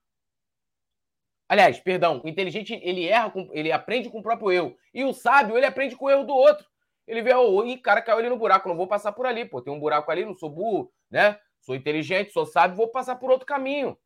Aliás, 1.48 1.80
perdão, 1.80 2.20
o 2.22 2.28
inteligente, 2.28 2.78
ele 2.82 3.06
erra, 3.06 3.30
com, 3.30 3.48
ele 3.52 3.72
aprende 3.72 4.08
com 4.10 4.20
o 4.20 4.22
próprio 4.22 4.52
erro. 4.52 4.76
E 4.94 5.02
o 5.04 5.12
sábio, 5.12 5.56
ele 5.56 5.66
aprende 5.66 5.96
com 5.96 6.04
o 6.04 6.10
erro 6.10 6.24
do 6.24 6.34
outro. 6.34 6.64
Ele 7.06 7.22
vê, 7.22 7.34
oh, 7.34 7.64
ih, 7.64 7.78
cara, 7.78 8.02
caiu 8.02 8.18
ali 8.18 8.28
no 8.28 8.36
buraco, 8.36 8.68
não 8.68 8.76
vou 8.76 8.86
passar 8.86 9.10
por 9.10 9.26
ali, 9.26 9.44
pô, 9.44 9.60
tem 9.60 9.72
um 9.72 9.80
buraco 9.80 10.10
ali, 10.12 10.24
não 10.24 10.34
sou 10.34 10.48
burro, 10.48 10.92
né? 11.10 11.40
Sou 11.60 11.74
inteligente, 11.74 12.32
sou 12.32 12.46
sábio, 12.46 12.76
vou 12.76 12.88
passar 12.88 13.16
por 13.16 13.30
outro 13.30 13.46
caminho. 13.46 13.98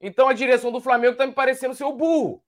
Então 0.00 0.28
a 0.28 0.32
direção 0.32 0.70
do 0.70 0.80
Flamengo 0.80 1.12
está 1.12 1.26
me 1.26 1.32
parecendo 1.32 1.74
ser 1.74 1.84
o 1.84 1.96
burro. 1.96 2.44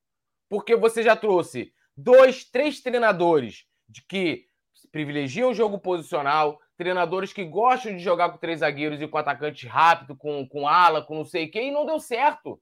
Porque 0.49 0.77
você 0.77 1.03
já 1.03 1.17
trouxe 1.17 1.73
dois, 1.97 2.45
três 2.45 2.81
treinadores 2.81 3.67
de 3.89 4.05
que 4.05 4.47
privilegiam 4.91 5.51
o 5.51 5.55
jogo 5.55 5.79
posicional, 5.79 6.61
treinadores 6.77 7.33
que 7.33 7.45
gostam 7.45 7.93
de 7.93 8.03
jogar 8.03 8.31
com 8.31 8.39
três 8.39 8.61
zagueiros 8.61 9.01
e 9.01 9.09
com 9.09 9.19
atacante 9.19 9.67
rápido, 9.67 10.17
com, 10.17 10.47
com 10.49 10.67
ala, 10.67 11.03
com 11.03 11.15
não 11.15 11.25
sei 11.25 11.47
o 11.47 11.51
quê, 11.51 11.63
e 11.63 11.71
não 11.71 11.87
deu 11.87 11.99
certo. 11.99 12.61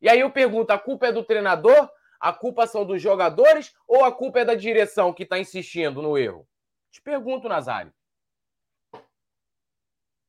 E 0.00 0.08
aí 0.08 0.20
eu 0.20 0.30
pergunto: 0.30 0.70
a 0.70 0.78
culpa 0.78 1.06
é 1.06 1.12
do 1.12 1.24
treinador? 1.24 1.88
A 2.18 2.32
culpa 2.32 2.66
são 2.66 2.84
dos 2.84 3.00
jogadores? 3.00 3.72
Ou 3.86 4.04
a 4.04 4.12
culpa 4.12 4.40
é 4.40 4.44
da 4.44 4.54
direção 4.54 5.12
que 5.12 5.22
está 5.22 5.38
insistindo 5.38 6.00
no 6.00 6.16
erro? 6.16 6.46
Te 6.90 7.00
pergunto, 7.02 7.48
Nazário. 7.48 7.92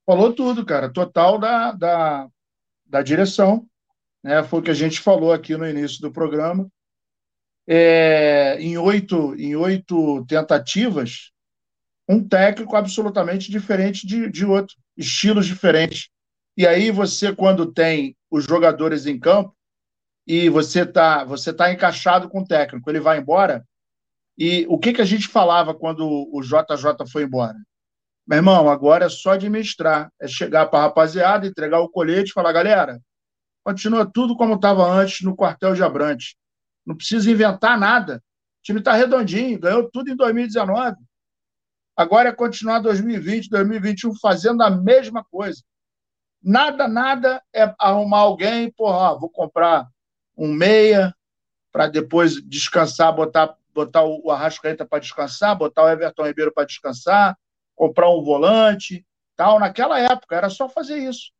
Falou 0.04 0.32
tudo, 0.32 0.64
cara. 0.64 0.92
Total 0.92 1.38
da, 1.38 1.72
da, 1.72 2.28
da 2.84 3.02
direção. 3.02 3.66
Né? 4.22 4.42
Foi 4.42 4.60
o 4.60 4.62
que 4.62 4.70
a 4.70 4.74
gente 4.74 5.00
falou 5.00 5.32
aqui 5.32 5.56
no 5.56 5.68
início 5.68 6.00
do 6.00 6.12
programa. 6.12 6.70
É, 7.70 8.56
em, 8.60 8.78
oito, 8.78 9.34
em 9.34 9.54
oito 9.54 10.24
tentativas, 10.26 11.30
um 12.08 12.26
técnico 12.26 12.74
absolutamente 12.74 13.50
diferente 13.50 14.06
de, 14.06 14.30
de 14.30 14.46
outro, 14.46 14.74
estilos 14.96 15.46
diferentes. 15.46 16.08
E 16.56 16.66
aí 16.66 16.90
você, 16.90 17.34
quando 17.34 17.70
tem 17.70 18.16
os 18.30 18.44
jogadores 18.44 19.06
em 19.06 19.18
campo 19.18 19.54
e 20.26 20.48
você 20.48 20.82
está 20.82 21.24
você 21.24 21.52
tá 21.52 21.70
encaixado 21.70 22.28
com 22.28 22.40
o 22.40 22.46
técnico, 22.46 22.88
ele 22.90 23.00
vai 23.00 23.18
embora. 23.18 23.64
E 24.36 24.66
o 24.68 24.78
que, 24.78 24.92
que 24.92 25.02
a 25.02 25.04
gente 25.04 25.28
falava 25.28 25.74
quando 25.74 26.06
o 26.32 26.40
JJ 26.40 27.06
foi 27.10 27.24
embora? 27.24 27.56
Meu 28.26 28.36
irmão, 28.38 28.68
agora 28.68 29.06
é 29.06 29.08
só 29.08 29.32
administrar. 29.32 30.10
É 30.20 30.28
chegar 30.28 30.66
para 30.66 30.80
a 30.80 30.82
rapaziada, 30.82 31.46
entregar 31.46 31.80
o 31.80 31.88
colete 31.88 32.30
e 32.30 32.32
falar, 32.32 32.52
galera, 32.52 33.00
continua 33.64 34.04
tudo 34.04 34.36
como 34.36 34.54
estava 34.54 34.84
antes 34.84 35.22
no 35.22 35.34
quartel 35.34 35.74
de 35.74 35.82
Abrantes. 35.82 36.34
Não 36.88 36.96
precisa 36.96 37.30
inventar 37.30 37.78
nada. 37.78 38.16
O 38.60 38.62
time 38.62 38.78
está 38.78 38.94
redondinho, 38.94 39.60
ganhou 39.60 39.90
tudo 39.90 40.10
em 40.10 40.16
2019. 40.16 40.96
Agora 41.94 42.30
é 42.30 42.32
continuar 42.32 42.78
2020, 42.78 43.50
2021 43.50 44.14
fazendo 44.18 44.62
a 44.62 44.70
mesma 44.70 45.22
coisa. 45.22 45.62
Nada, 46.42 46.88
nada 46.88 47.42
é 47.54 47.74
arrumar 47.78 48.20
alguém, 48.20 48.70
porra, 48.70 49.18
vou 49.18 49.28
comprar 49.28 49.86
um 50.34 50.50
meia 50.50 51.14
para 51.70 51.88
depois 51.88 52.42
descansar, 52.48 53.14
botar, 53.14 53.54
botar 53.74 54.04
o 54.04 54.30
Arrascaeta 54.30 54.86
para 54.86 55.00
descansar, 55.00 55.58
botar 55.58 55.84
o 55.84 55.90
Everton 55.90 56.24
Ribeiro 56.24 56.54
para 56.54 56.64
descansar, 56.64 57.36
comprar 57.76 58.08
um 58.08 58.24
volante, 58.24 59.04
tal. 59.36 59.60
Naquela 59.60 60.00
época 60.00 60.34
era 60.34 60.48
só 60.48 60.70
fazer 60.70 60.96
isso. 60.96 61.32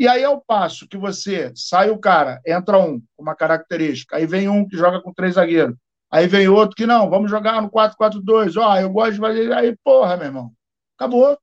E 0.00 0.08
aí, 0.08 0.24
ao 0.24 0.40
passo 0.40 0.88
que 0.88 0.96
você 0.96 1.52
sai 1.54 1.90
o 1.90 1.98
cara, 1.98 2.40
entra 2.46 2.78
um 2.78 3.02
uma 3.18 3.34
característica, 3.34 4.16
aí 4.16 4.24
vem 4.24 4.48
um 4.48 4.66
que 4.66 4.74
joga 4.74 4.98
com 5.02 5.12
três 5.12 5.34
zagueiros, 5.34 5.76
aí 6.10 6.26
vem 6.26 6.48
outro 6.48 6.74
que 6.74 6.86
não, 6.86 7.10
vamos 7.10 7.30
jogar 7.30 7.60
no 7.60 7.70
4-4-2, 7.70 8.56
ó, 8.56 8.78
eu 8.78 8.88
gosto 8.88 9.12
de 9.12 9.20
fazer. 9.20 9.52
Aí, 9.52 9.76
porra, 9.84 10.16
meu 10.16 10.24
irmão, 10.24 10.52
acabou. 10.96 11.38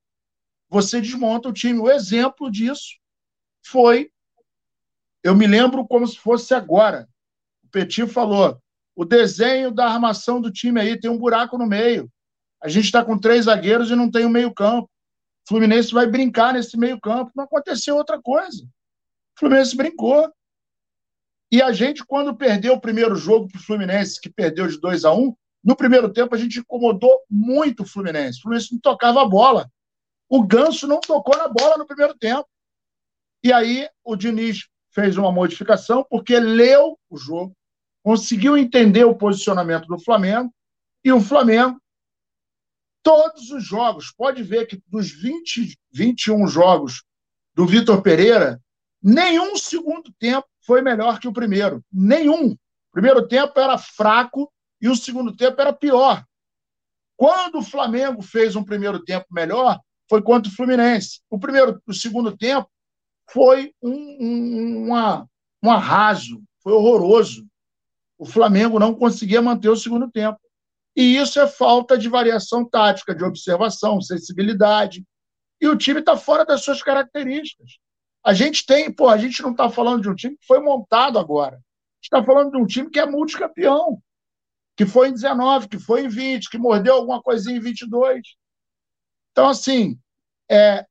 Você 0.68 1.00
desmonta 1.00 1.48
o 1.48 1.52
time. 1.52 1.78
O 1.78 1.88
exemplo 1.88 2.50
disso 2.50 2.98
foi. 3.64 4.10
Eu 5.22 5.36
me 5.36 5.46
lembro 5.46 5.86
como 5.86 6.04
se 6.04 6.18
fosse 6.18 6.52
agora. 6.52 7.08
O 7.62 7.68
Petit 7.68 8.08
falou: 8.08 8.60
o 8.96 9.04
desenho 9.04 9.70
da 9.70 9.86
armação 9.86 10.40
do 10.40 10.50
time 10.50 10.80
aí 10.80 10.98
tem 10.98 11.08
um 11.08 11.16
buraco 11.16 11.56
no 11.56 11.64
meio. 11.64 12.10
A 12.60 12.68
gente 12.68 12.86
está 12.86 13.04
com 13.04 13.16
três 13.16 13.44
zagueiros 13.44 13.88
e 13.88 13.94
não 13.94 14.10
tem 14.10 14.26
um 14.26 14.30
meio-campo. 14.30 14.90
Fluminense 15.48 15.92
vai 15.92 16.06
brincar 16.06 16.52
nesse 16.52 16.76
meio-campo. 16.76 17.32
Não 17.34 17.44
aconteceu 17.44 17.96
outra 17.96 18.20
coisa. 18.20 18.62
O 18.64 19.40
Fluminense 19.40 19.74
brincou. 19.74 20.30
E 21.50 21.62
a 21.62 21.72
gente, 21.72 22.04
quando 22.04 22.36
perdeu 22.36 22.74
o 22.74 22.80
primeiro 22.80 23.16
jogo 23.16 23.48
para 23.48 23.58
o 23.58 23.62
Fluminense, 23.62 24.20
que 24.20 24.28
perdeu 24.28 24.68
de 24.68 24.78
2 24.78 25.06
a 25.06 25.12
1 25.12 25.18
um, 25.18 25.34
no 25.64 25.74
primeiro 25.74 26.12
tempo 26.12 26.34
a 26.34 26.38
gente 26.38 26.60
incomodou 26.60 27.22
muito 27.30 27.82
o 27.82 27.86
Fluminense. 27.86 28.38
O 28.38 28.42
Fluminense 28.42 28.72
não 28.72 28.80
tocava 28.80 29.22
a 29.22 29.28
bola. 29.28 29.70
O 30.28 30.42
Ganso 30.42 30.86
não 30.86 31.00
tocou 31.00 31.34
na 31.38 31.48
bola 31.48 31.78
no 31.78 31.86
primeiro 31.86 32.14
tempo. 32.18 32.46
E 33.42 33.50
aí 33.50 33.88
o 34.04 34.16
Diniz 34.16 34.68
fez 34.90 35.16
uma 35.16 35.32
modificação 35.32 36.04
porque 36.10 36.38
leu 36.38 36.98
o 37.08 37.16
jogo, 37.16 37.56
conseguiu 38.02 38.58
entender 38.58 39.04
o 39.04 39.14
posicionamento 39.14 39.86
do 39.86 39.98
Flamengo 39.98 40.52
e 41.02 41.10
o 41.10 41.20
Flamengo 41.20 41.80
todos 43.02 43.50
os 43.50 43.64
jogos. 43.64 44.12
Pode 44.12 44.42
ver 44.42 44.66
que 44.66 44.82
dos 44.86 45.10
20, 45.10 45.78
21 45.92 46.46
jogos 46.46 47.02
do 47.54 47.66
Vitor 47.66 48.02
Pereira, 48.02 48.60
Nenhum 49.02 49.56
segundo 49.56 50.12
tempo 50.18 50.46
foi 50.60 50.82
melhor 50.82 51.20
que 51.20 51.28
o 51.28 51.32
primeiro. 51.32 51.84
Nenhum. 51.92 52.50
O 52.50 52.92
primeiro 52.92 53.26
tempo 53.26 53.58
era 53.58 53.78
fraco 53.78 54.52
e 54.80 54.88
o 54.88 54.96
segundo 54.96 55.34
tempo 55.34 55.60
era 55.60 55.72
pior. 55.72 56.24
Quando 57.16 57.58
o 57.58 57.64
Flamengo 57.64 58.22
fez 58.22 58.56
um 58.56 58.64
primeiro 58.64 59.02
tempo 59.04 59.26
melhor, 59.30 59.80
foi 60.08 60.22
contra 60.22 60.50
o 60.50 60.54
Fluminense. 60.54 61.20
O 61.30 61.38
primeiro, 61.38 61.80
o 61.86 61.94
segundo 61.94 62.36
tempo 62.36 62.68
foi 63.30 63.72
um, 63.82 63.92
um, 63.92 64.86
uma, 64.86 65.28
um 65.62 65.70
arraso, 65.70 66.42
foi 66.62 66.72
horroroso. 66.72 67.46
O 68.16 68.24
Flamengo 68.24 68.78
não 68.78 68.94
conseguia 68.94 69.42
manter 69.42 69.68
o 69.68 69.76
segundo 69.76 70.10
tempo. 70.10 70.40
E 70.98 71.16
isso 71.16 71.38
é 71.38 71.46
falta 71.46 71.96
de 71.96 72.08
variação 72.08 72.68
tática, 72.68 73.14
de 73.14 73.22
observação, 73.22 74.00
sensibilidade. 74.00 75.06
E 75.60 75.68
o 75.68 75.76
time 75.76 76.00
está 76.00 76.16
fora 76.16 76.44
das 76.44 76.64
suas 76.64 76.82
características. 76.82 77.78
A 78.24 78.34
gente 78.34 78.66
tem, 78.66 78.92
pô, 78.92 79.08
a 79.08 79.16
gente 79.16 79.40
não 79.40 79.52
está 79.52 79.70
falando 79.70 80.02
de 80.02 80.08
um 80.08 80.14
time 80.16 80.36
que 80.36 80.44
foi 80.44 80.58
montado 80.58 81.16
agora. 81.16 81.62
Está 82.02 82.20
falando 82.24 82.50
de 82.50 82.56
um 82.56 82.66
time 82.66 82.90
que 82.90 82.98
é 82.98 83.06
multicampeão, 83.06 84.02
que 84.76 84.84
foi 84.84 85.10
em 85.10 85.12
19, 85.12 85.68
que 85.68 85.78
foi 85.78 86.04
em 86.04 86.08
20, 86.08 86.50
que 86.50 86.58
mordeu 86.58 86.94
alguma 86.94 87.22
coisinha 87.22 87.56
em 87.56 87.60
22. 87.60 88.20
Então, 89.30 89.48
assim, 89.48 89.96
é, 90.50 90.84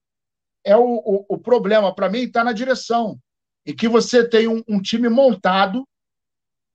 é 0.63 0.77
o, 0.77 0.85
o, 0.85 1.25
o 1.27 1.37
problema, 1.37 1.93
para 1.93 2.09
mim, 2.09 2.19
está 2.19 2.45
na 2.45 2.53
direção. 2.53 3.19
Em 3.65 3.75
que 3.75 3.89
você 3.89 4.25
tem 4.25 4.47
um, 4.47 4.63
um 4.69 4.81
time 4.81 5.09
montado, 5.09 5.85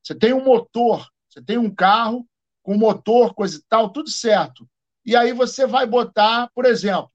você 0.02 0.14
tem 0.14 0.34
um 0.34 0.44
motor, 0.44 1.08
você 1.30 1.40
tem 1.42 1.56
um 1.56 1.74
carro 1.74 2.28
com 2.62 2.76
motor, 2.76 3.34
coisa 3.34 3.58
e 3.58 3.62
tal, 3.68 3.90
tudo 3.90 4.10
certo. 4.10 4.68
E 5.04 5.16
aí 5.16 5.32
você 5.32 5.66
vai 5.66 5.86
botar, 5.86 6.48
por 6.54 6.64
exemplo, 6.64 7.10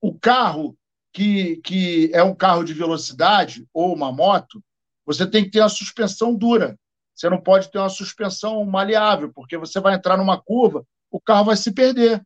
o 0.00 0.16
carro 0.18 0.76
que, 1.12 1.56
que 1.58 2.10
é 2.12 2.22
um 2.22 2.34
carro 2.34 2.64
de 2.64 2.74
velocidade 2.74 3.66
ou 3.72 3.94
uma 3.94 4.12
moto, 4.12 4.62
você 5.06 5.26
tem 5.26 5.44
que 5.44 5.50
ter 5.50 5.60
uma 5.60 5.68
suspensão 5.68 6.34
dura. 6.34 6.78
Você 7.14 7.30
não 7.30 7.40
pode 7.40 7.70
ter 7.70 7.78
uma 7.78 7.88
suspensão 7.88 8.64
maleável, 8.64 9.32
porque 9.32 9.56
você 9.56 9.80
vai 9.80 9.94
entrar 9.94 10.16
numa 10.16 10.40
curva, 10.40 10.84
o 11.10 11.20
carro 11.20 11.44
vai 11.44 11.56
se 11.56 11.72
perder. 11.72 12.22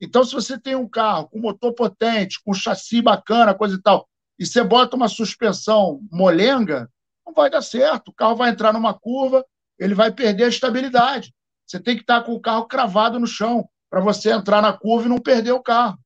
Então, 0.00 0.24
se 0.24 0.34
você 0.34 0.58
tem 0.58 0.74
um 0.74 0.88
carro 0.88 1.28
com 1.28 1.38
motor 1.38 1.72
potente, 1.72 2.42
com 2.44 2.52
chassi 2.52 3.00
bacana, 3.00 3.54
coisa 3.54 3.76
e 3.76 3.80
tal, 3.80 4.08
e 4.38 4.44
você 4.44 4.62
bota 4.62 4.96
uma 4.96 5.08
suspensão 5.08 6.00
molenga, 6.10 6.90
não 7.24 7.32
vai 7.32 7.48
dar 7.48 7.62
certo. 7.62 8.08
O 8.08 8.12
carro 8.12 8.36
vai 8.36 8.50
entrar 8.50 8.72
numa 8.72 8.92
curva, 8.92 9.44
ele 9.78 9.94
vai 9.94 10.12
perder 10.12 10.44
a 10.44 10.48
estabilidade. 10.48 11.32
Você 11.66 11.80
tem 11.80 11.96
que 11.96 12.02
estar 12.02 12.22
com 12.22 12.32
o 12.32 12.40
carro 12.40 12.66
cravado 12.66 13.18
no 13.18 13.26
chão 13.26 13.68
para 13.90 14.00
você 14.00 14.30
entrar 14.30 14.62
na 14.62 14.72
curva 14.72 15.06
e 15.06 15.08
não 15.08 15.18
perder 15.18 15.52
o 15.52 15.62
carro. 15.62 15.98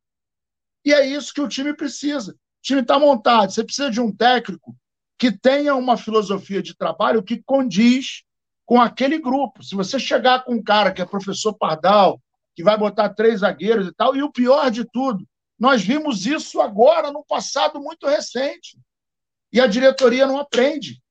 E 0.85 0.93
é 0.93 1.07
isso 1.07 1.35
que 1.35 1.41
o 1.41 1.49
time 1.49 1.74
precisa. 1.74 2.32
O 2.32 2.37
time 2.62 2.81
está 2.81 2.99
montado. 2.99 3.53
Você 3.53 3.62
precisa 3.62 3.91
de 3.91 4.01
um 4.01 4.15
técnico 4.15 4.74
que 5.19 5.31
tenha 5.31 5.74
uma 5.74 5.99
filosofia 5.99 6.62
de 6.62 6.74
trabalho 6.74 7.23
que 7.23 7.43
condiz 7.45 8.23
com 8.65 8.81
aquele 8.81 9.19
grupo. 9.19 9.62
Se 9.62 9.74
você 9.74 9.99
chegar 9.99 10.45
com 10.45 10.55
um 10.55 10.62
cara 10.62 10.93
que 10.93 11.03
é 11.03 11.05
professor 11.05 11.53
Pardal, 11.53 12.20
que 12.55 12.62
vai 12.62 12.78
botar 12.78 13.11
três 13.11 13.41
zagueiros 13.41 13.89
e 13.89 13.93
tal, 13.93 14.16
e 14.16 14.23
o 14.23 14.32
pior 14.32 14.70
de 14.70 14.85
tudo, 14.85 15.27
nós 15.59 15.82
vimos 15.82 16.24
isso 16.24 16.61
agora, 16.61 17.12
no 17.12 17.23
passado 17.23 17.78
muito 17.78 18.07
recente. 18.07 18.78
E 19.53 19.61
a 19.61 19.66
diretoria 19.66 20.27
não 20.27 20.39
aprende. 20.39 21.03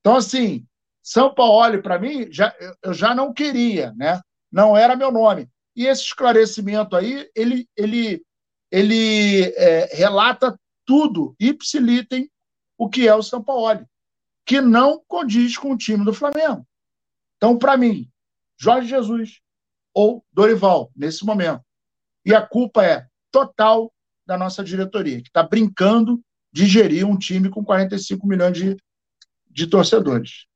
Então, 0.00 0.16
assim, 0.16 0.66
São 1.04 1.32
Paulo, 1.32 1.80
para 1.82 1.98
mim, 1.98 2.26
já, 2.32 2.52
eu 2.82 2.92
já 2.92 3.14
não 3.14 3.32
queria, 3.32 3.92
né? 3.92 4.20
Não 4.50 4.76
era 4.76 4.96
meu 4.96 5.12
nome. 5.12 5.48
E 5.76 5.86
esse 5.86 6.02
esclarecimento 6.02 6.96
aí, 6.96 7.30
ele, 7.36 7.68
ele 7.76 8.24
ele 8.74 9.54
é, 9.54 9.94
relata 9.94 10.58
tudo, 10.84 11.36
ipsilitem, 11.38 12.28
o 12.76 12.88
que 12.88 13.06
é 13.06 13.14
o 13.14 13.22
São 13.22 13.40
Paulo, 13.40 13.88
que 14.44 14.60
não 14.60 15.00
condiz 15.06 15.56
com 15.56 15.70
o 15.70 15.78
time 15.78 16.04
do 16.04 16.12
Flamengo. 16.12 16.66
Então, 17.36 17.56
para 17.56 17.76
mim, 17.76 18.10
Jorge 18.58 18.88
Jesus 18.88 19.40
ou 19.94 20.24
Dorival, 20.32 20.90
nesse 20.96 21.24
momento. 21.24 21.62
E 22.24 22.34
a 22.34 22.44
culpa 22.44 22.84
é 22.84 23.06
total 23.30 23.94
da 24.26 24.36
nossa 24.36 24.64
diretoria, 24.64 25.22
que 25.22 25.28
está 25.28 25.44
brincando 25.44 26.20
de 26.52 26.66
gerir 26.66 27.06
um 27.06 27.16
time 27.16 27.48
com 27.48 27.64
45 27.64 28.26
milhões 28.26 28.58
de, 28.58 28.76
de 29.48 29.68
torcedores. 29.68 30.46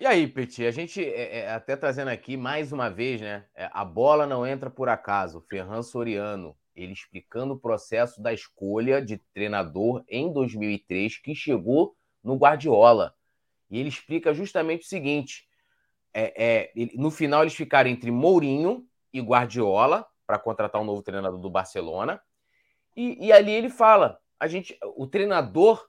E 0.00 0.06
aí, 0.06 0.28
Petit, 0.28 0.64
a 0.64 0.70
gente 0.70 1.04
é, 1.04 1.40
é, 1.40 1.50
até 1.50 1.76
trazendo 1.76 2.06
aqui 2.06 2.36
mais 2.36 2.70
uma 2.70 2.88
vez, 2.88 3.20
né? 3.20 3.44
É, 3.52 3.68
a 3.72 3.84
bola 3.84 4.28
não 4.28 4.46
entra 4.46 4.70
por 4.70 4.88
acaso. 4.88 5.40
Ferran 5.50 5.82
Soriano, 5.82 6.56
ele 6.72 6.92
explicando 6.92 7.54
o 7.54 7.58
processo 7.58 8.22
da 8.22 8.32
escolha 8.32 9.02
de 9.02 9.18
treinador 9.34 10.04
em 10.08 10.32
2003 10.32 11.18
que 11.18 11.34
chegou 11.34 11.96
no 12.22 12.36
Guardiola. 12.36 13.12
E 13.68 13.80
ele 13.80 13.88
explica 13.88 14.32
justamente 14.32 14.82
o 14.84 14.88
seguinte: 14.88 15.48
é, 16.14 16.32
é, 16.36 16.72
ele, 16.76 16.92
no 16.96 17.10
final 17.10 17.42
eles 17.42 17.56
ficaram 17.56 17.90
entre 17.90 18.12
Mourinho 18.12 18.86
e 19.12 19.20
Guardiola 19.20 20.06
para 20.24 20.38
contratar 20.38 20.80
um 20.80 20.84
novo 20.84 21.02
treinador 21.02 21.40
do 21.40 21.50
Barcelona. 21.50 22.22
E, 22.96 23.26
e, 23.26 23.32
ali 23.32 23.50
ele 23.50 23.68
fala: 23.68 24.20
a 24.38 24.46
gente, 24.46 24.78
o 24.94 25.08
treinador 25.08 25.87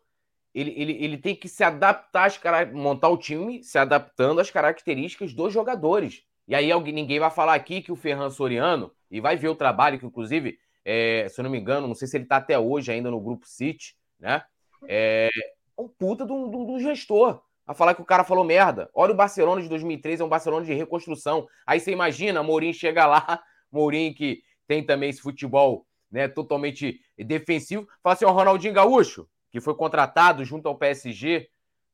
ele, 0.53 0.73
ele, 0.75 1.03
ele 1.03 1.17
tem 1.17 1.35
que 1.35 1.47
se 1.47 1.63
adaptar, 1.63 2.25
às, 2.25 2.71
montar 2.71 3.09
o 3.09 3.17
time 3.17 3.63
se 3.63 3.77
adaptando 3.77 4.39
às 4.39 4.49
características 4.49 5.33
dos 5.33 5.53
jogadores. 5.53 6.23
E 6.47 6.55
aí 6.55 6.71
alguém, 6.71 6.93
ninguém 6.93 7.19
vai 7.19 7.29
falar 7.29 7.53
aqui 7.53 7.81
que 7.81 7.91
o 7.91 7.95
Ferran 7.95 8.29
Soriano, 8.29 8.91
e 9.09 9.21
vai 9.21 9.35
ver 9.35 9.49
o 9.49 9.55
trabalho 9.55 9.99
que, 9.99 10.05
inclusive, 10.05 10.57
é, 10.83 11.27
se 11.29 11.39
eu 11.39 11.43
não 11.43 11.51
me 11.51 11.59
engano, 11.59 11.87
não 11.87 11.95
sei 11.95 12.07
se 12.07 12.17
ele 12.17 12.23
está 12.23 12.37
até 12.37 12.57
hoje 12.57 12.91
ainda 12.91 13.11
no 13.11 13.19
Grupo 13.19 13.47
City, 13.47 13.95
né? 14.19 14.43
É 14.87 15.29
um 15.77 15.87
puta 15.87 16.25
um 16.25 16.79
gestor. 16.79 17.41
A 17.65 17.73
falar 17.73 17.93
que 17.93 18.01
o 18.01 18.05
cara 18.05 18.23
falou 18.23 18.43
merda. 18.43 18.89
Olha 18.95 19.13
o 19.13 19.15
Barcelona 19.15 19.61
de 19.61 19.69
2003, 19.69 20.19
é 20.19 20.23
um 20.23 20.29
Barcelona 20.29 20.65
de 20.65 20.73
reconstrução. 20.73 21.47
Aí 21.67 21.79
você 21.79 21.91
imagina, 21.91 22.41
Mourinho 22.41 22.73
chega 22.73 23.05
lá, 23.05 23.41
Mourinho 23.71 24.13
que 24.13 24.41
tem 24.67 24.83
também 24.83 25.11
esse 25.11 25.21
futebol 25.21 25.85
né, 26.11 26.27
totalmente 26.27 26.99
defensivo, 27.17 27.87
fala 28.01 28.13
assim, 28.13 28.25
ó, 28.25 28.31
Ronaldinho 28.31 28.73
Gaúcho, 28.73 29.27
que 29.51 29.59
foi 29.59 29.75
contratado 29.75 30.43
junto 30.45 30.67
ao 30.67 30.77
PSG, 30.77 31.49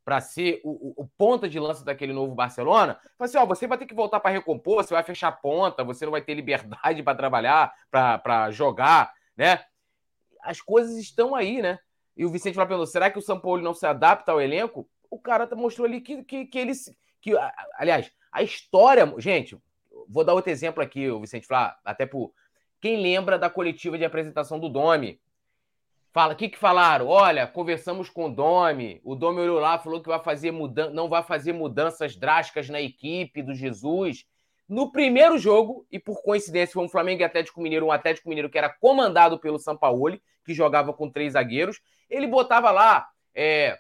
para 0.06 0.22
ser 0.22 0.61
o, 0.64 1.02
o, 1.02 1.07
ponta 1.18 1.49
de 1.49 1.60
lança 1.60 1.84
daquele 1.84 2.14
novo 2.14 2.36
Barcelona, 2.36 2.99
fala 3.18 3.27
assim: 3.27 3.38
ó, 3.40 3.45
você 3.45 3.65
vai 3.65 3.76
ter 3.76 3.88
que 3.88 3.95
voltar 3.95 4.19
para 4.19 4.30
recompor, 4.30 4.84
você 4.84 4.94
vai 4.94 5.02
fechar 5.02 5.32
ponta, 5.32 5.84
você 5.84 6.06
não 6.06 6.11
vai 6.11 6.22
ter 6.22 6.36
liberdade 6.36 7.02
para 7.03 7.18
trabalhar, 7.18 7.73
para 7.90 8.52
jogar, 8.52 9.11
né? 9.36 9.65
As 10.41 10.61
coisas 10.61 10.95
estão 10.98 11.34
aí, 11.34 11.60
né? 11.60 11.80
E 12.15 12.23
o 12.23 12.30
Vicente 12.30 12.56
vai 12.56 12.68
perguntou: 12.68 12.86
será 12.86 13.10
que 13.10 13.18
o 13.18 13.22
São 13.22 13.40
Paulo 13.40 13.64
não 13.64 13.73
se 13.73 13.88
adapta 13.88 14.32
ao 14.32 14.40
elenco? 14.40 14.88
O 15.10 15.19
cara 15.19 15.49
mostrou 15.56 15.88
ali 15.88 15.99
que, 15.99 16.23
que, 16.23 16.45
que 16.45 16.60
eles. 16.60 16.95
Que, 17.19 17.32
aliás, 17.76 18.11
a 18.32 18.44
história. 18.44 19.11
Gente, 19.18 19.57
vou 20.07 20.23
dar 20.23 20.34
outro 20.34 20.52
exemplo 20.52 20.84
aqui, 20.84 21.10
o 21.10 21.19
Vicente 21.19 21.48
Flá, 21.48 21.80
até 21.84 22.06
por. 22.06 22.32
Quem 22.80 23.02
lembra 23.02 23.40
da 23.40 23.49
coletiva 23.49 23.98
de 23.98 24.06
apresentação 24.06 24.60
do 24.60 24.69
Domi? 24.69 25.19
Fala, 26.15 26.31
o 26.31 26.37
que, 26.37 26.47
que 26.47 26.57
falaram? 26.57 27.09
Olha, 27.09 27.45
conversamos 27.45 28.09
com 28.09 28.27
o 28.27 28.33
Domi. 28.33 29.01
O 29.03 29.15
Domi 29.15 29.41
olhou 29.41 29.59
lá, 29.59 29.77
falou 29.77 30.01
que 30.01 30.07
vai 30.07 30.23
fazer 30.23 30.49
mudan 30.49 30.89
não 30.91 31.09
vai 31.09 31.21
fazer 31.21 31.51
mudanças 31.51 32.15
drásticas 32.15 32.69
na 32.69 32.79
equipe 32.79 33.43
do 33.43 33.53
Jesus. 33.53 34.25
No 34.65 34.93
primeiro 34.93 35.37
jogo, 35.37 35.85
e 35.91 35.99
por 35.99 36.23
coincidência 36.23 36.71
foi 36.71 36.85
um 36.85 36.87
Flamengo 36.87 37.19
e 37.21 37.25
Atlético 37.25 37.59
Mineiro, 37.59 37.87
um 37.87 37.91
Atlético 37.91 38.29
Mineiro 38.29 38.49
que 38.49 38.57
era 38.57 38.69
comandado 38.69 39.37
pelo 39.37 39.59
Sampaoli, 39.59 40.23
que 40.45 40.53
jogava 40.53 40.93
com 40.93 41.11
três 41.11 41.33
zagueiros, 41.33 41.81
ele 42.09 42.27
botava 42.27 42.71
lá. 42.71 43.05
É... 43.35 43.77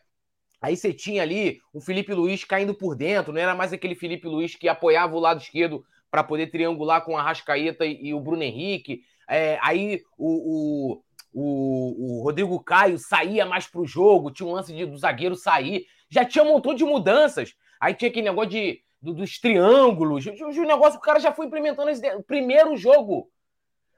Aí 0.61 0.75
você 0.75 0.91
tinha 0.91 1.21
ali 1.21 1.61
o 1.71 1.79
Felipe 1.79 2.13
Luiz 2.13 2.43
caindo 2.43 2.75
por 2.75 2.97
dentro, 2.97 3.31
não 3.31 3.39
era 3.39 3.55
mais 3.55 3.71
aquele 3.71 3.95
Felipe 3.95 4.27
Luiz 4.27 4.57
que 4.57 4.67
apoiava 4.67 5.15
o 5.15 5.21
lado 5.21 5.39
esquerdo 5.39 5.85
para 6.11 6.21
poder 6.21 6.47
triangular 6.47 7.05
com 7.05 7.17
a 7.17 7.23
Rascaeta 7.23 7.85
e, 7.85 8.07
e 8.07 8.13
o 8.13 8.19
Bruno 8.19 8.43
Henrique. 8.43 9.03
É... 9.25 9.57
aí 9.61 10.01
o, 10.17 10.97
o 10.97 11.04
o, 11.37 12.21
o 12.21 12.23
Rodrigo 12.23 12.57
Caio 12.63 12.97
saía 12.97 13.45
mais 13.45 13.67
para 13.67 13.81
o 13.81 13.85
jogo, 13.85 14.31
tinha 14.31 14.47
um 14.47 14.53
lance 14.53 14.73
de, 14.73 14.85
do 14.85 14.97
zagueiro 14.97 15.35
sair, 15.35 15.85
já 16.09 16.23
tinha 16.23 16.41
um 16.41 16.47
montão 16.47 16.73
de 16.73 16.85
mudanças. 16.85 17.53
Aí 17.77 17.93
tinha 17.93 18.09
aquele 18.09 18.29
negócio 18.29 18.51
de, 18.51 18.81
do, 19.01 19.13
dos 19.13 19.37
triângulos, 19.37 20.25
o 20.25 20.63
negócio 20.63 20.93
que 20.93 21.05
o 21.05 21.09
cara 21.09 21.19
já 21.19 21.33
foi 21.33 21.47
implementando 21.47 21.89
esse, 21.89 22.01
primeiro 22.23 22.77
jogo. 22.77 23.29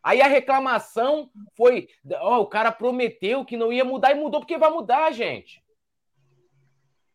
Aí 0.02 0.20
a 0.20 0.28
reclamação 0.28 1.30
foi: 1.56 1.88
ó, 2.16 2.42
o 2.42 2.48
cara 2.48 2.72
prometeu 2.72 3.46
que 3.46 3.56
não 3.56 3.72
ia 3.72 3.86
mudar 3.86 4.14
e 4.14 4.16
mudou 4.16 4.40
porque 4.40 4.58
vai 4.58 4.72
mudar, 4.72 5.12
gente. 5.12 5.64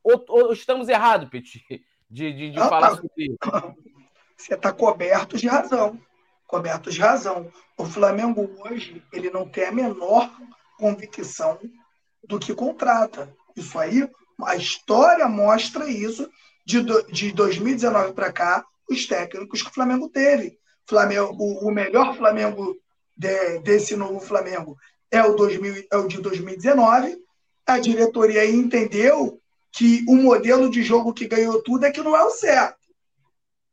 Ou, 0.04 0.24
ou 0.28 0.52
estamos 0.52 0.88
errados, 0.88 1.28
Petit, 1.28 1.64
de, 2.08 2.32
de, 2.32 2.50
de 2.50 2.58
falar 2.58 2.90
tá... 2.90 2.96
sobre 2.96 3.24
isso? 3.24 3.76
Você 4.36 4.54
está 4.54 4.72
coberto 4.72 5.36
de 5.36 5.48
razão 5.48 5.98
cobertos 6.52 6.92
de 6.92 7.00
razão. 7.00 7.50
O 7.78 7.86
Flamengo 7.86 8.50
hoje 8.62 9.02
ele 9.10 9.30
não 9.30 9.48
tem 9.48 9.64
a 9.64 9.72
menor 9.72 10.30
convicção 10.78 11.58
do 12.22 12.38
que 12.38 12.54
contrata. 12.54 13.34
Isso 13.56 13.78
aí, 13.78 14.06
a 14.44 14.54
história 14.54 15.26
mostra 15.26 15.88
isso 15.88 16.28
de, 16.66 16.82
de 17.10 17.32
2019 17.32 18.12
para 18.12 18.30
cá, 18.30 18.62
os 18.86 19.06
técnicos 19.06 19.62
que 19.62 19.70
o 19.70 19.72
Flamengo 19.72 20.10
teve. 20.10 20.58
Flamengo, 20.86 21.34
o, 21.38 21.68
o 21.68 21.70
melhor 21.70 22.14
Flamengo 22.14 22.76
de, 23.16 23.58
desse 23.60 23.96
novo 23.96 24.20
Flamengo 24.20 24.76
é 25.10 25.22
o, 25.22 25.34
2000, 25.34 25.86
é 25.90 25.96
o 25.96 26.06
de 26.06 26.20
2019 26.20 27.16
a 27.64 27.78
diretoria 27.78 28.44
entendeu 28.44 29.40
que 29.70 30.04
o 30.06 30.16
modelo 30.16 30.68
de 30.68 30.82
jogo 30.82 31.14
que 31.14 31.26
ganhou 31.26 31.62
tudo 31.62 31.86
é 31.86 31.90
que 31.90 32.02
não 32.02 32.14
é 32.14 32.22
o 32.22 32.30
certo. 32.30 32.76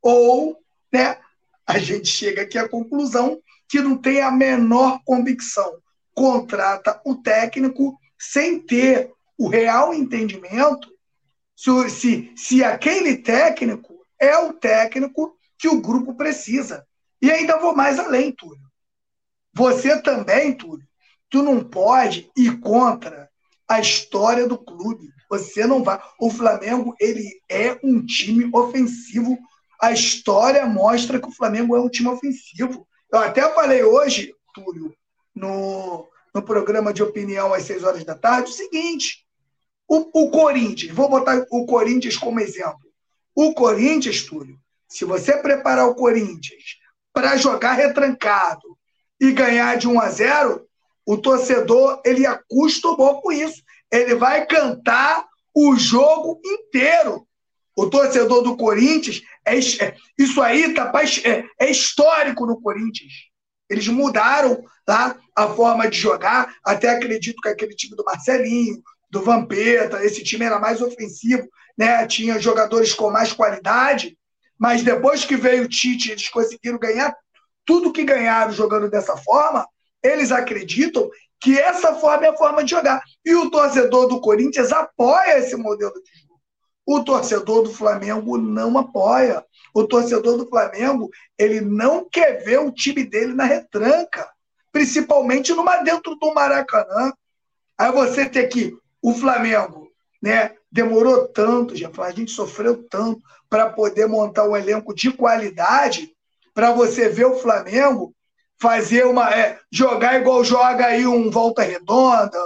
Ou, 0.00 0.56
né, 0.90 1.18
a 1.70 1.78
gente 1.78 2.08
chega 2.08 2.42
aqui 2.42 2.58
à 2.58 2.68
conclusão 2.68 3.40
que 3.68 3.80
não 3.80 3.96
tem 3.96 4.20
a 4.20 4.30
menor 4.30 5.00
convicção. 5.04 5.78
Contrata 6.12 7.00
o 7.04 7.14
técnico 7.14 7.98
sem 8.18 8.58
ter 8.58 9.10
o 9.38 9.48
real 9.48 9.94
entendimento 9.94 10.88
se, 11.56 11.90
se, 11.90 12.32
se 12.36 12.64
aquele 12.64 13.18
técnico 13.18 13.94
é 14.18 14.36
o 14.36 14.52
técnico 14.52 15.36
que 15.58 15.68
o 15.68 15.80
grupo 15.80 16.14
precisa. 16.14 16.86
E 17.22 17.30
ainda 17.30 17.58
vou 17.58 17.76
mais 17.76 17.98
além, 17.98 18.32
Túlio. 18.32 18.64
Você 19.52 20.00
também, 20.00 20.54
Túlio, 20.54 20.86
tu 21.28 21.42
não 21.42 21.62
pode 21.62 22.30
ir 22.36 22.58
contra 22.60 23.30
a 23.68 23.78
história 23.78 24.48
do 24.48 24.58
clube. 24.58 25.10
Você 25.28 25.66
não 25.66 25.84
vai. 25.84 26.00
O 26.18 26.30
Flamengo, 26.30 26.94
ele 26.98 27.40
é 27.48 27.78
um 27.84 28.04
time 28.04 28.50
ofensivo. 28.52 29.38
A 29.80 29.92
história 29.92 30.66
mostra 30.66 31.20
que 31.20 31.28
o 31.28 31.32
Flamengo 31.32 31.74
é 31.76 31.80
um 31.80 31.88
time 31.88 32.08
ofensivo. 32.08 32.86
Eu 33.12 33.18
até 33.18 33.48
falei 33.54 33.82
hoje, 33.82 34.34
Túlio, 34.54 34.94
no, 35.34 36.08
no 36.34 36.42
programa 36.42 36.92
de 36.92 37.02
opinião 37.02 37.52
às 37.54 37.64
seis 37.64 37.82
horas 37.82 38.04
da 38.04 38.14
tarde, 38.14 38.50
o 38.50 38.54
seguinte: 38.54 39.26
o, 39.88 40.24
o 40.24 40.30
Corinthians, 40.30 40.94
vou 40.94 41.08
botar 41.08 41.44
o 41.50 41.66
Corinthians 41.66 42.16
como 42.16 42.40
exemplo. 42.40 42.90
O 43.34 43.54
Corinthians, 43.54 44.22
Túlio, 44.22 44.58
se 44.88 45.04
você 45.04 45.36
preparar 45.36 45.88
o 45.88 45.94
Corinthians 45.94 46.78
para 47.12 47.36
jogar 47.36 47.72
retrancado 47.72 48.76
e 49.20 49.32
ganhar 49.32 49.76
de 49.76 49.88
1 49.88 50.00
a 50.00 50.10
0, 50.10 50.66
o 51.06 51.16
torcedor 51.16 52.00
ele 52.04 52.26
acostumou 52.26 53.20
com 53.20 53.32
isso. 53.32 53.62
Ele 53.90 54.14
vai 54.14 54.46
cantar 54.46 55.26
o 55.54 55.74
jogo 55.76 56.40
inteiro. 56.44 57.26
O 57.76 57.88
torcedor 57.88 58.42
do 58.42 58.56
Corinthians, 58.56 59.22
é, 59.44 59.58
é 59.58 59.96
isso 60.18 60.40
aí 60.42 60.74
tá, 60.74 60.92
é, 61.24 61.44
é 61.58 61.70
histórico 61.70 62.46
no 62.46 62.60
Corinthians. 62.60 63.12
Eles 63.68 63.86
mudaram 63.88 64.62
tá, 64.84 65.16
a 65.34 65.48
forma 65.48 65.88
de 65.88 65.98
jogar. 65.98 66.52
Até 66.64 66.90
acredito 66.90 67.40
que 67.40 67.48
aquele 67.48 67.74
time 67.74 67.96
do 67.96 68.04
Marcelinho, 68.04 68.82
do 69.10 69.22
Vampeta, 69.22 70.04
esse 70.04 70.22
time 70.22 70.44
era 70.44 70.58
mais 70.58 70.80
ofensivo, 70.80 71.48
né? 71.76 72.06
tinha 72.06 72.38
jogadores 72.38 72.92
com 72.92 73.10
mais 73.10 73.32
qualidade, 73.32 74.16
mas 74.58 74.82
depois 74.82 75.24
que 75.24 75.36
veio 75.36 75.64
o 75.64 75.68
Tite, 75.68 76.12
eles 76.12 76.28
conseguiram 76.28 76.78
ganhar 76.78 77.14
tudo 77.64 77.92
que 77.92 78.04
ganharam 78.04 78.52
jogando 78.52 78.90
dessa 78.90 79.16
forma, 79.16 79.66
eles 80.02 80.32
acreditam 80.32 81.08
que 81.40 81.58
essa 81.58 81.94
forma 81.94 82.26
é 82.26 82.30
a 82.30 82.36
forma 82.36 82.62
de 82.62 82.70
jogar. 82.70 83.00
E 83.24 83.34
o 83.34 83.50
torcedor 83.50 84.08
do 84.08 84.20
Corinthians 84.20 84.72
apoia 84.72 85.38
esse 85.38 85.56
modelo 85.56 85.94
de 86.02 86.20
jogo. 86.20 86.29
O 86.86 87.02
torcedor 87.04 87.62
do 87.62 87.72
Flamengo 87.72 88.36
não 88.36 88.76
apoia. 88.78 89.44
O 89.72 89.86
torcedor 89.86 90.36
do 90.36 90.48
Flamengo, 90.48 91.10
ele 91.38 91.60
não 91.60 92.08
quer 92.08 92.42
ver 92.42 92.58
o 92.58 92.72
time 92.72 93.04
dele 93.04 93.32
na 93.32 93.44
retranca, 93.44 94.28
principalmente 94.72 95.52
numa 95.52 95.76
dentro 95.78 96.16
do 96.16 96.34
Maracanã. 96.34 97.12
Aí 97.78 97.92
você 97.92 98.28
tem 98.28 98.48
que 98.48 98.76
o 99.00 99.14
Flamengo, 99.14 99.90
né, 100.20 100.54
demorou 100.70 101.28
tanto, 101.28 101.74
a 102.02 102.10
gente 102.10 102.30
sofreu 102.32 102.86
tanto 102.88 103.20
para 103.48 103.70
poder 103.70 104.06
montar 104.06 104.48
um 104.48 104.56
elenco 104.56 104.94
de 104.94 105.10
qualidade 105.10 106.14
para 106.52 106.72
você 106.72 107.08
ver 107.08 107.26
o 107.26 107.38
Flamengo 107.38 108.14
fazer 108.60 109.06
uma 109.06 109.34
é, 109.34 109.58
jogar 109.72 110.20
igual 110.20 110.44
joga 110.44 110.86
aí 110.86 111.06
um 111.06 111.30
volta 111.30 111.62
redonda, 111.62 112.38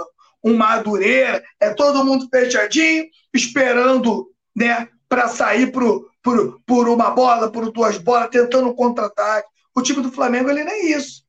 um 0.45 0.55
Madureira, 0.55 1.43
é 1.59 1.73
todo 1.73 2.05
mundo 2.05 2.29
fechadinho, 2.29 3.07
esperando, 3.33 4.31
né, 4.55 4.87
para 5.09 5.27
sair 5.27 5.71
pro, 5.71 6.07
por, 6.21 6.61
por 6.65 6.87
uma 6.87 7.09
bola, 7.09 7.51
por 7.51 7.71
duas 7.71 7.97
bolas, 7.97 8.29
tentando 8.29 8.69
um 8.69 8.75
contra-ataque. 8.75 9.49
O 9.75 9.81
time 9.81 10.03
do 10.03 10.11
Flamengo 10.11 10.51
ele 10.51 10.63
nem 10.63 10.73
é 10.73 10.97
isso. 10.97 11.23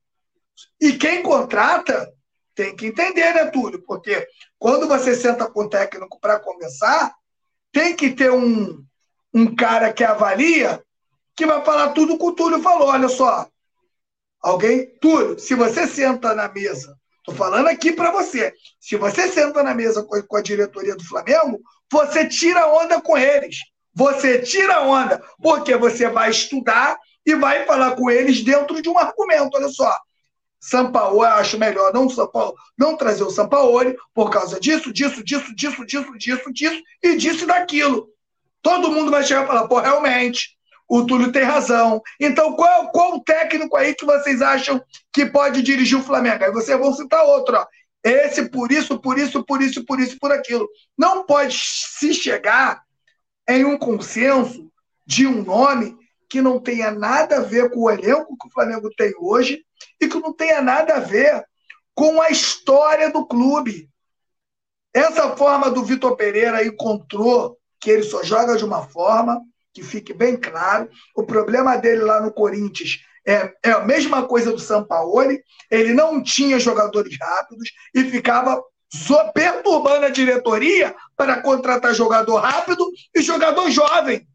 E 0.78 0.92
quem 0.92 1.22
contrata 1.22 2.12
tem 2.54 2.76
que 2.76 2.86
entender, 2.86 3.34
né, 3.34 3.46
Túlio? 3.46 3.82
Porque 3.86 4.26
quando 4.58 4.86
você 4.86 5.14
senta 5.14 5.50
com 5.50 5.64
o 5.64 5.68
técnico 5.68 6.20
para 6.20 6.38
conversar, 6.38 7.14
tem 7.72 7.96
que 7.96 8.10
ter 8.10 8.30
um, 8.30 8.84
um 9.32 9.54
cara 9.54 9.92
que 9.92 10.04
avalia 10.04 10.82
que 11.34 11.46
vai 11.46 11.62
falar 11.64 11.92
tudo 11.92 12.18
que 12.18 12.24
o 12.24 12.32
Túlio 12.32 12.62
falou. 12.62 12.88
Olha 12.88 13.08
só, 13.08 13.48
alguém, 14.40 14.86
Túlio, 15.00 15.38
se 15.38 15.54
você 15.54 15.86
senta 15.86 16.34
na 16.34 16.48
mesa, 16.48 16.98
tô 17.26 17.32
falando 17.32 17.66
aqui 17.66 17.92
para 17.92 18.12
você, 18.12 18.54
se 18.80 18.96
você 18.96 19.28
senta 19.28 19.62
na 19.62 19.74
mesa 19.74 20.04
com, 20.04 20.36
a 20.36 20.42
diretoria 20.42 20.94
do 20.94 21.04
Flamengo, 21.04 21.60
você 21.90 22.26
tira 22.26 22.68
onda 22.68 23.00
com 23.00 23.18
eles. 23.18 23.56
Você 23.92 24.40
tira 24.40 24.82
onda, 24.82 25.22
porque 25.42 25.76
você 25.76 26.08
vai 26.08 26.30
estudar 26.30 26.96
e 27.24 27.34
vai 27.34 27.64
falar 27.64 27.96
com 27.96 28.10
eles 28.10 28.42
dentro 28.42 28.80
de 28.80 28.88
um 28.88 28.98
argumento. 28.98 29.56
Olha 29.56 29.68
só, 29.68 29.96
Sampaoli, 30.60 31.26
acho 31.26 31.58
melhor 31.58 31.92
não, 31.92 32.08
Paulo 32.28 32.54
não 32.76 32.96
trazer 32.96 33.22
o 33.24 33.30
Sampaoli 33.30 33.96
por 34.14 34.30
causa 34.30 34.60
disso, 34.60 34.92
disso, 34.92 35.24
disso, 35.24 35.54
disso, 35.54 35.84
disso, 35.84 36.16
disso, 36.16 36.52
disso 36.52 36.82
e 37.02 37.16
disso 37.16 37.44
e 37.44 37.46
daquilo. 37.46 38.08
Todo 38.62 38.90
mundo 38.90 39.10
vai 39.10 39.24
chegar 39.24 39.44
e 39.44 39.46
falar, 39.46 39.66
pô, 39.66 39.80
realmente, 39.80 40.55
o 40.88 41.04
Túlio 41.04 41.32
tem 41.32 41.42
razão. 41.42 42.00
Então, 42.20 42.54
qual, 42.54 42.90
qual 42.90 43.16
o 43.16 43.24
técnico 43.24 43.76
aí 43.76 43.94
que 43.94 44.04
vocês 44.04 44.40
acham 44.40 44.82
que 45.12 45.26
pode 45.26 45.62
dirigir 45.62 45.98
o 45.98 46.02
Flamengo? 46.02 46.44
Aí 46.44 46.52
vocês 46.52 46.78
vão 46.78 46.92
citar 46.92 47.24
outro, 47.24 47.56
ó. 47.56 47.66
Esse, 48.04 48.48
por 48.48 48.70
isso, 48.70 49.00
por 49.00 49.18
isso, 49.18 49.44
por 49.44 49.60
isso, 49.60 49.84
por 49.84 49.98
isso, 49.98 50.16
por 50.20 50.30
aquilo. 50.30 50.68
Não 50.96 51.26
pode 51.26 51.58
se 51.58 52.14
chegar 52.14 52.82
em 53.48 53.64
um 53.64 53.76
consenso 53.76 54.70
de 55.04 55.26
um 55.26 55.42
nome 55.42 55.96
que 56.28 56.40
não 56.40 56.60
tenha 56.60 56.90
nada 56.90 57.38
a 57.38 57.40
ver 57.40 57.70
com 57.70 57.80
o 57.80 57.90
elenco 57.90 58.36
que 58.38 58.46
o 58.46 58.50
Flamengo 58.50 58.88
tem 58.96 59.12
hoje 59.18 59.64
e 60.00 60.06
que 60.06 60.20
não 60.20 60.32
tenha 60.32 60.62
nada 60.62 60.96
a 60.96 61.00
ver 61.00 61.44
com 61.94 62.20
a 62.20 62.30
história 62.30 63.10
do 63.10 63.26
clube. 63.26 63.88
Essa 64.94 65.36
forma 65.36 65.70
do 65.70 65.84
Vitor 65.84 66.16
Pereira 66.16 66.64
encontrou 66.64 67.58
que 67.80 67.90
ele 67.90 68.02
só 68.02 68.22
joga 68.22 68.56
de 68.56 68.64
uma 68.64 68.86
forma, 68.86 69.42
que 69.76 69.82
fique 69.82 70.14
bem 70.14 70.38
claro. 70.38 70.88
O 71.14 71.22
problema 71.22 71.76
dele 71.76 72.00
lá 72.00 72.18
no 72.18 72.32
Corinthians 72.32 72.98
é, 73.26 73.52
é 73.62 73.72
a 73.72 73.84
mesma 73.84 74.26
coisa 74.26 74.50
do 74.50 74.58
Sampaoli. 74.58 75.42
Ele 75.70 75.92
não 75.92 76.22
tinha 76.22 76.58
jogadores 76.58 77.14
rápidos 77.20 77.70
e 77.94 78.02
ficava 78.04 78.58
perturbando 79.34 80.06
a 80.06 80.10
diretoria 80.10 80.96
para 81.14 81.42
contratar 81.42 81.94
jogador 81.94 82.36
rápido 82.36 82.90
e 83.14 83.20
jogador 83.20 83.70
jovem. 83.70 84.26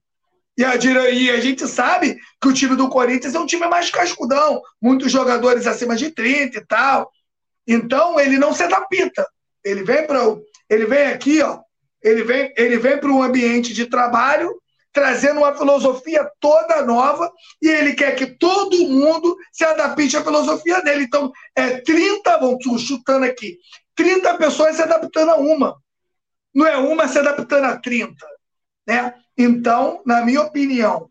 E 0.55 0.63
a, 0.63 0.75
e 1.09 1.31
a 1.31 1.39
gente 1.39 1.67
sabe 1.67 2.19
que 2.39 2.47
o 2.47 2.53
time 2.53 2.75
do 2.75 2.87
Corinthians 2.87 3.33
é 3.33 3.39
um 3.39 3.47
time 3.47 3.65
mais 3.67 3.89
cascudão, 3.89 4.61
muitos 4.79 5.11
jogadores 5.11 5.65
acima 5.65 5.95
de 5.95 6.11
30 6.11 6.59
e 6.59 6.65
tal. 6.67 7.09
Então 7.67 8.19
ele 8.19 8.37
não 8.37 8.53
se 8.53 8.61
adapta. 8.61 9.25
Ele 9.65 9.83
vem 9.83 10.05
para 10.05 10.19
ele 10.69 10.85
vem 10.85 11.07
aqui, 11.07 11.41
ó, 11.41 11.59
ele 12.03 12.23
vem 12.23 12.53
ele 12.55 12.77
vem 12.77 12.99
para 12.99 13.09
um 13.09 13.23
ambiente 13.23 13.73
de 13.73 13.87
trabalho 13.87 14.60
trazendo 14.93 15.39
uma 15.39 15.55
filosofia 15.55 16.29
toda 16.39 16.85
nova 16.85 17.31
e 17.61 17.67
ele 17.67 17.93
quer 17.93 18.15
que 18.15 18.25
todo 18.25 18.87
mundo 18.89 19.37
se 19.51 19.63
adapte 19.63 20.17
à 20.17 20.23
filosofia 20.23 20.81
dele. 20.81 21.03
Então, 21.03 21.31
é 21.55 21.79
30, 21.79 22.37
vamos 22.37 22.81
chutando 22.81 23.25
aqui, 23.25 23.57
30 23.95 24.37
pessoas 24.37 24.75
se 24.75 24.81
adaptando 24.81 25.31
a 25.31 25.37
uma. 25.37 25.77
Não 26.53 26.67
é 26.67 26.77
uma 26.77 27.07
se 27.07 27.17
adaptando 27.17 27.65
a 27.65 27.77
30. 27.77 28.15
Né? 28.87 29.13
Então, 29.37 30.01
na 30.05 30.25
minha 30.25 30.41
opinião, 30.41 31.09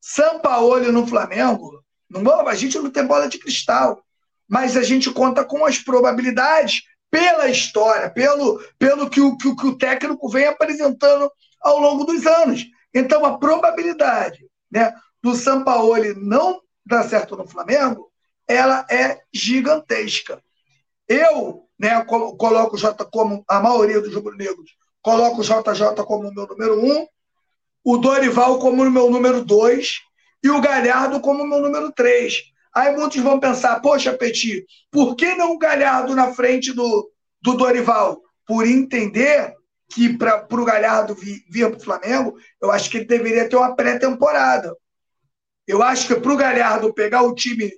Sampaoli 0.00 0.90
no 0.90 1.06
Flamengo, 1.06 1.82
não, 2.10 2.46
a 2.46 2.54
gente 2.54 2.78
não 2.78 2.90
tem 2.90 3.06
bola 3.06 3.28
de 3.28 3.38
cristal, 3.38 4.04
mas 4.48 4.76
a 4.76 4.82
gente 4.82 5.10
conta 5.10 5.44
com 5.44 5.64
as 5.64 5.78
probabilidades 5.78 6.82
pela 7.10 7.48
história, 7.48 8.10
pelo, 8.10 8.62
pelo 8.78 9.08
que, 9.08 9.20
o, 9.20 9.36
que, 9.36 9.54
que 9.54 9.66
o 9.66 9.78
técnico 9.78 10.28
vem 10.28 10.46
apresentando 10.46 11.30
ao 11.62 11.78
longo 11.78 12.04
dos 12.04 12.26
anos. 12.26 12.64
Então, 12.94 13.24
a 13.24 13.38
probabilidade 13.38 14.46
né, 14.70 14.94
do 15.22 15.34
Sampaoli 15.34 16.14
não 16.14 16.60
dar 16.84 17.04
certo 17.04 17.36
no 17.36 17.46
Flamengo, 17.46 18.10
ela 18.46 18.84
é 18.90 19.20
gigantesca. 19.32 20.42
Eu 21.08 21.68
né, 21.78 22.04
coloco 22.04 22.76
o 22.76 22.78
Jota 22.78 23.04
como 23.04 23.44
a 23.48 23.60
maioria 23.60 24.00
dos 24.00 24.14
rubro-negros 24.14 24.70
coloco 25.00 25.40
o 25.40 25.44
JJ 25.44 26.04
como 26.06 26.32
meu 26.32 26.46
número 26.46 26.80
um, 26.80 27.06
o 27.84 27.96
Dorival 27.98 28.58
como 28.60 28.88
meu 28.88 29.10
número 29.10 29.44
dois 29.44 30.00
e 30.42 30.48
o 30.48 30.60
Galhardo 30.60 31.20
como 31.20 31.44
meu 31.44 31.60
número 31.60 31.92
três. 31.92 32.42
Aí 32.74 32.96
muitos 32.96 33.20
vão 33.20 33.38
pensar, 33.38 33.80
poxa, 33.80 34.12
Petit, 34.12 34.64
por 34.90 35.14
que 35.14 35.34
não 35.34 35.52
o 35.52 35.58
Galhardo 35.58 36.14
na 36.14 36.32
frente 36.32 36.72
do, 36.72 37.10
do 37.40 37.54
Dorival? 37.54 38.20
Por 38.46 38.66
entender 38.66 39.54
que 39.92 40.16
para 40.16 40.46
o 40.50 40.64
Galhardo 40.64 41.14
vir, 41.14 41.68
para 41.68 41.76
o 41.76 41.82
Flamengo, 41.82 42.36
eu 42.60 42.70
acho 42.70 42.90
que 42.90 42.98
ele 42.98 43.04
deveria 43.04 43.48
ter 43.48 43.56
uma 43.56 43.76
pré-temporada. 43.76 44.74
Eu 45.66 45.82
acho 45.82 46.06
que 46.06 46.14
para 46.14 46.32
o 46.32 46.36
Galhardo 46.36 46.94
pegar 46.94 47.22
o 47.22 47.34
time 47.34 47.70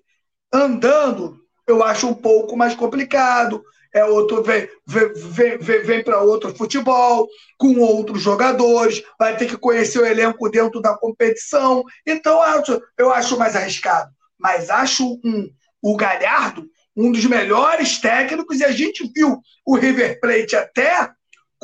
andando, 0.52 1.40
eu 1.66 1.82
acho 1.82 2.06
um 2.06 2.14
pouco 2.14 2.56
mais 2.56 2.74
complicado. 2.74 3.62
é 3.92 4.04
outro 4.04 4.42
vem, 4.42 4.68
vem, 4.86 5.12
vem, 5.14 5.58
vem, 5.58 5.82
vem 5.82 6.04
para 6.04 6.20
outro 6.20 6.54
futebol, 6.54 7.28
com 7.58 7.78
outros 7.78 8.22
jogadores, 8.22 9.02
vai 9.18 9.36
ter 9.36 9.46
que 9.46 9.56
conhecer 9.56 9.98
o 9.98 10.06
elenco 10.06 10.48
dentro 10.50 10.80
da 10.80 10.96
competição. 10.96 11.84
Então, 12.06 12.34
eu 12.34 12.42
acho, 12.42 12.82
eu 12.98 13.12
acho 13.12 13.38
mais 13.38 13.56
arriscado. 13.56 14.10
Mas 14.38 14.70
acho 14.70 15.20
um, 15.24 15.48
o 15.82 15.96
Galhardo 15.96 16.68
um 16.96 17.10
dos 17.10 17.24
melhores 17.24 17.98
técnicos, 17.98 18.60
e 18.60 18.64
a 18.64 18.70
gente 18.70 19.10
viu 19.12 19.40
o 19.66 19.76
River 19.76 20.20
Plate 20.20 20.54
até 20.54 21.10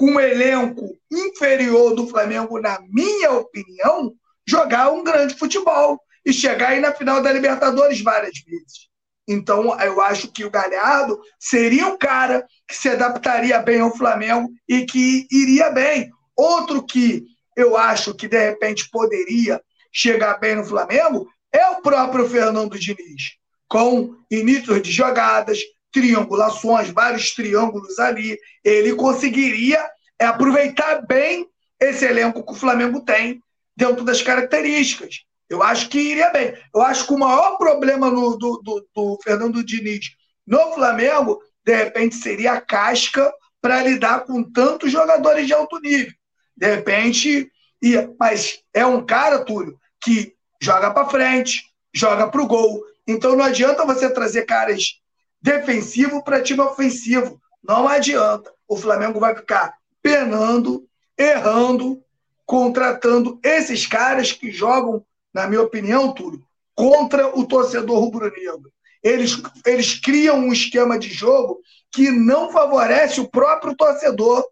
com 0.01 0.13
um 0.13 0.19
elenco 0.19 0.99
inferior 1.13 1.95
do 1.95 2.07
Flamengo, 2.09 2.59
na 2.59 2.81
minha 2.89 3.33
opinião, 3.33 4.15
jogar 4.49 4.91
um 4.91 5.05
grande 5.05 5.35
futebol 5.35 6.01
e 6.25 6.33
chegar 6.33 6.71
aí 6.71 6.81
na 6.81 6.95
final 6.95 7.23
da 7.23 7.31
Libertadores 7.31 8.01
várias 8.01 8.39
vezes. 8.39 8.89
Então, 9.29 9.79
eu 9.79 10.01
acho 10.01 10.33
que 10.33 10.43
o 10.43 10.51
Galhardo 10.51 11.21
seria 11.39 11.87
um 11.87 11.99
cara 11.99 12.47
que 12.67 12.75
se 12.75 12.89
adaptaria 12.89 13.59
bem 13.59 13.81
ao 13.81 13.95
Flamengo 13.95 14.49
e 14.67 14.87
que 14.87 15.27
iria 15.31 15.69
bem. 15.69 16.11
Outro 16.35 16.83
que 16.83 17.27
eu 17.55 17.77
acho 17.77 18.15
que, 18.15 18.27
de 18.27 18.39
repente, 18.39 18.89
poderia 18.91 19.61
chegar 19.93 20.41
bem 20.41 20.55
no 20.55 20.65
Flamengo 20.65 21.29
é 21.53 21.69
o 21.69 21.83
próprio 21.83 22.27
Fernando 22.27 22.79
Diniz, 22.79 23.35
com 23.69 24.17
inícios 24.31 24.81
de 24.81 24.91
jogadas, 24.91 25.59
triangulações, 25.93 26.91
vários 26.91 27.35
triângulos 27.35 27.99
ali. 27.99 28.39
Ele 28.65 28.95
conseguiria 28.95 29.85
aproveitar 30.19 31.07
bem 31.07 31.47
esse 31.81 32.05
elenco 32.05 32.45
que 32.45 32.53
o 32.53 32.57
Flamengo 32.57 33.01
tem 33.01 33.43
dentro 33.77 34.05
das 34.05 34.21
características. 34.23 35.25
Eu 35.49 35.62
acho 35.62 35.89
que 35.89 35.99
iria 35.99 36.31
bem. 36.31 36.55
Eu 36.75 36.83
acho 36.83 37.07
que 37.07 37.12
o 37.12 37.19
maior 37.19 37.57
problema 37.57 38.11
no, 38.11 38.37
do, 38.37 38.61
do, 38.62 38.89
do 38.95 39.19
Fernando 39.23 39.65
Diniz 39.65 40.07
no 40.47 40.73
Flamengo, 40.75 41.41
de 41.65 41.75
repente, 41.75 42.15
seria 42.17 42.53
a 42.53 42.61
casca 42.61 43.33
para 43.61 43.83
lidar 43.83 44.25
com 44.25 44.43
tantos 44.43 44.93
jogadores 44.93 45.47
de 45.47 45.53
alto 45.53 45.79
nível. 45.81 46.12
De 46.57 46.67
repente, 46.67 47.51
ia. 47.83 48.12
Mas 48.19 48.61
é 48.73 48.85
um 48.87 49.05
cara, 49.05 49.45
Túlio, 49.45 49.79
que 50.01 50.35
joga 50.61 50.91
para 50.93 51.09
frente, 51.09 51.62
joga 51.93 52.29
para 52.29 52.43
o 52.43 52.47
gol. 52.47 52.85
Então 53.07 53.35
não 53.35 53.45
adianta 53.45 53.85
você 53.85 54.09
trazer 54.12 54.45
caras 54.45 55.00
defensivos 55.43 56.23
para 56.23 56.43
time 56.43 56.61
ofensivo. 56.61 57.41
Não 57.62 57.89
adianta. 57.89 58.53
O 58.67 58.77
Flamengo 58.77 59.21
vai 59.21 59.35
ficar 59.35 59.75
penando, 60.03 60.87
errando, 61.17 62.03
contratando 62.47 63.39
esses 63.43 63.87
caras 63.87 64.33
que 64.33 64.51
jogam 64.51 65.05
na 65.33 65.47
minha 65.47 65.62
opinião, 65.62 66.12
Túlio, 66.12 66.45
contra 66.75 67.37
o 67.39 67.47
torcedor 67.47 68.01
rubro-negro. 68.01 68.73
Eles, 69.03 69.41
eles 69.65 69.99
criam 69.99 70.39
um 70.39 70.53
esquema 70.53 70.99
de 70.99 71.09
jogo 71.09 71.61
que 71.91 72.11
não 72.11 72.53
favorece 72.53 73.21
o 73.21 73.29
próprio 73.29 73.75
torcedor 73.75 74.45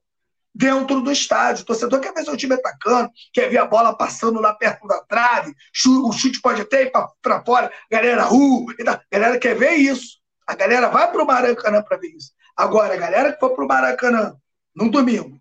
dentro 0.55 1.01
do 1.01 1.13
estádio. 1.13 1.63
O 1.63 1.67
torcedor 1.67 2.01
quer 2.01 2.13
ver 2.15 2.25
seu 2.25 2.37
time 2.37 2.55
atacando, 2.55 3.11
quer 3.33 3.51
ver 3.51 3.59
a 3.59 3.67
bola 3.67 3.97
passando 3.97 4.41
lá 4.41 4.55
perto 4.55 4.87
da 4.87 5.01
trave, 5.03 5.55
o 5.87 6.13
chute 6.13 6.41
pode 6.41 6.63
até 6.63 6.85
ir 6.85 6.93
para 7.23 7.45
fora, 7.45 7.71
galera, 7.91 8.33
uh, 8.33 8.67
galera 9.13 9.39
quer 9.39 9.57
ver 9.57 9.75
isso. 9.75 10.18
A 10.49 10.55
galera 10.55 10.89
vai 10.89 11.13
para 11.13 11.23
o 11.23 11.27
Maracanã 11.27 11.83
para 11.83 11.99
ver 11.99 12.09
isso. 12.09 12.33
Agora, 12.57 12.95
a 12.95 12.97
galera 12.97 13.35
que 13.35 13.39
foi 13.39 13.55
para 13.55 13.65
o 13.65 13.69
Maracanã 13.69 14.35
no 14.75 14.91
domingo 14.91 15.39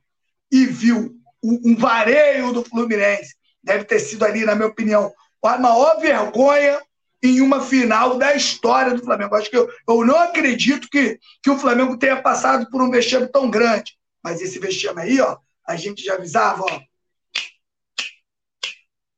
e 0.52 0.66
viu 0.66 1.16
um 1.42 1.78
vareio 1.78 2.52
do 2.52 2.62
Fluminense, 2.62 3.34
deve 3.64 3.86
ter 3.86 4.00
sido 4.00 4.26
ali, 4.26 4.44
na 4.44 4.54
minha 4.54 4.68
opinião, 4.68 5.14
a 5.42 5.58
maior 5.58 5.98
vergonha 6.02 6.82
em 7.24 7.40
uma 7.40 7.62
final 7.62 8.18
da 8.18 8.36
história 8.36 8.94
do 8.94 9.02
Flamengo. 9.02 9.34
Acho 9.34 9.50
que 9.50 9.56
eu, 9.56 9.72
eu 9.88 10.06
não 10.06 10.20
acredito 10.20 10.90
que, 10.90 11.18
que 11.42 11.50
o 11.50 11.58
Flamengo 11.58 11.98
tenha 11.98 12.22
passado 12.22 12.70
por 12.70 12.82
um 12.82 12.92
vexame 12.92 13.28
tão 13.28 13.50
grande. 13.50 13.98
Mas 14.22 14.42
esse 14.42 14.60
vexame 14.60 15.02
aí, 15.02 15.22
ó, 15.22 15.38
a 15.66 15.78
gente 15.78 16.04
já 16.04 16.16
avisava, 16.16 16.64
ó. 16.64 16.82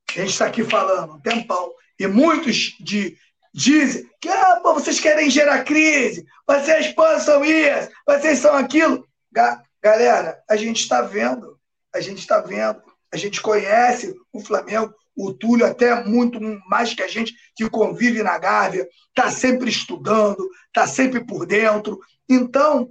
A 0.10 0.20
gente 0.20 0.30
está 0.30 0.46
aqui 0.46 0.64
falando 0.64 1.14
um 1.14 1.20
tempão. 1.20 1.74
E 2.00 2.06
muitos 2.06 2.76
de, 2.80 3.18
dizem 3.60 4.10
que 4.22 4.30
ah, 4.30 4.62
pô, 4.64 4.74
vocês 4.74 5.02
querem 5.02 5.30
gerar 5.30 5.66
crise, 5.66 6.26
vocês 6.48 6.96
são 7.26 7.44
isso, 7.44 7.90
vocês 8.08 8.40
são 8.40 8.56
aquilo. 8.56 9.06
Ga 9.32 9.62
galera, 9.82 10.42
a 10.50 10.56
gente 10.56 10.82
está 10.82 11.02
vendo, 11.02 11.60
a 11.94 12.00
gente 12.00 12.20
está 12.20 12.40
vendo, 12.40 12.82
a 13.12 13.18
gente 13.18 13.42
conhece 13.42 14.16
o 14.32 14.40
Flamengo, 14.40 14.94
o 15.16 15.34
Túlio 15.34 15.66
até 15.66 16.04
muito 16.06 16.40
mais 16.70 16.94
que 16.94 17.04
a 17.04 17.08
gente 17.08 17.34
que 17.54 17.70
convive 17.70 18.24
na 18.24 18.38
Gávea, 18.38 18.88
está 19.10 19.30
sempre 19.30 19.70
estudando, 19.70 20.50
está 20.68 20.88
sempre 20.88 21.26
por 21.26 21.46
dentro. 21.46 22.00
Então, 22.30 22.90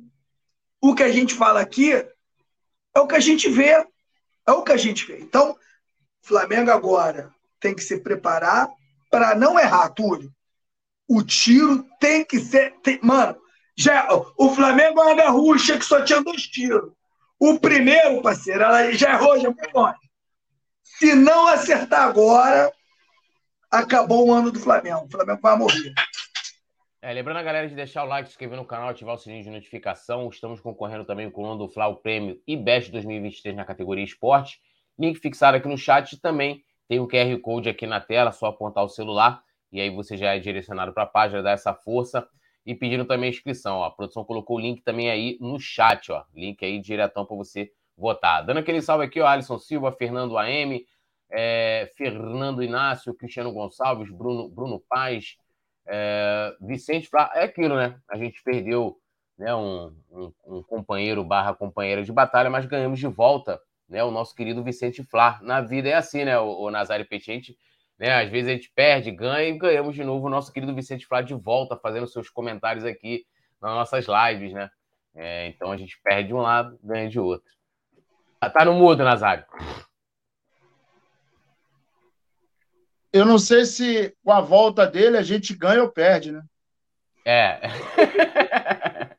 o 0.82 0.95
que 0.95 1.03
a 1.03 1.11
gente 1.11 1.35
fala 1.35 1.61
aqui 1.61 1.93
é 1.93 3.01
o 3.01 3.07
que 3.07 3.15
a 3.15 3.20
gente 3.20 3.49
vê. 3.49 3.86
É 4.47 4.53
o 4.53 4.62
que 4.62 4.73
a 4.73 4.77
gente 4.77 5.07
vê. 5.07 5.19
Então, 5.20 5.57
Flamengo 6.23 6.70
agora 6.70 7.31
tem 7.61 7.74
que 7.74 7.82
se 7.82 7.99
preparar 7.99 8.69
para 9.11 9.35
não 9.35 9.59
errar, 9.59 9.89
Túlio. 9.90 10.32
O 11.09 11.22
tiro 11.22 11.86
tem 11.98 12.24
que 12.24 12.39
ser. 12.39 12.74
Tem, 12.82 13.01
mano, 13.02 13.36
já, 13.76 14.09
o 14.36 14.51
Flamengo 14.51 15.01
é 15.01 15.30
uma 15.30 15.56
que 15.56 15.82
só 15.82 16.05
tinha 16.05 16.22
dois 16.22 16.43
tiros. 16.43 16.93
O 17.39 17.59
primeiro, 17.59 18.20
parceiro, 18.20 18.62
ela 18.62 18.93
já 18.93 19.14
errou, 19.14 19.39
já 19.39 19.55
foi 19.55 19.72
longe. 19.72 19.98
Se 20.82 21.14
não 21.14 21.47
acertar 21.47 22.02
agora, 22.02 22.72
acabou 23.70 24.26
o 24.26 24.32
ano 24.32 24.51
do 24.51 24.59
Flamengo. 24.59 25.06
O 25.06 25.10
Flamengo 25.10 25.40
vai 25.40 25.56
morrer. 25.56 25.94
É, 27.01 27.12
lembrando 27.12 27.36
a 27.36 27.43
galera 27.43 27.68
de 27.68 27.76
deixar 27.76 28.02
o 28.02 28.09
like, 28.09 28.28
se 28.28 28.32
inscrever 28.32 28.59
no 28.59 28.64
canal, 28.64 28.89
ativar 28.89 29.14
o 29.14 29.18
sininho 29.18 29.44
de 29.44 29.51
notificação. 29.51 30.28
Estamos 30.28 30.60
concorrendo 30.60 31.05
também 31.05 31.30
com 31.30 31.43
o 31.43 31.47
ano 31.47 31.59
do 31.59 31.68
Fla, 31.68 31.86
o 31.86 31.97
prêmio 31.97 32.43
e 32.44 32.56
Best 32.56 32.90
2023 32.90 33.55
na 33.55 33.64
categoria 33.64 34.05
esporte. 34.05 34.60
Link 34.98 35.20
fixado 35.20 35.56
aqui 35.56 35.68
no 35.68 35.78
chat 35.78 36.20
também 36.20 36.64
tem 36.89 36.98
o 36.98 37.05
um 37.05 37.09
QR 37.09 37.39
Code 37.40 37.68
aqui 37.68 37.86
na 37.86 38.01
tela, 38.01 38.32
só 38.32 38.47
apontar 38.47 38.82
o 38.82 38.89
celular 38.89 39.40
e 39.70 39.81
aí 39.81 39.90
você 39.90 40.16
já 40.16 40.35
é 40.35 40.39
direcionado 40.39 40.93
para 40.93 41.05
a 41.05 41.07
página, 41.07 41.43
dá 41.43 41.51
essa 41.51 41.74
força. 41.74 42.27
E 42.65 42.74
pedindo 42.74 43.07
também 43.07 43.28
a 43.28 43.32
inscrição. 43.32 43.78
Ó. 43.78 43.85
A 43.85 43.90
produção 43.90 44.24
colocou 44.24 44.57
o 44.57 44.61
link 44.61 44.82
também 44.82 45.11
aí 45.11 45.39
no 45.40 45.59
chat, 45.59 46.12
ó. 46.12 46.24
Link 46.35 46.62
aí 46.62 46.78
diretão 46.78 47.24
para 47.24 47.36
você 47.36 47.73
votar. 47.97 48.45
Dando 48.45 48.59
aquele 48.59 48.82
salve 48.82 49.05
aqui, 49.05 49.20
ó, 49.20 49.27
Alisson 49.27 49.59
Silva, 49.59 49.90
Fernando 49.93 50.36
AM, 50.36 50.85
é, 51.31 51.90
Fernando 51.97 52.62
Inácio, 52.62 53.15
Cristiano 53.15 53.53
Gonçalves, 53.53 54.11
Bruno, 54.11 54.49
Bruno 54.49 54.82
Paz, 54.89 55.36
é, 55.86 56.55
Vicente 56.61 57.09
Flá. 57.09 57.31
É 57.35 57.45
aquilo, 57.45 57.77
né? 57.77 57.99
A 58.09 58.19
gente 58.19 58.43
perdeu 58.43 58.99
né, 59.39 59.55
um, 59.55 59.95
um, 60.11 60.32
um, 60.47 60.62
companheiro 60.62 61.24
barra 61.24 61.55
companheira 61.55 62.03
de 62.03 62.12
batalha, 62.12 62.51
mas 62.51 62.66
ganhamos 62.66 62.99
de 62.99 63.07
volta 63.07 63.61
né, 63.89 64.03
o 64.05 64.11
nosso 64.11 64.35
querido 64.35 64.62
Vicente 64.62 65.03
Flá. 65.05 65.39
Na 65.43 65.61
vida 65.61 65.89
é 65.89 65.95
assim, 65.95 66.24
né, 66.24 66.39
o, 66.39 66.65
o 66.65 66.70
Nazário 66.70 67.09
Petit, 67.09 67.57
né? 67.99 68.23
Às 68.23 68.31
vezes 68.31 68.49
a 68.49 68.53
gente 68.53 68.70
perde, 68.75 69.11
ganha 69.11 69.49
e 69.49 69.59
ganhamos 69.59 69.95
de 69.95 70.05
novo 70.05 70.27
o 70.27 70.31
nosso 70.31 70.53
querido 70.53 70.75
Vicente 70.75 71.07
Flá 71.07 71.20
de 71.20 71.35
volta, 71.35 71.77
fazendo 71.77 72.07
seus 72.07 72.31
comentários 72.31 72.85
aqui 72.85 73.27
nas 73.61 73.73
nossas 73.73 74.07
lives, 74.07 74.53
né? 74.53 74.70
É, 75.15 75.49
então 75.49 75.73
a 75.73 75.77
gente 75.77 76.01
perde 76.03 76.29
de 76.29 76.35
um 76.35 76.41
lado, 76.41 76.79
ganha 76.83 77.09
de 77.09 77.19
outro. 77.19 77.51
Tá 78.53 78.65
no 78.65 78.75
mudo, 78.75 79.03
Nazário. 79.03 79.45
Eu 83.12 83.25
não 83.25 83.39
sei 83.39 83.65
se 83.65 84.15
com 84.23 84.31
a 84.31 84.41
volta 84.41 84.87
dele 84.87 85.16
a 85.16 85.23
gente 85.23 85.57
ganha 85.57 85.83
ou 85.83 85.91
perde, 85.91 86.31
né? 86.31 86.43
É. 87.25 87.61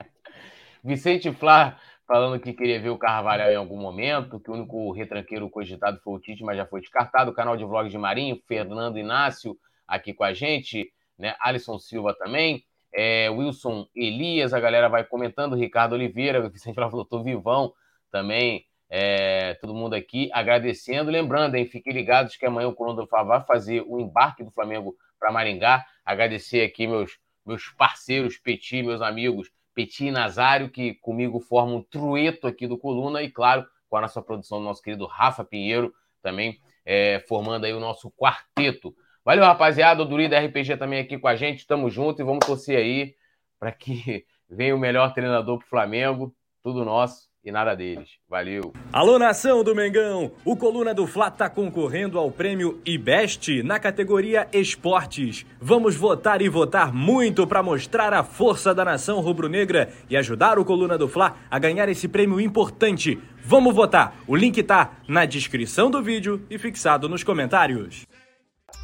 Vicente 0.82 1.32
Flá 1.34 1.78
falando 2.10 2.40
que 2.40 2.53
queria 2.53 2.81
ver 2.81 2.90
o 2.90 2.98
Carvalho 2.98 3.44
em 3.44 3.56
algum 3.56 3.77
momento, 3.77 4.40
que 4.40 4.49
o 4.49 4.56
único 4.56 4.91
retranqueiro 4.91 5.48
cogitado 5.48 5.99
foi 6.03 6.15
o 6.15 6.19
Tite, 6.19 6.44
mas 6.44 6.57
já 6.57 6.65
foi 6.65 6.81
descartado. 6.81 7.30
O 7.30 7.34
canal 7.36 7.56
de 7.56 7.64
vlogs 7.64 7.91
de 7.91 7.99
Marinho, 7.99 8.41
Fernando 8.48 8.98
Inácio 8.98 9.56
aqui 9.88 10.11
com 10.11 10.23
a 10.23 10.34
gente, 10.34 10.91
né? 11.19 11.36
Alisson 11.40 11.77
Silva 11.77 12.15
também. 12.15 12.65
É, 12.91 13.30
Wilson 13.30 13.86
Elias, 13.95 14.56
a 14.56 14.60
galera 14.60 14.90
vai 14.90 15.03
comentando, 15.03 15.56
Ricardo 15.56 15.94
Oliveira, 15.94 16.44
o 16.44 16.49
Vicente 16.49 16.73
falou, 16.73 17.06
tô 17.06 17.22
vivão 17.22 17.73
também. 18.11 18.65
É, 18.90 19.53
todo 19.61 19.76
mundo 19.76 19.94
aqui 19.94 20.31
agradecendo. 20.34 21.11
Lembrando, 21.11 21.53
hein, 21.53 21.68
fiquem 21.68 21.94
ligados 21.94 22.36
que 22.36 22.45
amanhã 22.48 22.69
o 22.69 22.73
Colombo 22.73 23.07
vai 23.07 23.44
fazer 23.44 23.84
o 23.86 23.99
embarque 23.99 24.44
do 24.44 24.49
Flamengo 24.49 24.95
para 25.19 25.31
Maringá. 25.31 25.86
Agradecer 26.03 26.64
aqui 26.64 26.88
meus, 26.88 27.19
meus 27.45 27.68
parceiros, 27.68 28.36
Petit, 28.40 28.81
meus 28.81 28.99
amigos, 28.99 29.52
Petit 29.80 30.12
Nazário, 30.12 30.70
que 30.70 30.96
comigo 30.96 31.40
formam 31.40 31.78
um 31.78 31.82
trueto 31.82 32.48
aqui 32.48 32.68
do 32.68 32.78
Coluna, 32.78 33.24
e 33.24 33.32
claro, 33.32 33.66
com 33.88 33.96
a 33.96 34.02
nossa 34.02 34.22
produção 34.22 34.58
do 34.58 34.66
nosso 34.66 34.82
querido 34.82 35.06
Rafa 35.06 35.46
Pinheiro, 35.46 35.94
também 36.22 36.60
é, 36.86 37.24
formando 37.30 37.64
aí 37.64 37.74
o 37.74 37.80
nosso 37.80 38.12
quarteto. 38.12 38.94
Valeu, 39.24 39.46
rapaziada. 39.46 40.02
O 40.02 40.06
Duri 40.06 40.28
da 40.28 40.38
RPG 40.38 40.76
também 40.76 41.00
aqui 41.00 41.18
com 41.18 41.30
a 41.30 41.36
gente. 41.38 41.66
Tamo 41.66 41.90
junto 41.90 42.22
e 42.22 42.26
vamos 42.26 42.46
torcer 42.46 42.78
aí 42.78 43.16
para 43.58 43.72
que 43.72 44.26
venha 44.50 44.76
o 44.76 44.80
melhor 44.80 45.14
treinador 45.14 45.58
para 45.60 45.66
o 45.66 45.70
Flamengo. 45.70 46.36
Tudo 46.62 46.84
nosso. 46.84 47.29
E 47.50 47.52
nada 47.52 47.76
deles. 47.76 48.10
Valeu. 48.30 48.72
Alô, 48.94 49.18
nação 49.18 49.64
do 49.64 49.74
Mengão! 49.74 50.32
O 50.46 50.56
Coluna 50.56 50.94
do 50.94 51.08
Fla 51.08 51.30
está 51.30 51.50
concorrendo 51.50 52.20
ao 52.20 52.30
prêmio 52.30 52.80
IBEST 52.86 53.64
na 53.64 53.80
categoria 53.80 54.48
Esportes. 54.54 55.48
Vamos 55.60 55.96
votar 55.96 56.44
e 56.44 56.48
votar 56.48 56.94
muito 56.94 57.48
para 57.48 57.64
mostrar 57.64 58.14
a 58.14 58.24
força 58.24 58.72
da 58.72 58.86
nação 58.86 59.20
rubro-negra 59.20 59.90
e 60.08 60.16
ajudar 60.16 60.60
o 60.60 60.64
Coluna 60.64 60.96
do 60.96 61.08
Fla 61.08 61.38
a 61.50 61.58
ganhar 61.58 61.90
esse 61.90 62.08
prêmio 62.08 62.40
importante. 62.40 63.18
Vamos 63.44 63.74
votar! 63.74 64.16
O 64.28 64.36
link 64.36 64.62
tá 64.62 64.92
na 65.08 65.26
descrição 65.26 65.90
do 65.90 66.04
vídeo 66.04 66.46
e 66.52 66.60
fixado 66.60 67.10
nos 67.10 67.24
comentários. 67.24 68.06